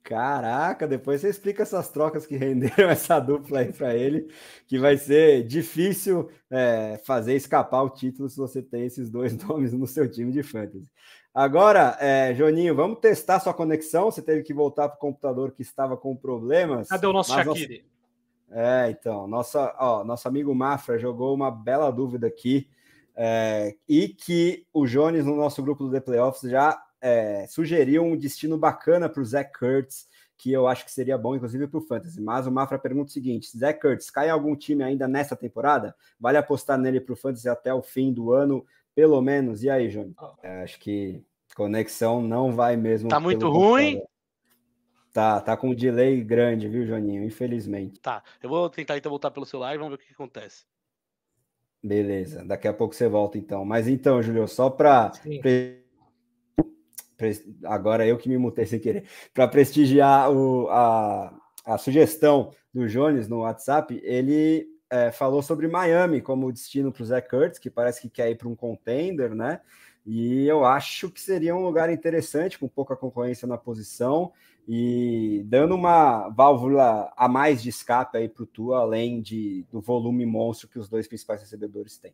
Caraca, 0.03 0.85
depois 0.85 1.21
você 1.21 1.29
explica 1.29 1.63
essas 1.63 1.87
trocas 1.87 2.25
que 2.25 2.35
renderam 2.35 2.89
essa 2.91 3.21
dupla 3.21 3.59
aí 3.59 3.71
para 3.71 3.95
ele, 3.95 4.27
que 4.67 4.77
vai 4.77 4.97
ser 4.97 5.47
difícil 5.47 6.29
é, 6.51 7.01
fazer 7.05 7.33
escapar 7.35 7.81
o 7.83 7.89
título 7.89 8.27
se 8.27 8.35
você 8.35 8.61
tem 8.61 8.85
esses 8.85 9.09
dois 9.09 9.37
nomes 9.47 9.71
no 9.71 9.87
seu 9.87 10.11
time 10.11 10.33
de 10.33 10.43
fantasy. 10.43 10.91
Agora, 11.33 11.97
é, 11.99 12.33
Joninho, 12.35 12.75
vamos 12.75 12.99
testar 12.99 13.39
sua 13.39 13.53
conexão. 13.53 14.05
Você 14.05 14.21
teve 14.21 14.43
que 14.43 14.53
voltar 14.53 14.87
para 14.87 14.97
o 14.97 14.99
computador 14.99 15.51
que 15.51 15.63
estava 15.63 15.97
com 15.97 16.15
problemas. 16.15 16.89
Cadê 16.89 17.07
o 17.07 17.13
nosso 17.13 17.33
Shaqiri? 17.33 17.83
Nossa... 17.83 17.93
É, 18.55 18.91
então, 18.91 19.27
nossa, 19.27 19.75
ó, 19.79 20.03
nosso 20.03 20.27
amigo 20.27 20.53
Mafra 20.53 20.99
jogou 20.99 21.33
uma 21.33 21.49
bela 21.49 21.89
dúvida 21.91 22.27
aqui. 22.27 22.67
É, 23.15 23.75
e 23.89 24.09
que 24.09 24.65
o 24.71 24.85
Jones, 24.85 25.25
no 25.25 25.35
nosso 25.35 25.61
grupo 25.63 25.85
do 25.85 25.91
The 25.91 25.99
Playoffs, 25.99 26.49
já 26.49 26.79
é, 27.01 27.47
sugeriu 27.47 28.03
um 28.03 28.15
destino 28.15 28.57
bacana 28.57 29.09
para 29.09 29.21
o 29.21 29.25
Zach 29.25 29.51
Kurtz, 29.57 30.07
que 30.37 30.51
eu 30.51 30.67
acho 30.67 30.85
que 30.85 30.91
seria 30.91 31.17
bom, 31.17 31.35
inclusive, 31.35 31.67
para 31.67 31.79
o 31.79 31.81
Fantasy. 31.81 32.21
Mas 32.21 32.45
o 32.45 32.51
Mafra 32.51 32.77
pergunta 32.77 33.09
o 33.09 33.13
seguinte: 33.13 33.57
Zach 33.57 33.79
Kurtz 33.79 34.11
cai 34.11 34.27
em 34.27 34.31
algum 34.31 34.55
time 34.55 34.83
ainda 34.83 35.07
nessa 35.07 35.35
temporada? 35.35 35.95
Vale 36.19 36.37
apostar 36.37 36.77
nele 36.77 37.01
para 37.01 37.13
o 37.13 37.17
Fantasy 37.17 37.49
até 37.49 37.73
o 37.73 37.81
fim 37.81 38.13
do 38.13 38.31
ano? 38.31 38.63
Pelo 38.95 39.21
menos. 39.21 39.63
E 39.63 39.69
aí, 39.69 39.89
Júnior? 39.89 40.15
É, 40.41 40.63
acho 40.63 40.79
que 40.79 41.23
conexão 41.55 42.21
não 42.21 42.51
vai 42.51 42.75
mesmo. 42.75 43.09
Tá 43.09 43.19
muito 43.19 43.49
ruim. 43.49 44.01
Tá, 45.11 45.39
tá 45.39 45.55
com 45.55 45.69
um 45.69 45.75
delay 45.75 46.23
grande, 46.23 46.67
viu, 46.67 46.87
Joninho? 46.87 47.23
Infelizmente. 47.23 47.99
Tá, 47.99 48.23
eu 48.41 48.49
vou 48.49 48.67
tentar 48.69 48.97
então 48.97 49.11
voltar 49.11 49.29
pelo 49.29 49.45
celular 49.45 49.75
e 49.75 49.77
vamos 49.77 49.91
ver 49.91 50.03
o 50.03 50.07
que, 50.07 50.11
acontece. 50.11 50.65
Beleza, 51.83 52.43
daqui 52.43 52.67
a 52.67 52.73
pouco 52.73 52.95
você 52.95 53.07
volta 53.07 53.37
então. 53.37 53.63
Mas 53.63 53.87
então, 53.87 54.23
Júlio, 54.23 54.47
só 54.47 54.69
para 54.71 55.11
agora 57.65 58.07
eu 58.07 58.17
que 58.17 58.27
me 58.27 58.37
mutei 58.37 58.65
sem 58.65 58.79
querer, 58.79 59.05
para 59.33 59.47
prestigiar 59.47 60.31
o, 60.31 60.67
a, 60.69 61.33
a 61.65 61.77
sugestão 61.77 62.51
do 62.73 62.87
Jones 62.87 63.27
no 63.27 63.41
WhatsApp, 63.41 64.01
ele 64.03 64.67
é, 64.93 65.11
falou 65.11 65.41
sobre 65.41 65.67
Miami 65.67 66.21
como 66.21 66.51
destino 66.51 66.91
para 66.91 67.01
o 67.01 67.05
Zé 67.05 67.19
Kurtz, 67.19 67.57
que 67.57 67.67
parece 67.67 67.99
que 67.99 68.09
quer 68.09 68.29
ir 68.29 68.35
para 68.35 68.47
um 68.47 68.55
contender, 68.55 69.33
né? 69.33 69.59
E 70.05 70.45
eu 70.45 70.63
acho 70.63 71.09
que 71.09 71.19
seria 71.19 71.55
um 71.55 71.63
lugar 71.63 71.89
interessante, 71.89 72.59
com 72.59 72.67
pouca 72.67 72.95
concorrência 72.95 73.47
na 73.47 73.57
posição 73.57 74.31
e 74.67 75.41
dando 75.45 75.73
uma 75.73 76.29
válvula 76.29 77.11
a 77.17 77.27
mais 77.27 77.63
de 77.63 77.69
escape 77.69 78.19
aí 78.19 78.29
para 78.29 78.43
o 78.43 78.45
Tua, 78.45 78.79
além 78.81 79.19
de, 79.19 79.65
do 79.71 79.81
volume 79.81 80.27
monstro 80.27 80.67
que 80.67 80.77
os 80.77 80.87
dois 80.87 81.07
principais 81.07 81.41
recebedores 81.41 81.97
têm. 81.97 82.13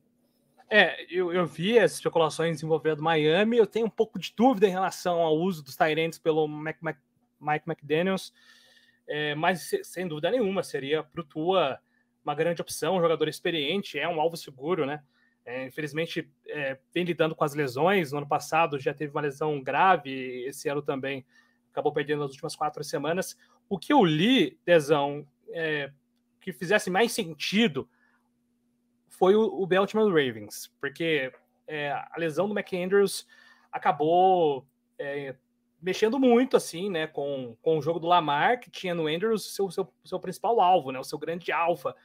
É, 0.69 1.03
eu, 1.13 1.33
eu 1.33 1.45
vi 1.45 1.77
as 1.77 1.93
especulações 1.93 2.63
envolvendo 2.63 3.03
Miami, 3.03 3.57
eu 3.57 3.67
tenho 3.67 3.87
um 3.87 3.89
pouco 3.89 4.17
de 4.17 4.33
dúvida 4.37 4.67
em 4.67 4.71
relação 4.71 5.19
ao 5.19 5.35
uso 5.35 5.61
dos 5.63 5.75
Tyrants 5.75 6.17
pelo 6.17 6.47
Mac, 6.47 6.77
Mac, 6.79 6.97
Mike 7.41 7.69
McDaniels, 7.69 8.31
é, 9.05 9.35
mas 9.35 9.69
sem 9.83 10.07
dúvida 10.07 10.31
nenhuma 10.31 10.63
seria 10.63 11.03
para 11.03 11.19
o 11.19 11.25
Tua 11.25 11.79
uma 12.29 12.35
grande 12.35 12.61
opção, 12.61 12.95
um 12.95 13.01
jogador 13.01 13.27
experiente, 13.27 13.97
é 13.99 14.07
um 14.07 14.21
alvo 14.21 14.37
seguro, 14.37 14.85
né? 14.85 15.03
É, 15.45 15.65
infelizmente, 15.65 16.31
é, 16.47 16.77
vem 16.93 17.03
lidando 17.03 17.33
com 17.33 17.43
as 17.43 17.55
lesões. 17.55 18.11
No 18.11 18.19
ano 18.19 18.27
passado 18.27 18.79
já 18.79 18.93
teve 18.93 19.11
uma 19.11 19.21
lesão 19.21 19.61
grave, 19.61 20.45
esse 20.45 20.69
ano 20.69 20.81
também 20.81 21.25
acabou 21.71 21.91
perdendo 21.91 22.21
nas 22.21 22.31
últimas 22.31 22.55
quatro 22.55 22.83
semanas. 22.83 23.35
O 23.67 23.77
que 23.77 23.91
eu 23.91 24.05
li, 24.05 24.59
Dezão, 24.63 25.27
é, 25.49 25.91
que 26.39 26.53
fizesse 26.53 26.89
mais 26.89 27.11
sentido 27.11 27.89
foi 29.07 29.35
o, 29.35 29.41
o 29.41 29.65
Baltimore 29.65 30.07
Ravens, 30.07 30.71
porque 30.79 31.31
é, 31.67 31.91
a 31.91 32.13
lesão 32.17 32.47
do 32.47 32.57
McAndrews 32.57 33.27
acabou 33.71 34.67
é, 34.97 35.35
mexendo 35.81 36.19
muito 36.19 36.57
assim, 36.57 36.89
né, 36.89 37.07
com, 37.07 37.55
com 37.61 37.77
o 37.77 37.81
jogo 37.81 37.99
do 37.99 38.07
Lamar, 38.07 38.59
que 38.59 38.69
tinha 38.69 38.93
no 38.93 39.07
Andrews 39.07 39.55
seu, 39.55 39.69
seu, 39.71 39.91
seu 40.03 40.19
principal 40.19 40.59
alvo, 40.61 40.91
né, 40.91 40.99
o 40.99 41.03
seu 41.03 41.17
grande 41.17 41.51
alfa 41.51 41.95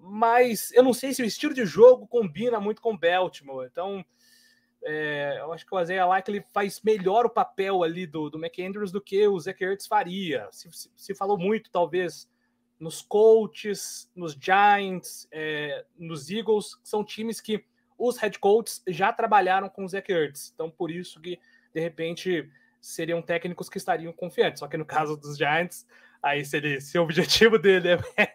mas 0.00 0.70
eu 0.72 0.82
não 0.82 0.92
sei 0.92 1.12
se 1.12 1.22
o 1.22 1.26
estilo 1.26 1.54
de 1.54 1.64
jogo 1.64 2.06
combina 2.06 2.60
muito 2.60 2.80
com 2.80 2.96
Baltimore. 2.96 3.66
Então, 3.70 4.04
é, 4.84 5.38
eu 5.40 5.52
acho 5.52 5.66
que 5.66 5.74
o 5.74 5.80
Isaiah 5.80 6.06
Likely 6.06 6.44
faz 6.52 6.80
melhor 6.82 7.26
o 7.26 7.30
papel 7.30 7.82
ali 7.82 8.06
do, 8.06 8.30
do 8.30 8.38
McAndrews 8.38 8.92
do 8.92 9.00
que 9.00 9.26
o 9.26 9.38
Zach 9.38 9.62
Ertz 9.62 9.86
faria. 9.86 10.48
Se, 10.52 10.70
se, 10.70 10.90
se, 10.94 11.14
falou 11.14 11.36
muito, 11.36 11.70
talvez, 11.70 12.30
nos 12.78 13.02
Colts, 13.02 14.10
nos 14.14 14.32
Giants, 14.34 15.26
é, 15.32 15.84
nos 15.98 16.30
Eagles, 16.30 16.76
que 16.76 16.88
são 16.88 17.04
times 17.04 17.40
que 17.40 17.64
os 17.98 18.18
head 18.18 18.38
coaches 18.38 18.82
já 18.86 19.12
trabalharam 19.12 19.68
com 19.68 19.84
o 19.84 19.88
Zach 19.88 20.10
Ertz. 20.10 20.52
Então, 20.54 20.70
por 20.70 20.90
isso 20.90 21.20
que, 21.20 21.40
de 21.74 21.80
repente, 21.80 22.48
seriam 22.80 23.20
técnicos 23.20 23.68
que 23.68 23.78
estariam 23.78 24.12
confiantes. 24.12 24.60
Só 24.60 24.68
que 24.68 24.76
no 24.76 24.84
caso 24.84 25.16
dos 25.16 25.36
Giants, 25.36 25.86
Aí, 26.26 26.44
se, 26.44 26.56
ele, 26.56 26.80
se 26.80 26.98
o 26.98 27.04
objetivo 27.04 27.56
dele 27.56 27.90
é, 28.16 28.34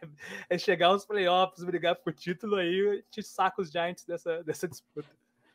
é 0.49 0.57
chegar 0.57 0.87
aos 0.87 1.05
playoffs, 1.05 1.61
brigar 1.61 1.93
por 1.97 2.13
título, 2.13 2.55
aí 2.55 3.03
te 3.11 3.21
saca 3.21 3.61
os 3.61 3.69
Giants 3.69 4.05
dessa, 4.05 4.41
dessa 4.45 4.65
disputa. 4.65 5.09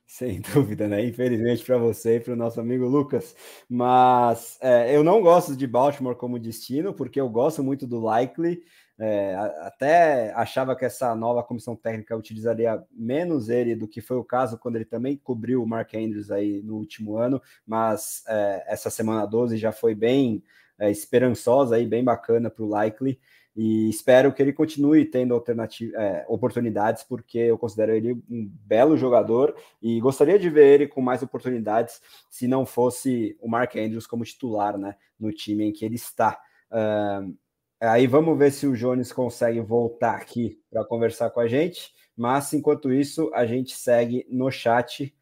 Sem 0.05 0.43
dúvida, 0.53 0.87
né? 0.87 1.03
Infelizmente 1.03 1.65
para 1.65 1.79
você 1.79 2.17
e 2.17 2.21
para 2.21 2.35
o 2.35 2.37
nosso 2.37 2.61
amigo 2.61 2.87
Lucas. 2.87 3.35
Mas 3.67 4.59
é, 4.61 4.95
eu 4.95 5.03
não 5.03 5.23
gosto 5.23 5.57
de 5.57 5.67
Baltimore 5.67 6.15
como 6.15 6.39
destino, 6.39 6.93
porque 6.93 7.19
eu 7.19 7.29
gosto 7.31 7.65
muito 7.65 7.87
do 7.87 8.01
Likely. 8.01 8.63
É, 8.99 9.35
até 9.63 10.31
achava 10.35 10.77
que 10.77 10.85
essa 10.85 11.15
nova 11.15 11.43
comissão 11.43 11.75
técnica 11.75 12.15
utilizaria 12.15 12.85
menos 12.93 13.49
ele 13.49 13.75
do 13.75 13.89
que 13.89 14.03
foi 14.03 14.19
o 14.19 14.25
caso 14.25 14.59
quando 14.59 14.77
ele 14.77 14.85
também 14.85 15.17
cobriu 15.17 15.63
o 15.63 15.67
Mark 15.67 15.95
Andrews 15.95 16.31
aí 16.31 16.63
no 16.63 16.77
último 16.77 17.17
ano, 17.17 17.41
mas 17.67 18.23
é, 18.29 18.65
essa 18.67 18.91
semana 18.91 19.27
12 19.27 19.57
já 19.57 19.73
foi 19.73 19.95
bem 19.95 20.43
é, 20.79 20.91
esperançosa 20.91 21.79
e 21.79 21.87
bem 21.87 22.05
bacana 22.05 22.51
para 22.51 22.65
o 22.65 22.69
Likely. 22.69 23.19
E 23.57 23.89
espero 23.89 24.35
que 24.35 24.43
ele 24.43 24.53
continue 24.53 25.07
tendo 25.07 25.33
alternativa, 25.33 25.97
é, 25.97 26.27
oportunidades, 26.29 27.03
porque 27.03 27.39
eu 27.39 27.57
considero 27.57 27.93
ele 27.93 28.13
um 28.29 28.47
belo 28.67 28.99
jogador 28.99 29.57
e 29.81 29.99
gostaria 29.99 30.39
de 30.39 30.51
ver 30.51 30.75
ele 30.75 30.87
com 30.87 31.01
mais 31.01 31.23
oportunidades 31.23 32.03
se 32.29 32.47
não 32.47 32.67
fosse 32.67 33.35
o 33.41 33.49
Mark 33.49 33.75
Andrews 33.77 34.07
como 34.07 34.25
titular 34.25 34.77
né, 34.77 34.95
no 35.19 35.33
time 35.33 35.65
em 35.65 35.73
que 35.73 35.87
ele 35.87 35.95
está. 35.95 36.39
Uh, 36.71 37.35
aí 37.81 38.07
vamos 38.07 38.39
ver 38.39 38.53
se 38.53 38.67
o 38.67 38.77
Jones 38.77 39.11
consegue 39.11 39.61
voltar 39.61 40.17
aqui 40.17 40.61
para 40.71 40.85
conversar 40.85 41.31
com 41.31 41.41
a 41.41 41.49
gente. 41.49 41.95
Mas 42.15 42.53
enquanto 42.53 42.93
isso, 42.93 43.31
a 43.35 43.47
gente 43.47 43.75
segue 43.75 44.27
no 44.29 44.51
chat 44.51 45.15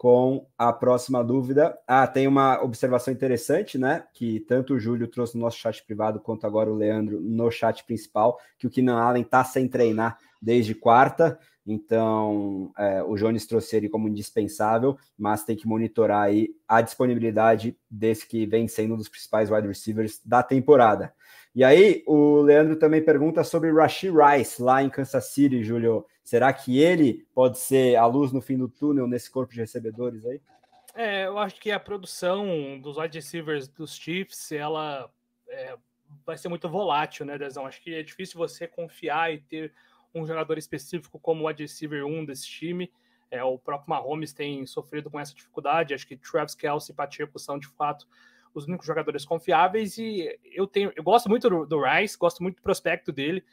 com 0.00 0.46
a 0.56 0.72
próxima 0.72 1.22
dúvida. 1.22 1.78
Ah, 1.86 2.06
tem 2.06 2.26
uma 2.26 2.62
observação 2.62 3.12
interessante, 3.12 3.76
né? 3.76 4.02
Que 4.14 4.40
tanto 4.40 4.72
o 4.72 4.80
Júlio 4.80 5.06
trouxe 5.06 5.36
no 5.36 5.42
nosso 5.42 5.58
chat 5.58 5.84
privado, 5.84 6.18
quanto 6.18 6.46
agora 6.46 6.72
o 6.72 6.74
Leandro 6.74 7.20
no 7.20 7.50
chat 7.50 7.84
principal, 7.84 8.40
que 8.56 8.66
o 8.66 8.70
Keenan 8.70 8.98
Allen 8.98 9.20
está 9.20 9.44
sem 9.44 9.68
treinar 9.68 10.16
desde 10.40 10.74
quarta. 10.74 11.38
Então, 11.66 12.72
é, 12.78 13.02
o 13.02 13.14
Jones 13.14 13.46
trouxe 13.46 13.76
ele 13.76 13.90
como 13.90 14.08
indispensável, 14.08 14.96
mas 15.18 15.44
tem 15.44 15.54
que 15.54 15.68
monitorar 15.68 16.22
aí 16.22 16.48
a 16.66 16.80
disponibilidade 16.80 17.76
desse 17.90 18.26
que 18.26 18.46
vem 18.46 18.66
sendo 18.68 18.94
um 18.94 18.96
dos 18.96 19.08
principais 19.10 19.50
wide 19.50 19.68
receivers 19.68 20.18
da 20.24 20.42
temporada. 20.42 21.12
E 21.54 21.62
aí, 21.62 22.02
o 22.06 22.40
Leandro 22.40 22.76
também 22.76 23.04
pergunta 23.04 23.44
sobre 23.44 23.70
Rashid 23.70 24.14
Rice 24.14 24.62
lá 24.62 24.82
em 24.82 24.88
Kansas 24.88 25.26
City, 25.26 25.62
Júlio. 25.62 26.06
Será 26.22 26.52
que 26.52 26.78
ele 26.78 27.26
pode 27.34 27.58
ser 27.58 27.96
a 27.96 28.06
luz 28.06 28.32
no 28.32 28.40
fim 28.40 28.56
do 28.56 28.68
túnel 28.68 29.06
nesse 29.06 29.30
corpo 29.30 29.52
de 29.52 29.60
recebedores 29.60 30.24
aí? 30.24 30.40
É, 30.94 31.26
eu 31.26 31.38
acho 31.38 31.60
que 31.60 31.70
a 31.70 31.80
produção 31.80 32.80
dos 32.80 32.96
wide 32.96 33.18
receivers 33.18 33.68
dos 33.68 33.96
Chiefs, 33.96 34.52
ela 34.52 35.10
é, 35.48 35.76
vai 36.26 36.36
ser 36.36 36.48
muito 36.48 36.68
volátil, 36.68 37.24
né, 37.24 37.38
Dezão? 37.38 37.66
Acho 37.66 37.80
que 37.80 37.94
é 37.94 38.02
difícil 38.02 38.38
você 38.38 38.66
confiar 38.66 39.32
e 39.32 39.40
ter 39.40 39.72
um 40.14 40.26
jogador 40.26 40.58
específico 40.58 41.18
como 41.18 41.44
o 41.44 41.46
wide 41.46 41.62
receiver 41.62 42.04
1 42.04 42.24
desse 42.24 42.46
time. 42.46 42.92
É, 43.30 43.42
o 43.44 43.58
próprio 43.58 43.90
Mahomes 43.90 44.32
tem 44.32 44.66
sofrido 44.66 45.08
com 45.10 45.20
essa 45.20 45.34
dificuldade. 45.34 45.94
Acho 45.94 46.06
que 46.06 46.16
Travis 46.16 46.54
Kelsey 46.54 46.92
e 46.92 46.96
Pacheco 46.96 47.38
são, 47.38 47.58
de 47.58 47.68
fato, 47.68 48.06
os 48.52 48.66
únicos 48.66 48.86
jogadores 48.86 49.24
confiáveis. 49.24 49.98
E 49.98 50.36
eu 50.44 50.66
tenho, 50.66 50.92
eu 50.96 51.02
gosto 51.02 51.28
muito 51.28 51.48
do, 51.48 51.64
do 51.64 51.80
Rice, 51.82 52.18
gosto 52.18 52.42
muito 52.42 52.56
do 52.56 52.62
prospecto 52.62 53.12
dele, 53.12 53.44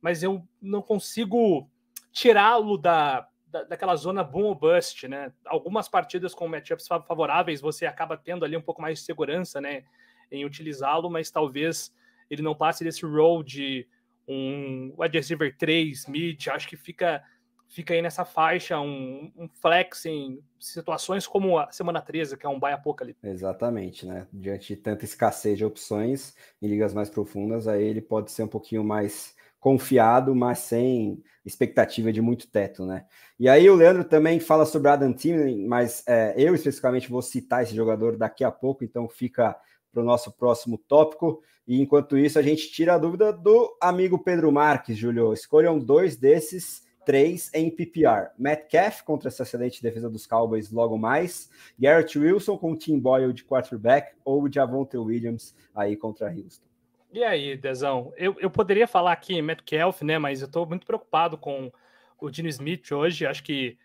mas 0.00 0.22
eu 0.22 0.46
não 0.60 0.80
consigo 0.80 1.70
tirá-lo 2.16 2.78
da, 2.78 3.28
da, 3.46 3.64
daquela 3.64 3.94
zona 3.94 4.24
boom 4.24 4.44
ou 4.44 4.54
bust, 4.54 5.06
né? 5.06 5.30
Algumas 5.44 5.86
partidas 5.86 6.34
com 6.34 6.48
matchups 6.48 6.88
favoráveis 6.88 7.60
você 7.60 7.84
acaba 7.84 8.16
tendo 8.16 8.42
ali 8.42 8.56
um 8.56 8.62
pouco 8.62 8.80
mais 8.80 8.98
de 8.98 9.04
segurança, 9.04 9.60
né? 9.60 9.84
Em 10.32 10.42
utilizá-lo, 10.42 11.10
mas 11.10 11.30
talvez 11.30 11.94
ele 12.30 12.40
não 12.40 12.54
passe 12.54 12.82
desse 12.82 13.04
role 13.04 13.44
de 13.44 13.86
um 14.26 14.94
wide 14.98 15.18
receiver 15.18 15.54
3, 15.58 16.06
mid, 16.06 16.48
acho 16.48 16.66
que 16.66 16.76
fica 16.76 17.22
fica 17.68 17.92
aí 17.92 18.00
nessa 18.00 18.24
faixa, 18.24 18.80
um, 18.80 19.30
um, 19.36 19.48
flex 19.60 20.06
em 20.06 20.40
situações 20.58 21.26
como 21.26 21.58
a 21.58 21.70
semana 21.70 22.00
13, 22.00 22.36
que 22.38 22.46
é 22.46 22.48
um 22.48 22.60
buy 22.60 22.72
apocalipse. 22.72 23.26
Exatamente, 23.26 24.06
né? 24.06 24.26
Diante 24.32 24.74
de 24.74 24.80
tanta 24.80 25.04
escassez 25.04 25.58
de 25.58 25.64
opções 25.64 26.34
em 26.62 26.68
ligas 26.68 26.94
mais 26.94 27.10
profundas, 27.10 27.68
aí 27.68 27.84
ele 27.84 28.00
pode 28.00 28.30
ser 28.30 28.44
um 28.44 28.48
pouquinho 28.48 28.82
mais 28.82 29.35
confiado, 29.66 30.32
mas 30.32 30.60
sem 30.60 31.20
expectativa 31.44 32.12
de 32.12 32.22
muito 32.22 32.46
teto, 32.46 32.86
né? 32.86 33.04
E 33.36 33.48
aí 33.48 33.68
o 33.68 33.74
Leandro 33.74 34.04
também 34.04 34.38
fala 34.38 34.64
sobre 34.64 34.88
Adam 34.88 35.12
Thielen, 35.12 35.66
mas 35.66 36.04
é, 36.06 36.34
eu 36.36 36.54
especificamente 36.54 37.10
vou 37.10 37.20
citar 37.20 37.64
esse 37.64 37.74
jogador 37.74 38.16
daqui 38.16 38.44
a 38.44 38.50
pouco, 38.52 38.84
então 38.84 39.08
fica 39.08 39.56
para 39.90 40.00
o 40.00 40.04
nosso 40.04 40.30
próximo 40.30 40.78
tópico. 40.78 41.42
E 41.66 41.80
enquanto 41.80 42.16
isso, 42.16 42.38
a 42.38 42.42
gente 42.42 42.70
tira 42.70 42.94
a 42.94 42.98
dúvida 42.98 43.32
do 43.32 43.76
amigo 43.80 44.20
Pedro 44.20 44.52
Marques, 44.52 44.96
Júlio. 44.96 45.32
Escolham 45.32 45.80
dois 45.80 46.14
desses 46.14 46.84
três 47.04 47.50
em 47.52 47.68
PPR. 47.68 48.30
Metcalf 48.38 49.02
contra 49.02 49.26
essa 49.26 49.42
excelente 49.42 49.82
defesa 49.82 50.08
dos 50.08 50.28
Cowboys 50.28 50.70
logo 50.70 50.96
mais. 50.96 51.50
Garrett 51.76 52.16
Wilson 52.16 52.56
com 52.56 52.76
Tim 52.76 53.00
Boyle 53.00 53.32
de 53.32 53.44
quarterback 53.44 54.14
ou 54.24 54.48
Javonte 54.48 54.96
Williams 54.96 55.56
aí 55.74 55.96
contra 55.96 56.30
Houston. 56.30 56.75
E 57.12 57.24
aí, 57.24 57.56
Dezão? 57.56 58.12
Eu, 58.16 58.36
eu 58.40 58.50
poderia 58.50 58.86
falar 58.86 59.12
aqui 59.12 59.40
Metcalf, 59.40 60.02
né? 60.02 60.18
Mas 60.18 60.40
eu 60.40 60.46
estou 60.46 60.66
muito 60.66 60.86
preocupado 60.86 61.38
com 61.38 61.72
o 62.18 62.30
Dino 62.30 62.48
Smith 62.48 62.90
hoje. 62.92 63.26
Acho 63.26 63.42
que 63.42 63.78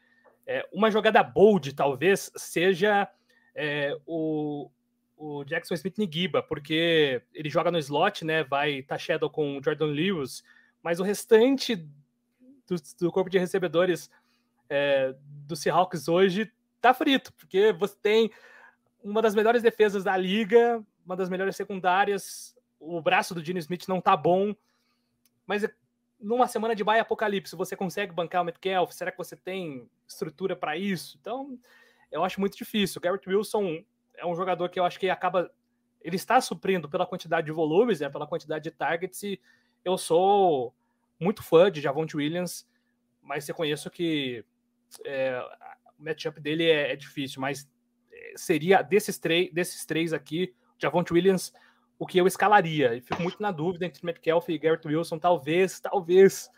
é, 0.46 0.68
uma 0.72 0.92
jogada 0.92 1.24
bold, 1.24 1.74
talvez, 1.74 2.32
seja 2.36 3.08
é, 3.56 3.96
o, 4.06 4.70
o 5.18 5.44
Jackson 5.46 5.76
Smith 5.76 5.98
Nigiba, 5.98 6.42
porque 6.42 7.22
ele 7.34 7.50
joga 7.50 7.72
no 7.72 7.78
slot, 7.78 8.26
né? 8.26 8.44
Vai 8.44 8.82
tá 8.82 8.98
shadow 8.98 9.30
com 9.30 9.58
o 9.58 9.64
Jordan 9.64 9.88
Lewis, 9.88 10.44
mas 10.82 11.00
o 11.00 11.04
restante 11.04 11.76
do, 11.76 12.76
do 13.00 13.12
corpo 13.12 13.30
de 13.30 13.38
recebedores 13.38 14.10
é, 14.70 15.14
do 15.22 15.56
Seahawks 15.56 16.08
hoje 16.08 16.52
tá 16.80 16.94
frito, 16.94 17.32
porque 17.34 17.72
você 17.74 17.96
tem 18.02 18.32
uma 19.04 19.22
das 19.22 19.36
melhores 19.36 19.62
defesas 19.62 20.04
da 20.04 20.18
liga, 20.18 20.84
uma 21.06 21.16
das 21.16 21.30
melhores 21.30 21.56
secundárias, 21.56 22.56
o 22.82 23.00
braço 23.00 23.36
do 23.36 23.46
Gene 23.46 23.60
Smith 23.60 23.88
não 23.88 24.02
tá 24.02 24.18
bom, 24.18 24.56
mas 25.46 25.64
numa 26.20 26.48
semana 26.48 26.76
de 26.76 26.84
baia 26.84 27.04
apocalipse, 27.04 27.56
você 27.56 27.76
consegue 27.76 28.12
bancar 28.12 28.42
o 28.42 28.46
Metcalf? 28.46 28.92
Será 28.92 29.12
que 29.12 29.18
você 29.18 29.36
tem 29.36 29.90
estrutura 30.08 30.56
para 30.56 30.76
isso? 30.76 31.18
Então, 31.22 31.58
eu 32.12 32.24
acho 32.24 32.40
muito 32.40 32.58
difícil. 32.58 33.00
O 33.00 33.02
Garrett 33.02 33.28
Wilson 33.30 33.84
é 34.16 34.26
um 34.26 34.36
jogador 34.36 34.70
que 34.70 34.80
eu 34.80 34.84
acho 34.84 35.00
que 35.00 35.10
acaba. 35.10 35.52
Ele 36.02 36.16
está 36.16 36.42
suprindo 36.42 36.90
pela 36.90 37.06
quantidade 37.06 37.46
de 37.46 37.52
volumes, 37.52 38.00
né, 38.00 38.10
pela 38.10 38.28
quantidade 38.28 38.64
de 38.64 38.72
targets, 38.72 39.22
e 39.24 39.40
eu 39.86 39.98
sou 39.98 40.74
muito 41.20 41.44
fã 41.44 41.72
de 41.72 41.80
Javonte 41.80 42.18
Williams, 42.18 42.68
mas 43.22 43.48
reconheço 43.48 43.90
que 43.92 44.44
é, 45.06 45.40
o 46.00 46.04
matchup 46.04 46.40
dele 46.40 46.66
é, 46.66 46.94
é 46.94 46.96
difícil. 46.96 47.40
Mas 47.40 47.70
seria 48.36 48.82
desses, 48.82 49.20
desses 49.54 49.86
três 49.86 50.14
aqui, 50.14 50.56
Javonte 50.80 51.14
Williams, 51.14 51.54
o 52.02 52.08
que 52.08 52.18
eu 52.18 52.26
escalaria. 52.26 52.96
E 52.96 53.02
fico 53.02 53.22
muito 53.22 53.40
na 53.40 53.52
dúvida 53.52 53.86
entre 53.86 54.04
Metcalf 54.04 54.50
e 54.50 54.58
Garrett 54.58 54.88
Wilson. 54.88 55.20
Talvez, 55.20 55.80
talvez, 55.80 56.50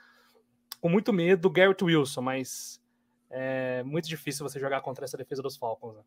com 0.79 0.87
muito 0.87 1.11
medo 1.11 1.41
do 1.41 1.49
Garrett 1.49 1.83
Wilson, 1.83 2.21
mas 2.21 2.81
é 3.29 3.83
muito 3.83 4.07
difícil 4.07 4.47
você 4.47 4.57
jogar 4.57 4.79
contra 4.79 5.03
essa 5.03 5.17
defesa 5.17 5.41
dos 5.41 5.57
Falcons. 5.57 5.97
Né? 5.97 6.01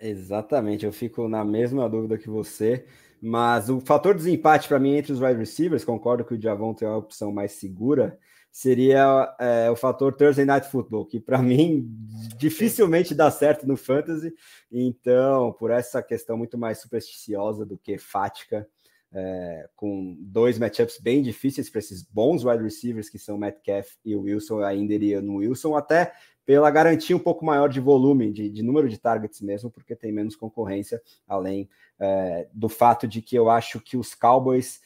Exatamente, 0.00 0.84
eu 0.84 0.92
fico 0.92 1.28
na 1.28 1.44
mesma 1.44 1.88
dúvida 1.88 2.18
que 2.18 2.28
você, 2.28 2.84
mas 3.22 3.70
o 3.70 3.78
fator 3.78 4.12
desempate 4.12 4.66
para 4.66 4.80
mim 4.80 4.96
entre 4.96 5.12
os 5.12 5.20
wide 5.20 5.38
receivers, 5.38 5.84
concordo 5.84 6.24
que 6.24 6.34
o 6.34 6.40
Javonte 6.40 6.84
é 6.84 6.88
a 6.88 6.96
opção 6.96 7.30
mais 7.30 7.52
segura, 7.52 8.18
seria 8.54 9.34
é, 9.40 9.68
o 9.68 9.74
fator 9.74 10.14
Thursday 10.14 10.44
Night 10.44 10.68
Football, 10.68 11.06
que 11.06 11.18
para 11.18 11.38
mim 11.42 11.90
dificilmente 12.36 13.12
dá 13.12 13.28
certo 13.28 13.66
no 13.66 13.76
fantasy. 13.76 14.32
Então, 14.70 15.52
por 15.54 15.72
essa 15.72 16.00
questão 16.00 16.38
muito 16.38 16.56
mais 16.56 16.78
supersticiosa 16.78 17.66
do 17.66 17.76
que 17.76 17.98
fática, 17.98 18.64
é, 19.12 19.68
com 19.74 20.16
dois 20.20 20.56
matchups 20.56 21.00
bem 21.00 21.20
difíceis 21.20 21.68
para 21.68 21.80
esses 21.80 22.04
bons 22.04 22.44
wide 22.44 22.62
receivers 22.62 23.10
que 23.10 23.18
são 23.18 23.36
Metcalf 23.36 23.96
e 24.04 24.14
Wilson, 24.14 24.60
eu 24.60 24.66
ainda 24.66 24.94
iria 24.94 25.20
no 25.20 25.38
Wilson, 25.38 25.74
até 25.74 26.12
pela 26.46 26.70
garantia 26.70 27.16
um 27.16 27.20
pouco 27.20 27.44
maior 27.44 27.68
de 27.68 27.80
volume, 27.80 28.32
de, 28.32 28.48
de 28.48 28.62
número 28.62 28.88
de 28.88 28.98
targets 28.98 29.40
mesmo, 29.40 29.68
porque 29.68 29.96
tem 29.96 30.12
menos 30.12 30.36
concorrência, 30.36 31.02
além 31.26 31.68
é, 31.98 32.46
do 32.52 32.68
fato 32.68 33.08
de 33.08 33.20
que 33.20 33.34
eu 33.34 33.50
acho 33.50 33.80
que 33.80 33.96
os 33.96 34.14
Cowboys 34.14 34.80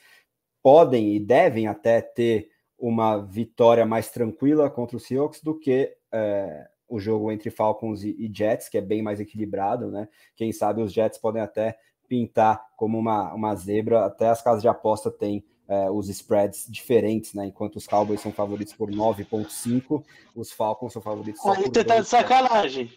podem 0.62 1.14
e 1.14 1.20
devem 1.20 1.66
até 1.66 2.00
ter 2.00 2.48
uma 2.78 3.18
vitória 3.18 3.84
mais 3.84 4.10
tranquila 4.10 4.70
contra 4.70 4.96
os 4.96 5.04
Seahawks 5.04 5.42
do 5.42 5.58
que 5.58 5.92
é, 6.12 6.68
o 6.88 6.98
jogo 6.98 7.30
entre 7.32 7.50
Falcons 7.50 8.02
e, 8.04 8.30
Jets, 8.32 8.68
que 8.68 8.78
é 8.78 8.80
bem 8.80 9.02
mais 9.02 9.20
equilibrado, 9.20 9.90
né? 9.90 10.08
Quem 10.36 10.52
sabe 10.52 10.82
os 10.82 10.92
Jets 10.92 11.18
podem 11.18 11.42
até 11.42 11.76
pintar 12.08 12.64
como 12.76 12.98
uma, 12.98 13.34
uma 13.34 13.54
zebra, 13.54 14.06
até 14.06 14.28
as 14.28 14.40
casas 14.40 14.62
de 14.62 14.68
aposta 14.68 15.10
têm 15.10 15.44
é, 15.68 15.90
os 15.90 16.08
spreads 16.08 16.66
diferentes, 16.68 17.34
né? 17.34 17.46
Enquanto 17.46 17.76
os 17.76 17.86
Cowboys 17.86 18.20
são 18.20 18.32
favoritos 18.32 18.72
por 18.72 18.90
9,5, 18.90 20.02
os 20.34 20.50
Falcons 20.50 20.92
são 20.92 21.02
favoritos 21.02 21.44
Aí 21.44 21.62
você 21.62 21.84
tá 21.84 22.00
de 22.00 22.08
sacanagem. 22.08 22.90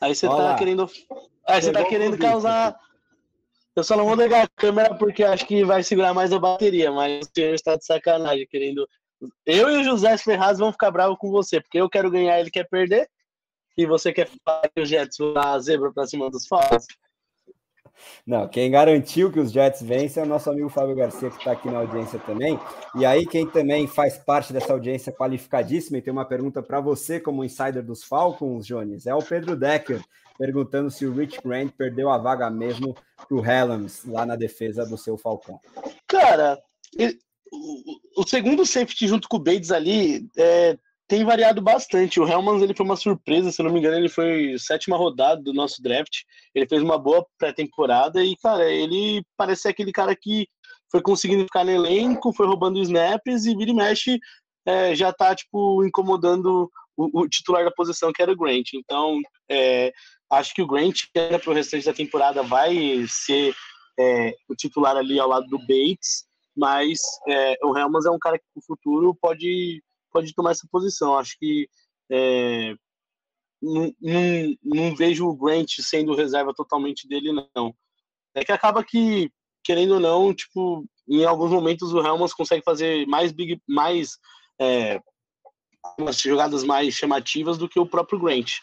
Aí 0.00 0.14
você 0.14 0.28
tá 0.28 0.54
querendo. 0.56 0.90
Aí 1.46 1.62
você 1.62 1.72
tá 1.72 1.84
querendo 1.84 2.18
causar. 2.18 2.78
Eu 3.78 3.84
só 3.84 3.96
não 3.96 4.06
vou 4.06 4.16
ligar 4.16 4.44
a 4.44 4.48
câmera 4.48 4.92
porque 4.92 5.22
acho 5.22 5.46
que 5.46 5.64
vai 5.64 5.84
segurar 5.84 6.12
mais 6.12 6.32
a 6.32 6.38
bateria, 6.40 6.90
mas 6.90 7.24
o 7.24 7.30
senhor 7.32 7.54
está 7.54 7.76
de 7.76 7.86
sacanagem, 7.86 8.44
querendo. 8.50 8.88
Eu 9.46 9.70
e 9.70 9.76
o 9.76 9.84
José 9.84 10.18
Ferraz 10.18 10.58
vão 10.58 10.72
ficar 10.72 10.90
bravos 10.90 11.16
com 11.16 11.30
você, 11.30 11.60
porque 11.60 11.80
eu 11.80 11.88
quero 11.88 12.10
ganhar, 12.10 12.40
ele 12.40 12.50
quer 12.50 12.68
perder, 12.68 13.08
e 13.76 13.86
você 13.86 14.12
quer 14.12 14.28
falar 14.44 14.68
que 14.68 14.82
o 14.82 14.84
Jets 14.84 15.16
vai 15.18 15.46
a 15.54 15.58
zebra 15.60 15.92
para 15.92 16.08
cima 16.08 16.28
dos 16.28 16.44
Falcons. 16.48 16.86
Não, 18.26 18.48
quem 18.48 18.68
garantiu 18.68 19.30
que 19.30 19.38
os 19.38 19.52
Jets 19.52 19.80
vencem 19.80 20.24
é 20.24 20.26
o 20.26 20.28
nosso 20.28 20.50
amigo 20.50 20.68
Fábio 20.68 20.96
Garcia, 20.96 21.30
que 21.30 21.38
está 21.38 21.52
aqui 21.52 21.70
na 21.70 21.78
audiência 21.78 22.18
também. 22.18 22.58
E 22.96 23.06
aí, 23.06 23.24
quem 23.26 23.46
também 23.46 23.86
faz 23.86 24.18
parte 24.18 24.52
dessa 24.52 24.72
audiência 24.72 25.12
qualificadíssima 25.12 25.98
e 25.98 26.02
tem 26.02 26.12
uma 26.12 26.24
pergunta 26.24 26.60
para 26.60 26.80
você, 26.80 27.20
como 27.20 27.44
insider 27.44 27.84
dos 27.84 28.02
Falcons, 28.02 28.66
Jones, 28.66 29.06
é 29.06 29.14
o 29.14 29.22
Pedro 29.22 29.54
Decker 29.54 30.02
perguntando 30.38 30.90
se 30.90 31.04
o 31.04 31.12
Rich 31.12 31.40
Grant 31.44 31.72
perdeu 31.72 32.10
a 32.10 32.16
vaga 32.16 32.48
mesmo 32.48 32.94
para 33.16 33.36
o 33.36 33.44
Helms 33.44 34.04
lá 34.04 34.24
na 34.24 34.36
defesa 34.36 34.86
do 34.86 34.96
seu 34.96 35.18
Falcão. 35.18 35.58
Cara, 36.06 36.58
ele, 36.96 37.18
o, 37.52 38.22
o, 38.22 38.26
segundo 38.26 38.64
safety 38.64 39.08
junto 39.08 39.28
com 39.28 39.36
o 39.36 39.42
Bates 39.42 39.70
ali 39.70 40.28
é, 40.36 40.78
tem 41.08 41.24
variado 41.24 41.60
bastante. 41.60 42.20
O 42.20 42.28
Helmans 42.28 42.62
ele 42.62 42.74
foi 42.74 42.84
uma 42.84 42.96
surpresa, 42.96 43.50
se 43.50 43.62
não 43.62 43.72
me 43.72 43.80
engano, 43.80 43.96
ele 43.96 44.08
foi 44.08 44.56
sétima 44.58 44.96
rodada 44.96 45.42
do 45.42 45.54
nosso 45.54 45.82
draft. 45.82 46.20
Ele 46.54 46.68
fez 46.68 46.82
uma 46.82 46.98
boa 46.98 47.26
pré-temporada 47.38 48.22
e, 48.22 48.36
cara, 48.36 48.70
ele 48.70 49.24
parece 49.36 49.62
ser 49.62 49.68
aquele 49.68 49.90
cara 49.90 50.14
que 50.14 50.46
foi 50.90 51.02
conseguindo 51.02 51.44
ficar 51.44 51.64
no 51.64 51.70
elenco, 51.70 52.32
foi 52.32 52.46
roubando 52.46 52.80
snaps 52.80 53.46
e 53.46 53.56
vira 53.56 53.70
e 53.70 53.74
mexe 53.74 54.18
é, 54.66 54.94
já 54.94 55.10
tá, 55.12 55.34
tipo, 55.34 55.82
incomodando 55.84 56.70
o, 56.94 57.22
o, 57.22 57.28
titular 57.28 57.64
da 57.64 57.70
posição, 57.70 58.12
que 58.12 58.20
era 58.20 58.32
o 58.32 58.36
Grant. 58.36 58.74
Então, 58.74 59.18
é, 59.48 59.92
Acho 60.30 60.54
que 60.54 60.62
o 60.62 60.66
Grant, 60.66 61.04
para 61.12 61.50
o 61.50 61.54
restante 61.54 61.86
da 61.86 61.94
temporada, 61.94 62.42
vai 62.42 63.04
ser 63.08 63.54
é, 63.98 64.34
o 64.48 64.54
titular 64.54 64.96
ali 64.96 65.18
ao 65.18 65.28
lado 65.28 65.46
do 65.46 65.58
Bates, 65.58 66.26
mas 66.56 67.00
é, 67.26 67.56
o 67.64 67.76
Helmas 67.76 68.04
é 68.04 68.10
um 68.10 68.18
cara 68.18 68.38
que 68.38 68.44
no 68.54 68.62
futuro 68.62 69.16
pode, 69.20 69.82
pode 70.12 70.34
tomar 70.34 70.50
essa 70.50 70.66
posição. 70.70 71.16
Acho 71.16 71.36
que 71.38 71.68
é, 72.10 72.74
não, 73.60 73.94
não, 74.00 74.56
não, 74.62 74.96
vejo 74.96 75.26
o 75.26 75.36
Grant 75.36 75.80
sendo 75.80 76.14
reserva 76.14 76.52
totalmente 76.54 77.08
dele, 77.08 77.32
não. 77.54 77.74
É 78.34 78.44
que 78.44 78.52
acaba 78.52 78.84
que, 78.84 79.30
querendo 79.64 79.94
ou 79.94 80.00
não, 80.00 80.34
tipo, 80.34 80.84
em 81.08 81.24
alguns 81.24 81.50
momentos 81.50 81.92
o 81.92 82.00
Helmas 82.00 82.34
consegue 82.34 82.62
fazer 82.62 83.06
mais 83.06 83.32
big, 83.32 83.60
mais 83.66 84.18
é, 84.60 85.00
umas 85.98 86.20
jogadas 86.20 86.64
mais 86.64 86.94
chamativas 86.94 87.56
do 87.56 87.68
que 87.68 87.80
o 87.80 87.86
próprio 87.86 88.18
Grant. 88.18 88.58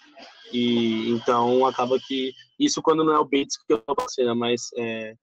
E 0.54 1.10
então 1.10 1.66
acaba 1.66 2.00
que 2.00 2.34
isso 2.60 2.82
quando 2.82 3.04
não 3.04 3.14
é 3.14 3.20
o 3.20 3.26
Bates 3.26 3.58
que 3.58 3.74
eu 3.74 3.80
parceira, 3.80 4.34
mas 4.34 4.70
é, 4.78 5.16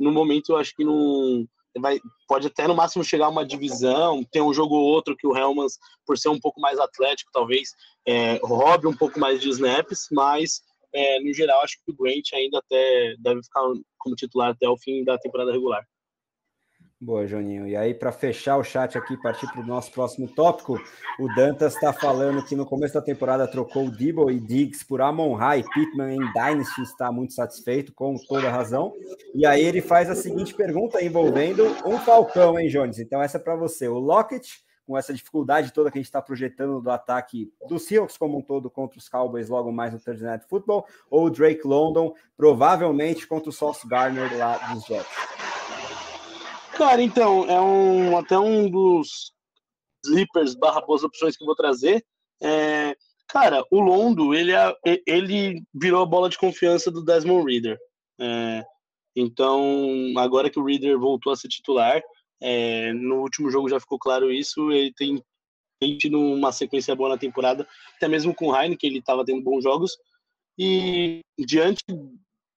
no 0.00 0.10
momento 0.10 0.52
eu 0.52 0.56
acho 0.56 0.74
que 0.74 0.84
não 0.84 1.46
vai 1.78 2.00
pode 2.26 2.48
até 2.48 2.66
no 2.66 2.74
máximo 2.74 3.04
chegar 3.04 3.28
uma 3.28 3.46
divisão, 3.46 4.24
tem 4.32 4.42
um 4.42 4.52
jogo 4.52 4.74
ou 4.74 4.84
outro 4.84 5.16
que 5.16 5.26
o 5.26 5.36
Helmans, 5.36 5.78
por 6.06 6.18
ser 6.18 6.28
um 6.28 6.40
pouco 6.40 6.60
mais 6.60 6.78
atlético, 6.78 7.30
talvez 7.32 7.70
é, 8.06 8.40
roube 8.42 8.86
um 8.86 8.96
pouco 8.96 9.20
mais 9.20 9.40
de 9.40 9.48
snaps, 9.50 10.08
mas 10.10 10.62
é, 10.92 11.20
no 11.20 11.32
geral 11.32 11.62
acho 11.62 11.76
que 11.84 11.92
o 11.92 11.96
Grant 11.96 12.32
ainda 12.34 12.58
até 12.58 13.14
deve 13.18 13.42
ficar 13.42 13.62
como 13.98 14.16
titular 14.16 14.50
até 14.50 14.68
o 14.68 14.78
fim 14.78 15.04
da 15.04 15.18
temporada 15.18 15.52
regular. 15.52 15.86
Boa, 17.02 17.26
Joninho. 17.26 17.66
E 17.66 17.74
aí, 17.74 17.94
para 17.94 18.12
fechar 18.12 18.58
o 18.58 18.62
chat 18.62 18.98
aqui, 18.98 19.16
partir 19.16 19.50
para 19.50 19.62
o 19.62 19.66
nosso 19.66 19.90
próximo 19.90 20.28
tópico, 20.28 20.78
o 21.18 21.34
Dantas 21.34 21.74
está 21.74 21.94
falando 21.94 22.44
que 22.44 22.54
no 22.54 22.66
começo 22.66 22.92
da 22.92 23.00
temporada 23.00 23.48
trocou 23.48 23.86
o 23.86 23.90
Debo 23.90 24.30
e 24.30 24.38
Diggs 24.38 24.84
por 24.84 25.00
Amon 25.00 25.34
High. 25.34 25.64
Pittman 25.72 26.16
em 26.16 26.32
Dynasty 26.34 26.82
está 26.82 27.10
muito 27.10 27.32
satisfeito, 27.32 27.90
com 27.94 28.16
toda 28.28 28.50
razão. 28.50 28.92
E 29.34 29.46
aí 29.46 29.64
ele 29.64 29.80
faz 29.80 30.10
a 30.10 30.14
seguinte 30.14 30.54
pergunta 30.54 31.02
envolvendo 31.02 31.64
um 31.86 31.98
Falcão, 32.00 32.58
hein, 32.58 32.68
Jones? 32.68 32.98
Então, 32.98 33.22
essa 33.22 33.38
é 33.38 33.40
para 33.40 33.56
você. 33.56 33.88
O 33.88 33.98
Lockett, 33.98 34.62
com 34.86 34.98
essa 34.98 35.14
dificuldade 35.14 35.72
toda 35.72 35.90
que 35.90 35.96
a 35.96 36.00
gente 36.00 36.08
está 36.08 36.20
projetando 36.20 36.82
do 36.82 36.90
ataque 36.90 37.50
dos 37.66 37.84
Seahawks 37.84 38.18
como 38.18 38.36
um 38.36 38.42
todo 38.42 38.68
contra 38.68 38.98
os 38.98 39.08
Cowboys 39.08 39.48
logo 39.48 39.72
mais 39.72 39.94
no 39.94 39.98
Thursday 39.98 40.28
Night 40.28 40.44
Football, 40.46 40.84
ou 41.08 41.24
o 41.24 41.30
Drake 41.30 41.66
London, 41.66 42.12
provavelmente 42.36 43.26
contra 43.26 43.48
o 43.48 43.52
Sauce 43.52 43.88
Gardner 43.88 44.36
lá 44.36 44.58
dos 44.74 44.84
Jets? 44.84 45.49
Cara, 46.80 47.02
então, 47.02 47.44
é 47.44 47.60
um, 47.60 48.16
até 48.16 48.38
um 48.38 48.70
dos 48.70 49.34
sleepers 50.02 50.54
barra 50.54 50.80
boas 50.80 51.04
opções 51.04 51.36
que 51.36 51.42
eu 51.42 51.46
vou 51.46 51.54
trazer. 51.54 52.02
É, 52.42 52.96
cara, 53.28 53.62
o 53.70 53.80
Londo, 53.80 54.34
ele, 54.34 54.52
é, 54.52 54.74
ele 55.06 55.62
virou 55.74 56.02
a 56.02 56.06
bola 56.06 56.30
de 56.30 56.38
confiança 56.38 56.90
do 56.90 57.04
Desmond 57.04 57.44
Reader. 57.44 57.78
É, 58.18 58.64
então, 59.14 60.10
agora 60.16 60.48
que 60.48 60.58
o 60.58 60.64
Reader 60.64 60.98
voltou 60.98 61.34
a 61.34 61.36
ser 61.36 61.48
titular, 61.48 62.02
é, 62.40 62.94
no 62.94 63.20
último 63.20 63.50
jogo 63.50 63.68
já 63.68 63.78
ficou 63.78 63.98
claro 63.98 64.32
isso, 64.32 64.72
ele 64.72 64.90
tem, 64.94 65.22
tem 65.82 65.98
tido 65.98 66.18
uma 66.18 66.50
sequência 66.50 66.96
boa 66.96 67.10
na 67.10 67.18
temporada, 67.18 67.68
até 67.94 68.08
mesmo 68.08 68.34
com 68.34 68.52
o 68.52 68.76
que 68.78 68.86
ele 68.86 69.00
estava 69.00 69.22
tendo 69.22 69.42
bons 69.42 69.62
jogos. 69.62 69.98
E 70.58 71.20
diante 71.38 71.84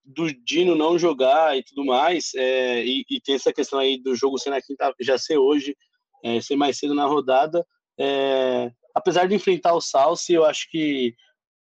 do 0.03 0.31
Dino 0.43 0.75
não 0.75 0.99
jogar 0.99 1.57
e 1.57 1.63
tudo 1.63 1.85
mais, 1.85 2.33
é, 2.35 2.83
e, 2.83 3.05
e, 3.09 3.21
tem 3.21 3.35
essa 3.35 3.53
questão 3.53 3.79
aí 3.79 4.01
do 4.01 4.15
jogo 4.15 4.37
ser 4.37 4.49
na 4.49 4.61
quinta, 4.61 4.93
já 4.99 5.17
ser 5.17 5.37
hoje, 5.37 5.75
é, 6.23 6.41
ser 6.41 6.55
mais 6.55 6.77
cedo 6.77 6.93
na 6.93 7.05
rodada, 7.05 7.65
é, 7.97 8.71
apesar 8.93 9.27
de 9.27 9.35
enfrentar 9.35 9.73
o 9.73 9.81
Salsi, 9.81 10.33
eu 10.33 10.45
acho 10.45 10.69
que 10.69 11.15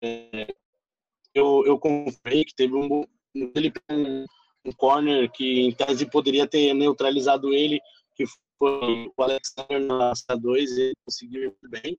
é, 0.02 0.46
eu, 1.34 1.64
eu 1.66 1.78
comprei 1.78 2.44
que 2.44 2.54
teve 2.54 2.74
um, 2.74 3.04
um, 3.34 4.24
um 4.64 4.72
corner 4.76 5.30
que 5.30 5.60
em 5.60 5.72
tese 5.72 6.08
poderia 6.10 6.46
ter 6.46 6.74
neutralizado 6.74 7.52
ele, 7.52 7.80
que 8.14 8.24
foi 8.58 9.10
o 9.16 9.22
Alexander 9.22 9.80
na 9.80 10.12
2, 10.28 10.78
ele 10.78 10.94
conseguiu 11.04 11.56
bem. 11.70 11.98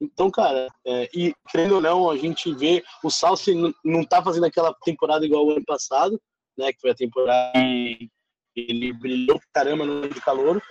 Então, 0.00 0.30
cara, 0.30 0.68
é, 0.86 1.08
e 1.14 1.34
querendo 1.50 1.76
ou 1.76 1.80
não, 1.80 2.10
a 2.10 2.16
gente 2.16 2.52
vê 2.54 2.84
o 3.02 3.10
Salsi 3.10 3.54
não 3.84 4.04
tá 4.04 4.22
fazendo 4.22 4.44
aquela 4.44 4.74
temporada 4.84 5.24
igual 5.24 5.46
o 5.46 5.50
ano 5.52 5.64
passado, 5.64 6.20
né? 6.56 6.72
Que 6.72 6.80
foi 6.80 6.90
a 6.90 6.94
temporada 6.94 7.52
que 7.58 8.10
ele 8.54 8.92
brilhou 8.92 9.40
caramba 9.54 9.86
no 9.86 10.08
de 10.08 10.20
calor. 10.20 10.62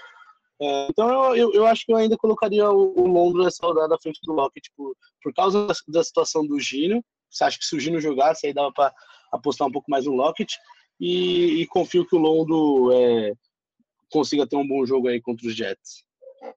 É, 0.62 0.88
então 0.90 1.36
eu, 1.36 1.52
eu, 1.54 1.66
acho 1.66 1.86
que 1.86 1.92
eu 1.92 1.98
ainda 1.98 2.16
colocaria 2.18 2.70
o, 2.70 2.94
o 3.00 3.08
Londres 3.08 3.46
nessa 3.46 3.66
rodada 3.66 3.96
à 3.96 4.00
frente 4.00 4.20
do 4.24 4.32
Lockett 4.32 4.72
por, 4.76 4.96
por 5.22 5.34
causa 5.34 5.68
da, 5.68 5.74
da, 5.88 6.04
situação 6.04 6.46
do 6.46 6.60
Gino. 6.60 7.04
Você 7.30 7.44
acha 7.44 7.58
que 7.58 7.66
se 7.66 7.76
o 7.76 7.80
Gino 7.80 8.00
jogasse, 8.00 8.46
aí 8.46 8.54
dava 8.54 8.72
para 8.72 8.94
apostar 9.32 9.68
um 9.68 9.72
pouco 9.72 9.90
mais 9.90 10.06
no 10.06 10.14
Lockett. 10.14 10.56
E, 11.00 11.62
e 11.62 11.68
confio 11.68 12.08
que 12.08 12.16
o 12.16 12.20
Londo 12.20 12.92
é, 12.94 13.34
consiga 14.10 14.48
ter 14.48 14.56
um 14.56 14.68
bom 14.68 14.86
jogo 14.86 15.10
aí 15.10 15.20
contra 15.20 15.46
os 15.46 15.56
Jets. 15.56 16.06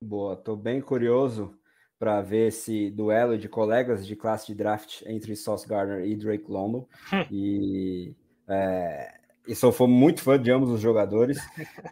Boa, 0.00 0.36
tô 0.36 0.54
bem 0.54 0.80
curioso 0.80 1.57
para 1.98 2.22
ver 2.22 2.48
esse 2.48 2.90
duelo 2.90 3.36
de 3.36 3.48
colegas 3.48 4.06
de 4.06 4.14
classe 4.14 4.46
de 4.46 4.54
draft 4.54 5.02
entre 5.06 5.34
Sauce 5.34 5.66
Gardner 5.66 6.04
e 6.06 6.16
Drake 6.16 6.50
London. 6.50 6.86
E 7.30 8.14
é, 8.46 9.18
e 9.48 9.54
sou 9.54 9.72
muito 9.88 10.22
fã 10.22 10.38
de 10.38 10.50
ambos 10.50 10.70
os 10.70 10.80
jogadores. 10.80 11.38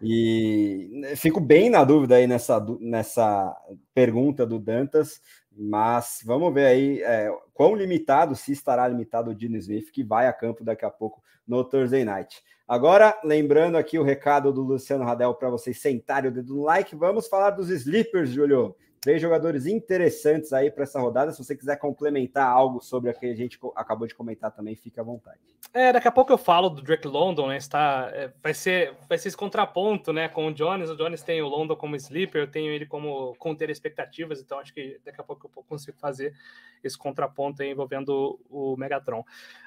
E 0.03 1.03
fico 1.17 1.41
bem 1.41 1.71
na 1.71 1.83
dúvida 1.85 2.17
aí 2.17 2.27
nessa, 2.27 2.65
nessa 2.81 3.57
pergunta 3.95 4.47
do 4.47 4.59
Dantas, 4.59 5.23
mas 5.51 6.21
vamos 6.23 6.53
ver 6.53 6.67
aí 6.67 7.03
é, 7.03 7.31
quão 7.55 7.75
limitado, 7.75 8.37
se 8.37 8.53
estará 8.53 8.87
limitado 8.87 9.31
o 9.31 9.35
Dino 9.35 9.57
Smith, 9.57 9.91
que 9.91 10.05
vai 10.05 10.27
a 10.27 10.35
campo 10.35 10.63
daqui 10.63 10.85
a 10.85 10.91
pouco 10.91 11.23
no 11.49 11.65
Thursday 11.65 12.05
Night. 12.05 12.43
Agora, 12.69 13.19
lembrando 13.25 13.79
aqui 13.79 13.99
o 13.99 14.03
recado 14.03 14.53
do 14.53 14.61
Luciano 14.61 15.05
Radel 15.05 15.33
para 15.33 15.49
vocês 15.49 15.81
sentarem 15.81 16.31
o 16.31 16.35
dedo 16.35 16.57
no 16.57 16.63
like, 16.63 16.95
vamos 16.95 17.27
falar 17.27 17.51
dos 17.51 17.71
sleepers, 17.71 18.31
Júlio. 18.31 18.77
Três 19.07 19.23
jogadores 19.23 19.67
interessantes 19.67 20.53
aí 20.53 20.69
para 20.69 20.83
essa 20.83 20.99
rodada. 20.99 21.31
Se 21.31 21.39
você 21.39 21.57
quiser 21.57 21.77
complementar 21.77 22.45
algo 22.45 22.81
sobre 22.81 23.09
o 23.09 23.15
que 23.15 23.27
a 23.27 23.37
gente 23.37 23.57
acabou 23.77 24.05
de 24.05 24.13
comentar 24.17 24.51
também, 24.51 24.75
fique 24.75 24.99
à 24.99 25.03
vontade. 25.05 25.39
É, 25.73 25.93
daqui 25.93 26.09
a 26.09 26.11
pouco 26.11 26.33
eu 26.33 26.37
falo 26.37 26.69
do 26.69 26.83
Drake 26.83 27.07
London, 27.07 27.47
né? 27.47 27.57
Está, 27.57 28.11
é, 28.13 28.33
vai, 28.43 28.53
ser, 28.53 28.97
vai 29.09 29.17
ser 29.17 29.29
esse 29.29 29.37
contraponto 29.37 30.13
né, 30.13 30.29
com 30.29 30.49
o 30.49 30.53
Jones. 30.53 30.91
O 30.91 30.97
Jones 30.97 31.23
tem 31.23 31.41
o 31.41 31.47
London 31.47 31.77
como 31.77 31.95
sleeper, 31.95 32.43
eu 32.43 32.51
tenho 32.51 32.73
ele 32.73 32.85
como 32.85 33.37
conter 33.37 33.71
expectativas, 33.71 34.41
então 34.41 34.59
acho 34.59 34.75
que 34.75 35.01
daqui 35.05 35.21
a 35.21 35.25
pouco 35.25 35.49
eu 35.57 35.63
consigo 35.63 35.97
fazer 36.01 36.35
esse 36.83 36.99
contraponto 36.99 37.63
envolvendo 37.63 38.41
o 38.51 38.77
Megatron. 38.77 39.23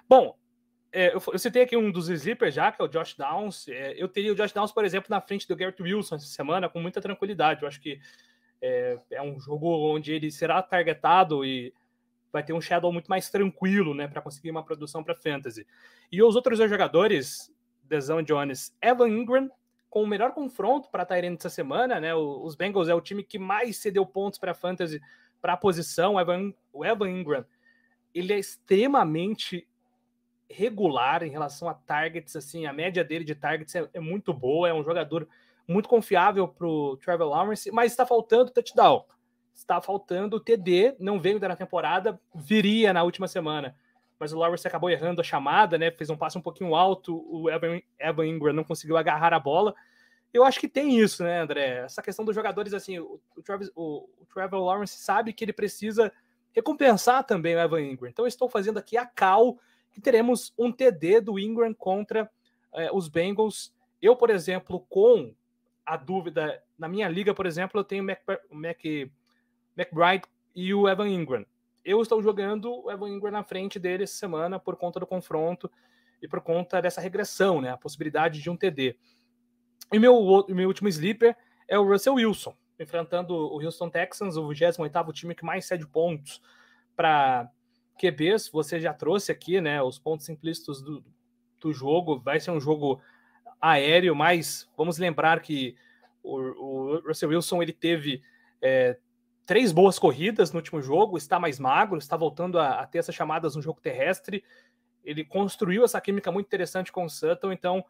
Bom, 0.06 0.36
é, 0.92 1.16
eu, 1.16 1.24
eu, 1.32 1.40
citei 1.40 1.62
aqui 1.62 1.78
um 1.78 1.94
dos 1.94 2.10
sleepers 2.10 2.54
já, 2.54 2.74
que 2.74 2.82
é 2.82 2.84
o 2.84 2.90
Josh 2.90 3.16
Downs. 3.16 3.70
É, 3.70 3.94
eu 3.96 4.10
teria 4.10 4.34
o 4.34 4.36
Josh 4.36 4.52
Downs, 4.52 4.74
por 4.74 4.84
exemplo, 4.84 5.08
na 5.10 5.22
frente 5.22 5.48
do 5.48 5.56
Garrett 5.56 5.82
Wilson 5.82 6.16
essa 6.16 6.26
semana, 6.26 6.68
com 6.68 6.82
muita 6.82 7.00
tranquilidade. 7.00 7.62
Eu 7.62 7.70
acho 7.70 7.80
que 7.80 8.02
é, 8.62 9.00
é 9.12 9.22
um 9.22 9.40
jogo 9.40 9.68
onde 9.94 10.14
ele 10.14 10.32
será 10.32 10.62
targetado 10.62 11.46
e 11.46 11.74
vai 12.32 12.44
ter 12.44 12.54
um 12.54 12.62
Shadow 12.62 12.92
muito 12.92 13.08
mais 13.08 13.30
tranquilo, 13.30 13.94
né, 13.94 14.08
para 14.08 14.22
conseguir 14.22 14.52
uma 14.52 14.64
produção 14.64 15.04
para 15.04 15.16
Fantasy. 15.16 15.66
E 16.12 16.22
os 16.22 16.36
outros 16.36 16.60
dois 16.60 16.70
jogadores, 16.70 17.52
Dezão 17.84 18.22
Jones, 18.22 18.76
Evan 18.82 19.10
Ingram, 19.10 19.50
com 19.90 20.04
o 20.04 20.08
melhor 20.08 20.34
confronto 20.34 20.90
para 20.90 21.06
Tyrene 21.06 21.36
essa 21.36 21.50
semana, 21.50 22.00
né? 22.00 22.14
Os 22.14 22.56
Bengals 22.56 22.90
é 22.90 22.94
o 22.94 23.02
time 23.02 23.24
que 23.24 23.40
mais 23.40 23.78
cedeu 23.78 24.06
pontos 24.06 24.38
para 24.38 24.54
Fantasy 24.54 25.02
para 25.42 25.54
a 25.54 25.58
posição. 25.58 26.14
O 26.14 26.20
Evan, 26.20 26.54
o 26.72 26.86
Evan 26.86 27.10
Ingram, 27.10 27.44
ele 28.14 28.34
é 28.34 28.38
extremamente 28.38 29.68
regular 30.48 31.24
em 31.24 31.30
relação 31.30 31.68
a 31.70 31.74
targets, 31.74 32.36
assim, 32.36 32.66
a 32.66 32.74
média 32.74 33.04
dele 33.04 33.24
de 33.24 33.36
targets 33.36 33.74
é, 33.76 33.88
é 33.94 34.00
muito 34.00 34.34
boa, 34.34 34.68
é 34.68 34.74
um 34.74 34.84
jogador 34.84 35.28
muito 35.70 35.88
confiável 35.88 36.48
para 36.48 36.68
o 36.68 36.98
Trevor 36.98 37.28
Lawrence, 37.28 37.72
mas 37.72 37.92
está 37.92 38.06
faltando 38.06 38.50
touchdown. 38.50 39.06
Está 39.54 39.80
faltando 39.80 40.40
TD, 40.40 40.96
não 41.00 41.20
veio 41.20 41.40
da 41.40 41.56
temporada, 41.56 42.20
viria 42.34 42.92
na 42.92 43.04
última 43.04 43.28
semana. 43.28 43.76
Mas 44.20 44.34
o 44.34 44.38
Lawrence 44.38 44.68
acabou 44.68 44.90
errando 44.90 45.22
a 45.22 45.24
chamada, 45.24 45.78
né? 45.78 45.92
Fez 45.92 46.10
um 46.10 46.18
passe 46.18 46.38
um 46.38 46.42
pouquinho 46.42 46.74
alto, 46.74 47.24
o 47.30 47.50
Evan, 47.50 47.80
Evan 48.00 48.26
Ingram 48.26 48.54
não 48.54 48.64
conseguiu 48.64 48.98
agarrar 48.98 49.32
a 49.32 49.40
bola. 49.40 49.76
Eu 50.34 50.44
acho 50.44 50.60
que 50.60 50.68
tem 50.68 51.00
isso, 51.00 51.24
né, 51.24 51.42
André? 51.42 51.84
Essa 51.86 52.02
questão 52.02 52.26
dos 52.26 52.34
jogadores, 52.34 52.74
assim, 52.74 52.98
o, 53.00 53.20
Travis, 53.44 53.72
o, 53.76 54.10
o 54.20 54.26
Trevor 54.34 54.60
Lawrence 54.60 54.98
sabe 54.98 55.34
que 55.34 55.44
ele 55.44 55.54
precisa 55.54 56.12
recompensar 56.52 57.24
também 57.24 57.56
o 57.56 57.60
Evan 57.60 57.82
Ingram. 57.82 58.10
Então, 58.10 58.26
estou 58.26 58.50
fazendo 58.50 58.80
aqui 58.80 58.98
a 58.98 59.06
cal 59.06 59.58
que 59.92 60.02
teremos 60.02 60.52
um 60.58 60.72
TD 60.72 61.22
do 61.22 61.38
Ingram 61.38 61.74
contra 61.74 62.30
eh, 62.74 62.90
os 62.92 63.08
Bengals. 63.08 63.74
Eu, 64.02 64.16
por 64.16 64.30
exemplo, 64.30 64.86
com 64.90 65.34
a 65.90 65.98
dúvida. 65.98 66.62
Na 66.78 66.88
minha 66.88 67.10
liga, 67.10 67.34
por 67.34 67.48
exemplo, 67.48 67.80
eu 67.80 67.84
tenho 67.84 68.04
Mac, 68.04 68.20
Mac, 68.52 68.86
McBride 69.76 70.24
e 70.56 70.72
o 70.72 70.88
Evan 70.88 71.10
Ingram. 71.10 71.44
Eu 71.84 72.00
estou 72.00 72.22
jogando 72.22 72.84
o 72.84 72.92
Evan 72.92 73.10
Ingram 73.10 73.32
na 73.32 73.44
frente 73.44 73.80
dele 73.80 74.04
essa 74.04 74.14
semana 74.14 74.60
por 74.60 74.76
conta 74.76 75.00
do 75.00 75.08
confronto 75.08 75.70
e 76.22 76.28
por 76.28 76.42
conta 76.42 76.80
dessa 76.80 77.02
regressão, 77.02 77.60
né? 77.60 77.72
A 77.72 77.78
possibilidade 77.78 78.40
de 78.40 78.52
um 78.52 78.56
TD. 78.56 78.96
E 79.92 79.98
meu, 79.98 80.46
meu 80.50 80.68
último 80.68 80.88
sleeper 80.90 81.36
é 81.68 81.80
o 81.80 81.88
Russell 81.88 82.14
Wilson, 82.14 82.56
enfrentando 82.80 83.34
o 83.34 83.60
Houston 83.60 83.90
Texans, 83.90 84.38
o 84.38 84.48
28º 84.48 85.12
time 85.12 85.34
que 85.34 85.44
mais 85.44 85.66
cede 85.66 85.88
pontos 85.88 86.40
para 86.96 87.50
QBs. 88.00 88.50
Você 88.50 88.80
já 88.80 88.94
trouxe 88.94 89.32
aqui, 89.32 89.60
né, 89.60 89.82
os 89.82 89.98
pontos 89.98 90.30
implícitos 90.30 90.84
do, 90.84 91.04
do 91.60 91.74
jogo. 91.74 92.20
Vai 92.20 92.40
ser 92.40 92.52
um 92.52 92.62
jogo 92.62 93.02
aéreo, 93.60 94.16
mas 94.16 94.70
vamos 94.78 94.98
lembrar 94.98 95.42
que 95.42 95.76
o, 96.24 96.38
o 96.38 97.00
Russell 97.08 97.30
Wilson 97.30 97.62
ele 97.62 97.74
teve 97.74 98.22
é, 98.62 98.98
três 99.46 99.72
boas 99.72 99.98
corridas 99.98 100.52
no 100.52 100.60
último 100.60 100.82
jogo, 100.82 101.18
está 101.18 101.40
mais 101.40 101.60
magro, 101.60 101.98
está 101.98 102.16
voltando 102.16 102.60
a, 102.60 102.82
a, 102.82 102.86
ter 102.86 103.00
essas 103.00 103.16
chamadas 103.16 103.56
no 103.56 103.62
jogo 103.62 103.82
terrestre. 103.82 104.44
Ele 105.04 105.24
construiu 105.24 105.84
essa 105.84 106.00
química 106.00 106.32
muito 106.32 106.48
interessante 106.48 106.92
com 106.92 107.06
o 107.06 107.10
Sutton, 107.10 107.52
então 107.52 107.84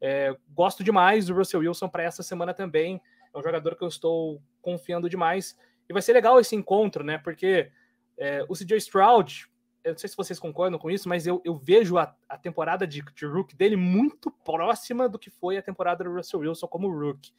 é, 0.00 0.36
gosto 0.50 0.84
demais 0.84 1.26
do 1.26 1.34
Russell 1.34 1.60
Wilson 1.60 1.88
para 1.88 2.02
essa 2.02 2.22
semana 2.22 2.52
também. 2.52 3.00
É 3.32 3.38
um 3.38 3.42
jogador 3.42 3.74
que 3.76 3.82
eu 3.82 3.88
estou 3.88 4.42
confiando 4.60 5.08
demais. 5.08 5.56
E 5.88 5.92
vai 5.92 6.02
ser 6.02 6.12
legal 6.12 6.38
esse 6.38 6.54
encontro, 6.54 7.02
né? 7.02 7.18
Porque 7.18 7.70
é, 8.16 8.44
o 8.48 8.54
CJ 8.54 8.76
Stroud 8.76 9.48
eu 9.84 9.92
não 9.92 9.98
sei 9.98 10.08
se 10.08 10.16
vocês 10.16 10.38
concordam 10.38 10.78
com 10.78 10.90
isso, 10.90 11.08
mas 11.08 11.26
eu, 11.26 11.40
eu 11.44 11.56
vejo 11.56 11.96
a, 11.96 12.14
a 12.28 12.36
temporada 12.36 12.86
de, 12.86 13.02
de 13.02 13.26
Rook 13.26 13.54
dele 13.56 13.76
muito 13.76 14.30
próxima 14.30 15.08
do 15.08 15.18
que 15.18 15.30
foi 15.30 15.56
a 15.56 15.62
temporada 15.62 16.04
do 16.04 16.12
Russell 16.12 16.40
Wilson 16.40 16.66
como 16.66 16.90
Rook. 16.90 17.32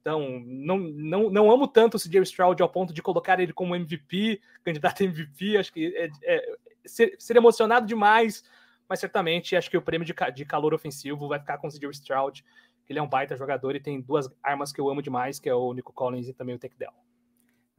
Então, 0.00 0.40
não, 0.44 0.78
não, 0.78 1.30
não 1.30 1.50
amo 1.50 1.68
tanto 1.68 1.96
o 1.96 2.00
CJ 2.00 2.22
Stroud 2.22 2.60
ao 2.60 2.68
ponto 2.68 2.92
de 2.92 3.00
colocar 3.00 3.38
ele 3.38 3.52
como 3.52 3.76
MVP, 3.76 4.40
candidato 4.64 5.02
a 5.02 5.04
MVP. 5.04 5.56
Acho 5.56 5.72
que 5.72 5.94
é, 5.96 6.10
é, 6.24 6.56
ser, 6.84 7.14
ser, 7.18 7.36
emocionado 7.36 7.86
demais, 7.86 8.42
mas 8.88 8.98
certamente 8.98 9.54
acho 9.54 9.70
que 9.70 9.76
o 9.76 9.82
prêmio 9.82 10.04
de, 10.04 10.14
de 10.34 10.44
calor 10.44 10.74
ofensivo 10.74 11.28
vai 11.28 11.38
ficar 11.38 11.58
com 11.58 11.68
o 11.68 11.70
CJ 11.70 11.90
Stroud. 11.90 12.44
Ele 12.88 12.98
é 12.98 13.02
um 13.02 13.08
baita 13.08 13.36
jogador 13.36 13.76
e 13.76 13.80
tem 13.80 14.00
duas 14.00 14.28
armas 14.42 14.72
que 14.72 14.80
eu 14.80 14.88
amo 14.90 15.00
demais, 15.00 15.38
que 15.38 15.48
é 15.48 15.54
o 15.54 15.72
Nico 15.72 15.92
Collins 15.92 16.28
e 16.28 16.34
também 16.34 16.56
o 16.56 16.58
Tech 16.58 16.76
Dell. 16.76 16.92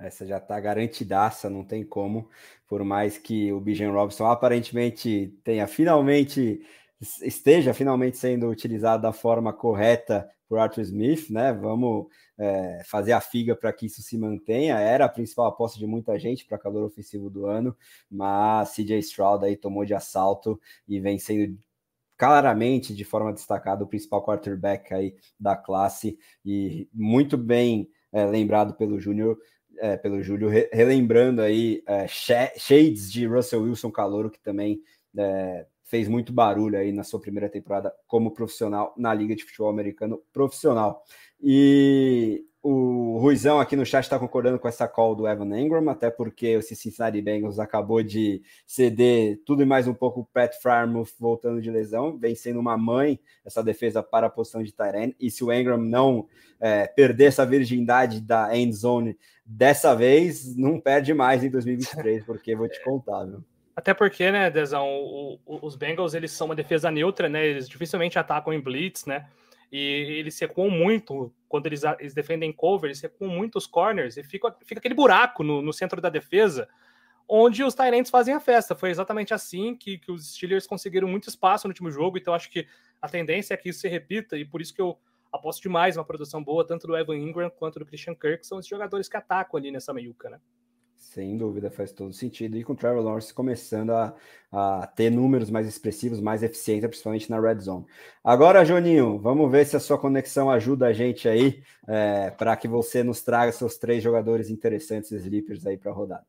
Essa 0.03 0.25
já 0.25 0.37
está 0.37 0.59
garantidaça, 0.59 1.49
não 1.49 1.63
tem 1.63 1.83
como. 1.83 2.29
Por 2.67 2.83
mais 2.83 3.17
que 3.17 3.51
o 3.53 3.59
Bijan 3.59 3.91
Robson 3.91 4.25
aparentemente 4.25 5.37
tenha 5.43 5.67
finalmente 5.67 6.61
esteja 7.21 7.73
finalmente 7.73 8.17
sendo 8.17 8.49
utilizado 8.49 9.03
da 9.03 9.11
forma 9.11 9.51
correta 9.51 10.29
por 10.47 10.59
Arthur 10.59 10.81
Smith, 10.81 11.29
né? 11.29 11.51
Vamos 11.51 12.07
é, 12.37 12.81
fazer 12.85 13.11
a 13.13 13.21
figa 13.21 13.55
para 13.55 13.73
que 13.73 13.85
isso 13.87 14.01
se 14.01 14.17
mantenha. 14.17 14.79
Era 14.79 15.05
a 15.05 15.09
principal 15.09 15.47
aposta 15.47 15.79
de 15.79 15.87
muita 15.87 16.17
gente 16.19 16.45
para 16.45 16.57
calor 16.57 16.83
ofensivo 16.83 17.29
do 17.29 17.45
ano, 17.45 17.75
mas 18.09 18.73
CJ 18.75 18.99
Stroud 18.99 19.45
aí 19.45 19.55
tomou 19.57 19.85
de 19.85 19.93
assalto 19.93 20.59
e 20.87 20.99
vem 20.99 21.17
sendo 21.17 21.57
claramente 22.17 22.95
de 22.95 23.03
forma 23.03 23.33
destacada 23.33 23.83
o 23.83 23.87
principal 23.87 24.23
quarterback 24.23 24.93
aí 24.93 25.15
da 25.39 25.55
classe 25.55 26.17
e 26.45 26.87
muito 26.93 27.37
bem 27.37 27.89
é, 28.11 28.25
lembrado 28.25 28.75
pelo 28.75 28.99
Júnior 28.99 29.37
é, 29.77 29.97
pelo 29.97 30.21
Júlio, 30.21 30.49
re 30.49 30.69
relembrando 30.71 31.41
aí 31.41 31.83
é, 31.85 32.07
shades 32.07 33.11
de 33.11 33.25
Russell 33.25 33.63
Wilson 33.63 33.91
Calouro, 33.91 34.31
que 34.31 34.39
também 34.39 34.81
é, 35.17 35.65
fez 35.83 36.07
muito 36.07 36.33
barulho 36.33 36.77
aí 36.77 36.91
na 36.91 37.03
sua 37.03 37.19
primeira 37.19 37.49
temporada 37.49 37.93
como 38.07 38.31
profissional 38.31 38.93
na 38.97 39.13
Liga 39.13 39.35
de 39.35 39.43
Futebol 39.43 39.69
Americano 39.69 40.21
profissional. 40.31 41.03
E 41.41 42.45
o 42.63 43.17
Ruizão 43.17 43.59
aqui 43.59 43.75
no 43.75 43.85
chat 43.85 44.05
está 44.05 44.17
concordando 44.17 44.57
com 44.57 44.69
essa 44.69 44.87
call 44.87 45.13
do 45.13 45.27
Evan 45.27 45.59
Engram, 45.59 45.89
até 45.89 46.09
porque 46.09 46.55
o 46.55 46.61
Cincinnati 46.61 47.21
Bengals 47.21 47.59
acabou 47.59 48.01
de 48.01 48.41
ceder 48.65 49.41
tudo 49.45 49.61
e 49.61 49.65
mais 49.65 49.85
um 49.85 49.93
pouco 49.93 50.21
o 50.21 50.25
Pat 50.25 50.53
Frymouth 50.61 51.09
voltando 51.19 51.61
de 51.61 51.69
lesão, 51.69 52.17
vem 52.17 52.33
sendo 52.33 52.61
uma 52.61 52.77
mãe 52.77 53.19
essa 53.43 53.61
defesa 53.61 54.01
para 54.01 54.27
a 54.27 54.29
posição 54.29 54.63
de 54.63 54.71
Tyrene. 54.71 55.13
E 55.19 55.29
se 55.29 55.43
o 55.43 55.51
Engram 55.51 55.77
não 55.77 56.25
é, 56.57 56.87
perder 56.87 57.25
essa 57.25 57.45
virgindade 57.45 58.21
da 58.21 58.55
end 58.55 58.73
zone 58.73 59.17
dessa 59.45 59.93
vez, 59.93 60.55
não 60.55 60.79
perde 60.79 61.13
mais 61.13 61.43
em 61.43 61.49
2023, 61.49 62.23
porque 62.23 62.55
vou 62.55 62.69
te 62.69 62.81
contar, 62.85 63.25
viu? 63.25 63.43
Até 63.75 63.93
porque, 63.93 64.31
né, 64.31 64.49
Dezão, 64.49 64.87
o, 64.87 65.39
o, 65.45 65.65
os 65.65 65.75
Bengals 65.75 66.13
eles 66.13 66.31
são 66.31 66.45
uma 66.45 66.55
defesa 66.55 66.89
neutra, 66.89 67.27
né? 67.27 67.45
Eles 67.45 67.67
dificilmente 67.67 68.17
atacam 68.17 68.53
em 68.53 68.61
blitz, 68.61 69.05
né? 69.05 69.27
E 69.75 70.19
eles 70.19 70.37
recuam 70.37 70.69
muito 70.69 71.33
quando 71.49 71.65
eles, 71.65 71.81
eles 71.97 72.13
defendem 72.13 72.53
cover, 72.53 72.89
eles 72.89 73.01
recuam 73.01 73.31
muito 73.31 73.57
os 73.57 73.65
corners 73.65 74.17
e 74.17 74.23
fica, 74.23 74.55
fica 74.63 74.79
aquele 74.79 74.93
buraco 74.93 75.43
no, 75.43 75.63
no 75.63 75.73
centro 75.73 75.99
da 75.99 76.09
defesa 76.09 76.69
onde 77.27 77.63
os 77.63 77.73
Tyrants 77.73 78.11
fazem 78.11 78.35
a 78.35 78.39
festa. 78.39 78.75
Foi 78.75 78.91
exatamente 78.91 79.33
assim 79.33 79.75
que, 79.75 79.97
que 79.97 80.11
os 80.11 80.35
Steelers 80.35 80.67
conseguiram 80.67 81.07
muito 81.07 81.27
espaço 81.27 81.67
no 81.67 81.71
último 81.71 81.89
jogo, 81.89 82.19
então 82.19 82.35
acho 82.35 82.51
que 82.51 82.67
a 83.01 83.09
tendência 83.09 83.55
é 83.55 83.57
que 83.57 83.69
isso 83.69 83.79
se 83.79 83.87
repita 83.87 84.37
e 84.37 84.45
por 84.45 84.61
isso 84.61 84.75
que 84.75 84.81
eu 84.81 84.95
aposto 85.31 85.63
demais 85.63 85.97
uma 85.97 86.05
produção 86.05 86.43
boa, 86.43 86.67
tanto 86.67 86.85
do 86.85 86.95
Evan 86.95 87.17
Ingram 87.17 87.49
quanto 87.49 87.79
do 87.79 87.85
Christian 87.87 88.13
Kirk, 88.13 88.41
que 88.41 88.47
são 88.47 88.59
os 88.59 88.67
jogadores 88.67 89.09
que 89.09 89.17
atacam 89.17 89.59
ali 89.59 89.71
nessa 89.71 89.91
meiuca, 89.91 90.29
né? 90.29 90.39
Sem 91.13 91.37
dúvida, 91.37 91.69
faz 91.69 91.91
todo 91.91 92.11
sentido. 92.11 92.57
E 92.57 92.63
com 92.63 92.73
o 92.73 92.75
Trevor 92.75 93.03
Lawrence 93.03 93.31
começando 93.31 93.91
a, 93.91 94.15
a 94.51 94.87
ter 94.87 95.11
números 95.11 95.51
mais 95.51 95.67
expressivos, 95.67 96.19
mais 96.19 96.41
eficientes, 96.41 96.87
principalmente 96.87 97.29
na 97.29 97.39
red 97.39 97.59
zone. 97.59 97.85
Agora, 98.23 98.65
Joninho, 98.65 99.19
vamos 99.19 99.51
ver 99.51 99.63
se 99.67 99.75
a 99.75 99.79
sua 99.79 99.99
conexão 99.99 100.49
ajuda 100.49 100.87
a 100.87 100.93
gente 100.93 101.29
aí 101.29 101.61
é, 101.87 102.31
para 102.31 102.55
que 102.55 102.67
você 102.67 103.03
nos 103.03 103.21
traga 103.21 103.51
seus 103.51 103.77
três 103.77 104.01
jogadores 104.01 104.49
interessantes 104.49 105.11
sleepers 105.11 105.67
aí 105.67 105.77
para 105.77 105.91
a 105.91 105.93
rodada. 105.93 106.25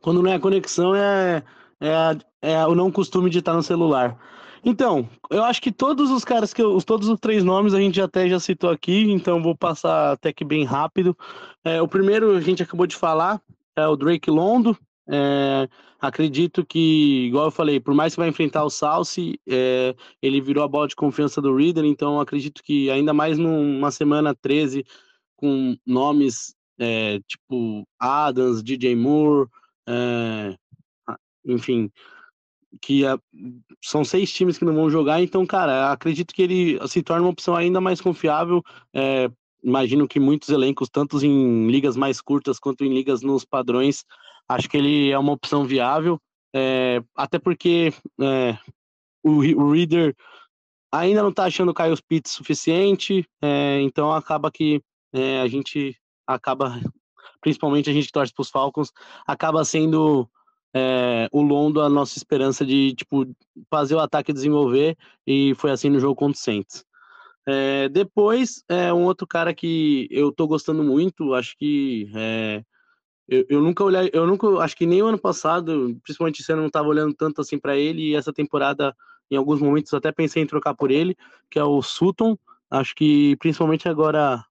Quando 0.00 0.22
não 0.22 0.32
é 0.32 0.38
conexão, 0.38 0.94
é, 0.94 1.42
é, 1.78 2.50
é 2.50 2.66
o 2.66 2.74
não 2.74 2.90
costume 2.90 3.28
de 3.28 3.40
estar 3.40 3.52
no 3.52 3.62
celular. 3.62 4.18
Então, 4.64 5.06
eu 5.30 5.44
acho 5.44 5.60
que 5.60 5.70
todos 5.70 6.10
os 6.10 6.24
caras 6.24 6.54
que 6.54 6.62
eu, 6.62 6.80
todos 6.80 7.06
os 7.08 7.20
três 7.20 7.44
nomes 7.44 7.74
a 7.74 7.78
gente 7.78 8.00
até 8.00 8.28
já 8.30 8.40
citou 8.40 8.70
aqui, 8.70 9.10
então 9.10 9.42
vou 9.42 9.54
passar 9.54 10.12
até 10.12 10.32
que 10.32 10.44
bem 10.44 10.64
rápido. 10.64 11.14
É, 11.62 11.82
o 11.82 11.86
primeiro 11.86 12.34
a 12.34 12.40
gente 12.40 12.62
acabou 12.62 12.86
de 12.86 12.96
falar, 12.96 13.40
é 13.82 13.88
o 13.88 13.96
Drake 13.96 14.30
Londo. 14.30 14.76
É, 15.10 15.68
acredito 15.98 16.64
que, 16.64 17.26
igual 17.26 17.46
eu 17.46 17.50
falei, 17.50 17.80
por 17.80 17.94
mais 17.94 18.14
que 18.14 18.20
vai 18.20 18.28
enfrentar 18.28 18.64
o 18.64 18.70
Salsi, 18.70 19.40
é, 19.48 19.94
ele 20.22 20.40
virou 20.40 20.62
a 20.62 20.68
bola 20.68 20.86
de 20.86 20.94
confiança 20.94 21.40
do 21.40 21.56
Reader, 21.56 21.84
então 21.84 22.20
acredito 22.20 22.62
que 22.62 22.90
ainda 22.90 23.14
mais 23.14 23.38
numa 23.38 23.90
semana 23.90 24.34
13 24.34 24.84
com 25.36 25.76
nomes 25.86 26.54
é, 26.78 27.20
tipo 27.26 27.86
Adams, 27.98 28.62
DJ 28.62 28.94
Moore, 28.94 29.48
é, 29.88 30.54
enfim, 31.46 31.90
que 32.82 33.04
é, 33.04 33.16
são 33.82 34.04
seis 34.04 34.32
times 34.32 34.58
que 34.58 34.64
não 34.64 34.74
vão 34.74 34.90
jogar, 34.90 35.22
então, 35.22 35.46
cara, 35.46 35.90
acredito 35.90 36.34
que 36.34 36.42
ele 36.42 36.88
se 36.88 37.02
torna 37.02 37.22
uma 37.22 37.30
opção 37.30 37.56
ainda 37.56 37.80
mais 37.80 38.00
confiável. 38.00 38.62
Imagino 39.62 40.06
que 40.06 40.20
muitos 40.20 40.48
elencos, 40.48 40.88
tanto 40.88 41.18
em 41.24 41.66
ligas 41.68 41.96
mais 41.96 42.20
curtas 42.20 42.58
quanto 42.58 42.84
em 42.84 42.92
ligas 42.92 43.22
nos 43.22 43.44
padrões, 43.44 44.04
acho 44.48 44.68
que 44.68 44.76
ele 44.76 45.10
é 45.10 45.18
uma 45.18 45.32
opção 45.32 45.64
viável, 45.64 46.20
é, 46.54 47.02
até 47.14 47.38
porque 47.38 47.92
é, 48.20 48.58
o, 49.22 49.38
o, 49.60 49.72
Reader 49.72 50.16
ainda 50.92 51.22
não 51.22 51.30
está 51.30 51.44
achando 51.44 51.70
o 51.70 51.74
Kyle 51.74 52.02
Pitts 52.08 52.32
suficiente, 52.32 53.28
é, 53.42 53.80
então 53.82 54.12
acaba 54.12 54.50
que 54.50 54.80
é, 55.12 55.40
a 55.40 55.48
gente 55.48 55.96
acaba, 56.26 56.80
principalmente 57.40 57.90
a 57.90 57.92
gente 57.92 58.06
que 58.06 58.12
torce 58.12 58.32
para 58.32 58.42
os 58.42 58.50
Falcons, 58.50 58.92
acaba 59.26 59.64
sendo 59.64 60.28
é, 60.74 61.28
o 61.32 61.42
Londo 61.42 61.80
a 61.80 61.88
nossa 61.88 62.16
esperança 62.16 62.64
de 62.64 62.94
tipo 62.94 63.26
fazer 63.70 63.94
o 63.94 64.00
ataque 64.00 64.32
desenvolver 64.32 64.96
e 65.26 65.54
foi 65.56 65.70
assim 65.70 65.90
no 65.90 66.00
jogo 66.00 66.14
contra 66.14 66.38
o 66.38 66.40
Saints. 66.40 66.84
É, 67.50 67.88
depois, 67.88 68.62
é, 68.68 68.92
um 68.92 69.04
outro 69.04 69.26
cara 69.26 69.54
que 69.54 70.06
eu 70.10 70.30
tô 70.30 70.46
gostando 70.46 70.84
muito, 70.84 71.32
acho 71.32 71.56
que 71.56 72.10
é, 72.14 72.62
eu, 73.26 73.46
eu, 73.48 73.62
nunca 73.62 73.82
olhei, 73.82 74.10
eu 74.12 74.26
nunca, 74.26 74.46
acho 74.58 74.76
que 74.76 74.84
nem 74.84 75.02
o 75.02 75.06
ano 75.06 75.18
passado, 75.18 75.98
principalmente 76.02 76.42
você 76.42 76.54
não 76.54 76.68
tava 76.68 76.88
olhando 76.88 77.14
tanto 77.14 77.40
assim 77.40 77.58
para 77.58 77.74
ele, 77.74 78.10
e 78.10 78.14
essa 78.14 78.34
temporada, 78.34 78.94
em 79.30 79.36
alguns 79.36 79.62
momentos, 79.62 79.94
até 79.94 80.12
pensei 80.12 80.42
em 80.42 80.46
trocar 80.46 80.74
por 80.74 80.90
ele, 80.90 81.16
que 81.50 81.58
é 81.58 81.64
o 81.64 81.80
Sutton. 81.80 82.36
Acho 82.70 82.94
que 82.94 83.34
principalmente 83.38 83.88
agora, 83.88 84.44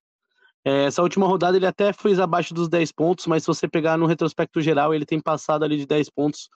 é, 0.65 0.85
essa 0.85 1.03
última 1.03 1.27
rodada 1.27 1.55
ele 1.55 1.67
até 1.67 1.93
fez 1.93 2.19
abaixo 2.19 2.51
dos 2.51 2.67
10 2.67 2.91
pontos, 2.93 3.27
mas 3.27 3.43
se 3.43 3.47
você 3.47 3.67
pegar 3.67 3.95
no 3.95 4.07
retrospecto 4.07 4.59
geral, 4.59 4.91
ele 4.91 5.05
tem 5.05 5.21
passado 5.21 5.63
ali 5.63 5.77
de 5.77 5.85
10 5.85 6.09
pontos 6.09 6.49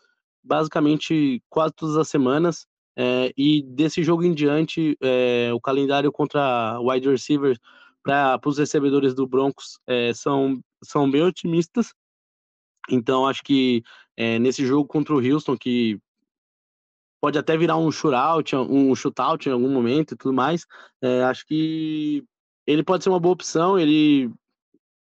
basicamente 0.43 1.39
quase 1.51 1.75
todas 1.75 1.97
as 1.97 2.07
semanas. 2.07 2.65
É, 2.95 3.33
e 3.37 3.63
desse 3.63 4.03
jogo 4.03 4.23
em 4.23 4.33
diante, 4.33 4.97
é, 5.01 5.51
o 5.53 5.61
calendário 5.61 6.11
contra 6.11 6.79
wide 6.81 7.09
receiver 7.09 7.57
para 8.03 8.39
os 8.45 8.57
recebedores 8.57 9.13
do 9.13 9.27
Broncos 9.27 9.79
é, 9.87 10.13
são, 10.13 10.59
são 10.83 11.09
bem 11.09 11.23
otimistas. 11.23 11.93
Então, 12.89 13.27
acho 13.27 13.43
que 13.43 13.83
é, 14.17 14.39
nesse 14.39 14.65
jogo 14.65 14.87
contra 14.87 15.13
o 15.13 15.19
Houston, 15.19 15.57
que 15.57 15.99
pode 17.21 17.37
até 17.37 17.55
virar 17.55 17.77
um 17.77 17.91
shootout, 17.91 18.55
um 18.55 18.93
shootout 18.95 19.47
em 19.47 19.51
algum 19.51 19.69
momento 19.69 20.13
e 20.13 20.17
tudo 20.17 20.33
mais, 20.33 20.65
é, 21.01 21.23
acho 21.23 21.45
que 21.45 22.23
ele 22.65 22.83
pode 22.83 23.03
ser 23.03 23.09
uma 23.09 23.19
boa 23.19 23.33
opção. 23.33 23.77
Ele 23.77 24.31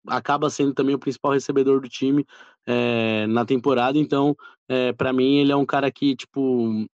acaba 0.08 0.50
sendo 0.52 0.74
também 0.74 0.94
o 0.94 1.00
principal 1.00 1.32
recebedor 1.32 1.82
do 1.82 1.90
time 1.90 2.26
é, 2.66 3.26
na 3.28 3.44
temporada. 3.44 3.98
Então, 3.98 4.36
para 4.98 5.14
mim, 5.14 5.38
ele 5.38 5.52
é 5.52 5.56
um 5.56 5.66
cara 5.66 5.92
que, 5.92 6.16
tipo, 6.16 6.88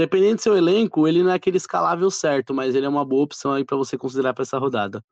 dependendo 0.00 0.36
do 0.36 0.42
seu 0.42 0.56
elenco, 0.56 1.06
ele 1.06 1.22
não 1.22 1.30
é 1.30 1.34
aquele 1.34 1.58
escalável 1.58 2.10
certo, 2.10 2.54
mas 2.54 2.74
ele 2.74 2.86
é 2.86 2.88
uma 2.88 3.04
boa 3.04 3.22
opção 3.22 3.52
aí 3.52 3.66
para 3.66 3.76
você 3.76 3.98
considerar 3.98 4.32
para 4.32 4.42
essa 4.42 4.56
rodada. 4.56 5.04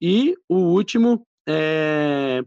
E 0.00 0.34
o 0.48 0.56
último 0.56 1.26
é. 1.46 2.42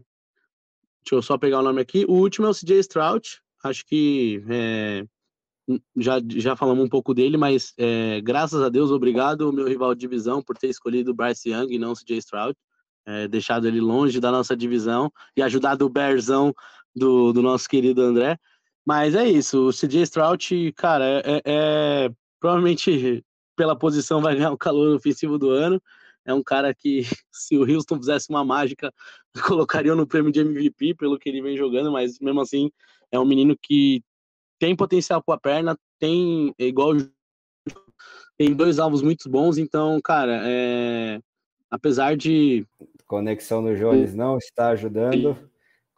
Deixa 1.02 1.14
eu 1.14 1.22
só 1.22 1.38
pegar 1.38 1.60
o 1.60 1.62
nome 1.62 1.80
aqui. 1.80 2.04
O 2.08 2.14
último 2.14 2.48
é 2.48 2.50
o 2.50 2.54
CJ 2.54 2.80
Stroud. 2.80 3.24
Acho 3.62 3.86
que 3.86 4.42
é... 4.48 5.04
já, 5.96 6.20
já 6.36 6.56
falamos 6.56 6.84
um 6.84 6.88
pouco 6.88 7.14
dele, 7.14 7.36
mas 7.36 7.72
é... 7.78 8.20
graças 8.20 8.60
a 8.62 8.68
Deus, 8.68 8.90
obrigado, 8.90 9.52
meu 9.52 9.68
rival 9.68 9.94
de 9.94 10.00
divisão, 10.00 10.42
por 10.42 10.58
ter 10.58 10.68
escolhido 10.68 11.12
o 11.12 11.14
Bryce 11.14 11.50
Young 11.50 11.72
e 11.72 11.78
não 11.78 11.92
o 11.92 11.96
CJ 11.96 12.18
Stroud. 12.18 12.56
É... 13.06 13.28
deixado 13.28 13.68
ele 13.68 13.80
longe 13.80 14.18
da 14.18 14.32
nossa 14.32 14.56
divisão 14.56 15.10
e 15.36 15.42
ajudado 15.42 15.86
o 15.86 15.88
Berzão 15.88 16.52
do, 16.94 17.32
do 17.32 17.40
nosso 17.40 17.68
querido 17.68 18.02
André. 18.02 18.36
Mas 18.86 19.14
é 19.14 19.28
isso, 19.28 19.68
o 19.68 19.72
CJ 19.72 20.02
Stroud, 20.02 20.72
cara, 20.72 21.04
é, 21.04 21.22
é, 21.24 21.42
é, 21.44 22.10
provavelmente 22.40 23.24
pela 23.56 23.76
posição 23.76 24.20
vai 24.20 24.34
ganhar 24.34 24.52
o 24.52 24.58
calor 24.58 24.94
ofensivo 24.94 25.38
do 25.38 25.50
ano. 25.50 25.80
É 26.24 26.34
um 26.34 26.42
cara 26.42 26.74
que, 26.74 27.02
se 27.32 27.56
o 27.56 27.62
Houston 27.62 27.96
fizesse 27.96 28.30
uma 28.30 28.44
mágica, 28.44 28.92
colocaria 29.46 29.94
no 29.94 30.06
prêmio 30.06 30.32
de 30.32 30.40
MVP 30.40 30.94
pelo 30.94 31.18
que 31.18 31.28
ele 31.28 31.42
vem 31.42 31.56
jogando, 31.56 31.92
mas 31.92 32.18
mesmo 32.20 32.40
assim 32.40 32.70
é 33.12 33.18
um 33.18 33.26
menino 33.26 33.56
que 33.60 34.02
tem 34.58 34.76
potencial 34.76 35.22
com 35.22 35.32
a 35.32 35.38
perna, 35.38 35.76
tem 35.98 36.54
igual 36.58 36.92
tem 38.36 38.54
dois 38.54 38.78
alvos 38.78 39.02
muito 39.02 39.28
bons, 39.28 39.58
então, 39.58 40.00
cara, 40.02 40.40
é, 40.44 41.20
apesar 41.70 42.16
de 42.16 42.66
conexão 43.06 43.62
do 43.62 43.76
Jones 43.76 44.14
não 44.14 44.38
está 44.38 44.68
ajudando 44.68 45.49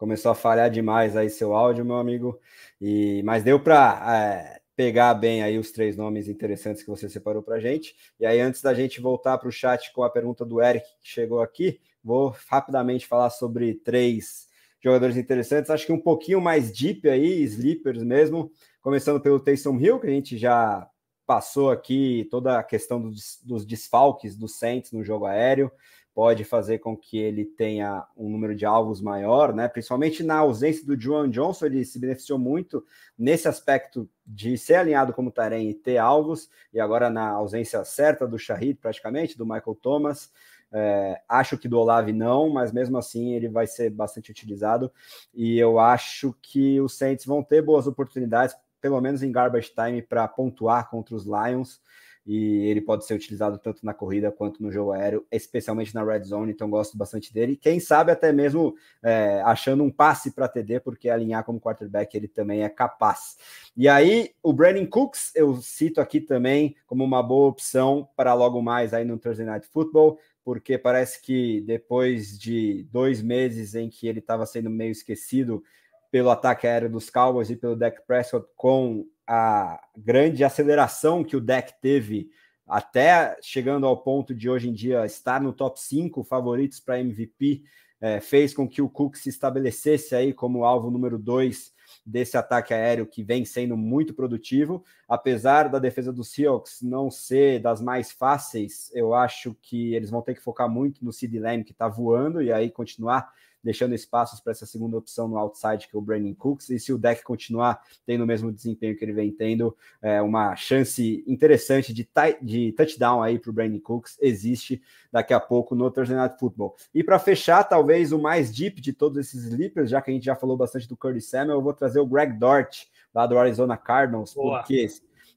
começou 0.02 0.32
a 0.32 0.34
falhar 0.34 0.68
demais 0.68 1.16
aí 1.16 1.30
seu 1.30 1.54
áudio, 1.54 1.84
meu 1.84 1.94
amigo. 1.94 2.36
E 2.80 3.22
mas 3.22 3.44
deu 3.44 3.60
para 3.60 4.02
é, 4.18 4.60
pegar 4.74 5.14
bem 5.14 5.44
aí 5.44 5.56
os 5.56 5.70
três 5.70 5.96
nomes 5.96 6.26
interessantes 6.26 6.82
que 6.82 6.90
você 6.90 7.08
separou 7.08 7.40
para 7.40 7.60
gente. 7.60 7.94
E 8.18 8.26
aí 8.26 8.40
antes 8.40 8.60
da 8.60 8.74
gente 8.74 9.00
voltar 9.00 9.38
para 9.38 9.48
o 9.48 9.52
chat 9.52 9.92
com 9.92 10.02
a 10.02 10.10
pergunta 10.10 10.44
do 10.44 10.60
Eric 10.60 10.84
que 11.00 11.08
chegou 11.08 11.40
aqui, 11.40 11.78
vou 12.02 12.34
rapidamente 12.48 13.06
falar 13.06 13.30
sobre 13.30 13.74
três 13.74 14.48
jogadores 14.80 15.16
interessantes. 15.16 15.70
Acho 15.70 15.86
que 15.86 15.92
um 15.92 16.00
pouquinho 16.00 16.40
mais 16.40 16.72
deep 16.72 17.08
aí, 17.08 17.40
sleepers 17.44 18.02
mesmo. 18.02 18.50
Começando 18.80 19.20
pelo 19.20 19.38
Taysom 19.38 19.78
Hill, 19.78 20.00
que 20.00 20.08
a 20.08 20.10
gente 20.10 20.36
já 20.36 20.84
passou 21.24 21.70
aqui 21.70 22.26
toda 22.28 22.58
a 22.58 22.64
questão 22.64 23.00
dos, 23.00 23.38
dos 23.44 23.64
desfalques 23.64 24.34
do 24.34 24.48
Saints 24.48 24.90
no 24.90 25.04
jogo 25.04 25.26
aéreo 25.26 25.70
pode 26.14 26.44
fazer 26.44 26.78
com 26.78 26.96
que 26.96 27.18
ele 27.18 27.44
tenha 27.44 28.06
um 28.16 28.28
número 28.28 28.54
de 28.54 28.66
alvos 28.66 29.00
maior, 29.00 29.54
né? 29.54 29.66
Principalmente 29.66 30.22
na 30.22 30.38
ausência 30.38 30.84
do 30.84 31.00
Joan 31.00 31.30
Johnson, 31.30 31.66
ele 31.66 31.84
se 31.84 31.98
beneficiou 31.98 32.38
muito 32.38 32.84
nesse 33.18 33.48
aspecto 33.48 34.08
de 34.26 34.58
ser 34.58 34.74
alinhado 34.74 35.12
como 35.12 35.30
Tarém 35.30 35.70
e 35.70 35.74
ter 35.74 35.96
alvos, 35.96 36.50
e 36.72 36.78
agora 36.78 37.08
na 37.08 37.28
ausência 37.30 37.82
certa 37.84 38.26
do 38.26 38.38
Shahid, 38.38 38.78
praticamente, 38.78 39.38
do 39.38 39.46
Michael 39.46 39.78
Thomas. 39.80 40.30
É, 40.74 41.20
acho 41.28 41.58
que 41.58 41.68
do 41.68 41.78
Olave 41.78 42.12
não, 42.12 42.48
mas 42.48 42.72
mesmo 42.72 42.96
assim 42.96 43.34
ele 43.34 43.48
vai 43.48 43.66
ser 43.66 43.90
bastante 43.90 44.30
utilizado. 44.30 44.92
E 45.34 45.58
eu 45.58 45.78
acho 45.78 46.34
que 46.42 46.80
os 46.80 46.96
Saints 46.96 47.24
vão 47.24 47.42
ter 47.42 47.62
boas 47.62 47.86
oportunidades, 47.86 48.54
pelo 48.80 49.00
menos 49.00 49.22
em 49.22 49.32
garbage 49.32 49.72
time, 49.74 50.02
para 50.02 50.28
pontuar 50.28 50.90
contra 50.90 51.14
os 51.14 51.24
Lions 51.24 51.80
e 52.24 52.68
ele 52.68 52.80
pode 52.80 53.04
ser 53.04 53.14
utilizado 53.14 53.58
tanto 53.58 53.84
na 53.84 53.92
corrida 53.92 54.30
quanto 54.30 54.62
no 54.62 54.70
jogo 54.70 54.92
aéreo, 54.92 55.26
especialmente 55.30 55.94
na 55.94 56.04
red 56.04 56.22
zone, 56.22 56.52
então 56.52 56.70
gosto 56.70 56.96
bastante 56.96 57.32
dele. 57.34 57.56
Quem 57.56 57.80
sabe 57.80 58.12
até 58.12 58.32
mesmo 58.32 58.74
é, 59.02 59.42
achando 59.44 59.82
um 59.82 59.90
passe 59.90 60.30
para 60.30 60.48
TD, 60.48 60.80
porque 60.80 61.08
alinhar 61.08 61.44
como 61.44 61.60
quarterback 61.60 62.16
ele 62.16 62.28
também 62.28 62.62
é 62.62 62.68
capaz. 62.68 63.36
E 63.76 63.88
aí, 63.88 64.30
o 64.42 64.52
Brandon 64.52 64.86
Cooks, 64.86 65.32
eu 65.34 65.56
cito 65.56 66.00
aqui 66.00 66.20
também 66.20 66.76
como 66.86 67.02
uma 67.02 67.22
boa 67.22 67.48
opção 67.48 68.08
para 68.16 68.34
logo 68.34 68.62
mais 68.62 68.94
aí 68.94 69.04
no 69.04 69.18
Thursday 69.18 69.46
Night 69.46 69.66
Football, 69.66 70.18
porque 70.44 70.78
parece 70.78 71.20
que 71.20 71.60
depois 71.62 72.38
de 72.38 72.86
dois 72.92 73.20
meses 73.20 73.74
em 73.74 73.88
que 73.88 74.06
ele 74.06 74.20
estava 74.20 74.46
sendo 74.46 74.70
meio 74.70 74.92
esquecido 74.92 75.62
pelo 76.10 76.30
ataque 76.30 76.66
aéreo 76.66 76.90
dos 76.90 77.08
Cowboys 77.08 77.48
e 77.48 77.56
pelo 77.56 77.74
Dak 77.74 78.02
Prescott 78.06 78.46
com 78.54 79.06
a 79.26 79.80
grande 79.96 80.44
aceleração 80.44 81.22
que 81.24 81.36
o 81.36 81.40
deck 81.40 81.74
teve 81.80 82.30
até 82.66 83.36
chegando 83.42 83.86
ao 83.86 83.98
ponto 83.98 84.34
de 84.34 84.48
hoje 84.48 84.68
em 84.68 84.72
dia 84.72 85.04
estar 85.04 85.40
no 85.40 85.52
top 85.52 85.80
5 85.80 86.24
favoritos 86.24 86.80
para 86.80 87.00
MVP, 87.00 87.62
é, 88.00 88.20
fez 88.20 88.54
com 88.54 88.68
que 88.68 88.82
o 88.82 88.88
Cook 88.88 89.16
se 89.16 89.28
estabelecesse 89.28 90.14
aí 90.14 90.32
como 90.32 90.64
alvo 90.64 90.90
número 90.90 91.18
2 91.18 91.72
desse 92.04 92.36
ataque 92.36 92.74
aéreo 92.74 93.06
que 93.06 93.22
vem 93.22 93.44
sendo 93.44 93.76
muito 93.76 94.14
produtivo. 94.14 94.84
Apesar 95.08 95.68
da 95.68 95.78
defesa 95.78 96.12
dos 96.12 96.32
Seahawks 96.32 96.82
não 96.82 97.10
ser 97.10 97.60
das 97.60 97.80
mais 97.80 98.10
fáceis, 98.10 98.90
eu 98.94 99.14
acho 99.14 99.54
que 99.60 99.94
eles 99.94 100.10
vão 100.10 100.22
ter 100.22 100.34
que 100.34 100.42
focar 100.42 100.68
muito 100.68 101.04
no 101.04 101.12
Sid 101.12 101.38
Lamb, 101.38 101.64
que 101.64 101.72
está 101.72 101.88
voando, 101.88 102.42
e 102.42 102.52
aí 102.52 102.70
continuar 102.70 103.32
deixando 103.62 103.94
espaços 103.94 104.40
para 104.40 104.52
essa 104.52 104.66
segunda 104.66 104.96
opção 104.96 105.28
no 105.28 105.36
outside, 105.36 105.88
que 105.88 105.96
é 105.96 105.98
o 105.98 106.02
Brandon 106.02 106.34
Cooks. 106.34 106.70
E 106.70 106.78
se 106.78 106.92
o 106.92 106.98
deck 106.98 107.22
continuar 107.22 107.80
tendo 108.04 108.24
o 108.24 108.26
mesmo 108.26 108.52
desempenho 108.52 108.96
que 108.96 109.04
ele 109.04 109.12
vem 109.12 109.30
tendo, 109.30 109.76
é, 110.00 110.20
uma 110.20 110.56
chance 110.56 111.22
interessante 111.26 111.92
de, 111.92 112.08
de 112.42 112.72
touchdown 112.72 113.22
aí 113.22 113.38
para 113.38 113.50
o 113.50 113.52
Brandon 113.52 113.80
Cooks 113.80 114.18
existe 114.20 114.82
daqui 115.10 115.32
a 115.32 115.40
pouco 115.40 115.74
no 115.74 115.90
Thursday 115.90 116.16
Night 116.16 116.38
Football. 116.38 116.74
E 116.94 117.04
para 117.04 117.18
fechar, 117.18 117.64
talvez 117.64 118.12
o 118.12 118.18
mais 118.18 118.52
deep 118.52 118.80
de 118.80 118.92
todos 118.92 119.18
esses 119.18 119.44
sleepers, 119.44 119.90
já 119.90 120.00
que 120.00 120.10
a 120.10 120.14
gente 120.14 120.24
já 120.24 120.34
falou 120.34 120.56
bastante 120.56 120.88
do 120.88 120.96
Curtis 120.96 121.28
Samuel, 121.28 121.58
eu 121.58 121.62
vou 121.62 121.74
trazer 121.74 122.00
o 122.00 122.06
Greg 122.06 122.38
Dort, 122.38 122.86
lá 123.14 123.26
do 123.26 123.38
Arizona 123.38 123.76
Cardinals, 123.76 124.34
Boa. 124.34 124.58
porque 124.58 124.88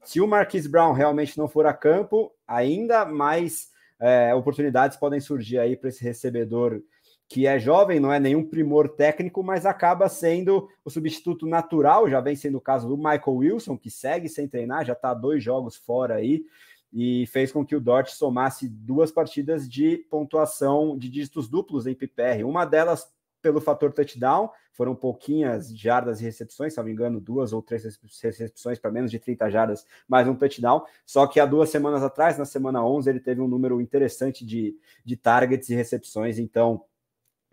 se 0.02 0.20
o 0.20 0.26
Marquise 0.26 0.68
Brown 0.68 0.92
realmente 0.92 1.36
não 1.36 1.48
for 1.48 1.66
a 1.66 1.74
campo, 1.74 2.32
ainda 2.46 3.04
mais 3.04 3.70
é, 4.00 4.34
oportunidades 4.34 4.96
podem 4.96 5.20
surgir 5.20 5.58
aí 5.58 5.76
para 5.76 5.88
esse 5.88 6.02
recebedor 6.02 6.82
que 7.28 7.46
é 7.46 7.58
jovem, 7.58 7.98
não 7.98 8.12
é 8.12 8.20
nenhum 8.20 8.44
primor 8.44 8.88
técnico, 8.88 9.42
mas 9.42 9.66
acaba 9.66 10.08
sendo 10.08 10.68
o 10.84 10.90
substituto 10.90 11.46
natural, 11.46 12.08
já 12.08 12.20
vem 12.20 12.36
sendo 12.36 12.58
o 12.58 12.60
caso 12.60 12.88
do 12.88 12.96
Michael 12.96 13.36
Wilson, 13.36 13.76
que 13.76 13.90
segue 13.90 14.28
sem 14.28 14.46
treinar, 14.46 14.84
já 14.84 14.92
está 14.92 15.12
dois 15.12 15.42
jogos 15.42 15.76
fora 15.76 16.14
aí, 16.14 16.44
e 16.92 17.26
fez 17.26 17.50
com 17.50 17.66
que 17.66 17.74
o 17.74 17.80
Dort 17.80 18.08
somasse 18.10 18.68
duas 18.68 19.10
partidas 19.10 19.68
de 19.68 19.98
pontuação 20.08 20.96
de 20.96 21.08
dígitos 21.08 21.48
duplos 21.48 21.86
em 21.86 21.94
PPR. 21.94 22.44
Uma 22.44 22.64
delas 22.64 23.12
pelo 23.42 23.60
fator 23.60 23.92
touchdown, 23.92 24.50
foram 24.72 24.94
pouquinhas 24.94 25.68
jardas 25.76 26.20
e 26.20 26.24
recepções, 26.24 26.72
se 26.72 26.78
não 26.78 26.84
me 26.84 26.90
engano, 26.90 27.20
duas 27.20 27.52
ou 27.52 27.62
três 27.62 27.84
recepções 28.22 28.78
para 28.78 28.90
menos 28.90 29.10
de 29.10 29.18
30 29.18 29.48
jardas, 29.48 29.86
mais 30.08 30.26
um 30.26 30.34
touchdown. 30.34 30.82
Só 31.06 31.26
que 31.28 31.38
há 31.38 31.46
duas 31.46 31.70
semanas 31.70 32.02
atrás, 32.02 32.36
na 32.36 32.44
semana 32.44 32.84
11, 32.84 33.08
ele 33.08 33.20
teve 33.20 33.40
um 33.40 33.46
número 33.46 33.80
interessante 33.80 34.44
de, 34.44 34.76
de 35.04 35.16
targets 35.16 35.70
e 35.70 35.74
recepções, 35.74 36.38
então, 36.38 36.84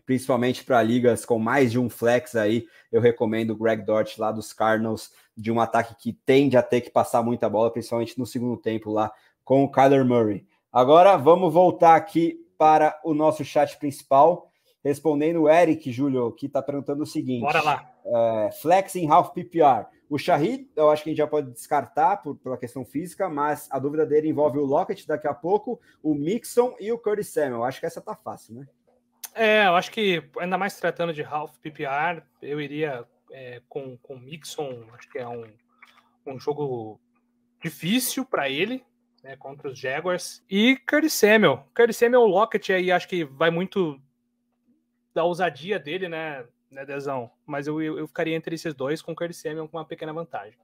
principalmente 0.06 0.64
para 0.64 0.82
ligas 0.82 1.26
com 1.26 1.40
mais 1.40 1.72
de 1.72 1.80
um 1.80 1.90
flex 1.90 2.36
aí, 2.36 2.66
eu 2.92 3.02
recomendo 3.02 3.52
o 3.52 3.58
Greg 3.58 3.84
Dort 3.84 4.18
lá 4.18 4.32
dos 4.32 4.54
Cardinals, 4.54 5.12
de 5.36 5.52
um 5.52 5.60
ataque 5.60 5.96
que 5.96 6.14
tende 6.14 6.58
a 6.58 6.62
ter 6.62 6.82
que 6.82 6.90
passar 6.90 7.24
muita 7.24 7.50
bola, 7.50 7.72
principalmente 7.72 8.18
no 8.20 8.26
segundo 8.26 8.58
tempo 8.58 8.92
lá 8.92 9.12
com 9.44 9.64
o 9.64 9.72
Kyler 9.72 10.06
Murray. 10.06 10.46
Agora 10.72 11.18
vamos 11.18 11.54
voltar 11.54 11.96
aqui 11.96 12.40
para 12.58 13.00
o 13.04 13.14
nosso 13.14 13.44
chat 13.44 13.78
principal 13.78 14.50
respondendo 14.84 15.44
o 15.44 15.50
Eric, 15.50 15.92
Júlio, 15.92 16.32
que 16.32 16.48
está 16.48 16.62
perguntando 16.62 17.04
o 17.04 17.08
seguinte: 17.08 17.42
Bora 17.42 17.62
lá. 17.62 17.90
É, 18.06 18.50
flex 18.62 18.96
em 18.96 19.10
half 19.10 19.32
PPR. 19.32 19.88
O 20.10 20.18
Shahid, 20.18 20.70
eu 20.76 20.92
acho 20.92 21.04
que 21.04 21.10
a 21.10 21.12
gente 21.12 21.18
já 21.18 21.28
pode 21.28 21.50
descartar 21.52 22.18
por, 22.18 22.36
pela 22.36 22.58
questão 22.58 22.86
física, 22.86 23.30
mas 23.30 23.68
a 23.72 23.80
dúvida 23.80 24.06
dele 24.06 24.30
envolve 24.30 24.60
o 24.60 24.66
Lockett 24.66 25.08
daqui 25.08 25.28
a 25.28 25.34
pouco, 25.34 25.80
o 26.04 26.14
Mixon 26.14 26.76
e 26.80 26.92
o 26.92 27.00
Curtis 27.00 27.30
Samuel. 27.30 27.64
Acho 27.64 27.80
que 27.80 27.86
essa 27.86 28.02
tá 28.02 28.16
fácil, 28.16 28.56
né? 28.56 28.68
É, 29.36 29.66
eu 29.66 29.76
acho 29.76 29.92
que 29.92 30.24
ainda 30.40 30.58
mais 30.58 30.80
tratando 30.80 31.14
de 31.14 31.24
half 31.24 31.58
PPR, 31.60 32.22
eu 32.42 32.62
iria 32.62 33.06
é, 33.32 33.62
com 33.68 33.98
o 34.10 34.20
Mixon. 34.20 34.88
Acho 34.94 35.10
que 35.10 35.18
é 35.18 35.28
um, 35.28 35.46
um 36.26 36.40
jogo 36.40 37.00
difícil 37.62 38.26
para 38.26 38.50
ele, 38.50 38.84
né, 39.24 39.36
contra 39.38 39.70
os 39.70 39.80
Jaguars. 39.80 40.44
E 40.50 40.78
Curtis 40.88 41.14
Samuel. 41.14 41.68
Curtis 41.76 41.98
Samuel, 41.98 42.26
Lockett 42.26 42.74
aí 42.74 42.92
acho 42.92 43.08
que 43.08 43.24
vai 43.24 43.50
muito 43.50 44.00
da 45.14 45.24
ousadia 45.24 45.80
dele, 45.80 46.08
né, 46.08 46.46
né 46.70 46.86
Dezão? 46.86 47.32
Mas 47.46 47.68
eu, 47.68 47.82
eu, 47.82 48.08
ficaria 48.08 48.36
entre 48.36 48.56
esses 48.56 48.74
dois 48.74 49.02
com 49.02 49.14
o 49.14 49.16
Curtis 49.16 49.38
Samuel 49.38 49.68
com 49.68 49.78
uma 49.78 49.86
pequena 49.86 50.14
vantagem. 50.14 50.58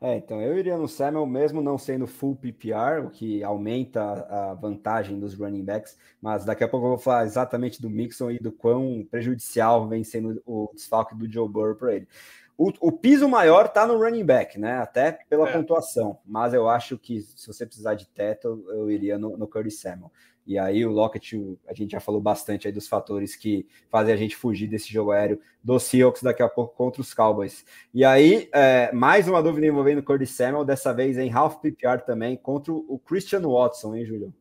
É, 0.00 0.16
então 0.16 0.40
eu 0.40 0.56
iria 0.56 0.76
no 0.76 0.86
Samuel 0.86 1.26
mesmo 1.26 1.60
não 1.60 1.76
sendo 1.76 2.06
full 2.06 2.36
PPR, 2.36 3.04
o 3.04 3.10
que 3.10 3.42
aumenta 3.42 4.00
a 4.00 4.54
vantagem 4.54 5.18
dos 5.18 5.34
running 5.34 5.64
backs, 5.64 5.98
mas 6.22 6.44
daqui 6.44 6.62
a 6.62 6.68
pouco 6.68 6.86
eu 6.86 6.90
vou 6.90 6.98
falar 6.98 7.24
exatamente 7.24 7.82
do 7.82 7.90
Mixon 7.90 8.30
e 8.30 8.38
do 8.38 8.52
quão 8.52 9.04
prejudicial 9.10 9.88
vem 9.88 10.04
sendo 10.04 10.40
o 10.46 10.70
desfalque 10.72 11.16
do 11.16 11.30
Joe 11.30 11.48
Burrow 11.48 11.74
para 11.74 11.96
ele. 11.96 12.08
O, 12.56 12.72
o, 12.80 12.92
piso 12.92 13.28
maior 13.28 13.66
está 13.66 13.86
no 13.86 13.98
running 13.98 14.24
back, 14.24 14.58
né? 14.58 14.78
Até 14.78 15.12
pela 15.28 15.48
é. 15.48 15.52
pontuação, 15.52 16.18
mas 16.24 16.52
eu 16.54 16.68
acho 16.68 16.98
que 16.98 17.20
se 17.20 17.46
você 17.46 17.64
precisar 17.64 17.94
de 17.94 18.08
teto, 18.08 18.64
eu 18.70 18.90
iria 18.90 19.16
no, 19.16 19.36
no 19.36 19.46
Curtis 19.46 19.80
Samuel. 19.80 20.12
E 20.48 20.58
aí 20.58 20.86
o 20.86 20.90
Lockett, 20.90 21.58
a 21.68 21.74
gente 21.74 21.90
já 21.90 22.00
falou 22.00 22.22
bastante 22.22 22.66
aí 22.66 22.72
dos 22.72 22.88
fatores 22.88 23.36
que 23.36 23.68
fazem 23.90 24.14
a 24.14 24.16
gente 24.16 24.34
fugir 24.34 24.66
desse 24.66 24.90
jogo 24.90 25.10
aéreo 25.10 25.38
do 25.62 25.78
Seahawks 25.78 26.22
daqui 26.22 26.42
a 26.42 26.48
pouco 26.48 26.74
contra 26.74 27.02
os 27.02 27.12
Cowboys. 27.12 27.66
E 27.92 28.02
aí, 28.02 28.48
é, 28.54 28.90
mais 28.90 29.28
uma 29.28 29.42
dúvida 29.42 29.66
envolvendo 29.66 29.98
o 29.98 30.02
Cody 30.02 30.26
Samuel, 30.26 30.64
dessa 30.64 30.94
vez 30.94 31.18
em 31.18 31.30
half 31.30 31.56
PPR 31.56 32.00
também, 32.00 32.34
contra 32.34 32.72
o 32.72 32.98
Christian 32.98 33.42
Watson, 33.42 33.94
hein, 33.94 34.06
Júlio? 34.06 34.34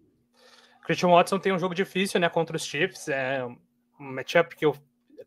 Christian 0.85 1.09
Watson 1.09 1.39
tem 1.39 1.51
um 1.51 1.59
jogo 1.59 1.75
difícil, 1.75 2.21
né, 2.21 2.29
contra 2.29 2.55
os 2.55 2.63
Chiefs, 2.63 3.09
é 3.09 3.45
um 3.45 3.57
matchup 3.99 4.55
que 4.55 4.65
eu, 4.65 4.73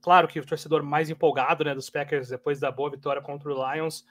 claro 0.01 0.27
que 0.27 0.41
o 0.41 0.47
torcedor 0.47 0.83
mais 0.83 1.11
empolgado, 1.11 1.63
né, 1.63 1.75
dos 1.75 1.91
Packers 1.91 2.31
depois 2.31 2.59
da 2.59 2.73
boa 2.73 2.91
vitória 2.91 3.21
contra 3.21 3.53
o 3.53 3.75
Lions, 3.75 4.07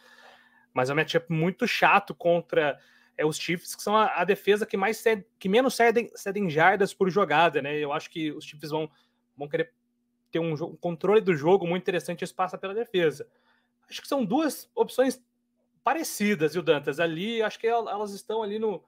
mas 0.71 0.91
é 0.91 0.93
um 0.93 0.97
matchup 0.97 1.33
muito 1.33 1.67
chato 1.67 2.13
contra 2.13 2.77
é 3.19 3.25
os 3.25 3.37
Chiefs, 3.37 3.75
que 3.75 3.83
são 3.83 3.97
a, 3.97 4.21
a 4.21 4.23
defesa 4.23 4.65
que 4.65 4.77
mais 4.77 5.03
que 5.37 5.49
menos 5.49 5.75
cedem, 5.75 6.09
cedem 6.15 6.49
jardas 6.49 6.93
por 6.93 7.09
jogada, 7.09 7.61
né? 7.61 7.77
Eu 7.77 7.91
acho 7.91 8.09
que 8.09 8.31
os 8.31 8.45
Chiefs 8.45 8.69
vão, 8.69 8.89
vão 9.35 9.45
querer 9.45 9.73
ter 10.31 10.39
um, 10.39 10.53
um 10.53 10.75
controle 10.77 11.19
do 11.19 11.35
jogo 11.35 11.67
muito 11.67 11.83
interessante, 11.83 12.23
isso 12.23 12.33
passa 12.33 12.57
pela 12.57 12.73
defesa. 12.73 13.27
Acho 13.89 14.01
que 14.01 14.07
são 14.07 14.23
duas 14.23 14.71
opções 14.73 15.21
parecidas, 15.83 16.55
o 16.55 16.61
Dantas 16.61 16.97
ali, 16.97 17.41
acho 17.41 17.59
que 17.59 17.67
elas 17.67 18.13
estão 18.13 18.41
ali 18.41 18.57
no, 18.57 18.81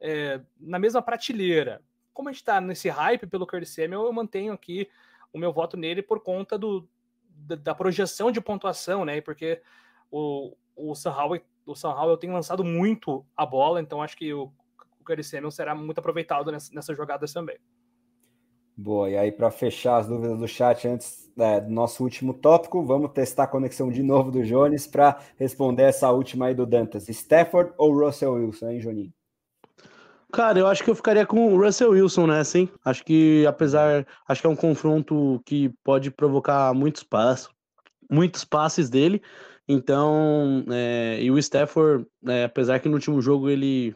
é, 0.00 0.40
na 0.58 0.80
mesma 0.80 1.00
prateleira. 1.00 1.80
Como 2.12 2.28
a 2.28 2.32
gente 2.32 2.40
está 2.40 2.60
nesse 2.60 2.88
hype 2.88 3.28
pelo 3.28 3.46
Curtis 3.46 3.70
Samuel, 3.70 4.06
eu 4.06 4.12
mantenho 4.12 4.52
aqui 4.52 4.88
o 5.32 5.38
meu 5.38 5.52
voto 5.52 5.76
nele 5.76 6.02
por 6.02 6.18
conta 6.20 6.58
do, 6.58 6.88
da, 7.28 7.54
da 7.54 7.74
projeção 7.74 8.32
de 8.32 8.40
pontuação, 8.40 9.04
né? 9.04 9.20
Porque 9.20 9.62
o, 10.10 10.56
o 10.74 10.92
Sam 10.96 11.12
Howell 11.12 11.42
o 11.66 11.74
Sam 11.74 11.90
Howell 11.90 12.16
tem 12.16 12.30
lançado 12.30 12.64
muito 12.64 13.26
a 13.36 13.44
bola, 13.44 13.80
então 13.80 14.00
acho 14.00 14.16
que 14.16 14.32
o, 14.32 14.52
o 15.00 15.04
Curry 15.04 15.24
Samuel 15.24 15.50
será 15.50 15.74
muito 15.74 15.98
aproveitado 15.98 16.50
nessa, 16.52 16.72
nessas 16.72 16.96
jogadas 16.96 17.32
também. 17.32 17.58
Boa, 18.76 19.10
e 19.10 19.16
aí 19.16 19.32
para 19.32 19.50
fechar 19.50 19.96
as 19.96 20.06
dúvidas 20.06 20.38
do 20.38 20.46
chat 20.46 20.86
antes 20.86 21.32
é, 21.38 21.60
do 21.60 21.70
nosso 21.70 22.02
último 22.02 22.34
tópico, 22.34 22.84
vamos 22.84 23.10
testar 23.12 23.44
a 23.44 23.48
conexão 23.48 23.90
de 23.90 24.02
novo 24.02 24.30
do 24.30 24.42
Jones 24.42 24.86
para 24.86 25.18
responder 25.38 25.84
essa 25.84 26.10
última 26.10 26.46
aí 26.46 26.54
do 26.54 26.66
Dantas. 26.66 27.08
Stafford 27.08 27.72
ou 27.78 27.98
Russell 27.98 28.34
Wilson, 28.34 28.68
hein, 28.68 28.80
Joninho? 28.80 29.12
Cara, 30.32 30.58
eu 30.58 30.66
acho 30.66 30.84
que 30.84 30.90
eu 30.90 30.94
ficaria 30.94 31.24
com 31.24 31.54
o 31.54 31.58
Russell 31.58 31.92
Wilson, 31.92 32.26
né? 32.26 32.44
Sim. 32.44 32.68
Acho 32.84 33.02
que 33.02 33.46
apesar, 33.46 34.06
acho 34.28 34.42
que 34.42 34.46
é 34.46 34.50
um 34.50 34.56
confronto 34.56 35.40
que 35.46 35.70
pode 35.82 36.10
provocar 36.10 36.74
muitos 36.74 37.02
passos, 37.02 37.48
muitos 38.10 38.44
passes 38.44 38.90
dele. 38.90 39.22
Então, 39.68 40.64
é, 40.70 41.18
e 41.20 41.30
o 41.30 41.38
Stafford, 41.38 42.06
é, 42.26 42.44
apesar 42.44 42.78
que 42.78 42.88
no 42.88 42.94
último 42.94 43.20
jogo 43.20 43.50
ele 43.50 43.94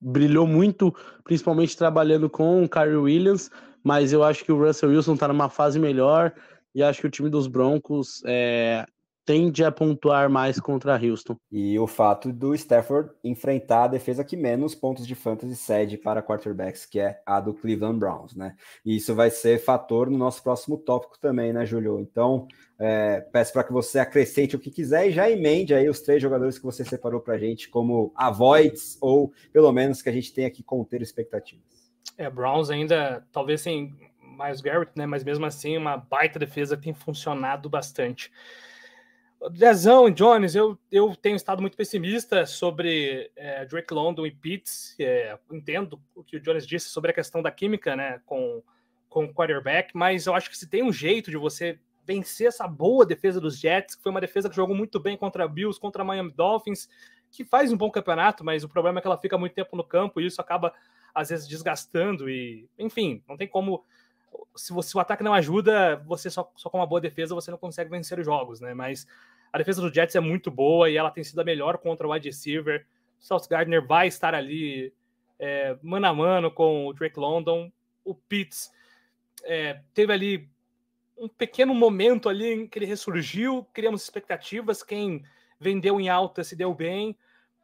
brilhou 0.00 0.46
muito, 0.46 0.94
principalmente 1.24 1.76
trabalhando 1.76 2.28
com 2.28 2.62
o 2.62 2.68
Kyrie 2.68 2.96
Williams, 2.96 3.50
mas 3.82 4.12
eu 4.12 4.22
acho 4.22 4.44
que 4.44 4.52
o 4.52 4.58
Russell 4.58 4.90
Wilson 4.90 5.14
está 5.14 5.28
numa 5.28 5.48
fase 5.48 5.78
melhor 5.78 6.34
e 6.74 6.82
acho 6.82 7.00
que 7.00 7.06
o 7.06 7.10
time 7.10 7.30
dos 7.30 7.46
Broncos 7.46 8.22
é, 8.26 8.84
tende 9.24 9.64
a 9.64 9.70
pontuar 9.70 10.28
mais 10.28 10.58
contra 10.58 10.96
Houston. 10.96 11.36
E 11.50 11.78
o 11.78 11.86
fato 11.86 12.32
do 12.32 12.54
Stafford 12.54 13.10
enfrentar 13.22 13.84
a 13.84 13.88
defesa 13.88 14.24
que 14.24 14.36
menos 14.36 14.74
pontos 14.74 15.06
de 15.06 15.14
fantasy 15.14 15.56
cede 15.56 15.96
para 15.96 16.22
quarterbacks, 16.22 16.86
que 16.86 16.98
é 16.98 17.20
a 17.24 17.40
do 17.40 17.54
Cleveland 17.54 17.98
Browns, 17.98 18.34
né? 18.34 18.56
E 18.84 18.96
isso 18.96 19.14
vai 19.14 19.30
ser 19.30 19.58
fator 19.58 20.10
no 20.10 20.18
nosso 20.18 20.42
próximo 20.42 20.76
tópico 20.76 21.18
também, 21.18 21.52
né, 21.52 21.64
Julio? 21.64 22.00
Então, 22.00 22.46
é, 22.78 23.20
peço 23.32 23.52
para 23.52 23.64
que 23.64 23.72
você 23.72 23.98
acrescente 23.98 24.56
o 24.56 24.58
que 24.58 24.70
quiser 24.70 25.08
e 25.08 25.12
já 25.12 25.30
emende 25.30 25.74
aí 25.74 25.88
os 25.88 26.00
três 26.00 26.20
jogadores 26.20 26.58
que 26.58 26.64
você 26.64 26.84
separou 26.84 27.20
para 27.20 27.34
a 27.34 27.38
gente 27.38 27.68
como 27.68 28.12
avoids, 28.16 28.98
ou 29.00 29.32
pelo 29.52 29.70
menos 29.72 30.02
que 30.02 30.08
a 30.08 30.12
gente 30.12 30.32
tenha 30.32 30.50
que 30.50 30.62
conter 30.62 31.00
expectativas. 31.00 31.92
É, 32.18 32.28
Browns 32.28 32.70
ainda, 32.70 33.24
talvez 33.32 33.60
sem 33.60 33.94
mais 34.20 34.60
Garrett, 34.60 34.92
né? 34.96 35.06
Mas 35.06 35.22
mesmo 35.22 35.46
assim, 35.46 35.76
uma 35.76 35.96
baita 35.96 36.38
defesa 36.38 36.76
que 36.76 36.82
tem 36.82 36.94
funcionado 36.94 37.68
bastante. 37.68 38.30
Dezão 39.50 40.08
e 40.08 40.12
Jones, 40.12 40.54
eu, 40.54 40.78
eu 40.90 41.16
tenho 41.16 41.36
estado 41.36 41.60
muito 41.60 41.76
pessimista 41.76 42.46
sobre 42.46 43.30
é, 43.34 43.64
Drake 43.64 43.92
London 43.92 44.26
e 44.26 44.30
Pitts. 44.30 44.94
É, 44.98 45.38
entendo 45.50 46.00
o 46.14 46.22
que 46.22 46.36
o 46.36 46.40
Jones 46.40 46.66
disse 46.66 46.88
sobre 46.88 47.10
a 47.10 47.14
questão 47.14 47.42
da 47.42 47.50
química 47.50 47.96
né, 47.96 48.20
com, 48.24 48.62
com 49.08 49.24
o 49.24 49.34
quarterback, 49.34 49.96
mas 49.96 50.26
eu 50.26 50.34
acho 50.34 50.48
que 50.48 50.56
se 50.56 50.68
tem 50.68 50.82
um 50.82 50.92
jeito 50.92 51.30
de 51.30 51.36
você 51.36 51.78
vencer 52.04 52.48
essa 52.48 52.66
boa 52.66 53.06
defesa 53.06 53.40
dos 53.40 53.58
Jets, 53.58 53.94
que 53.94 54.02
foi 54.02 54.10
uma 54.10 54.20
defesa 54.20 54.48
que 54.48 54.56
jogou 54.56 54.74
muito 54.74 54.98
bem 54.98 55.16
contra 55.16 55.46
Bills, 55.46 55.80
contra 55.80 56.04
Miami 56.04 56.32
Dolphins, 56.32 56.88
que 57.30 57.44
faz 57.44 57.72
um 57.72 57.76
bom 57.76 57.90
campeonato, 57.90 58.44
mas 58.44 58.64
o 58.64 58.68
problema 58.68 58.98
é 58.98 59.00
que 59.00 59.06
ela 59.06 59.18
fica 59.18 59.38
muito 59.38 59.54
tempo 59.54 59.76
no 59.76 59.84
campo 59.84 60.20
e 60.20 60.26
isso 60.26 60.40
acaba, 60.40 60.72
às 61.14 61.30
vezes, 61.30 61.48
desgastando. 61.48 62.28
E, 62.28 62.68
enfim, 62.78 63.22
não 63.28 63.36
tem 63.36 63.48
como 63.48 63.84
se, 64.54 64.72
você, 64.72 64.96
o 64.96 65.00
ataque 65.00 65.22
não 65.22 65.34
ajuda, 65.34 65.96
você 66.06 66.30
só, 66.30 66.50
só 66.56 66.68
com 66.68 66.78
uma 66.78 66.86
boa 66.86 67.00
defesa 67.00 67.34
você 67.34 67.50
não 67.50 67.58
consegue 67.58 67.90
vencer 67.90 68.18
os 68.18 68.24
jogos, 68.24 68.60
né? 68.60 68.74
Mas 68.74 69.06
a 69.52 69.58
defesa 69.58 69.80
do 69.80 69.92
Jets 69.92 70.14
é 70.14 70.20
muito 70.20 70.50
boa 70.50 70.90
e 70.90 70.96
ela 70.96 71.10
tem 71.10 71.24
sido 71.24 71.40
a 71.40 71.44
melhor 71.44 71.78
contra 71.78 72.06
o 72.06 72.12
wide 72.12 72.28
receiver. 72.28 72.86
O 73.20 73.24
South 73.24 73.46
Gardner 73.48 73.86
vai 73.86 74.08
estar 74.08 74.34
ali 74.34 74.92
é, 75.38 75.76
mano 75.82 76.06
a 76.06 76.14
mano 76.14 76.50
com 76.50 76.86
o 76.86 76.92
Drake 76.92 77.18
London. 77.18 77.70
O 78.04 78.14
Pitts 78.14 78.72
é, 79.44 79.80
teve 79.92 80.12
ali 80.12 80.48
um 81.16 81.28
pequeno 81.28 81.74
momento 81.74 82.28
ali 82.28 82.52
em 82.52 82.66
que 82.66 82.78
ele 82.78 82.86
ressurgiu, 82.86 83.66
criamos 83.72 84.02
expectativas, 84.02 84.82
quem 84.82 85.24
vendeu 85.60 86.00
em 86.00 86.08
alta 86.08 86.42
se 86.42 86.56
deu 86.56 86.74
bem, 86.74 87.16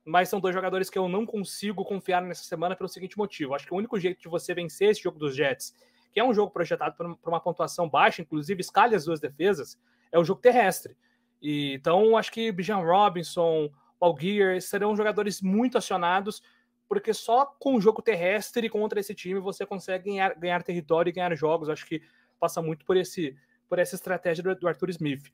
mas 0.05 0.29
são 0.29 0.41
dois 0.41 0.55
jogadores 0.55 0.89
que 0.89 0.99
eu 0.99 1.09
não 1.09 1.27
consigo 1.27 1.85
confiar 1.85 2.23
nessa 2.23 2.45
semana 2.45 2.77
pelo 2.77 2.89
seguinte 2.89 3.19
motivo. 3.19 3.55
Acho 3.55 3.67
que 3.67 3.75
o 3.75 3.77
único 3.77 3.99
jeito 3.99 4.21
de 4.21 4.29
você 4.29 4.55
vencer 4.55 4.91
esse 4.91 5.03
jogo 5.03 5.19
dos 5.19 5.35
Jets, 5.35 5.75
que 6.13 6.21
é 6.21 6.25
um 6.25 6.35
jogo 6.35 6.53
projetado 6.53 6.97
para 6.97 7.31
uma 7.31 7.41
pontuação 7.41 7.89
baixa, 7.89 8.23
inclusive 8.23 8.61
escalhe 8.61 8.95
as 8.95 9.05
duas 9.05 9.21
defesas, 9.21 9.79
é 10.11 10.19
o 10.19 10.25
jogo 10.25 10.41
terrestre. 10.41 10.97
E, 11.41 11.75
então, 11.75 12.17
acho 12.17 12.33
que 12.33 12.51
Bijan 12.51 12.79
Robinson, 12.79 13.71
Paul 13.99 14.17
Gear 14.19 14.61
serão 14.61 14.97
jogadores 14.97 15.41
muito 15.43 15.79
acionados, 15.79 16.43
porque 16.89 17.13
só 17.13 17.45
com 17.45 17.75
o 17.75 17.81
jogo 17.81 18.01
terrestre 18.01 18.69
contra 18.69 18.99
esse 18.99 19.15
time 19.15 19.39
você 19.39 19.67
consegue 19.67 20.11
ganhar, 20.11 20.35
ganhar 20.35 20.63
território 20.63 21.11
e 21.11 21.13
ganhar 21.13 21.35
jogos. 21.37 21.69
Acho 21.69 21.87
que 21.87 22.03
passa 22.41 22.63
muito 22.63 22.85
por 22.85 22.97
esse 22.97 23.37
por 23.69 23.79
essa 23.79 23.95
estratégia 23.95 24.43
do, 24.43 24.55
do 24.55 24.67
Arthur 24.67 24.89
Smith. 24.91 25.31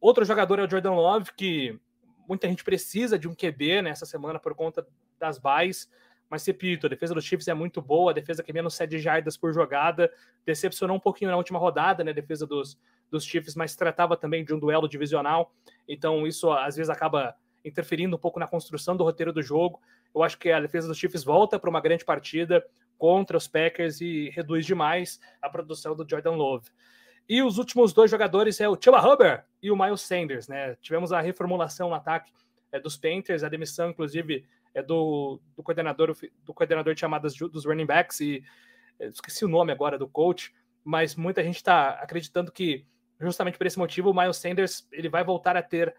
Outro 0.00 0.24
jogador 0.24 0.60
é 0.60 0.64
o 0.64 0.70
Jordan 0.70 0.92
Love, 0.92 1.32
que 1.36 1.78
muita 2.28 2.48
gente 2.48 2.62
precisa 2.62 3.18
de 3.18 3.28
um 3.28 3.34
QB 3.34 3.82
nessa 3.82 4.06
semana 4.06 4.38
por 4.38 4.54
conta 4.54 4.86
das 5.18 5.36
buys, 5.36 5.90
mas 6.30 6.46
repito, 6.46 6.86
a 6.86 6.88
defesa 6.88 7.12
dos 7.12 7.24
Chiefs 7.24 7.48
é 7.48 7.54
muito 7.54 7.82
boa, 7.82 8.12
a 8.12 8.14
defesa 8.14 8.42
que 8.42 8.52
menos 8.52 8.74
cede 8.74 8.98
jardas 8.98 9.36
por 9.36 9.52
jogada, 9.52 10.10
decepcionou 10.46 10.96
um 10.96 11.00
pouquinho 11.00 11.30
na 11.30 11.36
última 11.36 11.58
rodada, 11.58 12.04
né, 12.04 12.12
a 12.12 12.14
defesa 12.14 12.46
dos, 12.46 12.78
dos 13.10 13.24
Chiefs, 13.24 13.56
mas 13.56 13.74
tratava 13.74 14.16
também 14.16 14.44
de 14.44 14.54
um 14.54 14.58
duelo 14.58 14.88
divisional, 14.88 15.52
então 15.88 16.26
isso 16.26 16.50
às 16.52 16.76
vezes 16.76 16.88
acaba 16.88 17.34
interferindo 17.64 18.16
um 18.16 18.18
pouco 18.18 18.38
na 18.38 18.46
construção 18.46 18.96
do 18.96 19.04
roteiro 19.04 19.32
do 19.32 19.42
jogo. 19.42 19.80
Eu 20.14 20.22
acho 20.22 20.38
que 20.38 20.50
a 20.50 20.60
defesa 20.60 20.88
dos 20.88 20.96
Chiefs 20.96 21.24
volta 21.24 21.58
para 21.58 21.68
uma 21.68 21.80
grande 21.80 22.04
partida 22.04 22.64
contra 22.96 23.36
os 23.36 23.46
Packers 23.46 24.00
e 24.00 24.30
reduz 24.30 24.64
demais 24.64 25.20
a 25.40 25.48
produção 25.48 25.94
do 25.94 26.08
Jordan 26.08 26.32
Love. 26.32 26.70
E 27.28 27.42
os 27.42 27.58
últimos 27.58 27.92
dois 27.92 28.10
jogadores 28.10 28.60
é 28.60 28.68
o 28.68 28.76
Chuba 28.80 28.98
Hubbard 28.98 29.44
e 29.62 29.70
o 29.70 29.76
Miles 29.76 30.00
Sanders, 30.00 30.48
né? 30.48 30.74
Tivemos 30.80 31.12
a 31.12 31.20
reformulação 31.20 31.88
no 31.88 31.94
ataque 31.94 32.32
é, 32.72 32.80
dos 32.80 32.96
Panthers, 32.96 33.44
a 33.44 33.48
demissão, 33.48 33.90
inclusive, 33.90 34.44
é 34.74 34.82
do, 34.82 35.40
do 35.56 35.62
coordenador 35.62 36.16
do 36.44 36.54
coordenador 36.54 36.94
de 36.94 37.00
chamadas 37.00 37.34
dos 37.34 37.64
running 37.64 37.86
backs 37.86 38.20
e 38.20 38.42
esqueci 39.00 39.44
o 39.44 39.48
nome 39.48 39.72
agora 39.72 39.98
do 39.98 40.08
coach, 40.08 40.52
mas 40.84 41.16
muita 41.16 41.42
gente 41.42 41.56
está 41.56 41.90
acreditando 41.90 42.52
que 42.52 42.86
justamente 43.20 43.58
por 43.58 43.66
esse 43.66 43.78
motivo 43.78 44.10
o 44.10 44.14
Miles 44.14 44.36
Sanders 44.36 44.86
ele 44.92 45.08
vai 45.08 45.24
voltar 45.24 45.56
a 45.56 45.62
ter 45.62 45.94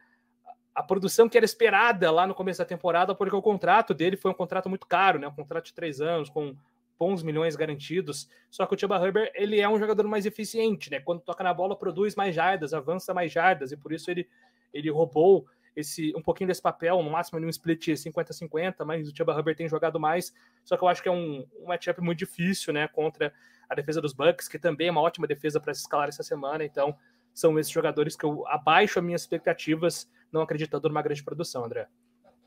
a 0.73 0.81
produção 0.81 1.27
que 1.27 1.37
era 1.37 1.45
esperada 1.45 2.09
lá 2.11 2.25
no 2.25 2.33
começo 2.33 2.59
da 2.59 2.65
temporada, 2.65 3.13
porque 3.13 3.35
o 3.35 3.41
contrato 3.41 3.93
dele 3.93 4.15
foi 4.15 4.31
um 4.31 4.33
contrato 4.33 4.69
muito 4.69 4.87
caro, 4.87 5.19
né? 5.19 5.27
Um 5.27 5.35
contrato 5.35 5.65
de 5.65 5.73
três 5.73 5.99
anos, 5.99 6.29
com 6.29 6.55
bons 6.97 7.21
milhões 7.23 7.55
garantidos. 7.55 8.29
Só 8.49 8.65
que 8.65 8.75
o 8.75 8.79
Chuba 8.79 8.97
Hubbard, 8.97 9.31
ele 9.35 9.59
é 9.59 9.67
um 9.67 9.77
jogador 9.77 10.07
mais 10.07 10.25
eficiente, 10.25 10.89
né? 10.89 10.99
Quando 10.99 11.21
toca 11.21 11.43
na 11.43 11.53
bola, 11.53 11.75
produz 11.75 12.15
mais 12.15 12.33
jardas, 12.33 12.73
avança 12.73 13.13
mais 13.13 13.31
jardas, 13.31 13.71
e 13.71 13.77
por 13.77 13.91
isso 13.91 14.09
ele, 14.09 14.29
ele 14.73 14.89
roubou 14.89 15.45
esse 15.75 16.13
um 16.15 16.21
pouquinho 16.21 16.47
desse 16.47 16.61
papel, 16.61 17.01
no 17.01 17.09
máximo 17.09 17.39
em 17.39 17.45
um 17.45 17.49
split 17.49 17.89
50-50, 17.89 18.85
mas 18.85 19.07
o 19.07 19.15
Chuba 19.15 19.33
Hubbard 19.33 19.57
tem 19.57 19.69
jogado 19.69 19.99
mais. 19.99 20.33
Só 20.63 20.77
que 20.77 20.83
eu 20.83 20.87
acho 20.87 21.01
que 21.01 21.09
é 21.09 21.11
um, 21.11 21.45
um 21.59 21.67
matchup 21.67 22.01
muito 22.01 22.19
difícil, 22.19 22.73
né? 22.73 22.87
Contra 22.87 23.33
a 23.69 23.75
defesa 23.75 24.01
dos 24.01 24.13
Bucks, 24.13 24.47
que 24.47 24.59
também 24.59 24.87
é 24.87 24.91
uma 24.91 25.01
ótima 25.01 25.25
defesa 25.25 25.59
para 25.59 25.73
se 25.73 25.81
escalar 25.81 26.09
essa 26.09 26.23
semana. 26.23 26.63
Então, 26.65 26.95
são 27.33 27.57
esses 27.57 27.71
jogadores 27.71 28.15
que 28.15 28.25
eu 28.25 28.45
abaixo 28.47 28.99
as 28.99 29.05
minhas 29.05 29.21
expectativas 29.21 30.09
não 30.31 30.41
acreditando 30.41 30.87
numa 30.89 31.01
grande 31.01 31.23
produção, 31.23 31.63
André. 31.63 31.87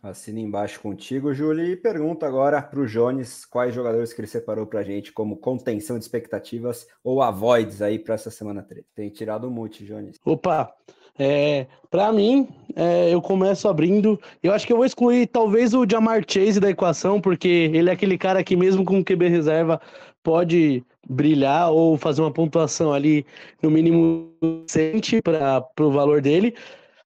Assina 0.02 0.38
embaixo 0.38 0.80
contigo, 0.82 1.32
Júlio, 1.32 1.64
e 1.64 1.76
pergunta 1.76 2.26
agora 2.26 2.60
para 2.60 2.78
o 2.78 2.86
Jones 2.86 3.46
quais 3.46 3.74
jogadores 3.74 4.12
que 4.12 4.20
ele 4.20 4.28
separou 4.28 4.66
para 4.66 4.80
a 4.80 4.82
gente 4.82 5.10
como 5.10 5.38
contenção 5.38 5.98
de 5.98 6.04
expectativas 6.04 6.86
ou 7.02 7.22
avoids 7.22 7.80
aí 7.80 7.98
para 7.98 8.14
essa 8.14 8.30
semana 8.30 8.62
3. 8.62 8.84
Tem 8.94 9.08
tirado 9.08 9.48
o 9.48 9.50
mute, 9.50 9.82
Jones. 9.86 10.18
Opa, 10.22 10.74
é, 11.18 11.66
para 11.90 12.12
mim, 12.12 12.48
é, 12.74 13.12
eu 13.12 13.22
começo 13.22 13.68
abrindo. 13.68 14.20
Eu 14.42 14.52
acho 14.52 14.66
que 14.66 14.72
eu 14.72 14.76
vou 14.76 14.86
excluir 14.86 15.26
talvez 15.26 15.74
o 15.74 15.86
Jamar 15.88 16.24
Chase 16.26 16.60
da 16.60 16.70
equação, 16.70 17.20
porque 17.20 17.70
ele 17.72 17.88
é 17.88 17.92
aquele 17.92 18.18
cara 18.18 18.42
que, 18.42 18.56
mesmo 18.56 18.84
com 18.84 19.04
QB 19.04 19.28
reserva, 19.28 19.80
pode 20.22 20.84
brilhar 21.08 21.70
ou 21.70 21.96
fazer 21.96 22.22
uma 22.22 22.32
pontuação 22.32 22.92
ali, 22.92 23.24
no 23.62 23.70
mínimo, 23.70 24.32
decente 24.66 25.20
para 25.22 25.64
o 25.80 25.90
valor 25.90 26.20
dele. 26.20 26.54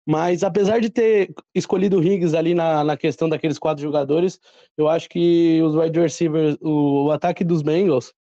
Mas 0.07 0.43
apesar 0.43 0.81
de 0.81 0.89
ter 0.89 1.35
escolhido 1.55 1.99
o 1.99 2.03
Higgs 2.03 2.35
ali 2.35 2.55
na, 2.55 2.83
na 2.83 2.97
questão 2.97 3.29
daqueles 3.29 3.59
quatro 3.59 3.83
jogadores, 3.83 4.41
eu 4.75 4.89
acho 4.89 5.07
que 5.07 5.61
os 5.63 5.75
wide 5.75 6.01
receivers, 6.01 6.57
o, 6.63 7.07
o 7.07 7.11
ataque 7.11 7.45
dos 7.45 7.61
Bengals, 7.61 8.15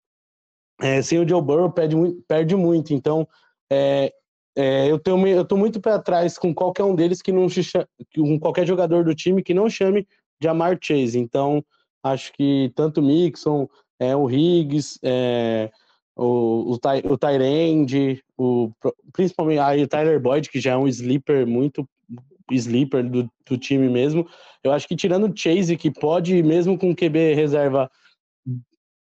é, 0.82 1.00
sem 1.00 1.18
o 1.18 1.26
Joe 1.26 1.40
Burrow, 1.40 1.72
perde, 1.72 1.96
perde 2.28 2.54
muito. 2.54 2.92
Então, 2.92 3.26
é, 3.72 4.12
é, 4.58 4.90
eu, 4.90 4.98
tenho, 4.98 5.24
eu 5.28 5.44
tô 5.44 5.56
muito 5.56 5.80
para 5.80 6.00
trás 6.00 6.36
com 6.36 6.52
qualquer 6.52 6.82
um 6.82 6.96
deles 6.96 7.22
que 7.22 7.30
não 7.30 7.46
com 8.12 8.40
qualquer 8.40 8.66
jogador 8.66 9.04
do 9.04 9.14
time 9.14 9.40
que 9.40 9.54
não 9.54 9.70
chame 9.70 10.04
de 10.40 10.48
Amar 10.48 10.76
Chase. 10.82 11.16
Então, 11.16 11.64
acho 12.02 12.32
que 12.32 12.72
tanto 12.74 13.00
o 13.00 13.04
Mixon, 13.04 13.68
é, 14.00 14.16
o 14.16 14.28
Higgs, 14.28 14.98
é, 15.00 15.70
o, 16.16 16.72
o, 16.72 17.12
o 17.12 17.16
Tyrande, 17.16 18.20
o, 18.36 18.72
principalmente 19.12 19.60
aí 19.60 19.84
o 19.84 19.88
Tyler 19.88 20.18
Boyd, 20.18 20.50
que 20.50 20.58
já 20.58 20.72
é 20.72 20.76
um 20.76 20.88
sleeper 20.88 21.46
muito 21.46 21.88
sleeper 22.50 23.08
do, 23.08 23.30
do 23.48 23.56
time 23.56 23.88
mesmo. 23.88 24.26
Eu 24.64 24.72
acho 24.72 24.88
que 24.88 24.96
tirando 24.96 25.32
o 25.32 25.36
Chase, 25.36 25.76
que 25.76 25.88
pode, 25.88 26.42
mesmo 26.42 26.76
com 26.76 26.96
QB 26.96 27.34
reserva, 27.34 27.88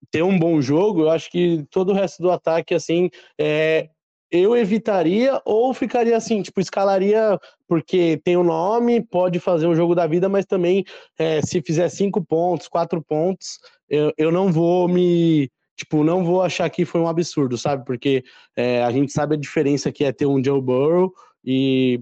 ter 0.09 0.23
um 0.23 0.39
bom 0.39 0.59
jogo, 0.59 1.01
eu 1.01 1.09
acho 1.11 1.29
que 1.29 1.63
todo 1.69 1.91
o 1.91 1.93
resto 1.93 2.23
do 2.23 2.31
ataque, 2.31 2.73
assim, 2.73 3.11
é, 3.39 3.89
eu 4.33 4.57
evitaria 4.57 5.39
ou 5.45 5.71
ficaria 5.75 6.17
assim, 6.17 6.41
tipo, 6.41 6.59
escalaria 6.59 7.39
porque 7.67 8.19
tem 8.23 8.35
o 8.35 8.39
um 8.39 8.43
nome, 8.43 8.99
pode 8.99 9.39
fazer 9.39 9.67
o 9.67 9.75
jogo 9.75 9.93
da 9.93 10.07
vida, 10.07 10.27
mas 10.27 10.43
também 10.43 10.83
é, 11.19 11.39
se 11.43 11.61
fizer 11.61 11.87
cinco 11.87 12.19
pontos, 12.19 12.67
quatro 12.67 12.99
pontos, 12.99 13.59
eu, 13.87 14.11
eu 14.17 14.31
não 14.31 14.51
vou 14.51 14.87
me 14.87 15.51
tipo, 15.75 16.03
não 16.03 16.23
vou 16.23 16.41
achar 16.41 16.67
que 16.69 16.83
foi 16.83 16.99
um 16.99 17.07
absurdo, 17.07 17.57
sabe? 17.57 17.85
Porque 17.85 18.23
é, 18.55 18.83
a 18.83 18.91
gente 18.91 19.11
sabe 19.11 19.35
a 19.35 19.39
diferença 19.39 19.91
que 19.91 20.03
é 20.03 20.11
ter 20.11 20.25
um 20.25 20.43
Joe 20.43 20.61
Burrow 20.61 21.13
e, 21.45 22.01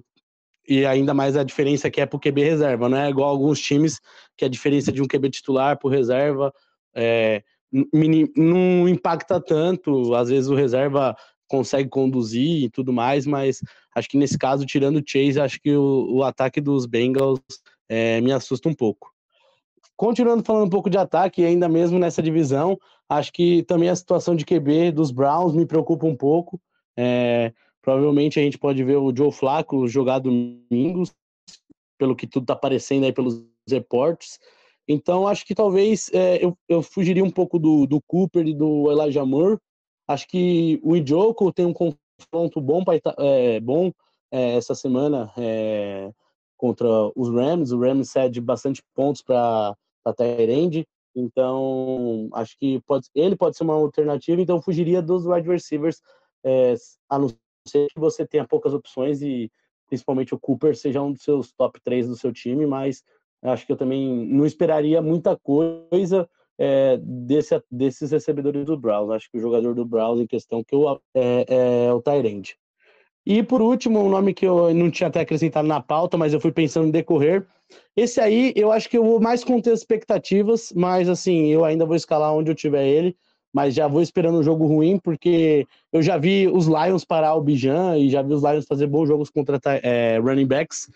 e 0.67 0.85
ainda 0.85 1.13
mais 1.13 1.35
a 1.35 1.43
diferença 1.43 1.91
que 1.91 1.99
é 1.99 2.05
pro 2.05 2.19
QB 2.19 2.43
reserva, 2.43 2.87
não 2.87 2.97
é 2.97 3.09
igual 3.09 3.29
alguns 3.29 3.59
times 3.59 3.99
que 4.37 4.45
a 4.45 4.49
diferença 4.49 4.89
de 4.89 5.01
um 5.01 5.07
QB 5.07 5.29
titular 5.29 5.77
pro 5.77 5.89
reserva 5.89 6.53
é, 6.95 7.43
não 8.37 8.87
impacta 8.87 9.39
tanto, 9.41 10.15
às 10.15 10.29
vezes 10.29 10.49
o 10.49 10.55
reserva 10.55 11.15
consegue 11.51 11.89
conduzir 11.89 12.63
e 12.63 12.69
tudo 12.69 12.93
mais, 12.93 13.27
mas 13.27 13.61
acho 13.93 14.07
que 14.07 14.17
nesse 14.17 14.37
caso, 14.37 14.65
tirando 14.65 14.99
o 14.99 15.03
Chase, 15.05 15.37
acho 15.37 15.59
que 15.61 15.75
o, 15.75 16.15
o 16.15 16.23
ataque 16.23 16.61
dos 16.61 16.85
Bengals 16.85 17.41
é, 17.89 18.21
me 18.21 18.31
assusta 18.31 18.69
um 18.69 18.73
pouco. 18.73 19.11
Continuando 19.97 20.45
falando 20.45 20.67
um 20.67 20.69
pouco 20.69 20.89
de 20.89 20.97
ataque, 20.97 21.43
ainda 21.43 21.67
mesmo 21.67 21.99
nessa 21.99 22.23
divisão, 22.23 22.79
acho 23.09 23.33
que 23.33 23.63
também 23.63 23.89
a 23.89 23.95
situação 23.95 24.33
de 24.33 24.45
QB 24.45 24.93
dos 24.93 25.11
Browns 25.11 25.53
me 25.53 25.65
preocupa 25.65 26.07
um 26.07 26.15
pouco. 26.15 26.59
É, 26.97 27.51
provavelmente 27.81 28.39
a 28.39 28.43
gente 28.43 28.57
pode 28.57 28.81
ver 28.81 28.95
o 28.95 29.13
Joe 29.13 29.31
Flacco 29.31 29.87
jogar 29.89 30.19
domingos, 30.19 31.13
pelo 31.99 32.15
que 32.15 32.25
tudo 32.25 32.45
está 32.45 32.53
aparecendo 32.53 33.03
aí 33.03 33.11
pelos 33.11 33.45
reportes. 33.69 34.39
Então, 34.87 35.27
acho 35.27 35.45
que 35.45 35.53
talvez 35.53 36.09
é, 36.13 36.43
eu, 36.43 36.57
eu 36.67 36.81
fugiria 36.81 37.23
um 37.23 37.29
pouco 37.29 37.59
do, 37.59 37.85
do 37.85 38.01
Cooper 38.07 38.47
e 38.47 38.53
do 38.53 38.89
Elijah 38.89 39.25
Moore. 39.25 39.59
Acho 40.11 40.27
que 40.27 40.79
o 40.83 40.95
Ijoco 40.95 41.51
tem 41.53 41.65
um 41.65 41.73
confronto 41.73 42.59
bom, 42.59 42.83
pra, 42.83 42.99
é, 43.17 43.59
bom 43.59 43.91
é, 44.31 44.55
essa 44.55 44.75
semana 44.75 45.31
é, 45.37 46.11
contra 46.57 46.87
os 47.15 47.29
Rams. 47.29 47.71
O 47.71 47.79
Rams 47.79 48.09
cede 48.09 48.41
bastante 48.41 48.83
pontos 48.93 49.21
para 49.21 49.75
a 50.05 50.13
Tyrande. 50.13 50.85
Então, 51.15 52.29
acho 52.33 52.57
que 52.57 52.81
pode, 52.81 53.07
ele 53.15 53.35
pode 53.35 53.57
ser 53.57 53.63
uma 53.63 53.73
alternativa. 53.73 54.41
Então, 54.41 54.61
fugiria 54.61 55.01
dos 55.01 55.25
wide 55.25 55.47
receivers, 55.47 56.01
é, 56.43 56.75
a 57.09 57.17
não 57.17 57.29
ser 57.67 57.87
que 57.87 57.99
você 57.99 58.25
tenha 58.25 58.47
poucas 58.47 58.73
opções 58.73 59.21
e 59.21 59.51
principalmente 59.87 60.33
o 60.33 60.39
Cooper 60.39 60.75
seja 60.75 61.01
um 61.01 61.11
dos 61.11 61.23
seus 61.23 61.51
top 61.51 61.79
3 61.81 62.07
do 62.07 62.15
seu 62.15 62.31
time, 62.31 62.65
mas 62.65 63.03
acho 63.43 63.65
que 63.65 63.71
eu 63.71 63.77
também 63.77 64.25
não 64.27 64.45
esperaria 64.45 65.01
muita 65.01 65.37
coisa 65.37 66.29
é, 66.63 66.99
desse, 67.01 67.59
desses 67.71 68.11
recebedores 68.11 68.65
do 68.65 68.77
Browns. 68.77 69.09
Acho 69.09 69.31
que 69.31 69.37
o 69.39 69.41
jogador 69.41 69.73
do 69.73 69.83
Browns 69.83 70.21
em 70.21 70.27
questão 70.27 70.63
que 70.63 70.75
eu, 70.75 71.01
é, 71.15 71.45
é 71.87 71.91
o 71.91 71.99
Tyrande. 71.99 72.55
E 73.25 73.41
por 73.41 73.63
último, 73.63 73.99
um 73.99 74.09
nome 74.09 74.31
que 74.31 74.45
eu 74.45 74.71
não 74.71 74.91
tinha 74.91 75.07
até 75.07 75.21
acrescentado 75.21 75.67
na 75.67 75.81
pauta, 75.81 76.17
mas 76.17 76.33
eu 76.33 76.39
fui 76.39 76.51
pensando 76.51 76.87
em 76.87 76.91
decorrer, 76.91 77.47
esse 77.95 78.21
aí 78.21 78.53
eu 78.55 78.71
acho 78.71 78.87
que 78.87 78.97
eu 78.97 79.03
vou 79.03 79.19
mais 79.19 79.43
conter 79.43 79.73
expectativas, 79.73 80.71
mas 80.75 81.09
assim, 81.09 81.47
eu 81.47 81.65
ainda 81.65 81.85
vou 81.85 81.95
escalar 81.95 82.33
onde 82.33 82.51
eu 82.51 82.55
tiver 82.55 82.87
ele, 82.87 83.15
mas 83.51 83.73
já 83.73 83.87
vou 83.87 84.01
esperando 84.01 84.37
um 84.37 84.43
jogo 84.43 84.67
ruim, 84.67 84.99
porque 84.99 85.65
eu 85.91 86.01
já 86.01 86.17
vi 86.17 86.47
os 86.47 86.67
Lions 86.67 87.03
parar 87.03 87.33
o 87.35 87.41
Bijan 87.41 87.97
e 87.97 88.09
já 88.09 88.21
vi 88.21 88.33
os 88.33 88.43
Lions 88.43 88.65
fazer 88.67 88.85
bons 88.85 89.07
jogos 89.07 89.31
contra 89.31 89.59
é, 89.65 90.19
running 90.19 90.47
backs. 90.47 90.89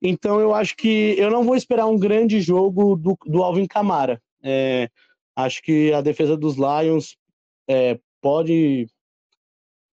Então 0.00 0.40
eu 0.40 0.54
acho 0.54 0.74
que 0.74 1.14
eu 1.18 1.30
não 1.30 1.44
vou 1.44 1.54
esperar 1.54 1.86
um 1.86 1.98
grande 1.98 2.40
jogo 2.40 2.96
do, 2.96 3.16
do 3.26 3.42
Alvin 3.42 3.66
Kamara. 3.66 4.20
É, 4.42 4.88
acho 5.36 5.62
que 5.62 5.92
a 5.92 6.00
defesa 6.00 6.36
dos 6.36 6.56
Lions 6.56 7.16
é, 7.68 7.98
pode 8.20 8.86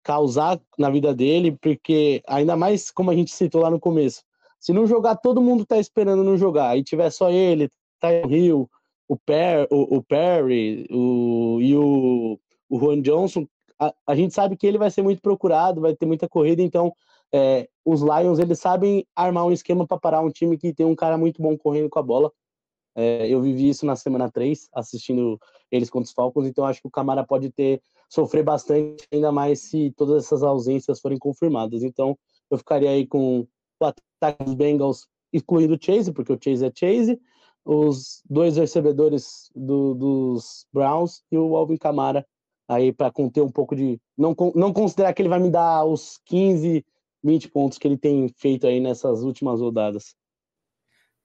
causar 0.04 0.60
na 0.78 0.90
vida 0.90 1.14
dele, 1.14 1.58
porque 1.62 2.22
ainda 2.28 2.56
mais 2.56 2.90
como 2.90 3.12
a 3.12 3.16
gente 3.16 3.32
citou 3.32 3.62
lá 3.62 3.70
no 3.70 3.80
começo, 3.80 4.24
se 4.60 4.74
não 4.74 4.88
jogar, 4.88 5.16
todo 5.16 5.42
mundo 5.42 5.66
tá 5.66 5.78
esperando 5.78 6.24
não 6.24 6.38
jogar, 6.38 6.78
e 6.78 6.84
tiver 6.84 7.10
só 7.12 7.30
ele, 7.30 7.70
Rio, 8.28 8.70
o, 9.08 9.18
per, 9.18 9.68
o, 9.72 9.98
o 9.98 10.04
Perry 10.04 10.86
o, 10.90 11.60
e 11.62 11.76
o, 11.76 12.40
o 12.70 12.80
Juan 12.80 13.02
Johnson, 13.02 13.48
a, 13.80 13.94
a, 14.06 14.16
gente 14.16 14.34
sabe 14.34 14.56
que 14.56 14.68
ele 14.68 14.78
vai 14.78 14.92
ser 14.92 15.02
muito 15.02 15.22
procurado, 15.22 15.82
vai 15.82 15.96
ter 15.96 16.06
muita 16.06 16.28
corrida, 16.28 16.62
então 16.62 16.94
é, 17.34 17.68
os 17.86 18.02
Lions 18.02 18.40
eles 18.40 18.60
sabem 18.60 19.06
armar 19.16 19.46
um 19.46 19.52
esquema 19.52 19.88
para 19.88 20.00
parar 20.00 20.22
um 20.22 20.30
time 20.30 20.58
que 20.58 20.74
tem 20.74 20.86
um 20.86 20.96
cara 20.96 21.18
muito 21.18 21.42
bom 21.42 21.58
correndo 21.58 21.90
com 21.90 22.00
a 22.00 22.04
bola. 22.04 22.32
É, 23.00 23.30
eu 23.30 23.42
vivi 23.42 23.70
isso 23.70 23.86
na 23.86 23.96
semana 23.96 24.30
3, 24.30 24.68
assistindo 24.74 25.40
eles 25.72 25.90
contra 25.90 26.08
os 26.08 26.12
Falcons, 26.12 26.46
então 26.46 26.66
acho 26.66 26.82
que 26.82 26.88
o 26.88 26.92
Camara 26.92 27.26
pode 27.26 27.50
ter 27.50 27.82
sofrer 28.10 28.44
bastante, 28.44 29.08
ainda 29.14 29.32
mais 29.32 29.62
se 29.62 29.94
todas 29.96 30.26
essas 30.26 30.44
ausências 30.44 31.00
forem 31.00 31.18
confirmadas. 31.18 31.84
Então 31.84 32.18
eu 32.52 32.58
ficaria 32.58 32.90
aí 32.90 33.08
com 33.08 33.48
o 33.80 33.86
ataque 33.86 34.44
dos 34.44 34.56
Bengals, 34.56 35.08
excluindo 35.32 35.76
o 35.76 35.80
Chase, 35.82 36.12
porque 36.12 36.34
o 36.34 36.40
Chase 36.42 36.66
é 36.66 36.72
Chase, 36.76 37.22
os 37.64 38.22
dois 38.30 38.58
recebedores 38.58 39.50
do, 39.56 39.94
dos 39.94 40.66
Browns 40.74 41.24
e 41.32 41.38
o 41.38 41.56
Alvin 41.56 41.78
Camara 41.78 42.26
aí 42.68 42.92
para 42.92 43.12
conter 43.12 43.42
um 43.42 43.52
pouco 43.52 43.76
de 43.76 44.00
não 44.18 44.36
não 44.56 44.74
considerar 44.74 45.14
que 45.14 45.22
ele 45.22 45.30
vai 45.30 45.40
me 45.40 45.50
dar 45.50 45.86
os 45.86 46.20
15 46.26 46.86
20 47.24 47.50
pontos 47.50 47.78
que 47.78 47.88
ele 47.88 47.98
tem 47.98 48.30
feito 48.38 48.66
aí 48.66 48.80
nessas 48.80 49.24
últimas 49.24 49.60
rodadas. 49.60 50.16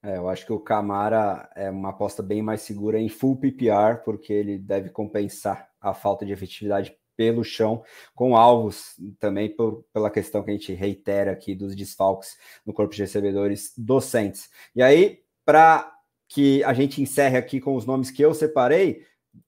É, 0.05 0.17
eu 0.17 0.29
acho 0.29 0.45
que 0.45 0.53
o 0.53 0.59
Camara 0.59 1.49
é 1.55 1.67
uma 1.67 1.89
aposta 1.89 2.21
bem 2.21 2.39
mais 2.39 2.61
segura 2.61 2.99
em 2.99 3.09
full 3.09 3.37
PPR, 3.37 4.03
porque 4.05 4.31
ele 4.31 4.55
deve 4.55 4.91
compensar 4.91 5.67
a 5.81 5.95
falta 5.95 6.23
de 6.23 6.31
efetividade 6.31 6.95
pelo 7.17 7.43
chão, 7.43 7.83
com 8.13 8.37
alvos 8.37 8.93
também 9.19 9.49
por, 9.49 9.83
pela 9.91 10.11
questão 10.11 10.43
que 10.43 10.51
a 10.51 10.53
gente 10.53 10.73
reitera 10.73 11.31
aqui 11.31 11.55
dos 11.55 11.75
desfalques 11.75 12.37
no 12.63 12.71
corpo 12.71 12.93
de 12.93 13.01
recebedores 13.01 13.73
docentes. 13.75 14.47
E 14.75 14.83
aí, 14.83 15.23
para 15.43 15.91
que 16.27 16.63
a 16.63 16.73
gente 16.73 17.01
encerre 17.01 17.37
aqui 17.37 17.59
com 17.59 17.75
os 17.75 17.87
nomes 17.87 18.11
que 18.11 18.21
eu 18.21 18.33
separei, 18.33 19.03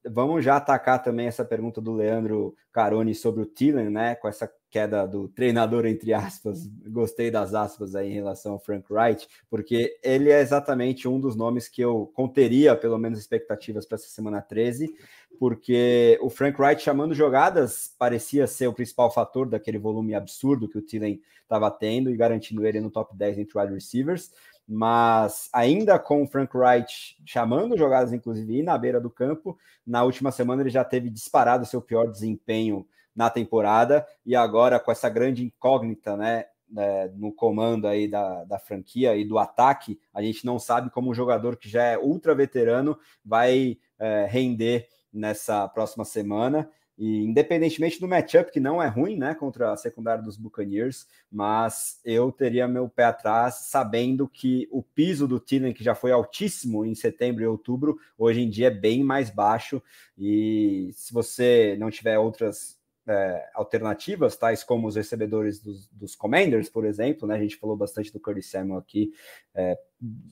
vamos 0.09 0.43
já 0.43 0.55
atacar 0.55 1.03
também 1.03 1.27
essa 1.27 1.45
pergunta 1.45 1.79
do 1.79 1.93
Leandro 1.93 2.55
Caroni 2.71 3.13
sobre 3.13 3.43
o 3.43 3.45
Thielen, 3.45 3.91
né? 3.91 4.15
Com 4.15 4.27
essa 4.27 4.51
queda 4.69 5.05
do 5.05 5.27
treinador, 5.27 5.85
entre 5.85 6.13
aspas. 6.13 6.67
Gostei 6.87 7.31
das 7.31 7.53
aspas 7.53 7.95
aí 7.95 8.09
em 8.09 8.13
relação 8.13 8.53
ao 8.53 8.59
Frank 8.59 8.85
Wright, 8.91 9.27
porque 9.49 9.97
ele 10.03 10.29
é 10.29 10.41
exatamente 10.41 11.07
um 11.07 11.19
dos 11.19 11.35
nomes 11.35 11.67
que 11.67 11.81
eu 11.81 12.11
conteria, 12.13 12.75
pelo 12.75 12.97
menos, 12.97 13.19
expectativas 13.19 13.85
para 13.85 13.95
essa 13.95 14.07
semana 14.07 14.41
13, 14.41 14.93
porque 15.39 16.17
o 16.21 16.29
Frank 16.29 16.59
Wright 16.59 16.81
chamando 16.81 17.13
jogadas 17.13 17.93
parecia 17.97 18.47
ser 18.47 18.67
o 18.67 18.73
principal 18.73 19.11
fator 19.11 19.47
daquele 19.47 19.77
volume 19.77 20.15
absurdo 20.15 20.67
que 20.67 20.77
o 20.77 20.81
Thielen 20.81 21.21
estava 21.41 21.71
tendo 21.71 22.09
e 22.09 22.17
garantindo 22.17 22.65
ele 22.65 22.81
no 22.81 22.89
top 22.89 23.15
10 23.15 23.39
entre 23.39 23.59
wide 23.59 23.73
receivers 23.73 24.31
mas 24.67 25.49
ainda 25.53 25.97
com 25.97 26.23
o 26.23 26.27
Frank 26.27 26.55
Wright 26.55 27.17
chamando 27.25 27.77
jogadas, 27.77 28.11
inclusive, 28.11 28.57
e 28.57 28.63
na 28.63 28.77
beira 28.77 28.99
do 28.99 29.09
campo, 29.09 29.57
na 29.85 30.03
última 30.03 30.29
semana 30.29 30.61
ele 30.61 30.69
já 30.69 30.83
teve 30.83 31.09
disparado 31.09 31.65
seu 31.65 31.81
pior 31.81 32.11
desempenho 32.11 32.85
na 33.17 33.31
temporada, 33.31 34.05
e 34.23 34.35
agora 34.35 34.79
com 34.79 34.91
essa 34.91 35.09
grande 35.09 35.43
incógnita, 35.43 36.15
né, 36.15 36.45
né, 36.69 37.07
no 37.15 37.33
comando 37.33 37.87
aí 37.87 38.07
da, 38.07 38.43
da 38.43 38.59
franquia 38.59 39.15
e 39.15 39.25
do 39.25 39.39
ataque, 39.39 39.99
a 40.13 40.21
gente 40.21 40.45
não 40.45 40.59
sabe 40.59 40.91
como 40.91 41.09
um 41.09 41.15
jogador 41.15 41.57
que 41.57 41.67
já 41.67 41.83
é 41.83 41.97
ultra 41.97 42.35
veterano 42.35 42.95
vai 43.25 43.79
é, 43.97 44.27
render 44.29 44.87
nessa 45.11 45.67
próxima 45.67 46.05
semana. 46.05 46.69
E 46.97 47.23
independentemente 47.23 47.99
do 47.99 48.07
matchup, 48.07 48.51
que 48.51 48.59
não 48.59 48.81
é 48.81 48.87
ruim, 48.87 49.17
né, 49.17 49.35
contra 49.35 49.71
a 49.71 49.77
secundária 49.77 50.23
dos 50.23 50.35
Buccaneers, 50.35 51.07
mas 51.31 51.99
eu 52.03 52.31
teria 52.31 52.67
meu 52.67 52.89
pé 52.89 53.03
atrás, 53.03 53.67
sabendo 53.69 54.27
que 54.27 54.67
o 54.71 54.81
piso 54.81 55.27
do 55.27 55.39
Thielen, 55.39 55.73
que 55.73 55.83
já 55.83 55.93
foi 55.93 56.11
altíssimo 56.11 56.83
em 56.83 56.95
setembro 56.95 57.43
e 57.43 57.47
outubro, 57.47 57.99
hoje 58.17 58.41
em 58.41 58.49
dia 58.49 58.67
é 58.67 58.71
bem 58.71 59.03
mais 59.03 59.29
baixo. 59.29 59.81
E 60.17 60.89
se 60.93 61.13
você 61.13 61.75
não 61.79 61.91
tiver 61.91 62.17
outras 62.17 62.76
é, 63.07 63.49
alternativas, 63.53 64.35
tais 64.35 64.63
como 64.63 64.87
os 64.87 64.95
recebedores 64.95 65.61
dos, 65.61 65.87
dos, 65.87 66.15
Commanders, 66.15 66.69
por 66.69 66.85
exemplo, 66.85 67.27
né? 67.27 67.35
A 67.35 67.39
gente 67.39 67.55
falou 67.55 67.77
bastante 67.77 68.11
do 68.11 68.19
Curtis 68.19 68.51
Samuel 68.51 68.79
aqui. 68.79 69.11
É, 69.55 69.77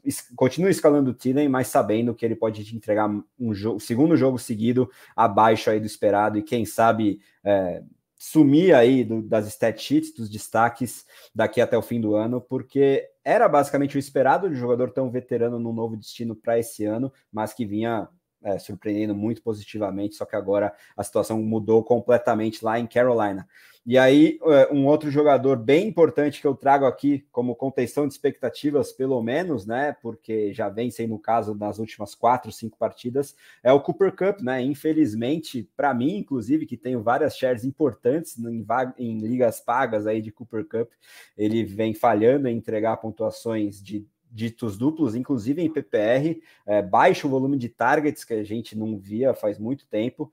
es, 0.04 0.22
continua 0.36 0.70
escalando 0.70 1.12
o 1.12 1.14
Thielen, 1.14 1.48
mas 1.48 1.68
sabendo 1.68 2.14
que 2.14 2.26
ele 2.26 2.36
pode 2.36 2.64
te 2.66 2.76
entregar 2.76 3.10
um 3.40 3.54
jogo, 3.54 3.80
segundo 3.80 4.18
jogo 4.18 4.38
seguido 4.38 4.90
abaixo 5.16 5.70
aí 5.70 5.80
do 5.80 5.86
esperado 5.86 6.38
e 6.38 6.44
quem 6.44 6.66
sabe 6.66 7.22
é, 7.44 7.82
sumir 8.18 8.76
aí 8.76 9.04
do, 9.04 9.22
das 9.22 9.48
stat 9.48 9.82
sheets, 9.82 10.14
dos 10.14 10.30
destaques 10.30 11.06
daqui 11.34 11.62
até 11.62 11.78
o 11.78 11.82
fim 11.82 12.02
do 12.02 12.16
ano, 12.16 12.42
porque 12.42 13.08
era 13.24 13.48
basicamente 13.48 13.96
o 13.96 14.00
esperado 14.00 14.50
de 14.50 14.56
um 14.56 14.60
jogador 14.60 14.92
tão 14.92 15.10
veterano 15.10 15.60
num 15.60 15.74
novo 15.74 15.96
destino 15.96 16.36
para 16.36 16.60
esse 16.60 16.86
ano, 16.86 17.12
mas 17.32 17.54
que 17.54 17.66
vinha 17.66 18.10
é, 18.46 18.60
surpreendendo 18.60 19.16
muito 19.16 19.42
positivamente, 19.42 20.16
só 20.16 20.24
que 20.24 20.36
agora 20.36 20.74
a 20.96 21.04
situação 21.04 21.42
mudou 21.42 21.84
completamente 21.84 22.64
lá 22.64 22.80
em 22.80 22.86
Carolina. 22.86 23.48
E 23.88 24.00
aí, 24.00 24.40
é, 24.44 24.74
um 24.74 24.88
outro 24.88 25.12
jogador 25.12 25.58
bem 25.58 25.88
importante 25.88 26.42
que 26.42 26.48
eu 26.48 26.56
trago 26.56 26.86
aqui 26.86 27.24
como 27.32 27.56
contenção 27.56 28.08
de 28.08 28.14
expectativas, 28.14 28.92
pelo 28.92 29.22
menos, 29.22 29.66
né? 29.68 29.96
Porque 30.02 30.52
já 30.54 30.70
vem 30.70 30.90
sendo 30.90 31.14
o 31.14 31.20
caso 31.20 31.54
nas 31.54 31.78
últimas 31.78 32.16
quatro, 32.16 32.52
cinco 32.52 32.80
partidas, 32.80 33.36
é 33.62 33.72
o 33.72 33.80
Cooper 33.80 34.12
Cup, 34.16 34.42
né? 34.42 34.60
Infelizmente, 34.62 35.70
para 35.78 35.94
mim, 35.94 36.18
inclusive, 36.18 36.66
que 36.66 36.78
tenho 36.78 37.04
várias 37.04 37.38
shares 37.38 37.64
importantes 37.64 38.40
em, 38.40 38.66
em 38.98 39.18
ligas 39.20 39.60
pagas 39.60 40.08
aí 40.08 40.20
de 40.20 40.32
Cooper 40.32 40.66
Cup, 40.66 40.90
ele 41.38 41.64
vem 41.64 41.94
falhando 41.94 42.48
em 42.48 42.58
entregar 42.58 42.98
pontuações 42.98 43.84
de 43.84 44.08
ditos 44.36 44.78
duplos, 44.78 45.16
inclusive 45.16 45.62
em 45.62 45.72
PPR, 45.72 46.42
é, 46.66 46.82
baixo 46.82 47.30
volume 47.30 47.58
de 47.58 47.70
targets 47.70 48.26
que 48.26 48.34
a 48.34 48.44
gente 48.44 48.78
não 48.78 48.98
via 48.98 49.34
faz 49.34 49.58
muito 49.58 49.88
tempo. 49.88 50.32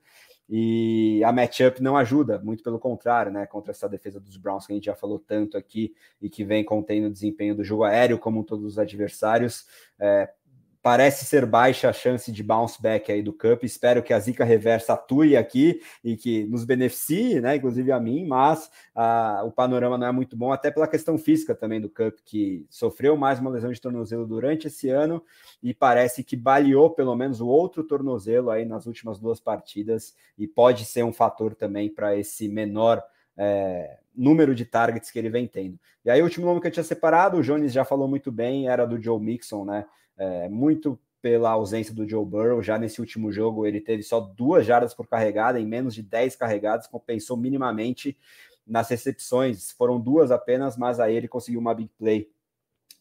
E 0.49 1.23
a 1.23 1.31
matchup 1.31 1.81
não 1.81 1.95
ajuda, 1.95 2.37
muito 2.37 2.61
pelo 2.61 2.77
contrário, 2.77 3.31
né? 3.31 3.45
Contra 3.45 3.71
essa 3.71 3.87
defesa 3.87 4.19
dos 4.19 4.35
Browns 4.35 4.67
que 4.67 4.73
a 4.73 4.75
gente 4.75 4.85
já 4.85 4.93
falou 4.93 5.17
tanto 5.17 5.57
aqui 5.57 5.95
e 6.21 6.29
que 6.29 6.43
vem 6.43 6.65
contendo 6.65 7.07
o 7.07 7.11
desempenho 7.11 7.55
do 7.55 7.63
jogo 7.63 7.85
aéreo, 7.85 8.19
como 8.19 8.43
todos 8.43 8.65
os 8.65 8.77
adversários. 8.77 9.65
É, 9.97 10.29
parece 10.83 11.25
ser 11.25 11.45
baixa 11.45 11.89
a 11.89 11.93
chance 11.93 12.29
de 12.29 12.43
bounce 12.43 12.79
back 12.81 13.09
aí 13.09 13.23
do 13.23 13.31
Cup. 13.31 13.63
Espero 13.63 14.03
que 14.03 14.13
a 14.13 14.19
zica 14.19 14.43
reversa 14.43 14.93
atue 14.93 15.37
aqui 15.37 15.81
e 16.03 16.17
que 16.17 16.43
nos 16.47 16.65
beneficie, 16.65 17.39
né? 17.39 17.55
Inclusive 17.55 17.89
a 17.93 17.99
mim, 18.01 18.25
mas 18.25 18.69
uh, 18.93 19.47
o 19.47 19.51
panorama 19.51 19.97
não 19.97 20.07
é 20.07 20.11
muito 20.11 20.35
bom, 20.35 20.51
até 20.51 20.69
pela 20.69 20.85
questão 20.85 21.17
física 21.17 21.55
também 21.55 21.79
do 21.79 21.89
Cup, 21.89 22.17
que 22.25 22.65
sofreu 22.69 23.15
mais 23.15 23.39
uma 23.39 23.49
lesão 23.49 23.71
de 23.71 23.79
tornozelo 23.79 24.27
durante 24.27 24.67
esse 24.67 24.89
ano 24.89 25.23
e 25.63 25.73
parece 25.73 26.21
que 26.21 26.35
baleou 26.35 26.89
pelo 26.89 27.15
menos 27.15 27.39
o 27.39 27.47
outro 27.47 27.85
tornozelo 27.85 28.51
aí 28.51 28.65
nas 28.65 28.85
últimas 28.85 29.17
duas 29.17 29.39
partidas 29.39 30.13
e 30.37 30.45
pode 30.45 30.83
ser 30.83 31.05
um 31.05 31.13
fator 31.13 31.55
também 31.55 31.89
para 31.89 32.17
esse 32.17 32.49
menor. 32.49 33.01
É, 33.35 33.97
número 34.15 34.53
de 34.53 34.63
targets 34.63 35.09
que 35.09 35.17
ele 35.17 35.27
vem 35.27 35.47
tendo. 35.47 35.79
E 36.05 36.09
aí, 36.11 36.21
o 36.21 36.25
último 36.25 36.45
nome 36.45 36.61
que 36.61 36.67
eu 36.67 36.71
tinha 36.71 36.83
separado, 36.83 37.37
o 37.37 37.41
Jones 37.41 37.73
já 37.73 37.83
falou 37.83 38.07
muito 38.07 38.31
bem, 38.31 38.67
era 38.67 38.85
do 38.85 39.01
Joe 39.01 39.19
Mixon, 39.19 39.65
né? 39.65 39.85
É, 40.17 40.49
muito 40.49 40.99
pela 41.21 41.51
ausência 41.51 41.93
do 41.93 42.07
Joe 42.07 42.25
Burrow. 42.25 42.61
Já 42.61 42.77
nesse 42.77 42.99
último 42.99 43.31
jogo, 43.31 43.65
ele 43.65 43.79
teve 43.79 44.03
só 44.03 44.19
duas 44.19 44.65
jardas 44.65 44.93
por 44.93 45.07
carregada, 45.07 45.59
em 45.59 45.65
menos 45.65 45.95
de 45.95 46.03
10 46.03 46.35
carregadas, 46.35 46.87
compensou 46.87 47.37
minimamente 47.37 48.17
nas 48.67 48.89
recepções. 48.89 49.71
Foram 49.71 49.99
duas 49.99 50.31
apenas, 50.31 50.77
mas 50.77 50.99
aí 50.99 51.15
ele 51.15 51.27
conseguiu 51.27 51.59
uma 51.59 51.73
big 51.73 51.89
play 51.97 52.29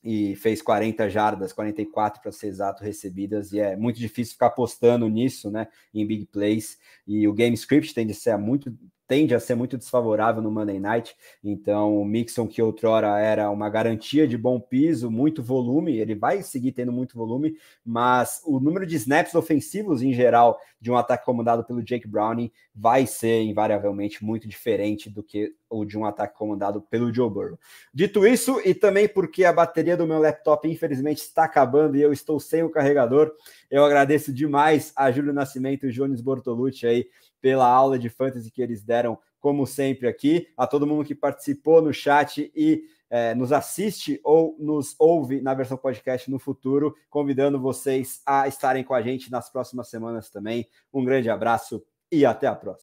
e 0.05 0.35
fez 0.37 0.61
40 0.61 1.09
jardas, 1.09 1.53
44 1.53 2.21
para 2.21 2.33
ser 2.33 2.49
exato, 2.49 2.83
recebidas, 2.83 3.53
e 3.53 3.61
é 3.61 3.77
muito 3.77 3.99
difícil 4.01 4.35
ficar 4.35 4.47
apostando 4.47 5.09
nisso, 5.09 5.51
né, 5.51 5.69
em 5.95 6.05
big 6.05 6.27
plays, 6.27 6.77
e 7.07 7.29
o 7.29 7.33
game 7.33 7.55
script 7.55 7.95
tende 7.95 8.11
a 8.11 8.15
ser 8.15 8.37
muito 8.37 8.77
tende 9.13 9.35
a 9.35 9.41
ser 9.41 9.55
muito 9.55 9.77
desfavorável 9.77 10.41
no 10.41 10.51
Monday 10.51 10.81
Night. 10.81 11.15
Então, 11.45 12.01
o 12.01 12.03
Mixon, 12.03 12.49
que 12.49 12.63
outrora 12.63 13.21
era 13.21 13.51
uma 13.51 13.69
garantia 13.69 14.27
de 14.27 14.39
bom 14.39 14.59
piso, 14.59 15.11
muito 15.11 15.43
volume, 15.43 15.99
ele 15.99 16.15
vai 16.15 16.43
seguir 16.43 16.73
tendo 16.73 16.91
muito 16.91 17.15
volume, 17.15 17.59
mas 17.85 18.41
o 18.47 18.59
número 18.59 18.87
de 18.87 18.97
snaps 18.97 19.35
ofensivos 19.35 20.01
em 20.01 20.15
geral 20.15 20.59
de 20.81 20.91
um 20.91 20.97
ataque 20.97 21.27
comandado 21.27 21.63
pelo 21.63 21.83
Jake 21.83 22.09
Browning 22.09 22.51
vai 22.75 23.07
ser 23.07 23.43
invariavelmente 23.43 24.25
muito 24.25 24.49
diferente 24.49 25.11
do 25.11 25.23
que 25.23 25.55
o 25.69 25.85
de 25.85 25.99
um 25.99 26.07
ataque 26.07 26.39
comandado 26.39 26.81
pelo 26.81 27.13
Joe 27.13 27.29
Burrow. 27.29 27.59
Dito 27.93 28.27
isso, 28.27 28.63
e 28.65 28.75
também 28.75 29.07
porque 29.07 29.45
a 29.45 29.53
bateria 29.53 29.97
do 29.97 30.07
meu 30.07 30.21
laptop 30.21 30.67
infelizmente 30.67 31.19
está 31.19 31.45
acabando 31.45 31.99
e 31.99 32.03
eu 32.03 32.15
estou 32.15 32.41
sem 32.41 32.63
o 32.63 32.71
carregador, 32.71 33.31
eu 33.71 33.85
agradeço 33.85 34.33
demais 34.33 34.91
a 34.97 35.11
Júlio 35.11 35.35
Nascimento 35.35 35.87
e 35.87 35.93
Jones 35.93 36.23
Bortolucci 36.23 36.87
aí 36.87 37.07
pela 37.43 37.67
aula 37.67 37.99
de 37.99 38.09
fantasy 38.09 38.51
que 38.51 38.63
eles 38.63 38.83
deram, 38.83 39.19
como 39.39 39.67
sempre, 39.67 40.09
aqui. 40.09 40.49
A 40.57 40.67
todo 40.67 40.87
mundo 40.87 41.05
que 41.05 41.15
participou 41.15 41.83
no 41.83 41.93
chat 41.93 42.51
e 42.55 42.85
é, 43.11 43.35
nos 43.35 43.53
assiste 43.53 44.19
ou 44.25 44.57
nos 44.59 44.95
ouve 44.99 45.43
na 45.43 45.53
versão 45.53 45.77
podcast 45.77 46.31
no 46.31 46.39
futuro, 46.39 46.95
convidando 47.11 47.61
vocês 47.61 48.23
a 48.25 48.49
estarem 48.49 48.83
com 48.83 48.95
a 48.95 49.03
gente 49.03 49.31
nas 49.31 49.51
próximas 49.51 49.91
semanas 49.91 50.31
também. 50.31 50.67
Um 50.91 51.05
grande 51.05 51.29
abraço 51.29 51.85
e 52.11 52.25
até 52.25 52.47
a 52.47 52.55
próxima. 52.55 52.81